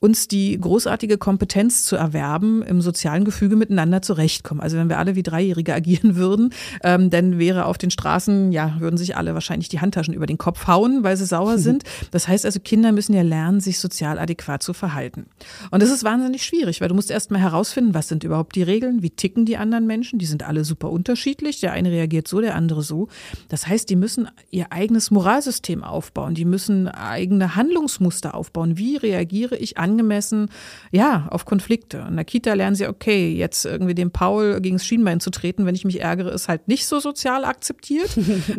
uns 0.00 0.28
die 0.28 0.58
großartige 0.60 1.18
Kompetenz 1.18 1.84
zu 1.84 1.96
erwerben, 1.96 2.62
im 2.62 2.80
sozialen 2.80 3.24
Gefüge 3.24 3.56
miteinander 3.56 4.02
zurechtkommen. 4.02 4.60
Also 4.60 4.76
wenn 4.76 4.88
wir 4.88 4.98
alle 4.98 5.16
wie 5.16 5.22
Dreijährige 5.22 5.74
agieren 5.74 6.16
würden, 6.16 6.50
ähm, 6.82 7.10
dann 7.10 7.38
wäre 7.38 7.64
auf 7.64 7.78
den 7.78 7.90
Straßen, 7.90 8.52
ja, 8.52 8.76
würden 8.78 8.96
sich 8.96 9.16
alle 9.16 9.34
wahrscheinlich 9.34 9.68
die 9.68 9.80
Handtaschen 9.80 10.14
über 10.14 10.26
den 10.26 10.38
Kopf 10.38 10.66
hauen, 10.66 11.02
weil 11.02 11.16
sie 11.16 11.26
sauer 11.26 11.58
sind. 11.64 11.82
Das 12.10 12.28
heißt 12.28 12.44
also, 12.44 12.60
Kinder 12.60 12.92
müssen 12.92 13.14
ja 13.14 13.22
lernen, 13.22 13.60
sich 13.60 13.78
sozial 13.80 14.18
adäquat 14.18 14.62
zu 14.62 14.72
verhalten. 14.72 15.26
Und 15.70 15.82
das 15.82 15.90
ist 15.90 16.04
wahnsinnig 16.04 16.44
schwierig, 16.44 16.80
weil 16.80 16.88
du 16.88 16.94
musst 16.94 17.10
erst 17.10 17.30
mal 17.30 17.40
herausfinden, 17.40 17.93
was 17.94 18.08
sind 18.08 18.24
überhaupt 18.24 18.56
die 18.56 18.62
Regeln, 18.62 19.02
wie 19.02 19.10
ticken 19.10 19.46
die 19.46 19.56
anderen 19.56 19.86
Menschen, 19.86 20.18
die 20.18 20.26
sind 20.26 20.42
alle 20.42 20.64
super 20.64 20.90
unterschiedlich, 20.90 21.60
der 21.60 21.72
eine 21.72 21.90
reagiert 21.90 22.28
so, 22.28 22.40
der 22.40 22.54
andere 22.54 22.82
so. 22.82 23.08
Das 23.48 23.66
heißt, 23.66 23.88
die 23.88 23.96
müssen 23.96 24.28
ihr 24.50 24.72
eigenes 24.72 25.10
Moralsystem 25.10 25.84
aufbauen, 25.84 26.34
die 26.34 26.44
müssen 26.44 26.88
eigene 26.88 27.56
Handlungsmuster 27.56 28.34
aufbauen. 28.34 28.76
Wie 28.76 28.96
reagiere 28.96 29.56
ich 29.56 29.78
angemessen, 29.78 30.48
ja, 30.90 31.28
auf 31.30 31.44
Konflikte? 31.44 32.04
In 32.08 32.16
der 32.16 32.24
Kita 32.24 32.54
lernen 32.54 32.76
sie, 32.76 32.86
okay, 32.86 33.32
jetzt 33.32 33.64
irgendwie 33.64 33.94
dem 33.94 34.10
Paul 34.10 34.60
gegen 34.60 34.76
das 34.76 34.86
Schienbein 34.86 35.20
zu 35.20 35.30
treten, 35.30 35.66
wenn 35.66 35.74
ich 35.74 35.84
mich 35.84 36.00
ärgere, 36.00 36.30
ist 36.30 36.48
halt 36.48 36.68
nicht 36.68 36.86
so 36.86 37.00
sozial 37.00 37.44
akzeptiert. 37.44 38.10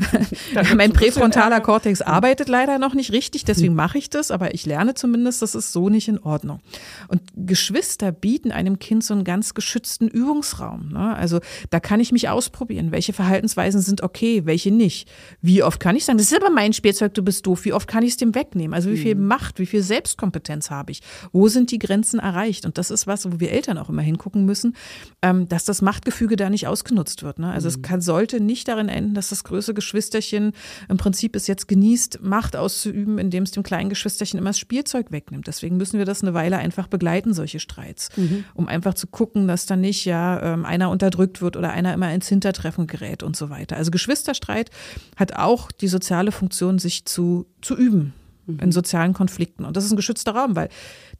mein 0.76 0.94
präfrontaler 0.94 1.60
Kortex 1.62 2.02
arbeitet 2.02 2.48
leider 2.48 2.80
noch 2.80 2.94
nicht 2.94 3.12
richtig, 3.12 3.44
deswegen 3.46 3.76
mache 3.76 3.98
ich 3.98 4.10
das, 4.10 4.32
aber 4.32 4.54
ich 4.54 4.66
lerne 4.66 4.94
zumindest, 4.94 5.42
das 5.42 5.56
ist 5.56 5.74
so 5.74 5.90
nicht 5.90 6.08
in 6.08 6.20
Ordnung. 6.20 6.62
Und 7.08 7.22
Geschwister 7.36 8.12
bieten 8.12 8.52
einem 8.52 8.80
Kind 8.80 9.04
so 9.04 9.14
einen 9.14 9.25
ganz 9.26 9.54
geschützten 9.54 10.08
Übungsraum. 10.08 10.90
Ne? 10.94 11.14
Also 11.16 11.42
da 11.70 11.82
kann 11.82 12.00
ich 12.00 12.14
mich 12.14 12.30
ausprobieren, 12.30 12.94
welche 12.94 13.12
Verhaltensweisen 13.12 13.82
sind 13.82 14.02
okay, 14.02 14.46
welche 14.46 14.72
nicht. 14.72 15.10
Wie 15.42 15.62
oft 15.62 15.82
kann 15.82 15.98
ich 15.98 16.06
sagen, 16.06 16.18
das 16.18 16.32
ist 16.32 16.42
aber 16.42 16.50
mein 16.50 16.72
Spielzeug, 16.72 17.14
du 17.14 17.24
bist 17.24 17.46
doof, 17.46 17.66
wie 17.66 17.74
oft 17.74 17.90
kann 17.90 18.04
ich 18.04 18.12
es 18.12 18.18
dem 18.18 18.34
wegnehmen? 18.34 18.74
Also 18.74 18.90
wie 18.90 18.98
viel 18.98 19.16
Macht, 19.16 19.60
wie 19.60 19.66
viel 19.66 19.82
Selbstkompetenz 19.82 20.70
habe 20.70 20.92
ich? 20.92 21.02
Wo 21.34 21.50
sind 21.50 21.72
die 21.72 21.80
Grenzen 21.80 22.20
erreicht? 22.20 22.66
Und 22.66 22.78
das 22.78 22.92
ist 22.92 23.08
was, 23.08 23.30
wo 23.30 23.40
wir 23.40 23.52
Eltern 23.52 23.78
auch 23.78 23.90
immer 23.90 24.02
hingucken 24.02 24.46
müssen, 24.46 24.76
ähm, 25.22 25.48
dass 25.50 25.66
das 25.66 25.82
Machtgefüge 25.82 26.36
da 26.36 26.50
nicht 26.50 26.68
ausgenutzt 26.68 27.24
wird. 27.24 27.40
Ne? 27.40 27.52
Also 27.52 27.68
es 27.68 27.82
kann, 27.82 28.02
sollte 28.02 28.40
nicht 28.40 28.68
darin 28.68 28.88
enden, 28.88 29.14
dass 29.16 29.30
das 29.30 29.44
größere 29.44 29.74
Geschwisterchen 29.74 30.54
im 30.88 30.98
Prinzip 30.98 31.36
es 31.36 31.48
jetzt 31.48 31.68
genießt, 31.68 32.22
Macht 32.22 32.56
auszuüben, 32.56 33.18
indem 33.18 33.44
es 33.44 33.52
dem 33.52 33.64
kleinen 33.64 33.90
Geschwisterchen 33.90 34.40
immer 34.40 34.50
das 34.50 34.60
Spielzeug 34.60 35.12
wegnimmt. 35.12 35.48
Deswegen 35.48 35.78
müssen 35.78 35.98
wir 35.98 36.06
das 36.06 36.22
eine 36.22 36.34
Weile 36.34 36.58
einfach 36.58 36.88
begleiten, 36.88 37.34
solche 37.34 37.60
Streits, 37.60 38.10
um 38.54 38.68
einfach 38.68 38.94
zu 38.94 39.08
gucken, 39.16 39.48
dass 39.48 39.66
da 39.66 39.78
nicht 39.78 40.04
ja 40.04 40.42
ähm, 40.44 40.66
einer 40.66 40.90
unterdrückt 40.90 41.42
wird 41.42 41.56
oder 41.56 41.72
einer 41.72 41.94
immer 41.94 42.14
ins 42.14 42.28
Hintertreffen 42.28 42.86
gerät 42.86 43.24
und 43.24 43.38
so 43.38 43.50
weiter. 43.50 43.78
Also 43.78 43.90
Geschwisterstreit 43.90 44.70
hat 45.16 45.38
auch 45.38 45.72
die 45.72 45.88
soziale 45.88 46.34
Funktion, 46.34 46.80
sich 46.80 47.06
zu, 47.06 47.46
zu 47.62 47.78
üben 47.78 48.14
in 48.48 48.72
sozialen 48.72 49.14
Konflikten. 49.14 49.66
Und 49.66 49.76
das 49.76 49.86
ist 49.86 49.92
ein 49.92 49.96
geschützter 49.96 50.34
Raum, 50.36 50.56
weil 50.56 50.70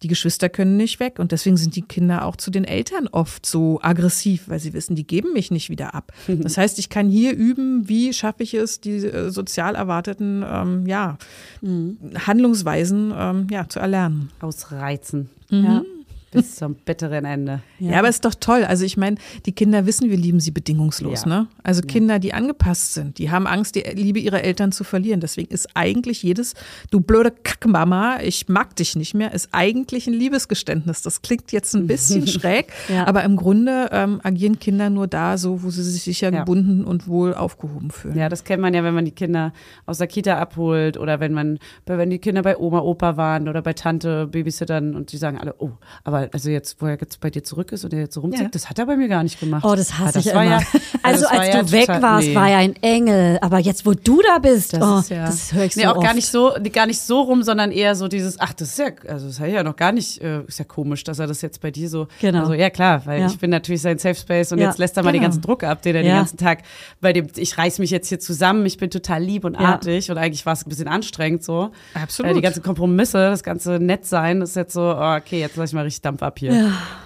die 0.04 0.08
Geschwister 0.08 0.50
können 0.50 0.78
nicht 0.78 1.00
weg. 1.00 1.18
Und 1.18 1.32
deswegen 1.32 1.58
sind 1.58 1.76
die 1.76 1.82
Kinder 1.82 2.26
auch 2.26 2.36
zu 2.36 2.52
den 2.52 2.66
Eltern 2.66 3.08
oft 3.08 3.46
so 3.46 3.80
aggressiv, 3.82 4.44
weil 4.48 4.60
sie 4.60 4.74
wissen, 4.74 4.96
die 4.96 5.08
geben 5.08 5.34
mich 5.34 5.50
nicht 5.50 5.70
wieder 5.70 5.96
ab. 5.96 6.12
Das 6.28 6.58
heißt, 6.58 6.78
ich 6.78 6.90
kann 6.90 7.10
hier 7.10 7.36
üben, 7.36 7.88
wie 7.90 8.14
schaffe 8.14 8.44
ich 8.44 8.54
es, 8.54 8.80
die 8.80 8.98
äh, 8.98 9.32
sozial 9.32 9.76
erwarteten 9.76 10.44
ähm, 10.48 10.86
ja, 10.86 11.18
Handlungsweisen 12.28 13.14
ähm, 13.18 13.48
ja, 13.50 13.68
zu 13.68 13.80
erlernen. 13.80 14.32
Ausreizen. 14.42 15.30
Ja. 15.50 15.82
Bis 16.36 16.56
zum 16.56 16.76
bitteren 16.76 17.26
Ende. 17.26 17.62
Ja. 17.80 18.00
aber 18.00 18.10
ist 18.10 18.24
doch 18.26 18.36
toll. 18.36 18.64
Also 18.64 18.86
ich 18.86 18.98
meine, 18.98 19.18
die 19.46 19.52
Kinder 19.52 19.86
wissen, 19.86 20.10
wir 20.10 20.18
lieben 20.18 20.40
sie 20.40 20.52
bedingungslos. 20.52 21.24
Ja. 21.24 21.30
Ne? 21.30 21.48
Also 21.64 21.82
Kinder, 21.82 22.20
die 22.20 22.34
angepasst 22.34 22.94
sind, 22.94 23.18
die 23.18 23.32
haben 23.32 23.48
Angst, 23.48 23.76
die 23.76 23.82
Liebe 23.82 24.20
ihrer 24.20 24.44
Eltern 24.44 24.72
zu 24.72 24.84
verlieren. 24.84 25.20
Deswegen 25.20 25.54
ist 25.54 25.70
eigentlich 25.74 26.24
jedes, 26.24 26.54
du 26.92 27.00
blöde 27.02 27.32
Kackmama, 27.32 28.20
ich 28.22 28.48
mag 28.50 28.76
dich 28.76 28.96
nicht 28.96 29.14
mehr, 29.14 29.34
ist 29.34 29.50
eigentlich 29.52 30.08
ein 30.08 30.14
Liebesgeständnis. 30.14 31.02
Das 31.02 31.22
klingt 31.22 31.52
jetzt 31.52 31.74
ein 31.76 31.88
bisschen 31.88 32.28
schräg, 32.28 32.72
Ja. 32.90 33.08
aber 33.08 33.24
im 33.24 33.36
Grunde 33.36 33.90
ähm, 33.92 34.20
agieren 34.24 34.60
Kinder 34.60 34.90
nur 34.90 35.08
da 35.08 35.38
so, 35.38 35.64
wo 35.64 35.70
sie 35.70 35.84
sich 35.84 36.04
sicher 36.04 36.32
Ja. 36.32 36.40
gebunden 36.40 36.84
und 36.84 37.08
wohl 37.08 37.34
aufgehoben 37.34 37.92
fühlen. 37.92 38.18
Ja, 38.18 38.30
das 38.30 38.44
kennt 38.44 38.62
man 38.62 38.74
ja, 38.74 38.84
wenn 38.84 38.94
man 38.94 39.06
die 39.06 39.12
Kinder 39.12 39.54
aus 39.86 39.98
der 40.00 40.08
Kita 40.08 40.38
abholt 40.40 40.98
oder 40.98 41.20
wenn 41.20 41.34
man, 41.34 41.60
wenn 41.86 42.10
die 42.10 42.20
Kinder 42.20 42.42
bei 42.42 42.58
Oma, 42.58 42.80
Opa 42.80 43.18
waren 43.18 43.48
oder 43.48 43.62
bei 43.62 43.74
Tante, 43.74 44.28
Babysittern 44.28 44.96
und 44.96 45.12
die 45.12 45.18
sagen 45.18 45.38
alle, 45.38 45.56
oh, 45.60 45.72
aber 46.04 46.25
also 46.34 46.50
jetzt, 46.50 46.82
wo 46.82 46.86
er 46.88 46.98
jetzt 47.00 47.20
bei 47.20 47.30
dir 47.30 47.44
zurück 47.44 47.72
ist 47.72 47.84
und 47.86 47.94
er 47.94 48.00
jetzt 48.02 48.14
so 48.16 48.22
rumzieht, 48.22 48.42
Ja. 48.44 48.50
das 48.50 48.70
hat 48.70 48.80
er 48.80 48.86
bei 48.86 48.96
mir 48.96 49.08
gar 49.08 49.24
nicht 49.24 49.40
gemacht. 49.40 49.64
Oh, 49.66 49.76
das 49.76 49.98
hasse 49.98 50.18
Ah, 50.18 50.22
ich 50.22 50.34
war 50.34 50.44
immer. 50.46 50.60
Ja, 50.62 50.68
also 51.04 51.22
das 51.24 51.32
als 51.32 51.48
ja 51.54 51.64
du 51.64 51.72
weg 51.72 51.86
total- 51.88 52.02
warst, 52.02 52.28
nee. 52.28 52.36
war 52.36 52.50
er 52.50 52.58
ein 52.58 52.76
Engel. 52.82 53.38
Aber 53.42 53.60
jetzt, 53.60 53.86
wo 53.86 53.94
du 53.94 54.22
da 54.22 54.40
bist, 54.40 54.74
Das 54.74 54.82
oh, 54.82 55.00
ist 55.00 55.10
ja- 55.10 55.26
das 55.26 55.54
höre 55.54 55.66
ich 55.66 55.74
so 55.74 55.80
Nee, 55.82 55.88
auch 55.88 55.96
oft. 55.98 56.06
gar 56.06 56.14
nicht 56.14 56.28
so, 56.28 56.52
gar 56.74 56.86
nicht 56.88 57.00
so 57.00 57.22
rum, 57.22 57.44
sondern 57.44 57.72
eher 57.72 57.96
so 57.96 58.08
dieses, 58.08 58.40
ach, 58.40 58.54
das 58.54 58.70
ist 58.70 58.80
ja, 58.80 58.88
also 59.08 59.28
das 59.28 59.40
ich 59.40 59.54
ja 59.54 59.64
noch 59.64 59.76
gar 59.76 59.92
nicht, 59.92 60.22
äh, 60.22 60.42
ist 60.48 60.60
ja 60.60 60.66
komisch, 60.66 61.04
dass 61.04 61.20
er 61.20 61.28
das 61.28 61.42
jetzt 61.42 61.62
bei 61.62 61.72
dir 61.72 61.90
so. 61.90 62.08
Genau. 62.22 62.40
Also 62.42 62.54
ja 62.54 62.70
klar, 62.70 63.06
weil 63.06 63.22
Ja. 63.22 63.28
ich 63.28 63.38
bin 63.40 63.50
natürlich 63.50 63.82
sein 63.82 63.98
Safe 63.98 64.16
Space 64.16 64.52
und 64.52 64.60
Ja, 64.60 64.68
jetzt 64.68 64.78
lässt 64.80 64.98
er 64.98 65.04
mal 65.04 65.12
den 65.12 65.22
genau. 65.22 65.32
ganzen 65.32 65.42
Druck 65.42 65.64
ab, 65.64 65.82
den 65.82 65.96
er 65.96 66.02
Ja. 66.02 66.12
den 66.14 66.18
ganzen 66.18 66.38
Tag, 66.38 66.60
bei 67.02 67.14
dem, 67.14 67.28
ich 67.36 67.58
reiß 67.58 67.80
mich 67.80 67.90
jetzt 67.92 68.10
hier 68.10 68.20
zusammen, 68.20 68.66
ich 68.66 68.78
bin 68.78 68.90
total 68.90 69.22
lieb 69.24 69.44
und 69.46 69.54
Ja. 69.54 69.60
artig 69.74 70.10
und 70.12 70.18
eigentlich 70.18 70.46
war 70.46 70.54
es 70.54 70.66
ein 70.66 70.70
bisschen 70.70 70.88
anstrengend 70.88 71.44
so. 71.44 71.72
Absolut. 71.94 72.32
Äh, 72.32 72.36
die 72.36 72.42
ganzen 72.42 72.64
Kompromisse, 72.64 73.18
das 73.30 73.44
ganze 73.44 73.80
Nettsein, 73.80 74.40
das 74.40 74.50
ist 74.50 74.56
jetzt 74.56 74.74
so, 74.74 74.82
oh, 74.82 75.16
okay, 75.16 75.40
jetzt 75.40 75.56
lass 75.58 75.70
ich 75.70 75.76
mal 75.76 75.84
richtig 75.84 76.02
Dampf 76.16 76.24
ab 76.24 76.40
hier. 76.40 76.52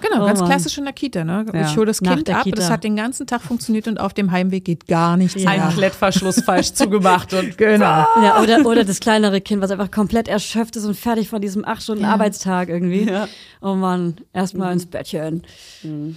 Genau, 0.01 0.23
Oh 0.23 0.25
ganz 0.25 0.39
Mann. 0.39 0.49
klassisch 0.49 0.77
in 0.77 0.83
der 0.85 0.93
Kita. 0.93 1.23
Ne? 1.23 1.45
Ja. 1.53 1.61
Ich 1.61 1.75
hole 1.77 1.85
das 1.87 2.01
Nach 2.01 2.15
Kind 2.15 2.29
ab, 2.29 2.43
Kita. 2.43 2.55
das 2.55 2.69
hat 2.69 2.83
den 2.83 2.95
ganzen 2.95 3.25
Tag 3.27 3.41
funktioniert 3.41 3.87
und 3.87 3.99
auf 3.99 4.13
dem 4.13 4.31
Heimweg 4.31 4.65
geht 4.65 4.87
gar 4.87 5.17
nichts 5.17 5.41
Ja. 5.41 5.49
mehr. 5.51 5.65
Ein 5.67 5.73
Klettverschluss 5.73 6.41
falsch 6.43 6.73
zugemacht 6.73 7.33
und 7.33 7.57
Genau. 7.57 7.85
Ja, 8.21 8.41
oder, 8.41 8.65
oder 8.65 8.83
das 8.85 8.99
kleinere 8.99 9.41
Kind, 9.41 9.61
was 9.61 9.71
einfach 9.71 9.91
komplett 9.91 10.27
erschöpft 10.27 10.75
ist 10.75 10.85
und 10.85 10.95
fertig 10.95 11.29
von 11.29 11.41
diesem 11.41 11.65
acht 11.65 11.81
Stunden 11.83 12.05
Arbeitstag 12.05 12.69
irgendwie. 12.69 13.03
Ja. 13.09 13.27
Oh 13.61 13.75
Mann, 13.75 14.15
erstmal 14.33 14.73
ins 14.73 14.85
Bettchen. 14.85 15.43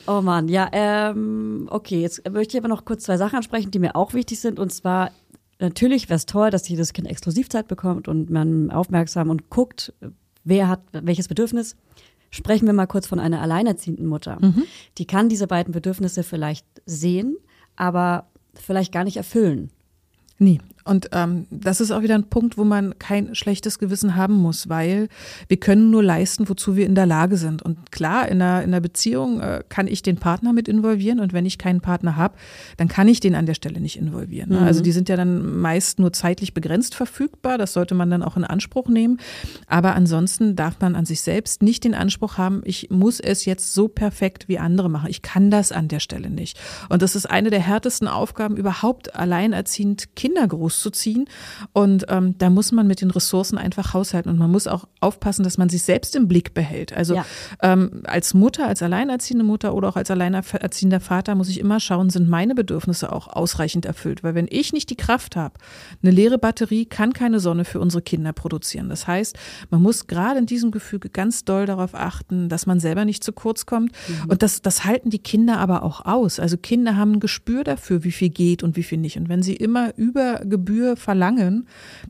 Oh 0.06 0.20
Mann, 0.20 0.48
ja, 0.48 0.68
ähm, 0.72 1.68
okay, 1.70 2.00
jetzt 2.00 2.28
möchte 2.30 2.56
ich 2.56 2.60
aber 2.62 2.68
noch 2.68 2.84
kurz 2.84 3.04
zwei 3.04 3.16
Sachen 3.16 3.36
ansprechen, 3.36 3.70
die 3.70 3.78
mir 3.78 3.96
auch 3.96 4.14
wichtig 4.14 4.40
sind. 4.40 4.58
Und 4.58 4.72
zwar, 4.72 5.10
natürlich 5.58 6.08
wäre 6.08 6.16
es 6.16 6.26
toll, 6.26 6.50
dass 6.50 6.68
jedes 6.68 6.92
Kind 6.92 7.08
Exklusivzeit 7.08 7.68
bekommt 7.68 8.08
und 8.08 8.30
man 8.30 8.70
aufmerksam 8.70 9.30
und 9.30 9.50
guckt, 9.50 9.92
wer 10.44 10.68
hat 10.68 10.80
welches 10.92 11.28
Bedürfnis. 11.28 11.76
Sprechen 12.34 12.66
wir 12.66 12.72
mal 12.72 12.86
kurz 12.86 13.06
von 13.06 13.20
einer 13.20 13.42
alleinerziehenden 13.42 14.06
Mutter. 14.06 14.38
Die 14.98 15.06
kann 15.06 15.28
diese 15.28 15.46
beiden 15.46 15.72
Bedürfnisse 15.72 16.22
vielleicht 16.22 16.66
sehen, 16.86 17.36
aber 17.76 18.26
vielleicht 18.54 18.90
gar 18.90 19.04
nicht 19.04 19.18
erfüllen. 19.18 19.70
Nie. 20.38 20.58
Und 20.84 21.10
ähm, 21.12 21.46
das 21.50 21.80
ist 21.80 21.90
auch 21.90 22.02
wieder 22.02 22.14
ein 22.14 22.24
Punkt, 22.24 22.58
wo 22.58 22.64
man 22.64 22.98
kein 22.98 23.34
schlechtes 23.34 23.78
Gewissen 23.78 24.16
haben 24.16 24.34
muss, 24.34 24.68
weil 24.68 25.08
wir 25.48 25.58
können 25.58 25.90
nur 25.90 26.02
leisten, 26.02 26.48
wozu 26.48 26.76
wir 26.76 26.86
in 26.86 26.94
der 26.94 27.06
Lage 27.06 27.36
sind. 27.36 27.62
Und 27.62 27.92
klar, 27.92 28.28
in 28.28 28.42
einer, 28.42 28.62
in 28.62 28.70
einer 28.70 28.80
Beziehung 28.80 29.40
äh, 29.40 29.62
kann 29.68 29.86
ich 29.86 30.02
den 30.02 30.16
Partner 30.16 30.52
mit 30.52 30.68
involvieren 30.68 31.20
und 31.20 31.32
wenn 31.32 31.46
ich 31.46 31.58
keinen 31.58 31.80
Partner 31.80 32.16
habe, 32.16 32.34
dann 32.76 32.88
kann 32.88 33.08
ich 33.08 33.20
den 33.20 33.34
an 33.34 33.46
der 33.46 33.54
Stelle 33.54 33.80
nicht 33.80 33.96
involvieren. 33.96 34.50
Ne? 34.50 34.60
Also 34.60 34.82
die 34.82 34.92
sind 34.92 35.08
ja 35.08 35.16
dann 35.16 35.60
meist 35.60 35.98
nur 35.98 36.12
zeitlich 36.12 36.54
begrenzt 36.54 36.94
verfügbar, 36.94 37.58
das 37.58 37.72
sollte 37.72 37.94
man 37.94 38.10
dann 38.10 38.22
auch 38.22 38.36
in 38.36 38.44
Anspruch 38.44 38.88
nehmen. 38.88 39.18
Aber 39.66 39.94
ansonsten 39.94 40.56
darf 40.56 40.80
man 40.80 40.96
an 40.96 41.04
sich 41.04 41.20
selbst 41.20 41.62
nicht 41.62 41.84
den 41.84 41.94
Anspruch 41.94 42.38
haben, 42.38 42.62
ich 42.64 42.90
muss 42.90 43.20
es 43.20 43.44
jetzt 43.44 43.74
so 43.74 43.88
perfekt 43.88 44.48
wie 44.48 44.58
andere 44.58 44.88
machen. 44.88 45.10
Ich 45.10 45.22
kann 45.22 45.50
das 45.50 45.72
an 45.72 45.88
der 45.88 46.00
Stelle 46.00 46.30
nicht. 46.30 46.58
Und 46.88 47.02
das 47.02 47.14
ist 47.14 47.26
eine 47.26 47.50
der 47.50 47.60
härtesten 47.60 48.08
Aufgaben 48.08 48.56
überhaupt, 48.56 49.14
alleinerziehend 49.14 50.16
Kinder 50.16 50.48
großzuziehen. 50.72 51.26
Und 51.72 52.06
ähm, 52.08 52.36
da 52.38 52.50
muss 52.50 52.72
man 52.72 52.86
mit 52.86 53.00
den 53.00 53.10
Ressourcen 53.10 53.58
einfach 53.58 53.94
haushalten. 53.94 54.30
Und 54.30 54.38
man 54.38 54.50
muss 54.50 54.66
auch 54.66 54.86
aufpassen, 55.00 55.42
dass 55.44 55.58
man 55.58 55.68
sich 55.68 55.82
selbst 55.82 56.16
im 56.16 56.28
Blick 56.28 56.54
behält. 56.54 56.92
Also 56.92 57.14
Ja. 57.16 57.24
ähm, 57.62 58.02
als 58.04 58.34
Mutter, 58.34 58.66
als 58.66 58.82
alleinerziehende 58.82 59.44
Mutter 59.44 59.74
oder 59.74 59.88
auch 59.88 59.96
als 59.96 60.10
alleinerziehender 60.10 61.00
Vater 61.00 61.34
muss 61.34 61.48
ich 61.48 61.60
immer 61.60 61.80
schauen, 61.80 62.10
sind 62.10 62.28
meine 62.28 62.54
Bedürfnisse 62.54 63.12
auch 63.12 63.28
ausreichend 63.28 63.84
erfüllt. 63.86 64.22
Weil 64.24 64.34
wenn 64.34 64.48
ich 64.50 64.72
nicht 64.72 64.90
die 64.90 64.96
Kraft 64.96 65.36
habe, 65.36 65.54
eine 66.02 66.10
leere 66.10 66.38
Batterie 66.38 66.86
kann 66.86 67.12
keine 67.12 67.40
Sonne 67.40 67.64
für 67.64 67.80
unsere 67.80 68.02
Kinder 68.02 68.32
produzieren. 68.32 68.88
Das 68.88 69.06
heißt, 69.06 69.36
man 69.70 69.82
muss 69.82 70.06
gerade 70.06 70.38
in 70.38 70.46
diesem 70.46 70.70
Gefüge 70.70 71.08
ganz 71.10 71.44
doll 71.44 71.66
darauf 71.66 71.94
achten, 71.94 72.48
dass 72.48 72.66
man 72.66 72.80
selber 72.80 73.04
nicht 73.04 73.22
zu 73.24 73.32
kurz 73.32 73.66
kommt. 73.66 73.92
Und 74.28 74.42
das, 74.42 74.62
das 74.62 74.84
halten 74.84 75.10
die 75.10 75.18
Kinder 75.18 75.58
aber 75.58 75.82
auch 75.82 76.04
aus. 76.04 76.40
Also 76.40 76.56
Kinder 76.56 76.96
haben 76.96 77.12
ein 77.12 77.20
Gespür 77.20 77.64
dafür, 77.64 78.04
wie 78.04 78.12
viel 78.12 78.30
geht 78.30 78.62
und 78.62 78.76
wie 78.76 78.82
viel 78.82 78.98
nicht. 78.98 79.16
Und 79.16 79.28
wenn 79.28 79.42
sie 79.42 79.54
immer 79.54 79.94
über 79.96 80.40
Gebühr 80.64 80.96
verlangen, 80.96 81.66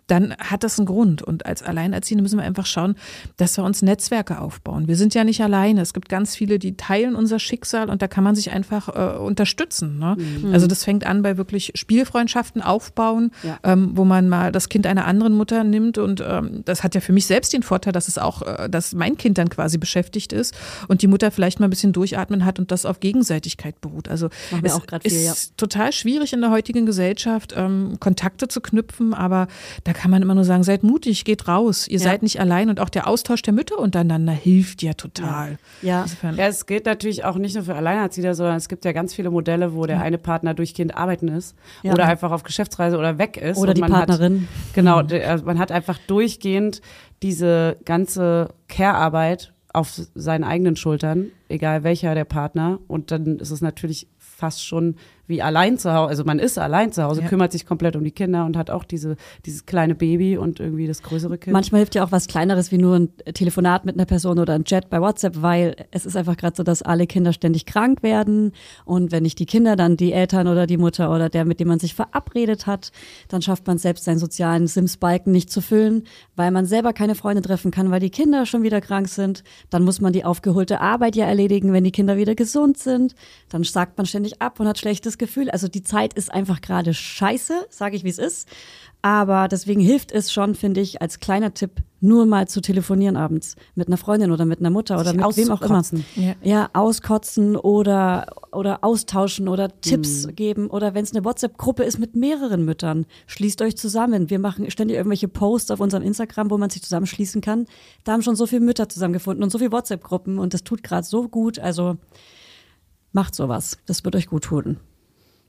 dann 0.07 0.35
hat 0.39 0.63
das 0.63 0.79
einen 0.79 0.87
Grund. 0.87 1.23
Und 1.23 1.47
als 1.47 1.63
Alleinerziehende 1.63 2.23
müssen 2.23 2.39
wir 2.39 2.45
einfach 2.45 2.67
schauen, 2.67 2.97
dass 3.39 3.57
wir 3.57 3.65
uns 3.65 3.81
Netzwerke 3.83 4.41
aufbauen. 4.41 4.89
Wir 4.89 4.97
sind 4.97 5.15
ja 5.15 5.25
nicht 5.25 5.43
alleine. 5.43 5.81
Es 5.81 5.95
gibt 5.95 6.09
ganz 6.09 6.37
viele, 6.37 6.59
die 6.59 6.77
teilen 6.77 7.15
unser 7.15 7.39
Schicksal 7.39 7.89
und 7.89 8.03
da 8.03 8.09
kann 8.09 8.23
man 8.25 8.35
sich 8.35 8.51
einfach 8.53 8.89
äh, 8.89 9.19
unterstützen. 9.19 9.99
Ne? 9.99 10.17
Also 10.53 10.67
das 10.67 10.85
fängt 10.85 11.07
an 11.07 11.23
bei 11.23 11.37
wirklich 11.39 11.73
Spielfreundschaften 11.75 12.61
aufbauen, 12.63 13.31
Ja. 13.43 13.59
ähm, 13.63 13.93
wo 13.95 14.05
man 14.05 14.29
mal 14.29 14.53
das 14.53 14.69
Kind 14.69 14.87
einer 14.87 15.07
anderen 15.07 15.35
Mutter 15.35 15.65
nimmt 15.65 15.97
und 15.99 16.23
ähm, 16.27 16.63
das 16.65 16.85
hat 16.85 16.95
ja 16.95 17.01
für 17.01 17.13
mich 17.13 17.27
selbst 17.27 17.53
den 17.53 17.63
Vorteil, 17.63 17.93
dass 17.93 18.09
es 18.09 18.19
auch, 18.19 18.43
äh, 18.43 18.69
dass 18.69 18.93
mein 18.95 19.17
Kind 19.17 19.39
dann 19.39 19.49
quasi 19.49 19.79
beschäftigt 19.79 20.33
ist 20.33 20.55
und 20.89 21.01
die 21.03 21.07
Mutter 21.07 21.31
vielleicht 21.31 21.59
mal 21.61 21.67
ein 21.69 21.71
bisschen 21.71 21.93
durchatmen 21.93 22.45
hat 22.45 22.59
und 22.59 22.71
das 22.71 22.85
auf 22.85 23.01
Gegenseitigkeit 23.01 23.81
beruht. 23.81 24.09
Also 24.09 24.29
es 24.63 25.13
viel, 25.15 25.23
ist 25.23 25.57
total 25.57 25.93
schwierig 25.93 26.33
in 26.33 26.41
der 26.43 26.51
heutigen 26.51 26.85
Gesellschaft 26.87 27.55
ähm, 27.57 27.97
Kontakte 28.43 28.49
zu 28.49 28.61
knüpfen, 28.61 29.15
aber 29.15 29.47
da 29.85 29.93
kann 29.93 30.11
man 30.11 30.23
immer 30.23 30.35
nur 30.35 30.45
sagen, 30.45 30.63
seid 30.65 30.83
mutig, 30.83 31.25
geht 31.25 31.47
raus, 31.49 31.87
ihr 31.87 31.99
Ja. 31.99 32.05
seid 32.05 32.23
nicht 32.23 32.41
allein 32.41 32.69
und 32.71 32.81
auch 32.81 32.89
der 32.89 33.07
Austausch 33.07 33.43
der 33.43 33.53
Mütter 33.53 33.79
untereinander 33.79 34.33
hilft 34.33 34.83
ja 34.83 34.95
total. 34.95 35.59
Ja. 35.83 36.03
Insofern, 36.03 36.37
Ja, 36.37 36.47
es 36.47 36.67
gilt 36.67 36.87
natürlich 36.87 37.25
auch 37.25 37.37
nicht 37.37 37.55
nur 37.55 37.65
für 37.65 37.75
Alleinerziehende, 37.75 38.35
sondern 38.35 38.57
es 38.57 38.69
gibt 38.69 38.85
ja 38.85 38.93
ganz 38.93 39.15
viele 39.15 39.31
Modelle, 39.31 39.75
wo 39.75 39.87
der 39.87 40.01
eine 40.01 40.19
Partner 40.19 40.55
durch 40.55 40.75
Kind 40.75 40.97
arbeiten 40.97 41.29
ist 41.29 41.55
Ja. 41.83 41.93
oder 41.93 42.07
einfach 42.07 42.33
auf 42.33 42.43
Geschäftsreise 42.43 42.99
oder 42.99 43.19
weg 43.19 43.37
ist. 43.37 43.59
Oder 43.59 43.75
die 43.75 43.81
man 43.81 43.93
Partnerin. 43.93 44.43
Hat, 44.43 44.75
genau, 44.75 45.03
der- 45.03 45.31
also 45.31 45.45
man 45.45 45.59
hat 45.59 45.71
einfach 45.71 45.99
durchgehend 46.07 46.81
diese 47.23 47.77
ganze 47.85 48.49
Care-Arbeit 48.69 49.53
auf 49.73 49.93
seinen 50.15 50.45
eigenen 50.45 50.77
Schultern, 50.77 51.29
egal 51.49 51.83
welcher 51.85 52.15
der 52.15 52.25
Partner. 52.25 52.79
Und 52.89 53.11
dann 53.11 53.39
ist 53.39 53.51
es 53.51 53.61
natürlich 53.63 54.07
fast 54.19 54.67
schon 54.67 54.97
wie 55.27 55.41
allein 55.43 55.79
zu 55.79 55.93
Hause. 55.93 56.09
Also 56.11 56.25
man 56.25 56.39
ist 56.39 56.59
allein 56.59 56.93
zu 56.93 57.03
Hause, 57.03 57.23
Ja. 57.23 57.29
kümmert 57.29 57.53
sich 57.53 57.65
komplett 57.65 57.97
um 57.97 58.05
die 58.05 58.11
Kinder 58.11 58.45
und 58.45 58.57
hat 58.57 58.71
auch 58.71 58.85
diese, 58.85 59.17
dieses 59.47 59.67
kleine 59.67 59.95
Baby 59.95 60.37
und 60.37 60.61
irgendwie 60.61 60.87
das 60.87 61.03
größere 61.03 61.39
Kind. 61.39 61.53
Manchmal 61.53 61.81
hilft 61.81 61.95
ja 61.95 62.05
auch 62.05 62.13
was 62.13 62.27
Kleineres 62.27 62.73
wie 62.73 62.79
nur 62.79 62.97
ein 62.97 63.17
Telefonat 63.33 63.85
mit 63.85 63.95
einer 63.97 64.05
Person 64.05 64.39
oder 64.39 64.55
ein 64.55 64.65
Chat 64.65 64.91
bei 64.91 65.01
WhatsApp, 65.01 65.41
weil 65.41 65.77
es 65.91 66.05
ist 66.07 66.17
einfach 66.17 66.37
gerade 66.37 66.57
so, 66.57 66.63
dass 66.63 66.83
alle 66.83 67.07
Kinder 67.07 67.33
ständig 67.33 67.67
krank 67.67 68.03
werden. 68.03 68.53
Und 68.85 69.13
wenn 69.13 69.23
nicht 69.23 69.39
die 69.39 69.47
Kinder, 69.47 69.77
dann 69.77 69.97
die 69.97 70.13
Eltern 70.13 70.49
oder 70.49 70.67
die 70.67 70.77
Mutter 70.77 71.15
oder 71.15 71.29
der, 71.29 71.45
mit 71.45 71.61
dem 71.61 71.69
man 71.69 71.79
sich 71.79 71.95
verabredet 71.95 72.67
hat, 72.67 72.91
dann 73.29 73.43
schafft 73.43 73.67
man 73.67 73.79
selbst 73.79 74.05
seinen 74.05 74.19
sozialen 74.19 74.67
Sims-Balken 74.67 75.31
nicht 75.33 75.51
zu 75.51 75.61
füllen, 75.61 76.05
weil 76.37 76.51
man 76.51 76.67
selber 76.67 76.93
keine 76.93 77.15
Freunde 77.15 77.43
treffen 77.43 77.71
kann, 77.71 77.91
weil 77.91 78.01
die 78.01 78.11
Kinder 78.11 78.45
schon 78.45 78.63
wieder 78.63 78.81
krank 78.81 79.09
sind. 79.09 79.45
Dann 79.71 79.85
muss 79.85 80.01
man 80.01 80.13
die 80.13 80.25
aufgeholte 80.25 80.81
Arbeit 80.81 81.17
ja 81.17 81.27
erledigen, 81.27 81.73
wenn 81.73 81.85
die 81.85 81.93
Kinder 81.93 82.17
wieder 82.17 82.35
gesund 82.35 82.77
sind. 82.79 83.15
Dann 83.49 83.63
sagt 83.65 83.97
man 83.97 84.07
ständig 84.07 84.43
ab 84.43 84.59
und 84.61 84.67
hat 84.69 84.79
schlechtes 84.79 85.12
Gefühl. 85.19 85.51
Also 85.51 85.69
die 85.69 85.83
Zeit 85.83 86.15
ist 86.15 86.33
einfach 86.33 86.61
gerade 86.61 86.95
scheiße, 86.95 87.67
sage 87.71 87.97
ich, 87.97 88.05
wie 88.05 88.09
es 88.11 88.19
ist. 88.19 88.49
Aber 89.05 89.49
deswegen 89.49 89.81
hilft 89.81 90.13
es 90.13 90.33
schon, 90.33 90.55
finde 90.55 90.81
ich, 90.81 91.03
als 91.03 91.19
kleiner 91.19 91.53
Tipp, 91.55 91.83
nur 92.01 92.25
mal 92.25 92.47
zu 92.47 92.61
telefonieren 92.61 93.17
abends 93.17 93.57
mit 93.75 93.89
einer 93.89 93.97
Freundin 93.97 94.31
oder 94.31 94.45
mit 94.45 94.61
einer 94.61 94.71
Mutter 94.71 94.95
oder 94.95 95.11
Sich 95.11 95.17
mit 95.17 95.37
wem 95.37 95.51
auch 95.51 95.61
immer. 95.63 95.83
Ja. 96.15 96.35
Ja, 96.43 96.71
auskotzen 96.73 97.57
oder, 97.57 98.27
oder 98.53 98.85
austauschen 98.85 99.49
oder 99.49 99.81
Tipps 99.81 100.27
Mhm. 100.27 100.35
geben. 100.37 100.67
Oder 100.69 100.95
wenn 100.95 101.03
es 101.03 101.13
eine 101.13 101.25
WhatsApp-Gruppe 101.25 101.83
ist 101.83 101.99
mit 101.99 102.15
mehreren 102.15 102.65
Müttern, 102.65 103.07
schließt 103.27 103.61
euch 103.63 103.77
zusammen. 103.77 104.31
Wir 104.31 104.39
machen 104.39 104.71
ständig 104.71 104.97
irgendwelche 104.97 105.27
Posts 105.29 105.73
auf 105.73 105.81
unserem 105.81 106.05
Instagram, 106.05 106.51
wo 106.53 106.59
man 106.59 106.71
sich 106.71 106.83
zusammenschließen 106.83 107.41
kann. 107.41 107.67
Da 108.05 108.13
haben 108.13 108.23
schon 108.23 108.37
so 108.37 108.47
viele 108.47 108.61
Mütter 108.61 108.89
zusammengefunden 108.89 109.43
und 109.43 109.51
so 109.51 109.59
viele 109.59 109.73
WhatsApp-Gruppen 109.73 110.39
und 110.39 110.55
das 110.55 110.63
tut 110.63 110.85
gerade 110.85 111.05
so 111.07 111.29
gut. 111.29 111.59
Also 111.59 111.97
macht 113.13 113.35
sowas. 113.35 113.79
Das 113.87 114.05
wird 114.05 114.15
euch 114.17 114.27
gut 114.29 114.45
tun. 114.45 114.79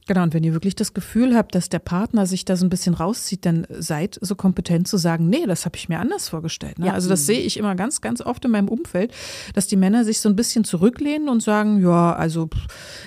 Genau, 0.08 0.24
und 0.24 0.34
wenn 0.34 0.44
ihr 0.44 0.54
wirklich 0.54 0.76
das 0.76 0.94
Gefühl 0.94 1.36
habt, 1.36 1.56
dass 1.56 1.70
der 1.70 1.80
Partner 1.80 2.26
sich 2.26 2.44
da 2.46 2.56
so 2.58 2.66
ein 2.66 2.70
bisschen 2.70 2.94
rauszieht, 2.94 3.46
dann 3.46 3.66
seid 3.70 4.18
so 4.22 4.36
kompetent 4.36 4.88
zu 4.88 4.98
sagen, 4.98 5.30
nee, 5.30 5.46
das 5.46 5.66
habe 5.66 5.78
ich 5.78 5.88
mir 5.90 6.00
anders 6.00 6.28
vorgestellt. 6.30 6.80
Ne? 6.80 6.88
Ja. 6.88 6.94
Also 6.94 7.08
das 7.10 7.26
sehe 7.26 7.40
ich 7.40 7.58
immer 7.58 7.76
ganz, 7.76 8.02
ganz 8.02 8.20
oft 8.22 8.44
in 8.46 8.52
meinem 8.52 8.68
Umfeld, 8.68 9.14
dass 9.54 9.68
die 9.68 9.76
Männer 9.78 10.04
sich 10.04 10.20
so 10.20 10.28
ein 10.30 10.36
bisschen 10.36 10.64
zurücklehnen 10.66 11.30
und 11.30 11.42
sagen, 11.42 11.82
ja, 11.82 12.14
also 12.14 12.50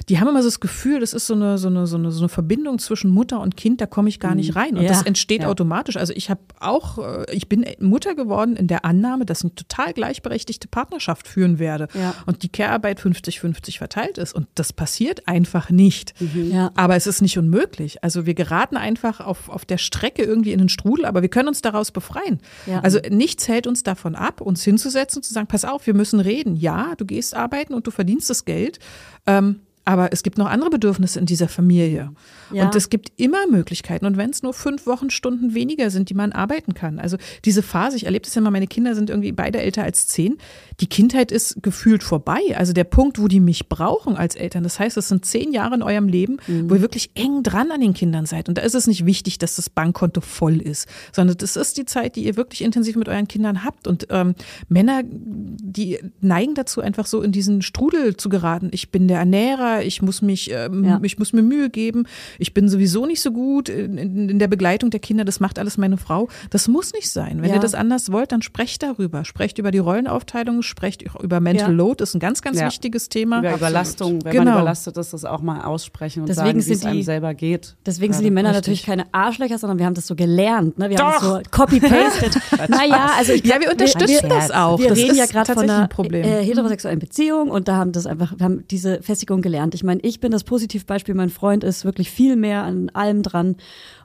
die 0.08 0.18
haben 0.20 0.28
immer 0.28 0.42
so 0.42 0.48
das 0.48 0.60
Gefühl, 0.60 1.00
das 1.00 1.12
ist 1.12 1.26
so 1.26 1.34
eine, 1.34 1.58
so 1.58 1.68
eine, 1.68 1.86
so 1.86 1.96
eine, 1.96 2.10
so 2.10 2.20
eine 2.20 2.28
Verbindung 2.28 2.78
zwischen 2.78 3.10
Mutter 3.10 3.40
und 3.40 3.56
Kind, 3.56 3.80
da 3.80 3.86
komme 3.86 4.08
ich 4.08 4.18
gar 4.20 4.34
nicht 4.34 4.56
rein. 4.56 4.76
Und 4.76 4.82
Ja. 4.84 4.88
das 4.88 5.02
entsteht 5.02 5.42
Ja. 5.42 5.48
automatisch. 5.48 5.96
Also 5.96 6.12
ich 6.14 6.30
habe 6.30 6.40
auch, 6.60 6.98
äh, 6.98 7.26
ich 7.32 7.48
bin 7.48 7.66
Mutter 7.80 8.14
geworden 8.14 8.56
in 8.56 8.68
der 8.68 8.84
Annahme, 8.84 9.26
dass 9.26 9.40
ich 9.40 9.44
eine 9.44 9.54
total 9.54 9.92
gleichberechtigte 9.92 10.68
Partnerschaft 10.68 11.28
führen 11.28 11.58
werde 11.58 11.88
und 12.26 12.42
die 12.42 12.48
Care-Arbeit 12.48 13.00
50-50 13.00 13.78
verteilt 13.78 14.16
ist. 14.18 14.34
Und 14.34 14.46
das 14.54 14.72
passiert 14.72 15.28
einfach 15.28 15.68
nicht. 15.70 16.14
Ja. 16.34 16.70
Aber 16.74 16.85
es 16.94 17.06
ist 17.06 17.22
nicht 17.22 17.38
unmöglich. 17.38 18.04
Also 18.04 18.26
wir 18.26 18.34
geraten 18.34 18.76
einfach 18.76 19.20
auf, 19.20 19.48
auf 19.48 19.64
der 19.64 19.78
Strecke 19.78 20.22
irgendwie 20.22 20.52
in 20.52 20.58
den 20.58 20.68
Strudel, 20.68 21.06
aber 21.06 21.22
wir 21.22 21.28
können 21.28 21.48
uns 21.48 21.62
daraus 21.62 21.90
befreien. 21.90 22.40
Ja. 22.66 22.80
Also 22.80 23.00
nichts 23.10 23.48
hält 23.48 23.66
uns 23.66 23.82
davon 23.82 24.14
ab, 24.14 24.40
uns 24.40 24.62
hinzusetzen 24.62 25.18
und 25.18 25.24
zu 25.24 25.32
sagen, 25.32 25.48
pass 25.48 25.64
auf, 25.64 25.86
wir 25.86 25.94
müssen 25.94 26.20
reden. 26.20 26.54
Ja, 26.54 26.94
du 26.96 27.06
gehst 27.06 27.34
arbeiten 27.34 27.74
und 27.74 27.86
du 27.86 27.90
verdienst 27.90 28.30
das 28.30 28.44
Geld. 28.44 28.78
Ähm, 29.26 29.60
aber 29.86 30.12
es 30.12 30.24
gibt 30.24 30.36
noch 30.36 30.46
andere 30.46 30.68
Bedürfnisse 30.68 31.20
in 31.20 31.26
dieser 31.26 31.48
Familie. 31.48 32.10
Ja. 32.52 32.64
Und 32.64 32.74
es 32.74 32.90
gibt 32.90 33.12
immer 33.16 33.46
Möglichkeiten. 33.46 34.04
Und 34.04 34.16
wenn 34.16 34.30
es 34.30 34.42
nur 34.42 34.52
fünf 34.52 34.84
Wochenstunden 34.84 35.54
weniger 35.54 35.90
sind, 35.90 36.10
die 36.10 36.14
man 36.14 36.32
arbeiten 36.32 36.74
kann. 36.74 36.98
Also 36.98 37.16
diese 37.44 37.62
Phase, 37.62 37.96
ich 37.96 38.04
erlebe 38.04 38.24
das 38.24 38.34
ja 38.34 38.40
mal, 38.40 38.50
meine 38.50 38.66
Kinder 38.66 38.96
sind 38.96 39.10
irgendwie 39.10 39.30
beide 39.30 39.60
älter 39.60 39.84
als 39.84 40.08
zehn. 40.08 40.38
Die 40.80 40.88
Kindheit 40.88 41.30
ist 41.30 41.62
gefühlt 41.62 42.02
vorbei. 42.02 42.40
Also 42.56 42.72
der 42.72 42.82
Punkt, 42.82 43.20
wo 43.20 43.28
die 43.28 43.38
mich 43.38 43.68
brauchen 43.68 44.16
als 44.16 44.34
Eltern. 44.34 44.64
Das 44.64 44.80
heißt, 44.80 44.96
es 44.96 45.06
sind 45.06 45.24
zehn 45.24 45.52
Jahre 45.52 45.76
in 45.76 45.84
eurem 45.84 46.08
Leben, 46.08 46.38
wo 46.48 46.74
ihr 46.74 46.80
wirklich 46.80 47.10
eng 47.14 47.44
dran 47.44 47.70
an 47.70 47.80
den 47.80 47.94
Kindern 47.94 48.26
seid. 48.26 48.48
Und 48.48 48.58
da 48.58 48.62
ist 48.62 48.74
es 48.74 48.88
nicht 48.88 49.06
wichtig, 49.06 49.38
dass 49.38 49.54
das 49.54 49.70
Bankkonto 49.70 50.20
voll 50.20 50.60
ist, 50.60 50.88
sondern 51.12 51.36
das 51.36 51.54
ist 51.54 51.78
die 51.78 51.84
Zeit, 51.84 52.16
die 52.16 52.24
ihr 52.24 52.36
wirklich 52.36 52.62
intensiv 52.62 52.96
mit 52.96 53.08
euren 53.08 53.28
Kindern 53.28 53.62
habt. 53.62 53.86
Und 53.86 54.08
ähm, 54.10 54.34
Männer, 54.68 55.02
die 55.04 56.00
neigen 56.20 56.54
dazu, 56.56 56.80
einfach 56.80 57.06
so 57.06 57.22
in 57.22 57.30
diesen 57.30 57.62
Strudel 57.62 58.16
zu 58.16 58.28
geraten. 58.28 58.70
Ich 58.72 58.90
bin 58.90 59.06
der 59.06 59.20
Ernährer, 59.20 59.75
ich 59.82 60.02
muss 60.02 60.22
mich, 60.22 60.50
ähm, 60.52 60.84
Ja. 60.84 61.00
ich 61.02 61.18
muss 61.18 61.32
mir 61.32 61.42
Mühe 61.42 61.70
geben, 61.70 62.04
ich 62.38 62.54
bin 62.54 62.68
sowieso 62.68 63.06
nicht 63.06 63.20
so 63.20 63.32
gut 63.32 63.68
in, 63.68 63.98
in, 63.98 64.28
in 64.28 64.38
der 64.38 64.48
Begleitung 64.48 64.90
der 64.90 65.00
Kinder, 65.00 65.24
das 65.24 65.40
macht 65.40 65.58
alles 65.58 65.78
meine 65.78 65.96
Frau. 65.96 66.28
Das 66.50 66.68
muss 66.68 66.92
nicht 66.92 67.10
sein. 67.10 67.42
Wenn 67.42 67.50
Ja. 67.50 67.56
ihr 67.56 67.60
das 67.60 67.74
anders 67.74 68.12
wollt, 68.12 68.32
dann 68.32 68.42
sprecht 68.42 68.82
darüber. 68.82 69.24
Sprecht 69.24 69.58
über 69.58 69.70
die 69.70 69.78
Rollenaufteilung, 69.78 70.62
sprecht 70.62 71.04
auch 71.10 71.20
über 71.22 71.40
Mental 71.40 71.70
Ja. 71.70 71.74
Load, 71.76 72.02
ist 72.02 72.14
ein 72.14 72.20
ganz, 72.20 72.42
ganz 72.42 72.58
Ja. 72.60 72.66
wichtiges 72.66 73.08
Thema. 73.08 73.40
Über 73.40 73.54
Überlastung, 73.54 74.24
wenn 74.24 74.32
Genau. 74.32 74.44
man 74.44 74.54
überlastet 74.54 74.96
ist, 74.96 75.12
das 75.12 75.24
auch 75.24 75.42
mal 75.42 75.62
aussprechen 75.64 76.20
und 76.22 76.28
Deswegen 76.28 76.46
sagen, 76.46 76.58
wie 76.58 76.62
sind 76.62 76.76
es 76.76 76.84
einem 76.84 76.96
die- 76.98 77.02
selber 77.02 77.34
geht. 77.34 77.76
Deswegen 77.86 78.12
sind 78.12 78.24
die 78.24 78.30
Männer 78.30 78.50
richtig. 78.50 78.62
natürlich 78.62 78.82
keine 78.86 79.04
Arschlöcher, 79.12 79.58
sondern 79.58 79.78
wir 79.78 79.86
haben 79.86 79.94
das 79.94 80.06
so 80.06 80.14
gelernt. 80.14 80.78
Ne? 80.78 80.90
Wir 80.90 80.98
haben 80.98 81.12
das 81.12 81.22
so 81.22 81.40
copy-pasted. 81.50 82.36
naja, 82.68 83.10
also 83.18 83.32
ich 83.32 83.44
Ja, 83.44 83.60
wir 83.60 83.70
unterstützen 83.70 84.28
das 84.28 84.50
auch. 84.50 84.78
Wir 84.78 84.88
das 84.88 84.98
reden 84.98 85.10
ist 85.12 85.18
ja 85.18 85.26
gerade 85.26 85.52
von 85.54 85.62
einer 85.64 85.82
ein 85.84 85.88
Problem. 85.88 86.24
Äh, 86.24 86.44
heterosexuellen 86.44 86.98
Beziehung 86.98 87.50
und 87.50 87.68
da 87.68 87.76
haben 87.76 87.92
das 87.92 88.06
einfach, 88.06 88.34
wir 88.38 88.44
haben 88.44 88.64
diese 88.70 89.02
Festigung 89.02 89.42
gelernt. 89.42 89.65
Ich 89.74 89.84
meine, 89.84 90.00
ich 90.02 90.20
bin 90.20 90.32
das 90.32 90.44
Positivbeispiel, 90.44 91.14
mein 91.14 91.30
Freund 91.30 91.64
ist 91.64 91.84
wirklich 91.84 92.10
viel 92.10 92.36
mehr 92.36 92.62
an 92.62 92.90
allem 92.90 93.22
dran 93.22 93.56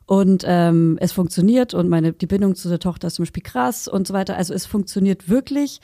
und 0.06 0.44
ähm, 0.48 0.98
es 1.00 1.12
funktioniert 1.12 1.74
und 1.74 1.90
meine 1.90 2.14
die 2.14 2.28
Bindung 2.28 2.56
zu 2.56 2.70
der 2.70 2.80
Tochter 2.80 3.08
ist 3.08 3.16
zum 3.16 3.24
Beispiel 3.24 3.44
krass 3.44 3.88
und 3.88 4.08
so 4.08 4.14
weiter. 4.14 4.36
Also 4.38 4.54
es 4.54 4.66
funktioniert 4.66 5.30
wirklich. 5.30 5.80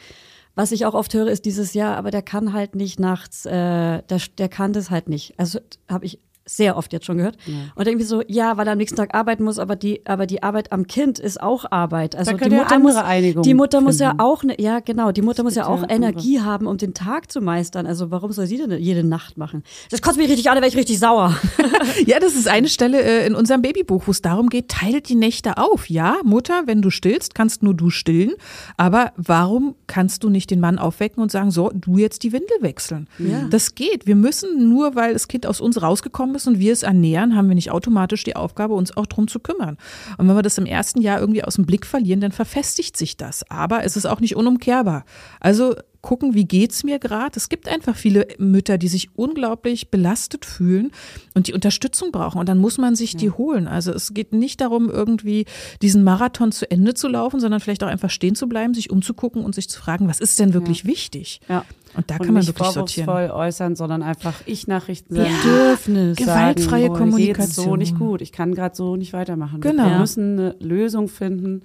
was 0.57 0.71
ich 0.71 0.87
auch 0.87 0.95
oft 0.95 1.13
höre, 1.13 1.27
ist 1.27 1.45
dieses 1.45 1.75
Jahr, 1.75 1.95
aber 1.97 2.09
der 2.09 2.23
kann 2.23 2.51
halt 2.51 2.75
nicht 2.75 2.99
nachts, 2.99 3.45
äh, 3.45 3.51
der, 3.51 4.21
der 4.39 4.49
kann 4.49 4.73
das 4.73 4.89
halt 4.89 5.07
nicht. 5.07 5.35
Also 5.37 5.59
habe 5.87 6.05
ich 6.05 6.19
sehr 6.47 6.77
oft 6.77 6.93
jetzt 6.93 7.05
schon 7.05 7.17
gehört. 7.17 7.37
Und 7.75 7.87
irgendwie 7.87 8.05
so, 8.05 8.23
ja, 8.27 8.57
weil 8.57 8.67
er 8.67 8.73
am 8.73 8.77
nächsten 8.77 8.95
Tag 8.95 9.13
arbeiten 9.13 9.43
muss, 9.43 9.59
aber 9.59 9.75
die, 9.75 10.05
aber 10.05 10.25
die 10.25 10.43
Arbeit 10.43 10.71
am 10.71 10.87
Kind 10.87 11.19
ist 11.19 11.41
auch 11.41 11.65
Arbeit. 11.69 12.15
Also 12.15 12.31
die 12.31 12.49
Mutter 12.49 12.71
andere 12.71 12.79
muss, 12.79 12.95
Einigung 12.95 13.43
die 13.43 13.53
Mutter 13.53 13.81
muss 13.81 13.99
ja 13.99 14.09
finden. 14.09 14.21
auch, 14.21 14.43
ne, 14.43 14.55
ja 14.59 14.79
genau, 14.79 15.11
die 15.11 15.21
Mutter 15.21 15.43
muss 15.43 15.55
ja 15.55 15.67
auch 15.67 15.81
ja 15.81 15.83
andere. 15.83 15.95
Energie 15.95 16.41
haben, 16.41 16.67
um 16.67 16.77
den 16.77 16.93
Tag 16.93 17.31
zu 17.31 17.41
meistern. 17.41 17.85
Also 17.85 18.11
warum 18.11 18.31
soll 18.31 18.47
sie 18.47 18.57
denn 18.57 18.71
jede 18.79 19.03
Nacht 19.03 19.37
machen? 19.37 19.63
Das 19.91 20.01
kotzt 20.01 20.17
mich 20.17 20.29
richtig 20.29 20.49
an, 20.49 20.55
da 20.55 20.61
wäre 20.61 20.69
ich 20.69 20.77
richtig 20.77 20.99
sauer. 20.99 21.35
Ja, 22.05 22.19
das 22.19 22.35
ist 22.35 22.47
eine 22.47 22.69
Stelle 22.69 23.01
äh, 23.01 23.25
in 23.25 23.33
unserem 23.35 23.61
Babybuch, 23.61 24.03
wo 24.05 24.11
es 24.11 24.21
darum 24.21 24.49
geht, 24.49 24.69
teilt 24.69 25.09
die 25.09 25.15
Nächte 25.15 25.57
auf. 25.57 25.89
Ja, 25.89 26.17
Mutter, 26.23 26.63
wenn 26.65 26.81
du 26.81 26.89
stillst, 26.89 27.33
kannst 27.33 27.63
nur 27.63 27.73
du 27.73 27.89
stillen. 27.89 28.33
Aber 28.77 29.13
warum 29.17 29.75
kannst 29.87 30.23
du 30.23 30.29
nicht 30.29 30.51
den 30.51 30.59
Mann 30.59 30.79
aufwecken 30.79 31.21
und 31.21 31.31
sagen, 31.31 31.51
so, 31.51 31.71
du 31.73 31.97
jetzt 31.97 32.23
die 32.23 32.33
Windel 32.33 32.57
wechseln? 32.61 33.07
Ja. 33.17 33.45
Das 33.49 33.75
geht. 33.75 34.05
Wir 34.05 34.15
müssen 34.15 34.69
nur, 34.69 34.95
weil 34.95 35.13
das 35.13 35.27
Kind 35.27 35.45
aus 35.45 35.59
uns 35.59 35.81
rausgekommen 35.81 36.35
ist 36.35 36.36
und 36.45 36.59
wir 36.59 36.73
es 36.73 36.83
ernähren, 36.83 37.35
haben 37.35 37.47
wir 37.47 37.55
nicht 37.55 37.71
automatisch 37.71 38.23
die 38.23 38.35
Aufgabe, 38.35 38.73
uns 38.75 38.95
auch 38.95 39.05
drum 39.07 39.27
zu 39.27 39.39
kümmern. 39.39 39.77
Und 40.17 40.27
wenn 40.27 40.35
wir 40.35 40.43
das 40.43 40.57
im 40.57 40.65
ersten 40.65 41.01
Jahr 41.01 41.19
irgendwie 41.19 41.43
aus 41.43 41.55
dem 41.55 41.65
Blick 41.65 41.85
verlieren, 41.85 42.21
dann 42.21 42.31
verfestigt 42.31 42.97
sich 42.97 43.17
das. 43.17 43.49
Aber 43.49 43.83
es 43.83 43.95
ist 43.95 44.05
auch 44.05 44.19
nicht 44.19 44.35
unumkehrbar. 44.35 45.05
Also 45.39 45.75
gucken, 46.01 46.33
wie 46.33 46.45
geht's 46.45 46.83
mir 46.83 46.99
gerade. 46.99 47.33
Es 47.35 47.49
gibt 47.49 47.67
einfach 47.67 47.95
viele 47.95 48.27
Mütter, 48.37 48.77
die 48.77 48.87
sich 48.87 49.09
unglaublich 49.15 49.91
belastet 49.91 50.45
fühlen 50.45 50.91
und 51.33 51.47
die 51.47 51.53
Unterstützung 51.53 52.11
brauchen. 52.11 52.39
Und 52.39 52.47
dann 52.47 52.59
muss 52.59 52.77
man 52.77 52.95
sich 52.95 53.15
die 53.17 53.31
holen. 53.31 53.67
Also 53.67 53.91
es 53.91 54.13
geht 54.13 54.31
nicht 54.31 54.61
darum, 54.61 54.89
irgendwie 54.89 55.45
diesen 55.81 56.03
Marathon 56.03 56.51
zu 56.51 56.69
Ende 56.69 56.93
zu 56.93 57.07
laufen, 57.07 57.39
sondern 57.39 57.59
vielleicht 57.59 57.83
auch 57.83 57.89
einfach 57.89 58.09
stehen 58.09 58.35
zu 58.35 58.47
bleiben, 58.47 58.73
sich 58.73 58.89
umzugucken 58.89 59.43
und 59.43 59.55
sich 59.55 59.69
zu 59.69 59.79
fragen, 59.79 60.07
was 60.07 60.19
ist 60.19 60.39
denn 60.39 60.53
wirklich 60.53 60.85
wichtig? 60.85 61.41
Ja. 61.49 61.65
Und 61.97 62.09
da 62.09 62.15
und 62.15 62.25
kann 62.25 62.33
man 62.33 62.45
nicht 62.45 62.47
wirklich 62.47 62.69
sortieren. 62.69 63.31
äußern, 63.31 63.75
sondern 63.75 64.03
einfach 64.03 64.35
ich-Nachrichten 64.45 65.15
senden. 65.15 65.33
Bedürfnis. 65.41 66.17
Gewaltfreie 66.17 66.83
sagen, 66.83 66.93
oh, 66.93 66.97
Kommunikation. 66.97 67.65
so 67.65 67.75
nicht 67.75 67.97
gut. 67.97 68.21
Ich 68.21 68.31
kann 68.31 68.53
gerade 68.53 68.75
so 68.75 68.95
nicht 68.95 69.13
weitermachen. 69.13 69.61
Genau. 69.61 69.89
Wir 69.89 69.99
müssen 69.99 70.39
eine 70.39 70.55
Lösung 70.59 71.07
finden, 71.07 71.63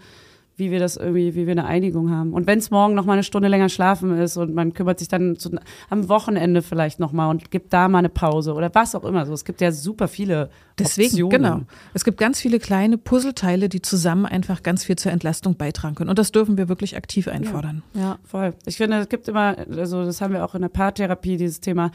wie 0.57 0.71
wir 0.71 0.79
das 0.79 0.97
irgendwie, 0.97 1.35
wie 1.35 1.47
wir 1.47 1.53
eine 1.53 1.65
Einigung 1.65 2.11
haben. 2.11 2.33
Und 2.33 2.47
wenn 2.47 2.59
es 2.59 2.71
morgen 2.71 2.95
noch 2.95 3.05
mal 3.05 3.15
eine 3.15 3.23
Stunde 3.23 3.49
länger 3.49 3.69
schlafen 3.69 4.17
ist 4.19 4.37
und 4.37 4.55
man 4.55 4.75
kümmert 4.75 4.99
sich 4.99 5.09
dann 5.09 5.37
zu, 5.37 5.51
am 5.89 6.09
Wochenende 6.09 6.63
vielleicht 6.63 7.01
noch 7.01 7.13
mal 7.13 7.31
und 7.31 7.51
gibt 7.51 7.73
da 7.73 7.89
mal 7.89 7.99
eine 7.99 8.09
Pause 8.09 8.55
oder 8.55 8.75
was 8.75 8.95
auch 8.95 9.05
immer. 9.05 9.25
So, 9.27 9.33
es 9.33 9.45
gibt 9.45 9.61
ja 9.61 9.73
super 9.73 10.09
viele 10.09 10.51
Deswegen, 10.79 11.09
Optionen. 11.25 11.31
genau. 11.31 11.61
Es 11.95 12.05
gibt 12.05 12.19
ganz 12.19 12.41
viele 12.41 12.59
kleine 12.59 12.99
Puzzleteile, 12.99 13.69
die 13.69 13.83
zusammen 13.83 14.27
einfach 14.27 14.63
ganz 14.63 14.85
viel 14.85 14.97
zur 14.97 15.13
Entlastung 15.13 15.57
beitragen 15.57 15.95
können. 15.95 16.11
Und 16.11 16.19
das 16.19 16.33
dürfen 16.33 16.59
wir 16.59 16.69
wirklich 16.69 16.97
aktiv 16.97 17.29
einfordern. 17.29 17.83
Ja. 17.95 18.19
Voll. 18.25 18.55
Ich 18.67 18.77
finde, 18.77 18.99
es 18.99 19.09
gibt 19.09 19.29
immer, 19.29 19.57
also 19.71 20.05
das 20.05 20.21
haben 20.21 20.35
wir 20.35 20.45
auch 20.45 20.55
in 20.55 20.63
der 20.63 20.69
Paartherapie, 20.69 21.37
dieses 21.37 21.61
Thema. 21.61 21.91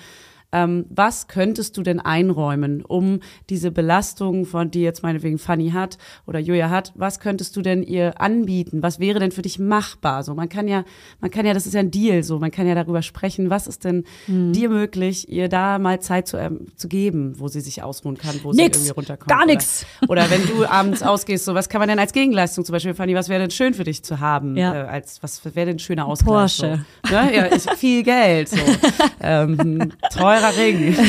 Ähm, 0.53 0.85
was 0.89 1.27
könntest 1.27 1.75
du 1.77 1.83
denn 1.83 1.99
einräumen, 1.99 2.81
um 2.85 3.19
diese 3.49 3.69
Belastung, 3.69 4.45
von 4.45 4.71
die 4.71 4.81
jetzt 4.81 5.03
meinetwegen 5.03 5.37
Fanny 5.39 5.71
hat 5.71 5.97
oder 6.25 6.39
Julia 6.39 6.69
hat, 6.69 6.93
was 6.95 7.19
könntest 7.19 7.55
du 7.57 7.61
denn 7.61 7.83
ihr 7.83 8.21
anbieten? 8.21 8.81
Was 8.81 8.99
wäre 8.99 9.19
denn 9.19 9.31
für 9.31 9.41
dich 9.41 9.59
machbar? 9.59 10.23
So, 10.23 10.33
man 10.35 10.47
kann 10.47 10.67
ja, 10.69 10.85
man 11.19 11.31
kann 11.31 11.45
ja, 11.45 11.53
das 11.53 11.65
ist 11.65 11.73
ja 11.73 11.81
ein 11.81 11.91
Deal, 11.91 12.23
so, 12.23 12.39
man 12.39 12.51
kann 12.51 12.65
ja 12.65 12.75
darüber 12.75 13.01
sprechen, 13.01 13.49
was 13.49 13.67
ist 13.67 13.83
denn 13.83 14.05
Mhm. 14.27 14.53
dir 14.53 14.69
möglich, 14.69 15.27
ihr 15.29 15.49
da 15.49 15.79
mal 15.79 15.99
Zeit 15.99 16.27
zu, 16.27 16.37
ähm, 16.37 16.67
zu 16.77 16.87
geben, 16.87 17.33
wo 17.39 17.49
sie 17.49 17.59
sich 17.59 17.83
ausruhen 17.83 18.17
kann, 18.17 18.35
wo 18.43 18.53
sie 18.53 18.61
Nix. 18.61 18.77
irgendwie 18.77 18.91
runterkommt. 18.93 19.27
Gar 19.29 19.39
oder, 19.43 19.45
nix. 19.47 19.85
Oder 20.07 20.29
wenn 20.29 20.45
du 20.47 20.65
abends 20.65 21.03
ausgehst, 21.03 21.43
so, 21.45 21.55
was 21.55 21.67
kann 21.67 21.79
man 21.79 21.89
denn 21.89 21.99
als 21.99 22.13
Gegenleistung 22.13 22.63
zum 22.63 22.71
Beispiel, 22.73 22.93
Fanny, 22.93 23.15
was 23.15 23.27
wäre 23.27 23.41
denn 23.41 23.51
schön 23.51 23.73
für 23.73 23.83
dich 23.83 24.03
zu 24.03 24.19
haben? 24.21 24.55
Ja. 24.55 24.73
Äh, 24.73 24.87
als, 24.87 25.21
was 25.21 25.43
wäre 25.43 25.65
denn 25.67 25.79
schöner 25.79 26.05
Ausgleich? 26.05 26.27
Porsche. 26.57 26.85
So? 27.05 27.15
Ne? 27.15 27.35
Ja, 27.35 27.43
ist 27.45 27.69
viel 27.71 28.03
Geld. 28.03 28.49
So. 28.49 28.57
ähm, 29.21 29.91
teurer 30.39 30.57
Ring. 30.57 30.95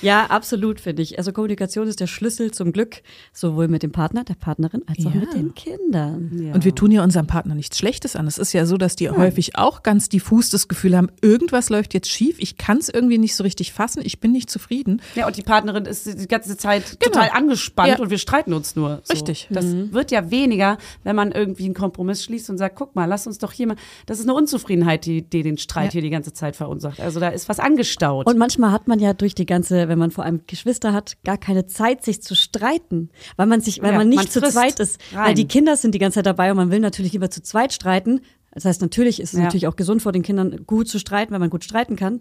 Ja, 0.00 0.26
absolut, 0.26 0.80
finde 0.80 1.02
ich. 1.02 1.18
Also 1.18 1.32
Kommunikation 1.32 1.88
ist 1.88 1.98
der 1.98 2.06
Schlüssel 2.06 2.52
zum 2.52 2.70
Glück, 2.72 3.02
sowohl 3.32 3.66
mit 3.66 3.82
dem 3.82 3.90
Partner, 3.90 4.22
der 4.22 4.34
Partnerin, 4.34 4.82
als 4.86 5.04
auch 5.04 5.12
Ja. 5.12 5.20
mit 5.20 5.34
den 5.34 5.54
Kindern. 5.54 6.30
Ja. 6.40 6.54
Und 6.54 6.64
wir 6.64 6.72
tun 6.72 6.92
ja 6.92 7.02
unserem 7.02 7.26
Partner 7.26 7.56
nichts 7.56 7.78
Schlechtes 7.78 8.14
an. 8.14 8.28
Es 8.28 8.38
ist 8.38 8.52
ja 8.52 8.64
so, 8.64 8.76
dass 8.76 8.94
die 8.94 9.10
häufig 9.10 9.56
auch 9.58 9.82
ganz 9.82 10.08
diffus 10.08 10.50
das 10.50 10.68
Gefühl 10.68 10.96
haben, 10.96 11.08
irgendwas 11.20 11.68
läuft 11.68 11.94
jetzt 11.94 12.08
schief, 12.08 12.36
ich 12.38 12.56
kann 12.58 12.78
es 12.78 12.88
irgendwie 12.88 13.18
nicht 13.18 13.34
so 13.34 13.42
richtig 13.42 13.72
fassen, 13.72 14.00
ich 14.04 14.20
bin 14.20 14.30
nicht 14.30 14.48
zufrieden. 14.50 15.02
Ja, 15.16 15.26
und 15.26 15.36
die 15.36 15.42
Partnerin 15.42 15.84
ist 15.84 16.06
die 16.06 16.28
ganze 16.28 16.56
Zeit 16.56 16.98
Genau. 17.00 17.14
total 17.14 17.30
angespannt 17.30 17.88
Ja. 17.88 17.98
und 17.98 18.10
wir 18.10 18.18
streiten 18.18 18.52
uns 18.52 18.76
nur. 18.76 19.00
So. 19.02 19.12
Richtig. 19.14 19.48
Das 19.50 19.66
wird 19.66 20.12
ja 20.12 20.30
weniger, 20.30 20.78
wenn 21.02 21.16
man 21.16 21.32
irgendwie 21.32 21.64
einen 21.64 21.74
Kompromiss 21.74 22.22
schließt 22.22 22.50
und 22.50 22.58
sagt, 22.58 22.76
guck 22.76 22.94
mal, 22.94 23.06
lass 23.06 23.26
uns 23.26 23.38
doch 23.38 23.50
hier 23.50 23.66
mal, 23.66 23.76
das 24.06 24.20
ist 24.20 24.26
eine 24.26 24.34
Unzufriedenheit, 24.34 25.06
die, 25.06 25.22
die 25.22 25.42
den 25.42 25.58
Streit 25.58 25.86
Ja. 25.86 25.92
hier 25.94 26.02
die 26.02 26.10
ganze 26.10 26.32
Zeit 26.32 26.54
verursacht. 26.54 27.00
Also 27.00 27.18
da 27.18 27.30
ist 27.30 27.48
was 27.48 27.58
angestaut. 27.78 28.26
Und 28.26 28.38
manchmal 28.38 28.72
hat 28.72 28.88
man 28.88 28.98
ja 28.98 29.12
durch 29.14 29.34
die 29.34 29.46
ganze, 29.46 29.88
wenn 29.88 29.98
man 29.98 30.10
vor 30.10 30.24
allem 30.24 30.40
Geschwister 30.46 30.92
hat, 30.92 31.16
gar 31.24 31.38
keine 31.38 31.66
Zeit, 31.66 32.04
sich 32.04 32.22
zu 32.22 32.34
streiten, 32.34 33.10
weil 33.36 33.46
man 33.46 33.60
sich, 33.60 33.80
weil 33.82 33.92
Ja, 33.92 33.98
man 33.98 34.08
nicht 34.08 34.16
man 34.18 34.28
zu 34.28 34.40
zweit 34.42 34.80
ist, 34.80 34.98
rein. 35.14 35.26
weil 35.28 35.34
die 35.34 35.46
Kinder 35.48 35.76
sind 35.76 35.94
die 35.94 35.98
ganze 35.98 36.16
Zeit 36.16 36.26
dabei 36.26 36.50
und 36.50 36.56
man 36.56 36.70
will 36.70 36.80
natürlich 36.80 37.12
lieber 37.12 37.30
zu 37.30 37.42
zweit 37.42 37.72
streiten. 37.72 38.20
Das 38.52 38.64
heißt, 38.64 38.80
natürlich 38.80 39.20
ist 39.20 39.32
es 39.34 39.38
Ja. 39.38 39.44
natürlich 39.44 39.66
auch 39.68 39.76
gesund 39.76 40.02
vor 40.02 40.12
den 40.12 40.22
Kindern 40.22 40.64
gut 40.66 40.88
zu 40.88 40.98
streiten, 40.98 41.32
weil 41.32 41.38
man 41.38 41.50
gut 41.50 41.64
streiten 41.64 41.96
kann. 41.96 42.20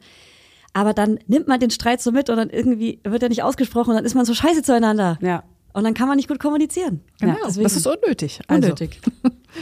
Aber 0.74 0.94
dann 0.94 1.18
nimmt 1.28 1.48
man 1.48 1.60
den 1.60 1.72
Streit 1.72 2.02
so 2.02 2.12
mit 2.12 2.30
und 2.30 2.38
dann 2.38 2.50
irgendwie 2.52 3.00
wird 3.04 3.24
er 3.24 3.30
nicht 3.30 3.42
ausgesprochen 3.42 3.92
und 3.92 3.96
dann 3.96 4.06
ist 4.06 4.14
man 4.16 4.26
so 4.26 4.34
scheiße 4.34 4.62
zueinander. 4.64 5.18
ja. 5.22 5.44
Und 5.74 5.84
dann 5.84 5.94
kann 5.94 6.08
man 6.08 6.18
nicht 6.18 6.28
gut 6.28 6.40
kommunizieren. 6.40 7.02
Genau, 7.20 7.36
deswegen- 7.46 7.62
das 7.64 7.76
ist 7.76 7.86
unnötig. 7.86 8.40
Also, 8.48 8.64
Unnötig. 8.70 9.00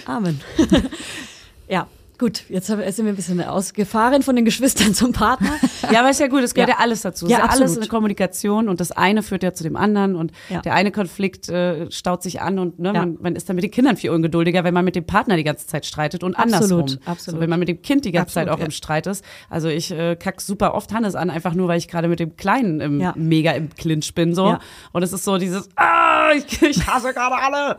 Amen. 0.06 0.39
ja, 1.68 1.88
gut. 2.18 2.43
Jetzt 2.49 2.68
sind 2.68 2.78
wir 2.80 2.86
ein 3.05 3.16
bisschen 3.16 3.41
ausgefahren 3.43 4.22
von 4.24 4.36
den 4.36 4.45
Geschwistern 4.45 4.93
zum 4.93 5.11
Partner. 5.13 5.51
Ja, 5.91 5.99
aber 5.99 6.09
ist 6.09 6.20
ja 6.20 6.28
gut, 6.28 6.41
es 6.41 6.55
gehört 6.55 6.70
ja, 6.70 6.76
Ja. 6.78 6.82
alles 6.82 7.01
dazu. 7.01 7.26
Es 7.26 7.32
Ja, 7.32 7.38
ist 7.39 7.43
ja 7.43 7.49
alles 7.51 7.78
eine 7.78 7.86
Kommunikation 7.88 8.70
und 8.70 8.80
das 8.80 8.91
eine 8.91 9.22
führt 9.22 9.43
ja 9.43 9.53
zu 9.53 9.63
dem 9.63 9.76
anderen 9.76 10.16
und 10.16 10.32
Ja. 10.49 10.61
der 10.61 10.74
eine 10.74 10.91
Konflikt 10.91 11.47
äh, 11.47 11.91
staut 11.91 12.24
sich 12.24 12.41
an 12.41 12.57
und 12.57 12.80
ne, 12.80 12.91
man, 12.91 13.18
man 13.22 13.36
ist 13.36 13.47
dann 13.47 13.55
mit 13.55 13.63
den 13.63 13.70
Kindern 13.72 13.95
viel 13.95 14.09
ungeduldiger, 14.09 14.63
wenn 14.63 14.74
man 14.74 14.84
mit 14.84 14.95
dem 14.95 15.05
Partner 15.05 15.36
die 15.38 15.43
ganze 15.43 15.68
Zeit 15.68 15.86
streitet 15.86 16.24
und 16.24 16.34
Absolut, 16.36 16.72
andersrum. 16.82 16.99
absolut. 17.05 17.38
So, 17.38 17.39
wenn 17.41 17.49
man 17.51 17.59
mit 17.59 17.68
dem 17.70 17.82
Kind 17.84 18.05
die 18.05 18.11
ganze 18.11 18.39
Absolut, 18.39 18.49
Zeit 18.49 18.59
auch 18.59 18.66
im 18.66 18.72
Streit 18.72 19.05
ist. 19.05 19.24
Also 19.49 19.68
ich 19.68 19.91
äh, 19.91 20.16
kack 20.16 20.41
super 20.41 20.74
oft 20.74 20.91
Hannes 20.91 21.13
an, 21.13 21.30
einfach 21.30 21.53
nur, 21.53 21.68
weil 21.68 21.78
ich 21.78 21.88
gerade 21.88 22.07
mit 22.07 22.20
dem 22.20 22.36
Kleinen 22.36 22.80
im, 22.82 23.11
mega 23.16 23.51
im 23.51 23.70
Clinch 23.76 24.16
bin 24.16 24.34
so. 24.34 24.57
Und 24.91 25.03
es 25.03 25.13
ist 25.13 25.24
so 25.24 25.38
dieses, 25.38 25.70
ah, 25.76 26.32
ich, 26.36 26.61
ich 26.63 26.88
hasse 26.88 27.13
gerade 27.13 27.36
alle. 27.36 27.78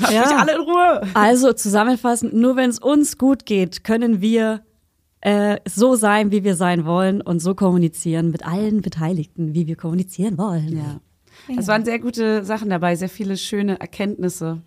Lass 0.00 0.10
mich 0.10 0.20
alle 0.38 0.54
in 0.54 0.60
Ruhe. 0.60 1.00
Also 1.14 1.52
zusammenfassend, 1.52 2.34
nur 2.34 2.54
wenn 2.56 2.70
es 2.70 2.78
uns 2.78 3.18
gut 3.18 3.46
geht, 3.46 3.77
können 3.84 4.20
wir 4.20 4.62
äh, 5.20 5.58
so 5.66 5.94
sein, 5.94 6.30
wie 6.30 6.44
wir 6.44 6.54
sein 6.54 6.84
wollen 6.84 7.20
und 7.20 7.40
so 7.40 7.54
kommunizieren 7.54 8.30
mit 8.30 8.46
allen 8.46 8.82
Beteiligten, 8.82 9.54
wie 9.54 9.66
wir 9.66 9.76
kommunizieren 9.76 10.38
wollen. 10.38 10.76
Ja. 10.76 11.00
Es 11.56 11.66
waren 11.66 11.84
sehr 11.84 11.98
gute 11.98 12.44
Sachen 12.44 12.70
dabei, 12.70 12.96
sehr 12.96 13.08
viele 13.08 13.36
schöne 13.36 13.80
Erkenntnisse 13.80 14.62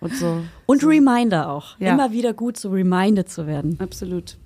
und 0.00 0.14
so. 0.14 0.42
Und 0.66 0.84
Reminder 0.84 1.50
auch. 1.50 1.78
Ja. 1.78 1.92
Immer 1.94 2.12
wieder 2.12 2.34
gut, 2.34 2.56
so 2.56 2.70
reminded 2.70 3.28
zu 3.28 3.46
werden. 3.46 3.76
Absolut. 3.80 4.36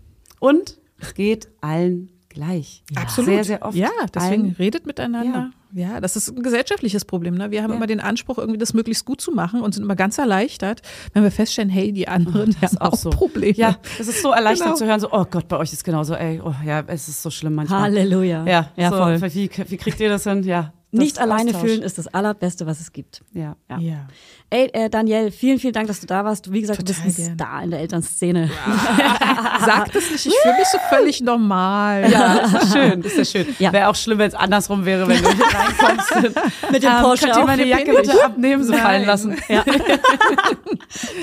Und 0.40 0.78
es 0.98 1.14
geht 1.14 1.48
allen 1.60 2.10
gleich. 2.28 2.84
Absolut. 2.94 3.30
Sehr, 3.30 3.44
sehr 3.44 3.62
oft. 3.62 3.76
Ja, 3.76 3.90
deswegen 4.14 4.42
Allen. 4.42 4.56
redet 4.58 4.86
miteinander. 4.86 5.50
Ja. 5.74 6.00
das 6.00 6.16
ist 6.16 6.28
ein 6.30 6.42
gesellschaftliches 6.42 7.04
Problem. 7.04 7.34
Ne? 7.34 7.50
Wir 7.50 7.62
haben 7.62 7.70
Ja. 7.70 7.76
immer 7.76 7.86
den 7.86 8.00
Anspruch, 8.00 8.38
irgendwie 8.38 8.58
das 8.58 8.72
möglichst 8.74 9.04
gut 9.04 9.20
zu 9.20 9.32
machen 9.32 9.60
und 9.60 9.74
sind 9.74 9.82
immer 9.84 9.96
ganz 9.96 10.16
erleichtert, 10.18 10.82
wenn 11.12 11.22
wir 11.24 11.30
feststellen, 11.30 11.68
hey, 11.68 11.92
die 11.92 12.08
anderen 12.08 12.50
die 12.52 12.56
haben 12.66 12.78
auch, 12.78 12.98
Probleme. 13.10 13.56
Ja, 13.56 13.76
es 13.98 14.08
ist 14.08 14.22
so 14.22 14.30
erleichternd 14.30 14.70
Genau. 14.74 14.76
zu 14.78 14.86
hören, 14.86 15.00
so, 15.00 15.08
oh 15.12 15.24
Gott, 15.30 15.48
bei 15.48 15.56
euch 15.58 15.72
ist 15.72 15.84
genauso, 15.84 16.14
ey, 16.14 16.40
oh 16.42 16.54
ja, 16.64 16.82
es 16.86 17.08
ist 17.08 17.22
so 17.22 17.30
schlimm 17.30 17.54
manchmal. 17.56 17.82
Halleluja. 17.82 18.46
Ja, 18.46 18.70
ja 18.76 18.90
so, 18.90 18.96
voll. 18.96 19.20
Wie, 19.34 19.50
wie 19.68 19.76
kriegt 19.76 19.98
ihr 20.00 20.08
das 20.08 20.22
hin? 20.24 20.42
Ja. 20.44 20.72
das 20.92 21.00
Nicht 21.00 21.18
alleine 21.18 21.50
Austausch. 21.50 21.62
fühlen 21.70 21.82
ist 21.82 21.98
das 21.98 22.06
Allerbeste, 22.06 22.66
was 22.66 22.80
es 22.80 22.92
gibt. 22.92 23.22
Ja. 23.32 23.56
Ja. 23.68 23.78
Ja. 23.78 24.06
Ey, 24.54 24.70
äh, 24.72 24.88
Danielle, 24.88 25.32
vielen, 25.32 25.58
vielen 25.58 25.72
Dank, 25.72 25.88
dass 25.88 25.98
du 25.98 26.06
da 26.06 26.24
warst. 26.24 26.52
Wie 26.52 26.60
gesagt, 26.60 26.78
du 26.80 26.84
Total 26.84 27.04
bist 27.04 27.18
ein 27.18 27.24
gern. 27.24 27.34
Star 27.34 27.62
in 27.64 27.70
der 27.72 27.80
Elternszene. 27.80 28.48
Sag 29.66 29.92
das 29.92 30.10
nicht, 30.12 30.26
ich 30.26 30.34
fühle 30.42 30.54
mich 30.56 30.68
so 30.68 30.78
völlig 30.88 31.20
normal. 31.22 32.08
Ja, 32.08 32.38
das 32.38 32.62
ist 32.62 32.72
schön, 32.72 33.02
das 33.02 33.12
ist 33.14 33.32
schön. 33.32 33.46
Ja. 33.58 33.72
Wäre 33.72 33.88
auch 33.88 33.96
schlimm, 33.96 34.18
wenn 34.18 34.28
es 34.28 34.34
andersrum 34.34 34.84
wäre, 34.84 35.08
wenn 35.08 35.20
du 35.20 35.28
hier 35.28 35.44
reinkommst. 35.88 36.32
Mit 36.70 36.82
dem 36.84 36.88
Ähm, 36.92 37.02
Porsche 37.02 37.24
Könnt 37.26 37.36
ihr 37.38 37.44
meine. 37.46 37.64
Jacke 37.64 37.94
bitte 37.94 38.24
abnehmen, 38.24 38.62
so 38.62 38.74
fallen 38.74 39.04
lassen? 39.06 39.36
Ja. 39.48 39.64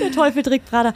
Der 0.02 0.12
Teufel 0.14 0.44
trägt 0.44 0.70
Prada. 0.70 0.94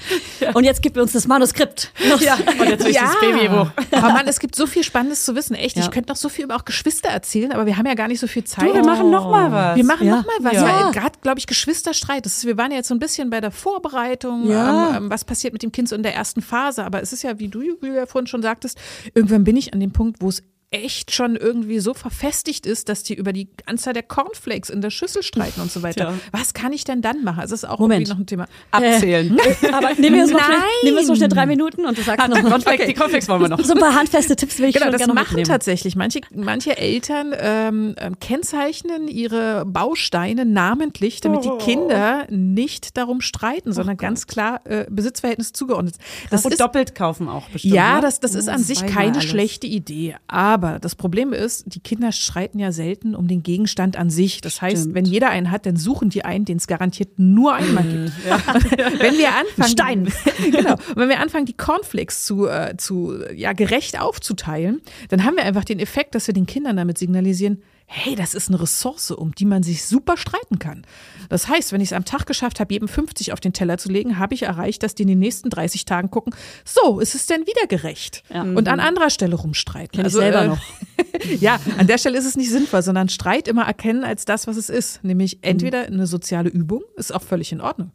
Und 0.54 0.66
jetzt 0.66 0.82
gib 0.82 0.98
uns 0.98 1.14
das 1.14 1.28
Manuskript. 1.28 1.94
Ja, 2.20 2.36
und 2.60 2.68
jetzt 2.70 2.84
will 2.84 2.92
ich 2.92 2.98
das 3.00 3.18
Babybuch. 3.22 3.70
Aber 3.92 4.10
Mann, 4.12 4.28
es 4.28 4.40
gibt 4.42 4.56
so 4.58 4.68
viel 4.68 4.84
Spannendes 4.84 5.24
zu 5.24 5.36
wissen. 5.36 5.56
Echt, 5.56 5.78
Ja. 5.78 5.84
ich 5.84 5.92
könnte 5.92 6.10
noch 6.12 6.18
so 6.18 6.28
viel 6.28 6.44
über 6.44 6.58
auch 6.58 6.66
Geschwister 6.66 7.08
erzählen, 7.10 7.54
aber 7.54 7.66
wir 7.66 7.78
haben 7.78 7.86
ja 7.86 7.94
gar 7.94 8.10
nicht 8.10 8.20
so 8.20 8.28
viel 8.28 8.44
Zeit. 8.44 8.68
Du, 8.68 8.74
wir 8.74 8.84
machen 8.84 9.10
noch 9.10 9.30
mal 9.32 9.52
was. 9.54 9.78
Wir 9.78 9.86
machen 9.86 10.06
Ja. 10.06 10.18
noch 10.18 10.26
mal 10.26 10.36
was. 10.52 10.54
Ja. 10.54 10.92
Gerade, 10.92 11.18
glaube 11.22 11.40
ich, 11.40 11.48
Geschwisterstreit. 11.48 12.25
Das 12.26 12.38
ist, 12.38 12.46
wir 12.46 12.58
waren 12.58 12.72
ja 12.72 12.78
jetzt 12.78 12.88
so 12.88 12.96
ein 12.96 13.00
bisschen 13.00 13.30
bei 13.30 13.40
der 13.40 13.52
Vorbereitung. 13.52 14.48
Ja. 14.48 14.90
Ähm, 14.90 14.96
ähm, 15.04 15.10
was 15.12 15.24
passiert 15.24 15.54
mit 15.54 15.62
dem 15.62 15.72
Kind 15.72 15.88
so 15.88 15.96
in 15.96 16.02
der 16.02 16.16
ersten 16.16 16.42
Phase? 16.42 16.84
Aber 16.84 17.00
es 17.04 17.14
ist 17.14 17.22
ja, 17.22 17.38
wie 17.38 17.50
du, 17.50 17.62
Julia, 17.62 18.08
vorhin 18.08 18.26
schon 18.26 18.42
sagtest, 18.42 18.80
irgendwann 19.14 19.44
bin 19.44 19.56
ich 19.56 19.74
an 19.74 19.80
dem 19.80 19.92
Punkt, 19.92 20.22
wo 20.22 20.30
es 20.30 20.42
echt 20.76 21.14
schon 21.14 21.36
irgendwie 21.36 21.80
so 21.80 21.94
verfestigt 21.94 22.66
ist, 22.66 22.90
dass 22.90 23.04
die 23.04 23.14
über 23.16 23.34
die 23.34 23.48
Anzahl 23.66 23.94
der 23.94 24.04
Cornflakes 24.04 24.70
in 24.70 24.82
der 24.82 24.90
Schüssel 24.90 25.24
streiten 25.24 25.62
und 25.62 25.72
so 25.72 25.82
weiter. 25.84 26.06
Tja. 26.08 26.14
Was 26.32 26.54
kann 26.54 26.74
ich 26.74 26.84
denn 26.84 27.02
dann 27.02 27.24
machen? 27.24 27.40
Also 27.40 27.54
Das 27.54 27.64
ist 27.64 27.70
auch 27.70 27.80
Moment. 27.80 28.02
irgendwie 28.08 28.14
noch 28.14 28.20
ein 28.20 28.26
Thema. 28.28 28.46
Abzählen. 28.72 29.38
Aber 29.74 29.94
nehmen 29.96 30.16
wir 30.16 30.24
uns 30.24 30.32
noch 30.32 30.44
schnell, 30.44 30.58
Nein. 30.58 30.68
nehmen 30.84 30.96
wir 30.96 31.00
uns 31.02 31.10
noch 31.10 31.16
schnell 31.16 31.30
drei 31.30 31.46
Minuten 31.46 31.86
und 31.86 31.98
du 31.98 32.02
sagst 32.02 32.28
noch 32.28 32.42
Cornflakes, 32.50 32.86
Die 32.88 32.94
Cornflakes 32.94 33.28
wollen 33.30 33.42
wir 33.42 33.50
noch. 33.50 33.60
so 33.64 33.74
ein 33.74 33.80
paar 33.80 33.96
handfeste 33.96 34.36
Tipps 34.36 34.60
will 34.60 34.70
ich 34.70 34.76
Genau, 34.76 34.88
schon 34.88 34.92
das 35.00 35.08
machen 35.08 35.18
mitnehmen. 35.36 35.46
tatsächlich. 35.48 35.96
Manche, 35.96 36.22
manche 36.34 36.78
Eltern 36.78 37.34
ähm, 37.38 37.96
ähm, 37.98 38.20
kennzeichnen 38.20 39.08
ihre 39.08 39.66
Bausteine 39.66 40.46
namentlich, 40.46 41.22
damit 41.22 41.46
die 41.46 41.58
Kinder 41.60 42.26
nicht 42.30 42.98
darum 42.98 43.22
streiten, 43.22 43.72
sondern 43.74 43.98
ganz 43.98 44.28
klar 44.28 44.62
äh, 44.66 44.86
Besitzverhältnis 44.90 45.54
zugeordnet. 45.54 45.96
sind. 45.96 46.32
Das 46.32 46.46
Und 46.46 46.52
ist 46.52 46.60
doppelt 46.62 46.96
kaufen 46.96 47.30
auch 47.30 47.48
bestimmt. 47.50 47.74
ja, 47.74 47.96
ne? 47.96 48.02
das, 48.02 48.20
das 48.20 48.36
ist 48.36 48.50
an 48.50 48.62
sich 48.62 48.80
Zweimal 48.80 48.94
keine 48.96 49.12
alles. 49.14 49.24
schlechte 49.24 49.68
Idee. 49.68 50.16
Aber 50.28 50.65
das 50.80 50.96
Problem 50.96 51.34
ist, 51.34 51.64
die 51.68 51.80
Kinder 51.80 52.12
streiten 52.12 52.60
ja 52.60 52.72
selten 52.72 53.16
um 53.16 53.28
den 53.28 53.44
Gegenstand 53.44 53.98
an 53.98 54.10
sich. 54.10 54.42
Das 54.42 54.62
heißt, 54.62 54.82
Stimmt. 54.82 54.96
wenn 54.96 55.06
jeder 55.06 55.30
einen 55.30 55.52
hat, 55.52 55.66
dann 55.66 55.78
suchen 55.78 56.10
die 56.10 56.26
einen, 56.26 56.46
den 56.46 56.58
es 56.58 56.68
garantiert 56.68 57.18
nur 57.18 57.54
einmal 57.54 57.84
gibt. 57.84 58.12
wenn 59.00 59.18
wir 59.18 59.30
anfangen, 59.34 59.70
Stein. 59.70 60.14
genau, 60.52 60.76
wenn 60.96 61.10
wir 61.10 61.20
anfangen, 61.20 61.46
die 61.46 61.58
Cornflakes 61.58 62.26
zu, 62.26 62.48
äh, 62.48 62.76
zu 62.78 63.16
ja, 63.34 63.54
gerecht 63.54 64.00
aufzuteilen, 64.00 64.82
dann 65.10 65.24
haben 65.24 65.36
wir 65.38 65.44
einfach 65.44 65.66
den 65.66 65.80
Effekt, 65.80 66.16
dass 66.16 66.28
wir 66.28 66.34
den 66.34 66.46
Kindern 66.46 66.78
damit 66.78 66.98
signalisieren, 66.98 67.62
hey, 67.88 68.16
das 68.16 68.34
ist 68.34 68.50
eine 68.50 68.60
Ressource, 68.60 69.12
um 69.12 69.34
die 69.36 69.46
man 69.46 69.64
sich 69.64 69.86
super 69.86 70.18
streiten 70.18 70.60
kann. 70.60 70.86
Das 71.30 71.48
heißt, 71.48 71.72
wenn 71.72 71.82
ich 71.82 71.90
es 71.90 71.94
am 71.94 72.06
Tag 72.06 72.26
geschafft 72.26 72.60
habe, 72.60 72.74
jedem 72.74 72.88
50 72.88 73.32
auf 73.32 73.40
den 73.40 73.54
Teller 73.54 73.78
zu 73.78 73.90
legen, 73.90 74.18
habe 74.18 74.34
ich 74.34 74.44
erreicht, 74.44 74.84
dass 74.84 74.96
die 74.96 75.04
in 75.04 75.10
den 75.10 75.20
nächsten 75.20 75.50
30 75.50 75.86
Tagen 75.86 76.10
gucken, 76.10 76.34
so, 76.64 77.00
ist 77.00 77.16
es 77.16 77.28
denn 77.28 77.42
wieder 77.42 77.68
gerecht? 77.68 78.24
Und 78.56 78.68
an 78.68 78.80
anderer 78.80 79.10
Stelle 79.10 79.36
rumstreiten. 79.36 79.92
Kenn 79.98 80.06
ich 80.06 80.14
selber 80.14 80.46
noch. 80.46 80.62
ja, 81.40 81.60
an 81.78 81.88
der 81.88 81.98
Stelle 81.98 82.18
ist 82.18 82.26
es 82.26 82.36
nicht 82.36 82.50
sinnvoll, 82.50 82.82
sondern 82.82 83.10
Streit 83.10 83.48
immer 83.48 83.64
erkennen 83.64 84.04
als 84.04 84.26
das, 84.26 84.48
was 84.48 84.58
es 84.58 84.70
ist. 84.70 85.04
Nämlich 85.04 85.40
entweder 85.44 85.84
eine 85.86 86.08
soziale 86.08 86.50
Übung, 86.50 86.84
ist 86.96 87.14
auch 87.14 87.22
völlig 87.22 87.52
in 87.52 87.62
Ordnung. 87.62 87.92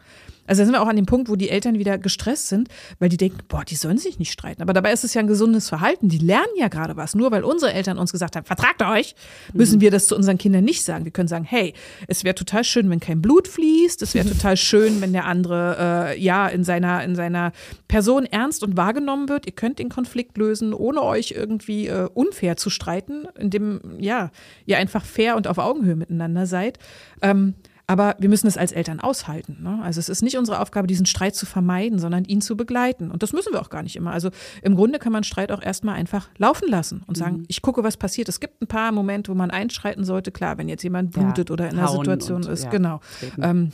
Also 0.50 0.62
da 0.62 0.66
sind 0.66 0.74
wir 0.74 0.82
auch 0.82 0.88
an 0.88 0.96
dem 0.96 1.06
Punkt, 1.06 1.28
wo 1.28 1.36
die 1.36 1.48
Eltern 1.48 1.78
wieder 1.78 1.96
gestresst 1.96 2.48
sind, 2.48 2.68
weil 2.98 3.08
die 3.08 3.16
denken, 3.16 3.38
boah, 3.46 3.64
die 3.64 3.76
sollen 3.76 3.98
sich 3.98 4.18
nicht 4.18 4.32
streiten. 4.32 4.62
Aber 4.62 4.72
dabei 4.72 4.92
ist 4.92 5.04
es 5.04 5.14
ja 5.14 5.20
ein 5.20 5.28
gesundes 5.28 5.68
Verhalten. 5.68 6.08
Die 6.08 6.18
lernen 6.18 6.52
ja 6.56 6.66
gerade 6.66 6.96
was. 6.96 7.14
Nur 7.14 7.30
weil 7.30 7.44
unsere 7.44 7.72
Eltern 7.72 7.98
uns 7.98 8.10
gesagt 8.10 8.34
haben, 8.34 8.44
vertragt 8.44 8.82
euch, 8.82 9.14
müssen 9.52 9.80
wir 9.80 9.92
das 9.92 10.08
zu 10.08 10.16
unseren 10.16 10.38
Kindern 10.38 10.64
nicht 10.64 10.82
sagen. 10.82 11.04
Wir 11.04 11.12
können 11.12 11.28
sagen, 11.28 11.44
hey, 11.44 11.72
es 12.08 12.24
wäre 12.24 12.34
total 12.34 12.64
schön, 12.64 12.90
wenn 12.90 12.98
kein 12.98 13.22
Blut 13.22 13.46
fließt. 13.46 14.02
Es 14.02 14.12
wäre 14.14 14.28
total 14.32 14.56
schön, 14.56 15.00
wenn 15.00 15.12
der 15.12 15.26
andere 15.26 15.76
äh, 16.16 16.20
ja 16.20 16.48
in 16.48 16.64
seiner, 16.64 17.04
in 17.04 17.14
seiner 17.14 17.52
Person 17.86 18.26
ernst 18.26 18.64
und 18.64 18.76
wahrgenommen 18.76 19.28
wird. 19.28 19.46
Ihr 19.46 19.52
könnt 19.52 19.78
den 19.78 19.88
Konflikt 19.88 20.36
lösen, 20.36 20.74
ohne 20.74 21.04
euch 21.04 21.30
irgendwie 21.30 21.86
äh, 21.86 22.08
unfair 22.12 22.56
zu 22.56 22.70
streiten, 22.70 23.28
indem 23.38 23.80
ja, 24.00 24.32
ihr 24.66 24.78
einfach 24.78 25.04
fair 25.04 25.36
und 25.36 25.46
auf 25.46 25.58
Augenhöhe 25.58 25.94
miteinander 25.94 26.46
seid. 26.46 26.80
Ähm, 27.22 27.54
aber 27.90 28.14
wir 28.20 28.28
müssen 28.28 28.46
es 28.46 28.56
als 28.56 28.70
Eltern 28.70 29.00
aushalten. 29.00 29.58
Ne? 29.64 29.80
Also 29.82 29.98
es 29.98 30.08
ist 30.08 30.22
nicht 30.22 30.38
unsere 30.38 30.60
Aufgabe, 30.60 30.86
diesen 30.86 31.06
Streit 31.06 31.34
zu 31.34 31.44
vermeiden, 31.44 31.98
sondern 31.98 32.24
ihn 32.24 32.40
zu 32.40 32.56
begleiten. 32.56 33.10
Und 33.10 33.24
das 33.24 33.32
müssen 33.32 33.52
wir 33.52 33.60
auch 33.60 33.68
gar 33.68 33.82
nicht 33.82 33.96
immer. 33.96 34.12
Also 34.12 34.30
im 34.62 34.76
Grunde 34.76 35.00
kann 35.00 35.12
man 35.12 35.24
Streit 35.24 35.50
auch 35.50 35.60
erstmal 35.60 35.96
einfach 35.96 36.28
laufen 36.38 36.68
lassen 36.68 37.02
und 37.08 37.16
sagen, 37.16 37.42
ich 37.48 37.62
gucke, 37.62 37.82
was 37.82 37.96
passiert. 37.96 38.28
Es 38.28 38.38
gibt 38.38 38.62
ein 38.62 38.68
paar 38.68 38.92
Momente, 38.92 39.32
wo 39.32 39.34
man 39.34 39.50
einschreiten 39.50 40.04
sollte. 40.04 40.30
Klar, 40.30 40.56
wenn 40.56 40.68
jetzt 40.68 40.84
jemand 40.84 41.16
Ja, 41.16 41.22
blutet 41.22 41.50
oder 41.50 41.68
in 41.68 41.80
einer 41.80 41.88
Situation 41.88 42.44
und, 42.44 42.48
ist. 42.52 42.62
ja, 42.62 42.70
genau. 42.70 43.00
Ähm, 43.42 43.72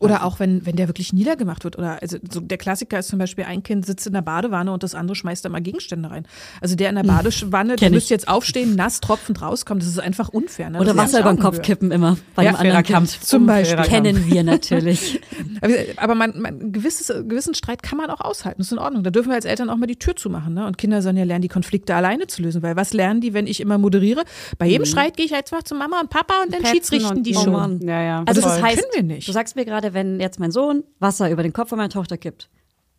oder 0.00 0.24
auch 0.24 0.40
wenn, 0.40 0.64
wenn 0.66 0.76
der 0.76 0.88
wirklich 0.88 1.12
niedergemacht 1.12 1.64
wird. 1.64 1.78
Oder 1.78 2.00
also 2.02 2.18
so 2.30 2.40
der 2.40 2.58
Klassiker 2.58 2.98
ist 2.98 3.08
zum 3.08 3.18
Beispiel, 3.18 3.44
ein 3.44 3.62
Kind 3.62 3.86
sitzt 3.86 4.06
in 4.06 4.12
der 4.12 4.22
Badewanne 4.22 4.72
und 4.72 4.82
das 4.82 4.94
andere 4.94 5.14
schmeißt 5.14 5.44
da 5.44 5.48
mal 5.48 5.60
Gegenstände 5.60 6.10
rein. 6.10 6.26
Also 6.60 6.76
der 6.76 6.88
in 6.90 6.96
der 6.96 7.02
Badewanne, 7.04 7.76
der 7.76 7.90
müsste 7.90 8.14
jetzt 8.14 8.28
aufstehen, 8.28 8.74
nass 8.76 9.00
tropfend 9.00 9.42
rauskommen. 9.42 9.80
Das 9.80 9.88
ist 9.88 9.98
einfach 9.98 10.28
unfair. 10.28 10.70
Ne? 10.70 10.80
Oder 10.80 10.96
Wasser 10.96 11.20
über 11.20 11.32
den 11.32 11.38
Kopf 11.40 11.62
kippen 11.62 11.90
immer 11.90 12.16
bei 12.34 12.44
Ja, 12.44 12.50
dem 12.52 12.56
anderen 12.56 12.70
fairer 12.72 12.82
Kind. 12.82 12.94
Kampf. 12.94 13.20
Zum 13.20 13.46
Beispiel. 13.46 13.76
Kampf. 13.76 13.88
Kennen 13.88 14.26
wir 14.26 14.42
natürlich. 14.42 15.20
Aber, 15.96 16.14
man, 16.14 16.40
man, 16.40 16.72
gewisses, 16.72 17.08
gewissen 17.28 17.54
Streit 17.54 17.82
kann 17.82 17.98
man 17.98 18.10
auch 18.10 18.20
aushalten. 18.20 18.58
Das 18.58 18.68
ist 18.68 18.72
in 18.72 18.78
Ordnung. 18.78 19.02
Da 19.02 19.10
dürfen 19.10 19.28
wir 19.28 19.34
als 19.36 19.44
Eltern 19.44 19.70
auch 19.70 19.76
mal 19.76 19.86
die 19.86 19.96
Tür 19.96 20.16
zumachen. 20.16 20.54
Ne? 20.54 20.66
Und 20.66 20.78
Kinder 20.78 21.02
sollen 21.02 21.16
ja 21.16 21.24
lernen, 21.24 21.42
die 21.42 21.48
Konflikte 21.48 21.94
alleine 21.94 22.26
zu 22.26 22.42
lösen. 22.42 22.62
Weil 22.62 22.76
was 22.76 22.92
lernen 22.92 23.20
die, 23.20 23.34
wenn 23.34 23.46
ich 23.46 23.60
immer 23.60 23.78
moderiere? 23.78 24.24
Bei 24.58 24.66
jedem 24.66 24.84
Streit 24.86 25.16
gehe 25.16 25.26
ich 25.26 25.32
mal 25.32 25.64
zu 25.64 25.74
Mama 25.74 26.00
und 26.00 26.10
Papa 26.10 26.34
und 26.44 26.52
dann 26.52 26.62
Petzen 26.62 26.74
schiedsrichten 26.76 27.18
und- 27.18 27.26
die 27.26 27.34
schon. 27.34 27.80
Ja, 27.86 28.02
ja. 28.02 28.22
Also 28.26 28.40
das 28.40 28.54
das 28.54 28.62
heißt, 28.62 28.78
können 28.90 29.08
wir 29.08 29.14
nicht. 29.16 29.28
du 29.28 29.32
sagst 29.32 29.56
mir 29.56 29.64
gerade, 29.64 29.83
wenn 29.92 30.20
jetzt 30.20 30.40
mein 30.40 30.52
Sohn 30.52 30.84
Wasser 31.00 31.30
über 31.30 31.42
den 31.42 31.52
Kopf 31.52 31.68
von 31.68 31.78
meiner 31.78 31.90
Tochter 31.90 32.16
kippt, 32.16 32.48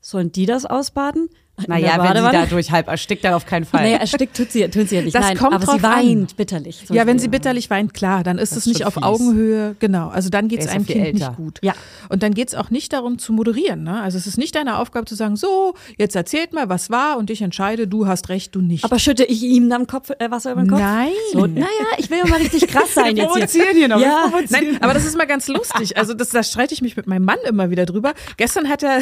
sollen 0.01 0.31
die 0.31 0.45
das 0.45 0.65
ausbaden? 0.65 1.29
Naja, 1.67 1.97
wenn 1.97 2.23
sie 2.23 2.31
dadurch 2.31 2.71
halb 2.71 2.87
erstickt, 2.87 3.23
dann 3.23 3.33
auf 3.33 3.45
keinen 3.45 3.65
Fall. 3.65 3.83
Naja, 3.83 3.97
erstickt 3.97 4.35
tut 4.35 4.51
sie, 4.51 4.67
tut 4.69 4.89
sie 4.89 4.95
ja 4.97 5.01
nicht. 5.01 5.15
Das 5.15 5.25
Nein, 5.25 5.37
kommt 5.37 5.53
aber 5.53 5.65
drauf 5.65 5.75
sie 5.75 5.83
weint 5.83 6.31
an. 6.31 6.35
bitterlich. 6.35 6.83
Ja, 6.89 7.07
wenn 7.07 7.17
sie 7.17 7.29
bitterlich 7.29 7.69
weint, 7.69 7.93
klar, 7.93 8.23
dann 8.23 8.37
ist 8.37 8.55
es 8.57 8.65
nicht 8.65 8.85
auf 8.85 8.95
fies. 8.95 9.03
Augenhöhe. 9.03 9.75
Genau, 9.79 10.09
also 10.09 10.29
dann 10.29 10.47
geht 10.49 10.59
es 10.61 10.67
einem 10.67 10.85
Kind 10.85 11.05
älter. 11.05 11.29
nicht 11.29 11.37
gut. 11.37 11.59
Ja. 11.61 11.73
Und 12.09 12.23
dann 12.23 12.33
geht 12.33 12.49
es 12.49 12.55
auch 12.55 12.69
nicht 12.71 12.91
darum 12.93 13.17
zu 13.19 13.31
moderieren. 13.31 13.83
Ne? 13.83 14.01
Also 14.01 14.17
es 14.17 14.27
ist 14.27 14.37
nicht 14.37 14.55
deine 14.55 14.77
Aufgabe 14.79 15.05
zu 15.05 15.15
sagen, 15.15 15.37
so, 15.37 15.75
jetzt 15.97 16.15
erzählt 16.15 16.53
mal, 16.53 16.67
was 16.67 16.89
war 16.89 17.17
und 17.17 17.29
ich 17.29 17.41
entscheide, 17.41 17.87
du 17.87 18.05
hast 18.05 18.29
recht, 18.29 18.53
du 18.53 18.61
nicht. 18.61 18.83
Aber 18.83 18.99
schütte 18.99 19.23
ich 19.23 19.41
ihm 19.43 19.69
dann 19.69 19.87
Kopf, 19.87 20.09
äh, 20.19 20.29
Wasser 20.31 20.51
über 20.51 20.61
den 20.61 20.69
Kopf? 20.69 20.79
Nein. 20.81 21.09
So, 21.31 21.47
naja, 21.47 21.67
ich 21.97 22.09
will 22.09 22.17
ja 22.17 22.27
mal 22.27 22.39
richtig 22.39 22.67
krass 22.67 22.93
sein 22.93 23.15
jetzt 23.15 23.23
hier. 23.23 23.27
provozieren 23.27 23.75
hier 23.77 23.87
noch. 23.87 24.01
Ja. 24.01 24.31
Nein, 24.49 24.77
aber 24.81 24.93
das 24.93 25.05
ist 25.05 25.17
mal 25.17 25.25
ganz 25.25 25.47
lustig. 25.47 25.97
Also 25.97 26.13
das, 26.13 26.29
da 26.29 26.43
streite 26.43 26.73
ich 26.73 26.81
mich 26.81 26.97
mit 26.97 27.07
meinem 27.07 27.23
Mann 27.25 27.37
immer 27.47 27.69
wieder 27.69 27.85
drüber. 27.85 28.13
Gestern 28.37 28.67
hat 28.67 28.83
er, 28.83 28.99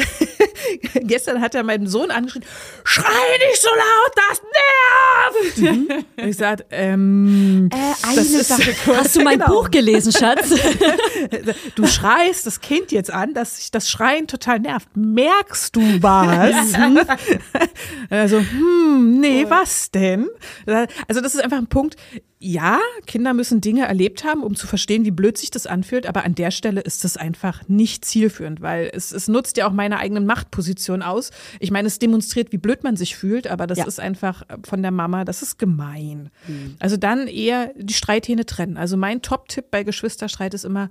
gestern 1.02 1.40
hat 1.40 1.54
er 1.54 1.62
meinen 1.64 1.86
Sohn 1.86 2.10
schrei 2.84 3.38
nicht 3.48 3.62
so 3.62 3.68
laut, 3.68 4.12
das 5.56 5.66
nervt. 5.66 6.16
Und 6.16 6.28
ich 6.28 6.36
sagte, 6.36 6.66
ähm, 6.70 7.70
Eine 7.72 8.16
das 8.16 8.30
ist, 8.30 8.48
Sache. 8.48 8.74
Hast 8.96 9.16
du 9.16 9.22
mein 9.22 9.38
Genau. 9.38 9.62
Buch 9.62 9.70
gelesen, 9.70 10.12
Schatz? 10.12 10.50
du 11.74 11.86
schreist 11.86 12.46
das 12.46 12.60
Kind 12.60 12.92
jetzt 12.92 13.10
an, 13.10 13.34
dass 13.34 13.56
sich 13.56 13.70
das 13.70 13.88
Schreien 13.90 14.26
total 14.26 14.60
nervt. 14.60 14.88
Merkst 14.94 15.74
du 15.74 15.80
was? 16.02 16.74
also, 18.10 18.38
hm, 18.38 19.20
nee, 19.20 19.46
was 19.48 19.90
denn? 19.90 20.28
Also 21.08 21.20
das 21.20 21.34
ist 21.34 21.42
einfach 21.42 21.58
ein 21.58 21.66
Punkt. 21.68 21.96
Ja, 22.46 22.78
Kinder 23.06 23.32
müssen 23.32 23.62
Dinge 23.62 23.86
erlebt 23.86 24.22
haben, 24.22 24.42
um 24.42 24.54
zu 24.54 24.66
verstehen, 24.66 25.06
wie 25.06 25.10
blöd 25.10 25.38
sich 25.38 25.50
das 25.50 25.66
anfühlt, 25.66 26.06
aber 26.06 26.24
an 26.26 26.34
der 26.34 26.50
Stelle 26.50 26.82
ist 26.82 27.02
es 27.06 27.16
einfach 27.16 27.66
nicht 27.68 28.04
zielführend, 28.04 28.60
weil 28.60 28.90
es, 28.92 29.12
es 29.12 29.28
nutzt 29.28 29.56
ja 29.56 29.66
auch 29.66 29.72
meine 29.72 29.98
eigenen 29.98 30.26
Machtposition 30.26 31.00
aus. 31.00 31.30
Ich 31.58 31.70
meine, 31.70 31.88
es 31.88 31.98
demonstriert, 31.98 32.52
wie 32.52 32.58
blöd 32.58 32.84
man 32.84 32.96
sich 32.96 33.16
fühlt, 33.16 33.46
aber 33.46 33.66
das 33.66 33.78
Ja. 33.78 33.86
ist 33.86 33.98
einfach 33.98 34.42
von 34.62 34.82
der 34.82 34.90
Mama, 34.90 35.24
das 35.24 35.40
ist 35.40 35.58
gemein. 35.58 36.28
Also 36.80 36.98
dann 36.98 37.28
eher 37.28 37.72
die 37.78 37.94
Streithähne 37.94 38.44
trennen. 38.44 38.76
Also 38.76 38.98
mein 38.98 39.22
Top-Tipp 39.22 39.70
bei 39.70 39.82
Geschwisterstreit 39.82 40.52
ist 40.52 40.66
immer, 40.66 40.90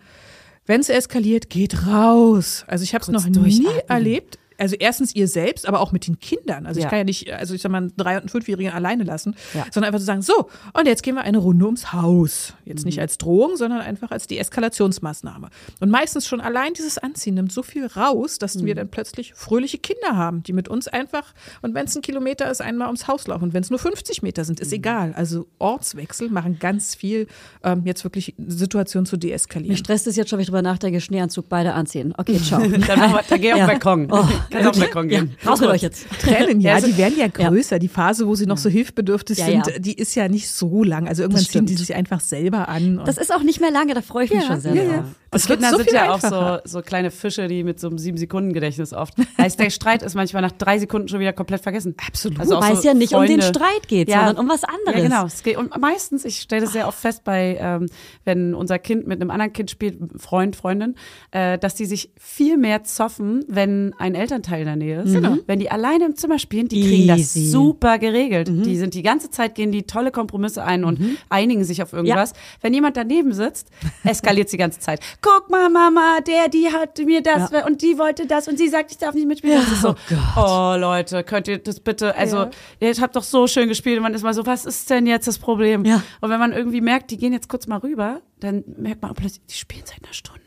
wenn 0.65 0.81
es 0.81 0.89
eskaliert, 0.89 1.49
geht 1.51 1.85
raus. 1.85 2.63
Also 2.67 2.83
ich 2.83 2.95
habe 2.95 3.03
es 3.03 3.09
noch 3.09 3.27
nie 3.27 3.67
erlebt. 3.87 4.39
Also 4.63 4.77
erstens 4.79 5.13
ihr 5.13 5.27
selbst, 5.27 5.67
aber 5.67 5.81
auch 5.81 5.91
mit 5.91 6.07
den 6.07 6.19
Kindern. 6.19 6.65
Also 6.65 6.77
ich 6.79 6.85
Ja. 6.85 6.89
kann 6.89 6.99
ja 6.99 7.03
nicht, 7.03 7.29
also 7.33 7.53
ich 7.53 7.61
sag 7.61 7.69
mal, 7.69 7.79
einen 7.79 7.93
drei- 7.97 8.17
und 8.21 8.31
fünfjährigen 8.31 8.71
alleine 8.71 9.03
lassen, 9.03 9.35
Ja. 9.53 9.65
sondern 9.71 9.89
einfach 9.89 9.99
zu 9.99 10.05
sagen, 10.05 10.21
so, 10.21 10.49
und 10.73 10.87
jetzt 10.87 11.03
gehen 11.03 11.15
wir 11.15 11.21
eine 11.23 11.37
Runde 11.37 11.65
ums 11.65 11.91
Haus. 11.91 12.53
Jetzt 12.63 12.83
Mhm. 12.83 12.85
nicht 12.85 13.01
als 13.01 13.17
Drohung, 13.17 13.57
sondern 13.57 13.81
einfach 13.81 14.11
als 14.11 14.25
Deeskalationsmaßnahme. 14.27 15.49
Und 15.81 15.89
meistens 15.91 16.25
schon 16.27 16.39
allein 16.39 16.73
dieses 16.73 16.97
Anziehen 16.97 17.35
nimmt 17.35 17.51
so 17.51 17.61
viel 17.61 17.87
raus, 17.87 18.37
dass 18.39 18.55
Mhm. 18.55 18.65
wir 18.65 18.75
dann 18.75 18.87
plötzlich 18.87 19.33
fröhliche 19.33 19.79
Kinder 19.79 20.15
haben, 20.15 20.43
die 20.43 20.53
mit 20.53 20.69
uns 20.69 20.87
einfach, 20.87 21.33
und 21.61 21.73
wenn 21.75 21.85
es 21.85 21.95
ein 21.97 22.01
Kilometer 22.01 22.49
ist, 22.49 22.61
einmal 22.61 22.87
ums 22.87 23.09
Haus 23.09 23.27
laufen. 23.27 23.43
Und 23.43 23.53
wenn 23.53 23.63
es 23.63 23.69
nur 23.69 23.79
50 23.79 24.21
Meter 24.23 24.45
sind, 24.45 24.61
ist 24.61 24.69
Mhm. 24.69 24.75
egal. 24.77 25.13
Also 25.15 25.47
Ortswechsel 25.59 26.29
machen 26.29 26.57
ganz 26.59 26.95
viel, 26.95 27.27
ähm, 27.65 27.81
jetzt 27.85 28.05
wirklich 28.05 28.33
Situationen 28.47 29.05
zu 29.05 29.15
Mich 29.17 29.21
deeskalieren. 29.21 29.75
stresst 29.75 30.07
es 30.07 30.15
jetzt 30.15 30.29
schon, 30.29 30.37
wenn 30.37 30.43
ich 30.43 30.47
drüber 30.47 30.61
nachdenke, 30.61 31.01
Schneeanzug 31.01 31.49
beide 31.49 31.73
anziehen. 31.73 32.13
Okay, 32.17 32.39
ciao. 32.39 32.61
Dann, 32.93 32.99
machen 32.99 33.13
wir- 33.15 33.23
dann 33.27 33.41
geh 33.41 33.51
auf 33.53 33.59
Ja. 33.59 33.65
Balkon. 33.65 34.07
Oh, 34.11 34.25
Kannst 34.53 34.67
auf 34.69 34.75
den 34.75 34.81
Balkon 34.81 35.09
ja, 35.09 35.19
gehen. 35.21 35.35
raus 35.45 35.59
mit 35.59 35.69
euch 35.69 35.81
jetzt. 35.81 36.05
Tränen, 36.21 36.59
ja, 36.61 36.69
Ja, 36.71 36.75
also- 36.75 36.87
die 36.87 36.97
werden 36.97 37.15
ja 37.17 37.27
größer. 37.27 37.79
Die 37.79 37.87
Phase, 37.87 38.27
wo 38.27 38.35
sie 38.35 38.45
noch 38.45 38.57
so 38.57 38.69
hilfbedürftig 38.69 39.37
Ja, 39.39 39.45
sind, 39.45 39.67
ja. 39.67 39.79
die 39.79 39.93
ist 39.93 40.15
ja 40.15 40.27
nicht 40.29 40.49
so 40.49 40.83
lang. 40.83 41.07
Also 41.07 41.23
irgendwann 41.23 41.43
ziehen 41.45 41.65
die 41.65 41.75
sich 41.75 41.93
einfach 41.95 42.19
selber 42.19 42.69
an. 42.69 43.01
Das 43.05 43.17
ist 43.17 43.33
auch 43.33 43.43
nicht 43.43 43.59
mehr 43.61 43.71
lange, 43.71 43.93
da 43.93 44.01
freue 44.01 44.25
ich 44.25 44.31
mich 44.31 44.41
Ja, 44.41 44.47
schon 44.47 44.61
sehr 44.61 44.73
ja, 44.75 44.83
drauf. 44.83 44.93
ja. 44.95 45.05
Das 45.33 45.47
Kinder 45.47 45.69
so 45.69 45.77
sind 45.77 45.91
ja 45.91 46.13
einfacher. 46.13 46.55
auch 46.55 46.61
so, 46.65 46.77
so 46.77 46.81
kleine 46.81 47.11
Fische, 47.11 47.47
die 47.47 47.63
mit 47.63 47.79
so 47.79 47.87
einem 47.87 47.97
sieben 47.97 48.17
Sekunden 48.17 48.53
Gedächtnis 48.53 48.93
oft. 48.93 49.13
Heißt, 49.37 49.59
der 49.59 49.69
Streit 49.69 50.03
ist 50.03 50.15
manchmal 50.15 50.41
nach 50.41 50.51
drei 50.51 50.79
Sekunden 50.79 51.07
schon 51.07 51.19
wieder 51.19 51.33
komplett 51.33 51.61
vergessen. 51.61 51.95
Absolut. 52.07 52.39
Also 52.39 52.59
Weil 52.61 52.73
so 52.73 52.79
es 52.79 52.83
ja 52.83 52.93
nicht 52.93 53.13
um 53.13 53.21
den 53.25 53.41
Freunde. 53.41 53.59
Streit 53.59 53.87
geht, 53.87 54.09
sondern 54.09 54.37
um 54.37 54.49
was 54.49 54.63
anderes. 54.63 54.95
Ja, 54.95 55.01
genau. 55.01 55.25
Es 55.25 55.43
geht, 55.43 55.57
und 55.57 55.77
meistens, 55.79 56.25
ich 56.25 56.39
stelle 56.39 56.61
das 56.63 56.73
sehr 56.73 56.87
oft 56.87 56.99
fest 56.99 57.23
bei, 57.23 57.57
ähm, 57.59 57.87
wenn 58.23 58.53
unser 58.53 58.79
Kind 58.79 59.07
mit 59.07 59.21
einem 59.21 59.31
anderen 59.31 59.53
Kind 59.53 59.71
spielt, 59.71 59.97
Freund, 60.17 60.55
Freundin, 60.55 60.95
äh, 61.31 61.57
dass 61.57 61.75
die 61.75 61.85
sich 61.85 62.11
viel 62.19 62.57
mehr 62.57 62.83
zoffen, 62.83 63.43
wenn 63.47 63.93
ein 63.97 64.15
Elternteil 64.15 64.61
in 64.61 64.65
der 64.65 64.75
Nähe 64.75 65.01
ist. 65.01 65.13
Genau. 65.13 65.37
Wenn 65.47 65.59
die 65.59 65.71
alleine 65.71 66.05
im 66.05 66.15
Zimmer 66.15 66.39
spielen, 66.39 66.67
die 66.67 66.81
kriegen 66.81 67.07
das 67.07 67.19
Easy. 67.19 67.47
super 67.47 67.97
geregelt. 67.97 68.47
Die 68.47 68.77
sind 68.77 68.93
die 68.93 69.03
ganze 69.03 69.29
Zeit, 69.29 69.55
gehen 69.55 69.71
die 69.71 69.83
tolle 69.83 70.11
Kompromisse 70.11 70.63
ein 70.63 70.83
und 70.83 70.99
einigen 71.29 71.63
sich 71.63 71.81
auf 71.81 71.93
irgendwas. 71.93 72.33
Wenn 72.61 72.73
jemand 72.73 72.97
daneben 72.97 73.33
sitzt, 73.33 73.69
eskaliert 74.03 74.51
die 74.51 74.57
ganze 74.57 74.79
Zeit. 74.79 74.99
Guck 75.23 75.49
mal, 75.49 75.69
Mama, 75.69 76.19
der, 76.21 76.49
die 76.49 76.71
hat 76.71 76.99
mir 76.99 77.23
das 77.23 77.51
und 77.65 77.81
die 77.81 77.97
wollte 77.97 78.27
das 78.27 78.47
und 78.47 78.57
sie 78.57 78.67
sagt, 78.67 78.91
ich 78.91 78.97
darf 78.99 79.15
nicht 79.15 79.27
mitspielen. 79.27 79.59
ist 79.59 79.81
so, 79.81 79.95
oh 80.35 80.75
Leute, 80.77 81.23
könnt 81.23 81.47
ihr 81.47 81.57
das 81.57 81.79
bitte, 81.79 82.15
also 82.15 82.49
ihr 82.79 82.93
habt 82.93 83.15
doch 83.15 83.23
so 83.23 83.47
schön 83.47 83.69
gespielt 83.69 83.97
und 83.97 84.03
man 84.03 84.13
ist 84.13 84.21
mal 84.23 84.33
so, 84.33 84.45
was 84.45 84.65
ist 84.65 84.89
denn 84.89 85.07
jetzt 85.07 85.27
das 85.27 85.39
Problem? 85.39 85.85
Ja. 85.85 86.03
Und 86.21 86.29
wenn 86.29 86.39
man 86.39 86.51
irgendwie 86.51 86.81
merkt, 86.81 87.09
die 87.09 87.17
gehen 87.17 87.33
jetzt 87.33 87.49
kurz 87.49 87.65
mal 87.65 87.79
rüber, 87.79 88.21
dann 88.39 88.63
merkt 88.77 89.01
man 89.01 89.13
plötzlich, 89.13 89.41
die 89.49 89.55
spielen 89.55 89.83
seit 89.85 90.03
einer 90.03 90.13
Stunde. 90.13 90.42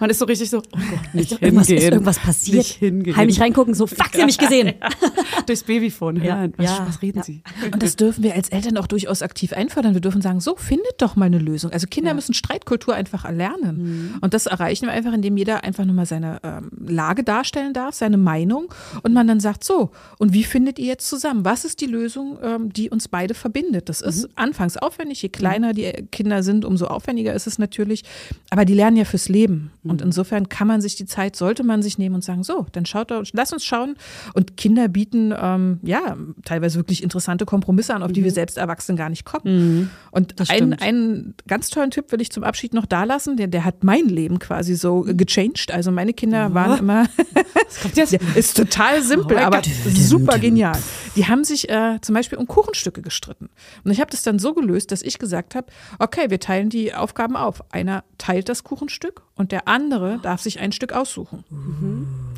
Man 0.00 0.10
ist 0.10 0.18
so 0.18 0.24
richtig 0.24 0.50
so, 0.50 0.58
oh 0.58 0.62
Gott, 0.72 1.14
nicht 1.14 1.32
Irgendwas 1.42 1.66
hingehen. 1.68 1.84
ist 1.88 1.92
irgendwas 1.92 2.18
passiert. 2.18 2.56
Nicht 2.58 2.72
hingehen. 2.76 3.16
Heimlich 3.16 3.40
reingucken, 3.40 3.74
so, 3.74 3.86
fuck, 3.86 4.08
sie 4.12 4.18
haben 4.20 4.26
mich 4.26 4.38
gesehen. 4.38 4.74
Durchs 5.46 5.62
Babyphone 5.64 6.22
hören. 6.22 6.54
Was, 6.56 6.66
Ja. 6.66 6.84
was 6.88 7.02
reden 7.02 7.18
Ja. 7.18 7.24
sie? 7.24 7.42
Und 7.72 7.82
das 7.82 7.96
dürfen 7.96 8.24
wir 8.24 8.34
als 8.34 8.48
Eltern 8.48 8.76
auch 8.76 8.86
durchaus 8.86 9.22
aktiv 9.22 9.52
einfordern. 9.52 9.94
Wir 9.94 10.00
dürfen 10.00 10.22
sagen, 10.22 10.40
so, 10.40 10.56
findet 10.56 10.94
doch 10.98 11.16
mal 11.16 11.26
eine 11.26 11.38
Lösung. 11.38 11.70
Also 11.72 11.86
Kinder 11.86 12.14
müssen 12.14 12.34
Streitkultur 12.34 12.94
einfach 12.94 13.24
erlernen. 13.24 14.14
Und 14.20 14.34
das 14.34 14.46
erreichen 14.46 14.86
wir 14.86 14.92
einfach, 14.92 15.12
indem 15.12 15.36
jeder 15.36 15.64
einfach 15.64 15.84
nur 15.84 15.94
mal 15.94 16.06
seine 16.06 16.40
ähm, 16.42 16.70
Lage 16.86 17.22
darstellen 17.24 17.72
darf, 17.74 17.94
seine 17.94 18.16
Meinung. 18.16 18.72
Und 19.02 19.12
man 19.12 19.26
dann 19.26 19.40
sagt, 19.40 19.64
so, 19.64 19.90
und 20.18 20.32
wie 20.32 20.44
findet 20.44 20.78
ihr 20.78 20.86
jetzt 20.86 21.08
zusammen? 21.08 21.44
Was 21.44 21.64
ist 21.64 21.80
die 21.80 21.86
Lösung, 21.86 22.38
ähm, 22.42 22.72
die 22.72 22.90
uns 22.90 23.08
beide 23.08 23.34
verbindet? 23.34 23.88
Das 23.88 24.00
ist 24.00 24.28
anfangs 24.36 24.76
aufwendig. 24.76 25.22
Je 25.22 25.28
kleiner 25.28 25.72
die 25.72 25.90
Kinder 26.10 26.42
sind, 26.42 26.64
umso 26.64 26.86
aufwendiger 26.86 27.34
ist 27.34 27.46
es 27.46 27.58
natürlich. 27.58 28.04
Aber 28.50 28.64
die 28.64 28.74
lernen 28.74 28.96
ja 28.96 29.04
fürs 29.04 29.28
Leben. 29.28 29.70
Und 29.90 30.02
insofern 30.02 30.48
kann 30.48 30.68
man 30.68 30.80
sich 30.80 30.94
die 30.94 31.04
Zeit, 31.04 31.36
sollte 31.36 31.64
man 31.64 31.82
sich 31.82 31.98
nehmen 31.98 32.14
und 32.14 32.24
sagen, 32.24 32.44
so, 32.44 32.66
dann 32.72 32.86
schaut 32.86 33.10
doch, 33.10 33.24
lass 33.32 33.52
uns 33.52 33.64
schauen. 33.64 33.96
Und 34.34 34.56
Kinder 34.56 34.88
bieten, 34.88 35.34
ähm, 35.36 35.80
ja, 35.82 36.16
teilweise 36.44 36.78
wirklich 36.78 37.02
interessante 37.02 37.44
Kompromisse 37.44 37.94
an, 37.94 38.02
auf 38.02 38.12
die 38.12 38.22
wir 38.22 38.30
selbst 38.30 38.56
Erwachsene 38.56 38.96
gar 38.96 39.10
nicht 39.10 39.24
kommen. 39.24 39.90
Und 40.12 40.50
einen, 40.50 40.74
einen 40.74 41.34
ganz 41.46 41.70
tollen 41.70 41.90
Tipp 41.90 42.12
will 42.12 42.20
ich 42.20 42.30
zum 42.30 42.44
Abschied 42.44 42.72
noch 42.72 42.86
da 42.86 43.04
lassen, 43.04 43.36
der, 43.36 43.48
der 43.48 43.64
hat 43.64 43.82
mein 43.82 44.06
Leben 44.06 44.38
quasi 44.38 44.76
so 44.76 45.06
äh, 45.06 45.14
gechanged. 45.14 45.72
Also 45.72 45.90
meine 45.90 46.12
Kinder 46.12 46.54
waren 46.54 46.78
immer, 46.78 47.06
der 47.96 48.06
ist 48.36 48.56
total 48.56 49.02
simpel, 49.02 49.38
aber 49.38 49.62
super 49.92 50.38
genial. 50.38 50.78
Die 51.16 51.26
haben 51.26 51.42
sich 51.42 51.68
äh, 51.68 51.98
zum 52.00 52.14
Beispiel 52.14 52.38
um 52.38 52.46
Kuchenstücke 52.46 53.02
gestritten. 53.02 53.50
Und 53.84 53.90
ich 53.90 54.00
habe 54.00 54.10
das 54.10 54.22
dann 54.22 54.38
so 54.38 54.54
gelöst, 54.54 54.92
dass 54.92 55.02
ich 55.02 55.18
gesagt 55.18 55.56
habe, 55.56 55.66
okay, 55.98 56.30
wir 56.30 56.38
teilen 56.38 56.68
die 56.68 56.94
Aufgaben 56.94 57.36
auf. 57.36 57.64
Einer 57.72 58.04
teilt 58.18 58.48
das 58.48 58.62
Kuchenstück 58.62 59.22
und 59.34 59.50
der 59.50 59.66
andere 59.66 59.79
darf 60.18 60.42
sich 60.42 60.60
ein 60.60 60.72
Stück 60.72 60.92
aussuchen. 60.92 61.44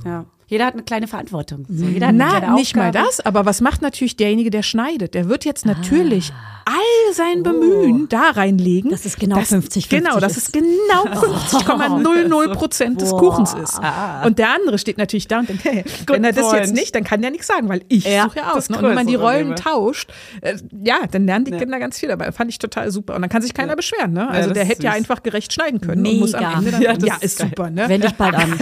Ja. 0.05 0.27
Jeder 0.53 0.67
hat 0.67 0.75
eine 0.75 0.83
kleine 0.83 1.07
Verantwortung. 1.09 1.65
So, 1.71 1.87
jeder 1.87 2.09
hat 2.09 2.11
eine 2.15 2.19
Na, 2.25 2.39
kleine 2.41 2.55
nicht 2.57 2.77
mal 2.77 2.91
das, 2.93 3.21
aber 3.21 3.47
was 3.47 3.63
macht 3.63 3.81
natürlich 3.81 4.17
derjenige, 4.19 4.51
der 4.51 4.63
schneidet? 4.63 5.15
Der 5.15 5.31
wird 5.31 5.47
jetzt 5.47 5.65
natürlich 5.65 6.31
all 6.67 7.15
sein 7.15 7.43
Bemühen 7.43 8.07
da 8.11 8.31
reinlegen. 8.35 8.91
Dass 8.91 9.07
es 9.07 9.17
genau 9.17 9.39
50-50 9.39 9.89
Genau, 9.89 10.21
dass 10.21 10.37
ist. 10.37 10.49
es 10.49 10.53
genau 10.53 11.05
50,00 11.07 12.53
Prozent 12.55 13.01
des 13.01 13.11
Kuchens 13.13 13.55
ist. 13.55 13.81
Und 14.27 14.39
der 14.39 14.55
andere 14.55 14.79
steht 14.79 14.99
natürlich 14.99 15.27
da 15.27 15.39
und 15.39 15.49
denkt, 15.49 15.65
hey, 15.65 15.85
wenn 16.07 16.23
er 16.23 16.33
das 16.33 16.53
jetzt 16.53 16.75
nicht, 16.75 16.95
dann 16.95 17.05
kann 17.05 17.23
der 17.23 17.31
nichts 17.31 17.47
sagen, 17.47 17.71
weil 17.71 17.83
ich 17.89 18.05
Ja, 18.05 18.25
suche 18.25 18.37
ja 18.41 18.49
aus. 18.51 18.55
das 18.55 18.71
Ne? 18.71 18.77
Und 18.77 18.85
wenn 18.85 18.95
man 18.95 19.07
die 19.07 19.15
Rollen 19.15 19.49
Leben. 19.49 19.57
tauscht, 19.57 20.11
äh, 20.43 20.57
ja, 20.85 20.99
dann 21.11 21.25
lernen 21.25 21.47
die 21.47 21.53
Kinder 21.53 21.79
ganz 21.79 21.99
viel 21.99 22.11
dabei. 22.11 22.31
Fand 22.31 22.51
ich 22.51 22.59
total 22.59 22.91
super. 22.91 23.15
Und 23.17 23.23
dann 23.23 23.31
kann 23.31 23.41
sich 23.43 23.55
keiner 23.55 23.75
beschweren. 23.75 24.13
Ne? 24.13 24.29
Also 24.29 24.51
das 24.51 24.55
der 24.55 24.63
ist 24.65 24.69
hätte 24.69 24.83
ja 24.85 24.91
süß. 24.91 24.99
einfach 24.99 25.23
gerecht 25.23 25.53
schneiden 25.53 25.81
können 25.81 26.07
und 26.07 26.19
muss 26.19 26.35
am 26.35 26.43
Mega. 26.45 26.59
Ende 26.59 26.71
dann, 26.73 26.83
Ja, 26.83 26.93
ja, 26.93 26.97
das 26.99 27.17
ist, 27.23 27.25
ist 27.25 27.39
super. 27.39 27.71
Ne? 27.71 27.89
Wende 27.89 28.07
ich 28.09 28.13
bald 28.15 28.35
an. 28.35 28.59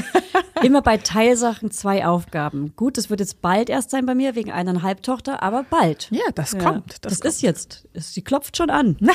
Immer 0.63 0.83
bei 0.83 0.99
Teilsachen 0.99 1.71
zwei 1.81 2.07
Aufgaben. 2.07 2.73
Gut, 2.77 2.97
das 2.99 3.11
wird 3.11 3.21
jetzt 3.21 3.41
bald 3.43 3.69
erst 3.71 3.91
sein 3.91 4.07
bei 4.07 4.15
mir, 4.15 4.35
wegen 4.35 4.51
einer 4.53 4.83
Halbtochter, 4.83 5.43
aber 5.43 5.65
bald. 5.69 6.09
Ja, 6.11 6.23
das 6.35 6.57
kommt. 6.59 6.91
Das, 6.93 7.01
Das, 7.01 7.21
kommt. 7.21 7.25
ist 7.35 7.43
jetzt. 7.43 7.89
Sie 7.95 8.23
klopft 8.23 8.57
schon 8.57 8.71
an. 8.71 8.97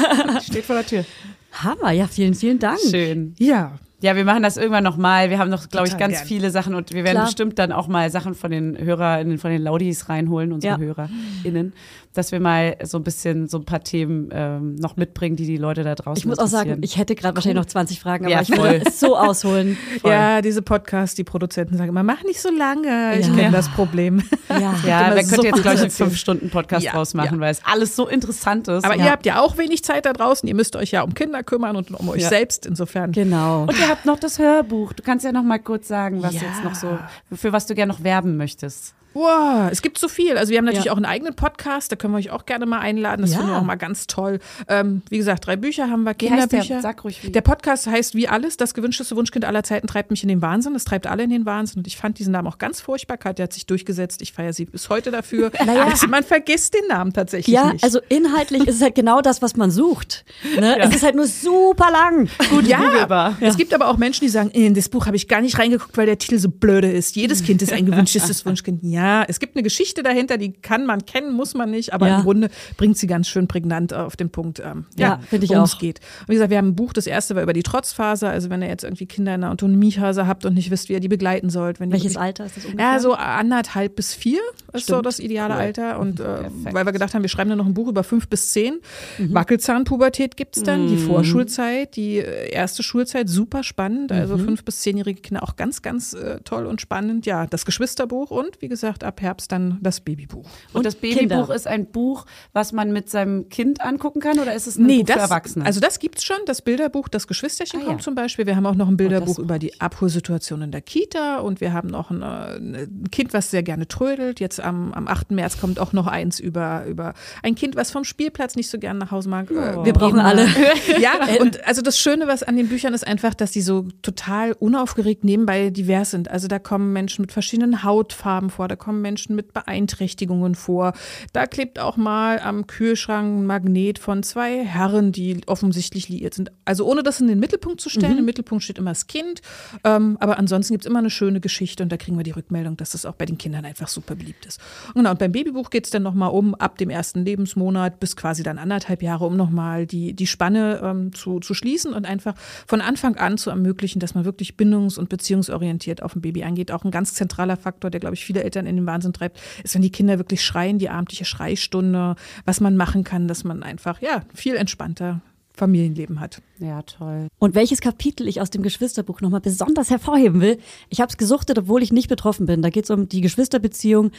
Steht 0.42 0.64
vor 0.64 0.76
der 0.76 0.86
Tür. 0.86 1.04
Hammer, 1.52 1.90
ja, 1.90 2.06
vielen, 2.06 2.34
vielen 2.34 2.58
Dank. 2.58 2.78
Schön. 2.90 3.34
Ja, 3.38 3.72
Ja, 4.02 4.16
wir 4.16 4.24
machen 4.24 4.42
das 4.42 4.56
irgendwann 4.56 4.84
nochmal. 4.84 5.28
Wir 5.30 5.38
haben 5.38 5.50
noch, 5.50 5.68
glaube 5.68 5.88
ich, 5.88 5.98
ganz 5.98 6.14
gern. 6.18 6.26
viele 6.26 6.50
Sachen 6.50 6.74
und 6.74 6.92
wir 6.94 7.04
werden 7.04 7.16
Klar. 7.16 7.26
bestimmt 7.26 7.58
dann 7.58 7.70
auch 7.72 7.86
mal 7.88 8.08
Sachen 8.10 8.34
von 8.34 8.50
den 8.50 8.78
HörerInnen, 8.78 9.36
von 9.38 9.50
den 9.50 9.60
Laudis 9.62 10.08
reinholen, 10.08 10.52
unsere 10.52 10.74
Ja. 10.74 10.78
HörerInnen, 10.78 11.72
dass 12.12 12.32
wir 12.32 12.40
mal 12.40 12.76
so 12.82 12.98
ein 12.98 13.04
bisschen 13.04 13.46
so 13.46 13.58
ein 13.58 13.64
paar 13.64 13.84
Themen 13.84 14.30
ähm, 14.32 14.74
noch 14.74 14.96
mitbringen, 14.96 15.36
die 15.36 15.46
die 15.46 15.56
Leute 15.58 15.84
da 15.84 15.94
draußen 15.94 16.18
Ich 16.18 16.26
muss 16.26 16.40
auch 16.40 16.48
sagen, 16.48 16.78
ich 16.82 16.96
hätte 16.98 17.14
gerade 17.14 17.36
wahrscheinlich 17.36 17.56
noch 17.62 17.66
20 17.70 18.00
Fragen, 18.00 18.24
aber 18.24 18.34
Ja, 18.34 18.40
ich 18.42 18.52
voll. 18.52 18.82
es 18.84 18.98
so 18.98 19.16
ausholen. 19.16 19.76
Ja, 20.04 20.42
diese 20.42 20.60
Podcasts, 20.62 21.14
die 21.14 21.22
Produzenten 21.22 21.76
sagen 21.76 21.90
immer, 21.90 22.02
mach 22.02 22.24
nicht 22.24 22.40
so 22.40 22.50
lange. 22.50 23.16
Ich 23.18 23.26
Ja. 23.28 23.32
kenne 23.32 23.42
Ja. 23.44 23.50
das 23.50 23.68
Problem. 23.68 24.22
Ja, 24.50 24.56
ja, 24.84 25.14
wir 25.14 25.22
könnten 25.22 25.28
so 25.36 25.42
jetzt, 25.44 25.54
viel 25.54 25.62
glaube 25.62 25.62
ich, 25.62 25.66
einen 25.68 25.82
erzählen. 25.84 26.10
5-Stunden-Podcast 26.10 26.84
Ja, 26.84 26.92
draus 26.92 27.14
machen, 27.14 27.36
ja. 27.36 27.40
weil 27.42 27.52
es 27.52 27.60
alles 27.64 27.94
so 27.94 28.08
interessant 28.08 28.66
ist. 28.66 28.84
Aber 28.84 28.96
Ja. 28.96 29.04
ihr 29.04 29.10
habt 29.12 29.24
ja 29.26 29.40
auch 29.40 29.56
wenig 29.58 29.84
Zeit 29.84 30.06
da 30.06 30.12
draußen. 30.12 30.48
Ihr 30.48 30.56
müsst 30.56 30.74
euch 30.74 30.90
ja 30.90 31.02
um 31.02 31.14
Kinder 31.14 31.44
kümmern 31.44 31.76
und 31.76 31.92
um 31.92 32.08
euch 32.08 32.22
Ja. 32.22 32.28
selbst. 32.28 32.66
Insofern. 32.66 33.12
Genau. 33.12 33.62
Und 33.62 33.78
ihr 33.78 33.88
habt 33.88 34.04
noch 34.06 34.18
das 34.18 34.40
Hörbuch. 34.40 34.92
Du 34.94 35.04
kannst 35.04 35.24
ja 35.24 35.30
noch 35.30 35.44
mal 35.44 35.58
kurz 35.60 35.86
sagen, 35.86 36.22
was 36.22 36.34
Ja. 36.34 36.40
jetzt 36.42 36.64
noch 36.64 36.74
so, 36.74 36.98
für 37.32 37.52
was 37.52 37.66
du 37.66 37.76
gerne 37.76 37.92
noch 37.92 38.02
werben 38.02 38.36
möchtest. 38.36 38.94
Wow, 39.12 39.68
es 39.72 39.82
gibt 39.82 39.98
so 39.98 40.08
viel. 40.08 40.36
Also 40.38 40.50
wir 40.50 40.58
haben 40.58 40.64
natürlich 40.66 40.86
Ja. 40.86 40.92
auch 40.92 40.96
einen 40.96 41.04
eigenen 41.06 41.34
Podcast, 41.34 41.90
da 41.90 41.96
können 41.96 42.12
wir 42.14 42.18
euch 42.18 42.30
auch 42.30 42.46
gerne 42.46 42.64
mal 42.66 42.78
einladen. 42.78 43.22
Das 43.22 43.32
Ja. 43.32 43.38
finden 43.38 43.52
wir 43.52 43.58
auch 43.58 43.64
mal 43.64 43.74
ganz 43.76 44.06
toll. 44.06 44.38
Ähm, 44.68 45.02
wie 45.10 45.16
gesagt, 45.18 45.46
drei 45.46 45.56
Bücher 45.56 45.90
haben 45.90 46.04
wir, 46.04 46.10
heißt 46.10 46.20
der? 46.20 46.28
Kinderbücher. 46.28 46.80
Sag 46.80 47.02
ruhig, 47.04 47.24
wie. 47.24 47.30
Der 47.30 47.40
Podcast 47.40 47.86
heißt 47.86 48.14
wie 48.14 48.28
alles, 48.28 48.56
das 48.56 48.72
gewünschteste 48.74 49.16
Wunschkind 49.16 49.44
aller 49.44 49.62
Zeiten 49.64 49.86
treibt 49.88 50.10
mich 50.10 50.22
in 50.22 50.28
den 50.28 50.42
Wahnsinn. 50.42 50.74
Das 50.74 50.84
treibt 50.84 51.06
alle 51.06 51.24
in 51.24 51.30
den 51.30 51.44
Wahnsinn. 51.46 51.78
Und 51.80 51.86
ich 51.86 51.96
fand 51.96 52.18
diesen 52.18 52.32
Namen 52.32 52.46
auch 52.48 52.58
ganz 52.58 52.80
furchtbar. 52.80 53.16
Katja 53.16 53.44
hat 53.44 53.52
sich 53.52 53.66
durchgesetzt. 53.66 54.22
Ich 54.22 54.32
feiere 54.32 54.52
sie 54.52 54.64
bis 54.66 54.88
heute 54.88 55.10
dafür. 55.10 55.50
also 55.58 56.06
man 56.06 56.22
vergisst 56.22 56.74
den 56.74 56.86
Namen 56.88 57.12
tatsächlich 57.12 57.54
Ja, 57.54 57.72
nicht. 57.72 57.82
also 57.84 58.00
inhaltlich 58.08 58.66
ist 58.66 58.76
es 58.76 58.82
halt 58.82 58.94
genau 58.94 59.20
das, 59.20 59.42
was 59.42 59.56
man 59.56 59.70
sucht. 59.70 60.24
Ne? 60.58 60.78
Es 60.78 60.94
ist 60.94 61.02
halt 61.02 61.16
nur 61.16 61.26
super 61.26 61.90
lang. 61.90 62.28
Gut, 62.50 62.66
ja. 62.66 62.78
googelbar. 62.78 63.36
Es 63.40 63.56
gibt 63.56 63.74
aber 63.74 63.88
auch 63.88 63.96
Menschen, 63.96 64.20
die 64.24 64.28
sagen, 64.28 64.50
in 64.50 64.74
das 64.74 64.88
Buch 64.88 65.06
habe 65.06 65.16
ich 65.16 65.26
gar 65.26 65.40
nicht 65.40 65.58
reingeguckt, 65.58 65.96
weil 65.96 66.06
der 66.06 66.18
Titel 66.18 66.38
so 66.38 66.48
blöde 66.48 66.90
ist. 66.90 67.16
Jedes 67.16 67.42
Kind 67.42 67.60
ist 67.62 67.72
ein 67.72 67.86
gewünschtes 67.86 68.20
Wunschkind. 68.46 68.80
Ja, 68.82 68.99
es 69.28 69.40
gibt 69.40 69.56
eine 69.56 69.62
Geschichte 69.62 70.02
dahinter, 70.02 70.36
die 70.38 70.52
kann 70.52 70.86
man 70.86 71.04
kennen, 71.06 71.32
muss 71.34 71.54
man 71.54 71.70
nicht, 71.70 71.92
aber 71.92 72.08
Ja. 72.08 72.16
im 72.18 72.22
Grunde 72.24 72.50
bringt 72.76 72.96
sie 72.98 73.06
ganz 73.06 73.28
schön 73.28 73.46
prägnant 73.48 73.92
auf 73.94 74.16
den 74.16 74.30
Punkt, 74.30 74.60
ähm, 74.60 74.86
ja, 74.96 75.08
Ja, 75.08 75.20
finde 75.28 75.44
ich 75.44 75.50
worum 75.50 75.64
es 75.64 75.74
auch. 75.74 75.78
geht. 75.78 76.00
Und 76.22 76.28
wie 76.28 76.32
gesagt, 76.34 76.50
wir 76.50 76.58
haben 76.58 76.68
ein 76.68 76.76
Buch, 76.76 76.92
das 76.92 77.06
erste 77.06 77.34
war 77.36 77.42
über 77.42 77.52
die 77.52 77.62
Trotzphase, 77.62 78.28
also 78.28 78.50
wenn 78.50 78.62
ihr 78.62 78.68
jetzt 78.68 78.84
irgendwie 78.84 79.06
Kinder 79.06 79.34
in 79.34 79.42
der 79.42 79.50
Autonomiephase 79.50 80.26
habt 80.26 80.44
und 80.44 80.54
nicht 80.54 80.70
wisst, 80.70 80.88
wie 80.88 80.94
ihr 80.94 81.00
die 81.00 81.08
begleiten 81.08 81.50
sollt. 81.50 81.80
Wenn 81.80 81.90
Welches 81.92 82.14
wirklich- 82.14 82.20
Alter 82.22 82.46
ist 82.46 82.56
das 82.56 82.64
ungefähr? 82.66 82.92
ja, 82.94 82.98
so 83.00 83.14
anderthalb 83.14 83.96
bis 83.96 84.14
vier 84.14 84.40
ist 84.72 84.86
so 84.86 84.94
Stimmt. 84.94 85.06
das 85.06 85.18
ideale 85.18 85.54
Cool. 85.54 85.60
Alter. 85.60 85.98
Und 85.98 86.20
äh, 86.20 86.24
weil 86.72 86.84
wir 86.84 86.92
gedacht 86.92 87.14
haben, 87.14 87.22
wir 87.22 87.28
schreiben 87.28 87.50
dann 87.50 87.58
noch 87.58 87.66
ein 87.66 87.74
Buch 87.74 87.88
über 87.88 88.04
fünf 88.04 88.28
bis 88.28 88.52
zehn. 88.52 88.80
Wackelzahnpubertät 89.18 90.36
gibt's 90.36 90.62
dann, 90.62 90.88
die 90.88 90.96
Vorschulzeit, 90.96 91.96
die 91.96 92.18
äh, 92.18 92.50
erste 92.50 92.82
Schulzeit, 92.82 93.28
super 93.28 93.62
spannend. 93.62 94.12
Also 94.12 94.36
fünf 94.38 94.64
bis 94.64 94.80
zehnjährige 94.80 95.20
Kinder 95.20 95.42
auch 95.42 95.56
ganz, 95.56 95.82
ganz 95.82 96.12
äh, 96.12 96.40
toll 96.44 96.66
und 96.66 96.80
spannend. 96.80 97.26
Ja, 97.26 97.46
das 97.46 97.64
Geschwisterbuch 97.64 98.30
und 98.30 98.60
wie 98.60 98.68
gesagt, 98.68 98.89
ab 98.98 99.20
Herbst 99.20 99.52
dann 99.52 99.78
das 99.80 100.00
Babybuch. 100.00 100.46
Und, 100.72 100.84
das 100.86 100.96
Babybuch 100.96 101.18
Kinder. 101.18 101.54
ist 101.54 101.66
ein 101.66 101.86
Buch, 101.86 102.26
was 102.52 102.72
man 102.72 102.92
mit 102.92 103.08
seinem 103.08 103.48
Kind 103.48 103.80
angucken 103.80 104.20
kann 104.20 104.38
oder 104.38 104.54
ist 104.54 104.66
es 104.66 104.76
ein 104.76 104.86
Buch 104.86 105.04
das, 105.06 105.16
für 105.16 105.22
Erwachsene? 105.22 105.64
Also 105.64 105.80
das 105.80 105.98
gibt's 105.98 106.24
schon, 106.24 106.36
das 106.46 106.62
Bilderbuch, 106.62 107.08
das 107.08 107.26
Geschwisterchen 107.26 107.80
Ah, 107.82 107.84
kommt 107.84 108.00
ja. 108.00 108.04
zum 108.04 108.14
Beispiel. 108.14 108.46
Wir 108.46 108.56
haben 108.56 108.66
auch 108.66 108.74
noch 108.74 108.88
ein 108.88 108.96
Bilderbuch 108.96 109.36
das 109.36 109.38
über 109.38 109.58
die 109.58 109.80
Abholsituation 109.80 110.62
in 110.62 110.70
der 110.72 110.80
Kita 110.82 111.38
und 111.38 111.60
wir 111.60 111.72
haben 111.72 111.88
noch 111.88 112.10
ein, 112.10 112.22
äh, 112.22 112.82
ein 112.82 113.08
Kind, 113.10 113.32
was 113.32 113.50
sehr 113.50 113.62
gerne 113.62 113.86
trödelt. 113.88 114.40
Jetzt 114.40 114.60
am, 114.60 114.92
am 114.92 115.06
8. 115.08 115.30
März 115.32 115.60
kommt 115.60 115.78
auch 115.78 115.92
noch 115.92 116.06
eins 116.06 116.40
über, 116.40 116.84
über 116.86 117.14
ein 117.42 117.54
Kind, 117.54 117.76
was 117.76 117.90
vom 117.90 118.04
Spielplatz 118.04 118.56
nicht 118.56 118.68
so 118.70 118.78
gerne 118.78 118.98
nach 118.98 119.10
Hause 119.10 119.28
mag. 119.28 119.50
Äh, 119.50 119.84
Wir 119.84 119.92
brauchen 119.92 120.18
alle. 120.18 120.46
ja, 121.00 121.12
und 121.40 121.64
also 121.66 121.82
das 121.82 121.98
Schöne, 121.98 122.26
was 122.26 122.42
an 122.42 122.56
den 122.56 122.68
Büchern 122.68 122.94
ist 122.94 123.06
einfach, 123.06 123.34
dass 123.34 123.50
die 123.52 123.62
so 123.62 123.86
total 124.02 124.52
unaufgeregt 124.52 125.24
nebenbei 125.24 125.70
divers 125.70 126.10
sind. 126.10 126.30
Also 126.30 126.48
da 126.48 126.58
kommen 126.58 126.92
Menschen 126.92 127.22
mit 127.22 127.32
verschiedenen 127.32 127.82
Hautfarben 127.82 128.50
vor, 128.50 128.68
da 128.68 128.76
kommen 128.80 129.00
Menschen 129.00 129.36
mit 129.36 129.52
Beeinträchtigungen 129.52 130.56
vor. 130.56 130.92
Da 131.32 131.46
klebt 131.46 131.78
auch 131.78 131.96
mal 131.96 132.40
am 132.40 132.66
Kühlschrank 132.66 133.38
ein 133.38 133.46
Magnet 133.46 133.98
von 133.98 134.22
zwei 134.24 134.64
Herren, 134.64 135.12
die 135.12 135.40
offensichtlich 135.46 136.08
liiert 136.08 136.34
sind. 136.34 136.50
Also 136.64 136.84
ohne 136.86 137.02
das 137.04 137.20
in 137.20 137.28
den 137.28 137.38
Mittelpunkt 137.38 137.80
zu 137.80 137.88
stellen. 137.88 138.18
Im 138.18 138.24
Mittelpunkt 138.24 138.64
steht 138.64 138.78
immer 138.78 138.90
das 138.90 139.06
Kind. 139.06 139.42
Ähm, 139.84 140.16
aber 140.20 140.38
ansonsten 140.38 140.74
gibt 140.74 140.84
es 140.84 140.90
immer 140.90 140.98
eine 140.98 141.10
schöne 141.10 141.40
Geschichte 141.40 141.82
und 141.82 141.90
da 141.90 141.96
kriegen 141.96 142.16
wir 142.16 142.24
die 142.24 142.30
Rückmeldung, 142.32 142.76
dass 142.76 142.90
das 142.90 143.06
auch 143.06 143.14
bei 143.14 143.26
den 143.26 143.38
Kindern 143.38 143.64
einfach 143.64 143.88
super 143.88 144.16
beliebt 144.16 144.46
ist. 144.46 144.60
Und, 144.88 144.96
genau, 144.96 145.10
und 145.10 145.18
beim 145.18 145.32
Babybuch 145.32 145.70
geht 145.70 145.84
es 145.84 145.90
dann 145.90 146.02
nochmal 146.02 146.30
um, 146.30 146.54
ab 146.54 146.78
dem 146.78 146.90
ersten 146.90 147.24
Lebensmonat 147.24 148.00
bis 148.00 148.16
quasi 148.16 148.42
dann 148.42 148.58
anderthalb 148.58 149.02
Jahre, 149.02 149.26
um 149.26 149.36
nochmal 149.36 149.86
die, 149.86 150.14
die 150.14 150.26
Spanne 150.26 150.80
ähm, 150.82 151.12
zu, 151.12 151.40
zu 151.40 151.54
schließen 151.54 151.92
und 151.92 152.06
einfach 152.06 152.34
von 152.66 152.80
Anfang 152.80 153.16
an 153.16 153.38
zu 153.38 153.50
ermöglichen, 153.50 154.00
dass 154.00 154.14
man 154.14 154.24
wirklich 154.24 154.54
bindungs- 154.56 154.98
und 154.98 155.08
beziehungsorientiert 155.08 156.02
auf 156.02 156.16
ein 156.16 156.20
Baby 156.20 156.42
eingeht. 156.42 156.72
Auch 156.72 156.84
ein 156.84 156.90
ganz 156.90 157.14
zentraler 157.14 157.56
Faktor, 157.56 157.90
der, 157.90 158.00
glaube 158.00 158.14
ich, 158.14 158.24
viele 158.24 158.42
Eltern 158.42 158.66
in 158.70 158.76
den 158.76 158.86
Wahnsinn 158.86 159.12
treibt, 159.12 159.38
ist, 159.62 159.74
wenn 159.74 159.82
die 159.82 159.92
Kinder 159.92 160.18
wirklich 160.18 160.42
schreien, 160.42 160.78
die 160.78 160.88
abendliche 160.88 161.24
Schreistunde, 161.24 162.16
was 162.44 162.60
man 162.60 162.76
machen 162.76 163.04
kann, 163.04 163.28
dass 163.28 163.44
man 163.44 163.62
einfach, 163.62 164.00
ja, 164.00 164.22
viel 164.34 164.56
entspannter 164.56 165.20
Familienleben 165.52 166.20
hat. 166.20 166.40
ja, 166.58 166.80
toll. 166.82 167.28
Und 167.38 167.54
welches 167.54 167.82
Kapitel 167.82 168.26
ich 168.28 168.40
aus 168.40 168.48
dem 168.48 168.62
Geschwisterbuch 168.62 169.20
nochmal 169.20 169.42
besonders 169.42 169.90
hervorheben 169.90 170.40
will, 170.40 170.58
ich 170.88 171.02
habe 171.02 171.10
es 171.10 171.18
gesuchtet, 171.18 171.58
obwohl 171.58 171.82
ich 171.82 171.92
nicht 171.92 172.08
betroffen 172.08 172.46
bin. 172.46 172.62
Da 172.62 172.70
geht 172.70 172.84
es 172.84 172.90
um 172.90 173.10
die 173.10 173.20
Geschwisterbeziehung 173.20 174.10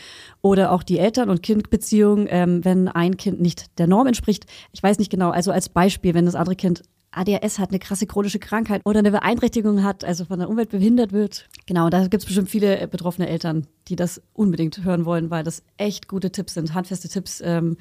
oder 0.41 0.72
auch 0.72 0.84
die 0.84 0.99
Eltern- 0.99 1.32
und 1.32 1.41
Kindbeziehung, 1.41 2.28
ähm, 2.30 2.64
wenn 2.64 2.90
ein 2.90 3.18
Kind 3.18 3.41
nicht 3.41 3.80
der 3.80 3.88
Norm 3.88 4.06
entspricht. 4.06 4.45
Ich 4.72 4.84
weiß 4.84 4.99
nicht 4.99 5.10
genau, 5.10 5.32
also 5.32 5.52
als 5.52 5.68
Beispiel, 5.69 6.14
wenn 6.14 6.26
das 6.26 6.36
andere 6.36 6.56
Kind 6.56 6.84
ADHS 7.12 7.60
hat, 7.60 7.70
eine 7.70 7.80
krasse 7.80 8.08
chronische 8.08 8.40
Krankheit 8.40 8.82
oder 8.86 9.00
eine 9.00 9.12
Beeinträchtigung 9.12 9.84
hat, 9.84 10.04
also 10.04 10.26
von 10.26 10.40
der 10.40 10.50
Umwelt 10.50 10.70
behindert 10.70 11.12
wird. 11.12 11.50
Genau, 11.66 11.90
da 11.90 12.02
gibt 12.04 12.24
es 12.24 12.26
bestimmt 12.26 12.50
viele 12.50 12.80
äh, 12.80 12.88
betroffene 12.88 13.28
Eltern, 13.28 13.68
die 13.88 13.96
das 13.96 14.22
unbedingt 14.34 14.84
hören 14.84 15.06
wollen, 15.06 15.30
weil 15.30 15.44
das 15.44 15.64
echt 15.78 16.08
gute 16.08 16.32
Tipps 16.32 16.54
sind, 16.54 16.74
handfeste 16.74 17.10
Tipps. 17.10 17.42
Ähm, 17.44 17.78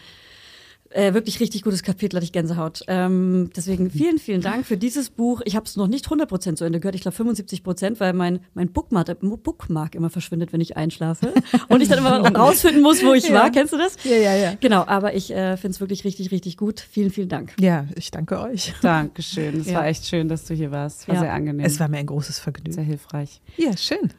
äh, 0.91 1.15
wirklich 1.15 1.41
richtig 1.41 1.63
gutes 1.63 1.83
Kapitel, 1.83 2.17
hatte 2.17 2.25
ich 2.25 2.33
Gänsehaut. 2.33 2.83
Ähm, 2.89 3.51
deswegen 3.57 3.91
vielen, 3.91 4.19
vielen 4.19 4.41
Dank 4.41 4.67
für 4.67 4.77
dieses 4.77 5.11
Buch. 5.11 5.41
Ich 5.45 5.57
habe 5.57 5.65
es 5.67 5.77
noch 5.77 5.87
nicht 5.87 6.07
100% 6.07 6.57
zu 6.57 6.65
Ende 6.65 6.81
gehört, 6.81 6.95
ich 6.97 7.01
glaube 7.03 7.17
75%, 7.17 8.01
weil 8.01 8.13
mein, 8.13 8.41
mein 8.55 8.71
Bookmark, 8.73 9.17
Bookmark 9.21 9.95
immer 9.95 10.11
verschwindet, 10.11 10.53
wenn 10.53 10.61
ich 10.61 10.77
einschlafe. 10.77 11.33
Und 11.69 11.81
ich 11.81 11.89
dann 11.89 11.99
immer 11.99 12.21
rausfinden 12.37 12.83
muss, 12.83 13.05
wo 13.05 13.13
ich 13.15 13.29
Ja. 13.29 13.35
war. 13.35 13.51
Kennst 13.51 13.73
du 13.73 13.79
das? 13.79 13.97
Ja, 14.05 14.17
ja, 14.17 14.35
ja. 14.35 14.55
Genau, 14.61 14.85
aber 14.87 15.15
ich 15.15 15.31
äh, 15.31 15.57
finde 15.57 15.75
es 15.75 15.81
wirklich 15.81 16.05
richtig, 16.05 16.31
richtig 16.33 16.57
gut. 16.57 16.81
Vielen, 16.81 17.11
vielen 17.11 17.29
Dank. 17.29 17.55
Ja, 17.61 17.87
ich 17.97 18.11
danke 18.11 18.41
euch. 18.41 18.75
Dankeschön. 18.83 19.61
Es 19.61 19.69
Ja. 19.69 19.75
war 19.79 19.87
echt 19.87 20.07
schön, 20.07 20.29
dass 20.29 20.45
du 20.47 20.55
hier 20.55 20.71
warst. 20.71 21.07
War 21.09 21.15
Ja. 21.15 21.21
sehr 21.23 21.33
angenehm. 21.33 21.65
Es 21.65 21.79
war 21.79 21.89
mir 21.89 21.99
ein 21.99 22.07
großes 22.07 22.37
sehr 22.37 22.43
Vergnügen. 22.45 22.83
hilfreich. 22.83 23.41
Ja, 23.57 23.77
schön. 23.77 24.11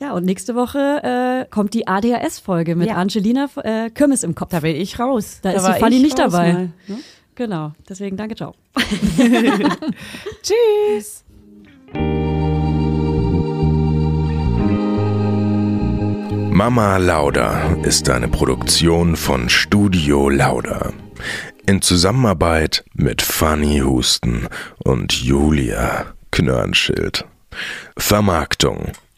Ja, 0.00 0.12
und 0.12 0.24
nächste 0.24 0.54
Woche 0.54 0.78
äh, 1.48 1.50
kommt 1.50 1.74
die 1.74 1.88
ADHS-Folge 1.88 2.76
mit 2.76 2.88
Ja. 2.88 2.94
Angelina 2.96 3.48
äh, 3.64 3.90
Kirmes 3.90 4.22
im 4.22 4.34
Kopf. 4.34 4.50
Da 4.50 4.60
bin 4.60 4.76
ich 4.76 4.98
raus. 5.00 5.40
Da 5.42 5.50
ist 5.50 5.64
war 5.64 5.74
die 5.74 5.80
Fanny 5.80 5.96
ich 5.96 6.02
nicht 6.02 6.18
dabei. 6.18 6.52
mal, 6.52 6.70
ne? 6.86 6.98
Genau, 7.34 7.72
deswegen 7.88 8.16
danke, 8.16 8.34
ciao. 8.36 8.54
Tschüss. 10.42 11.24
Mama 16.50 16.96
Lauda 16.96 17.74
ist 17.84 18.08
eine 18.10 18.28
Produktion 18.28 19.16
von 19.16 19.48
Studio 19.48 20.28
Lauda. 20.28 20.92
In 21.66 21.82
Zusammenarbeit 21.82 22.84
mit 22.94 23.22
Fanny 23.22 23.80
Husten 23.84 24.48
und 24.82 25.12
Julia 25.12 26.06
Knörnschild. 26.30 27.24
Vermarktung 27.96 28.92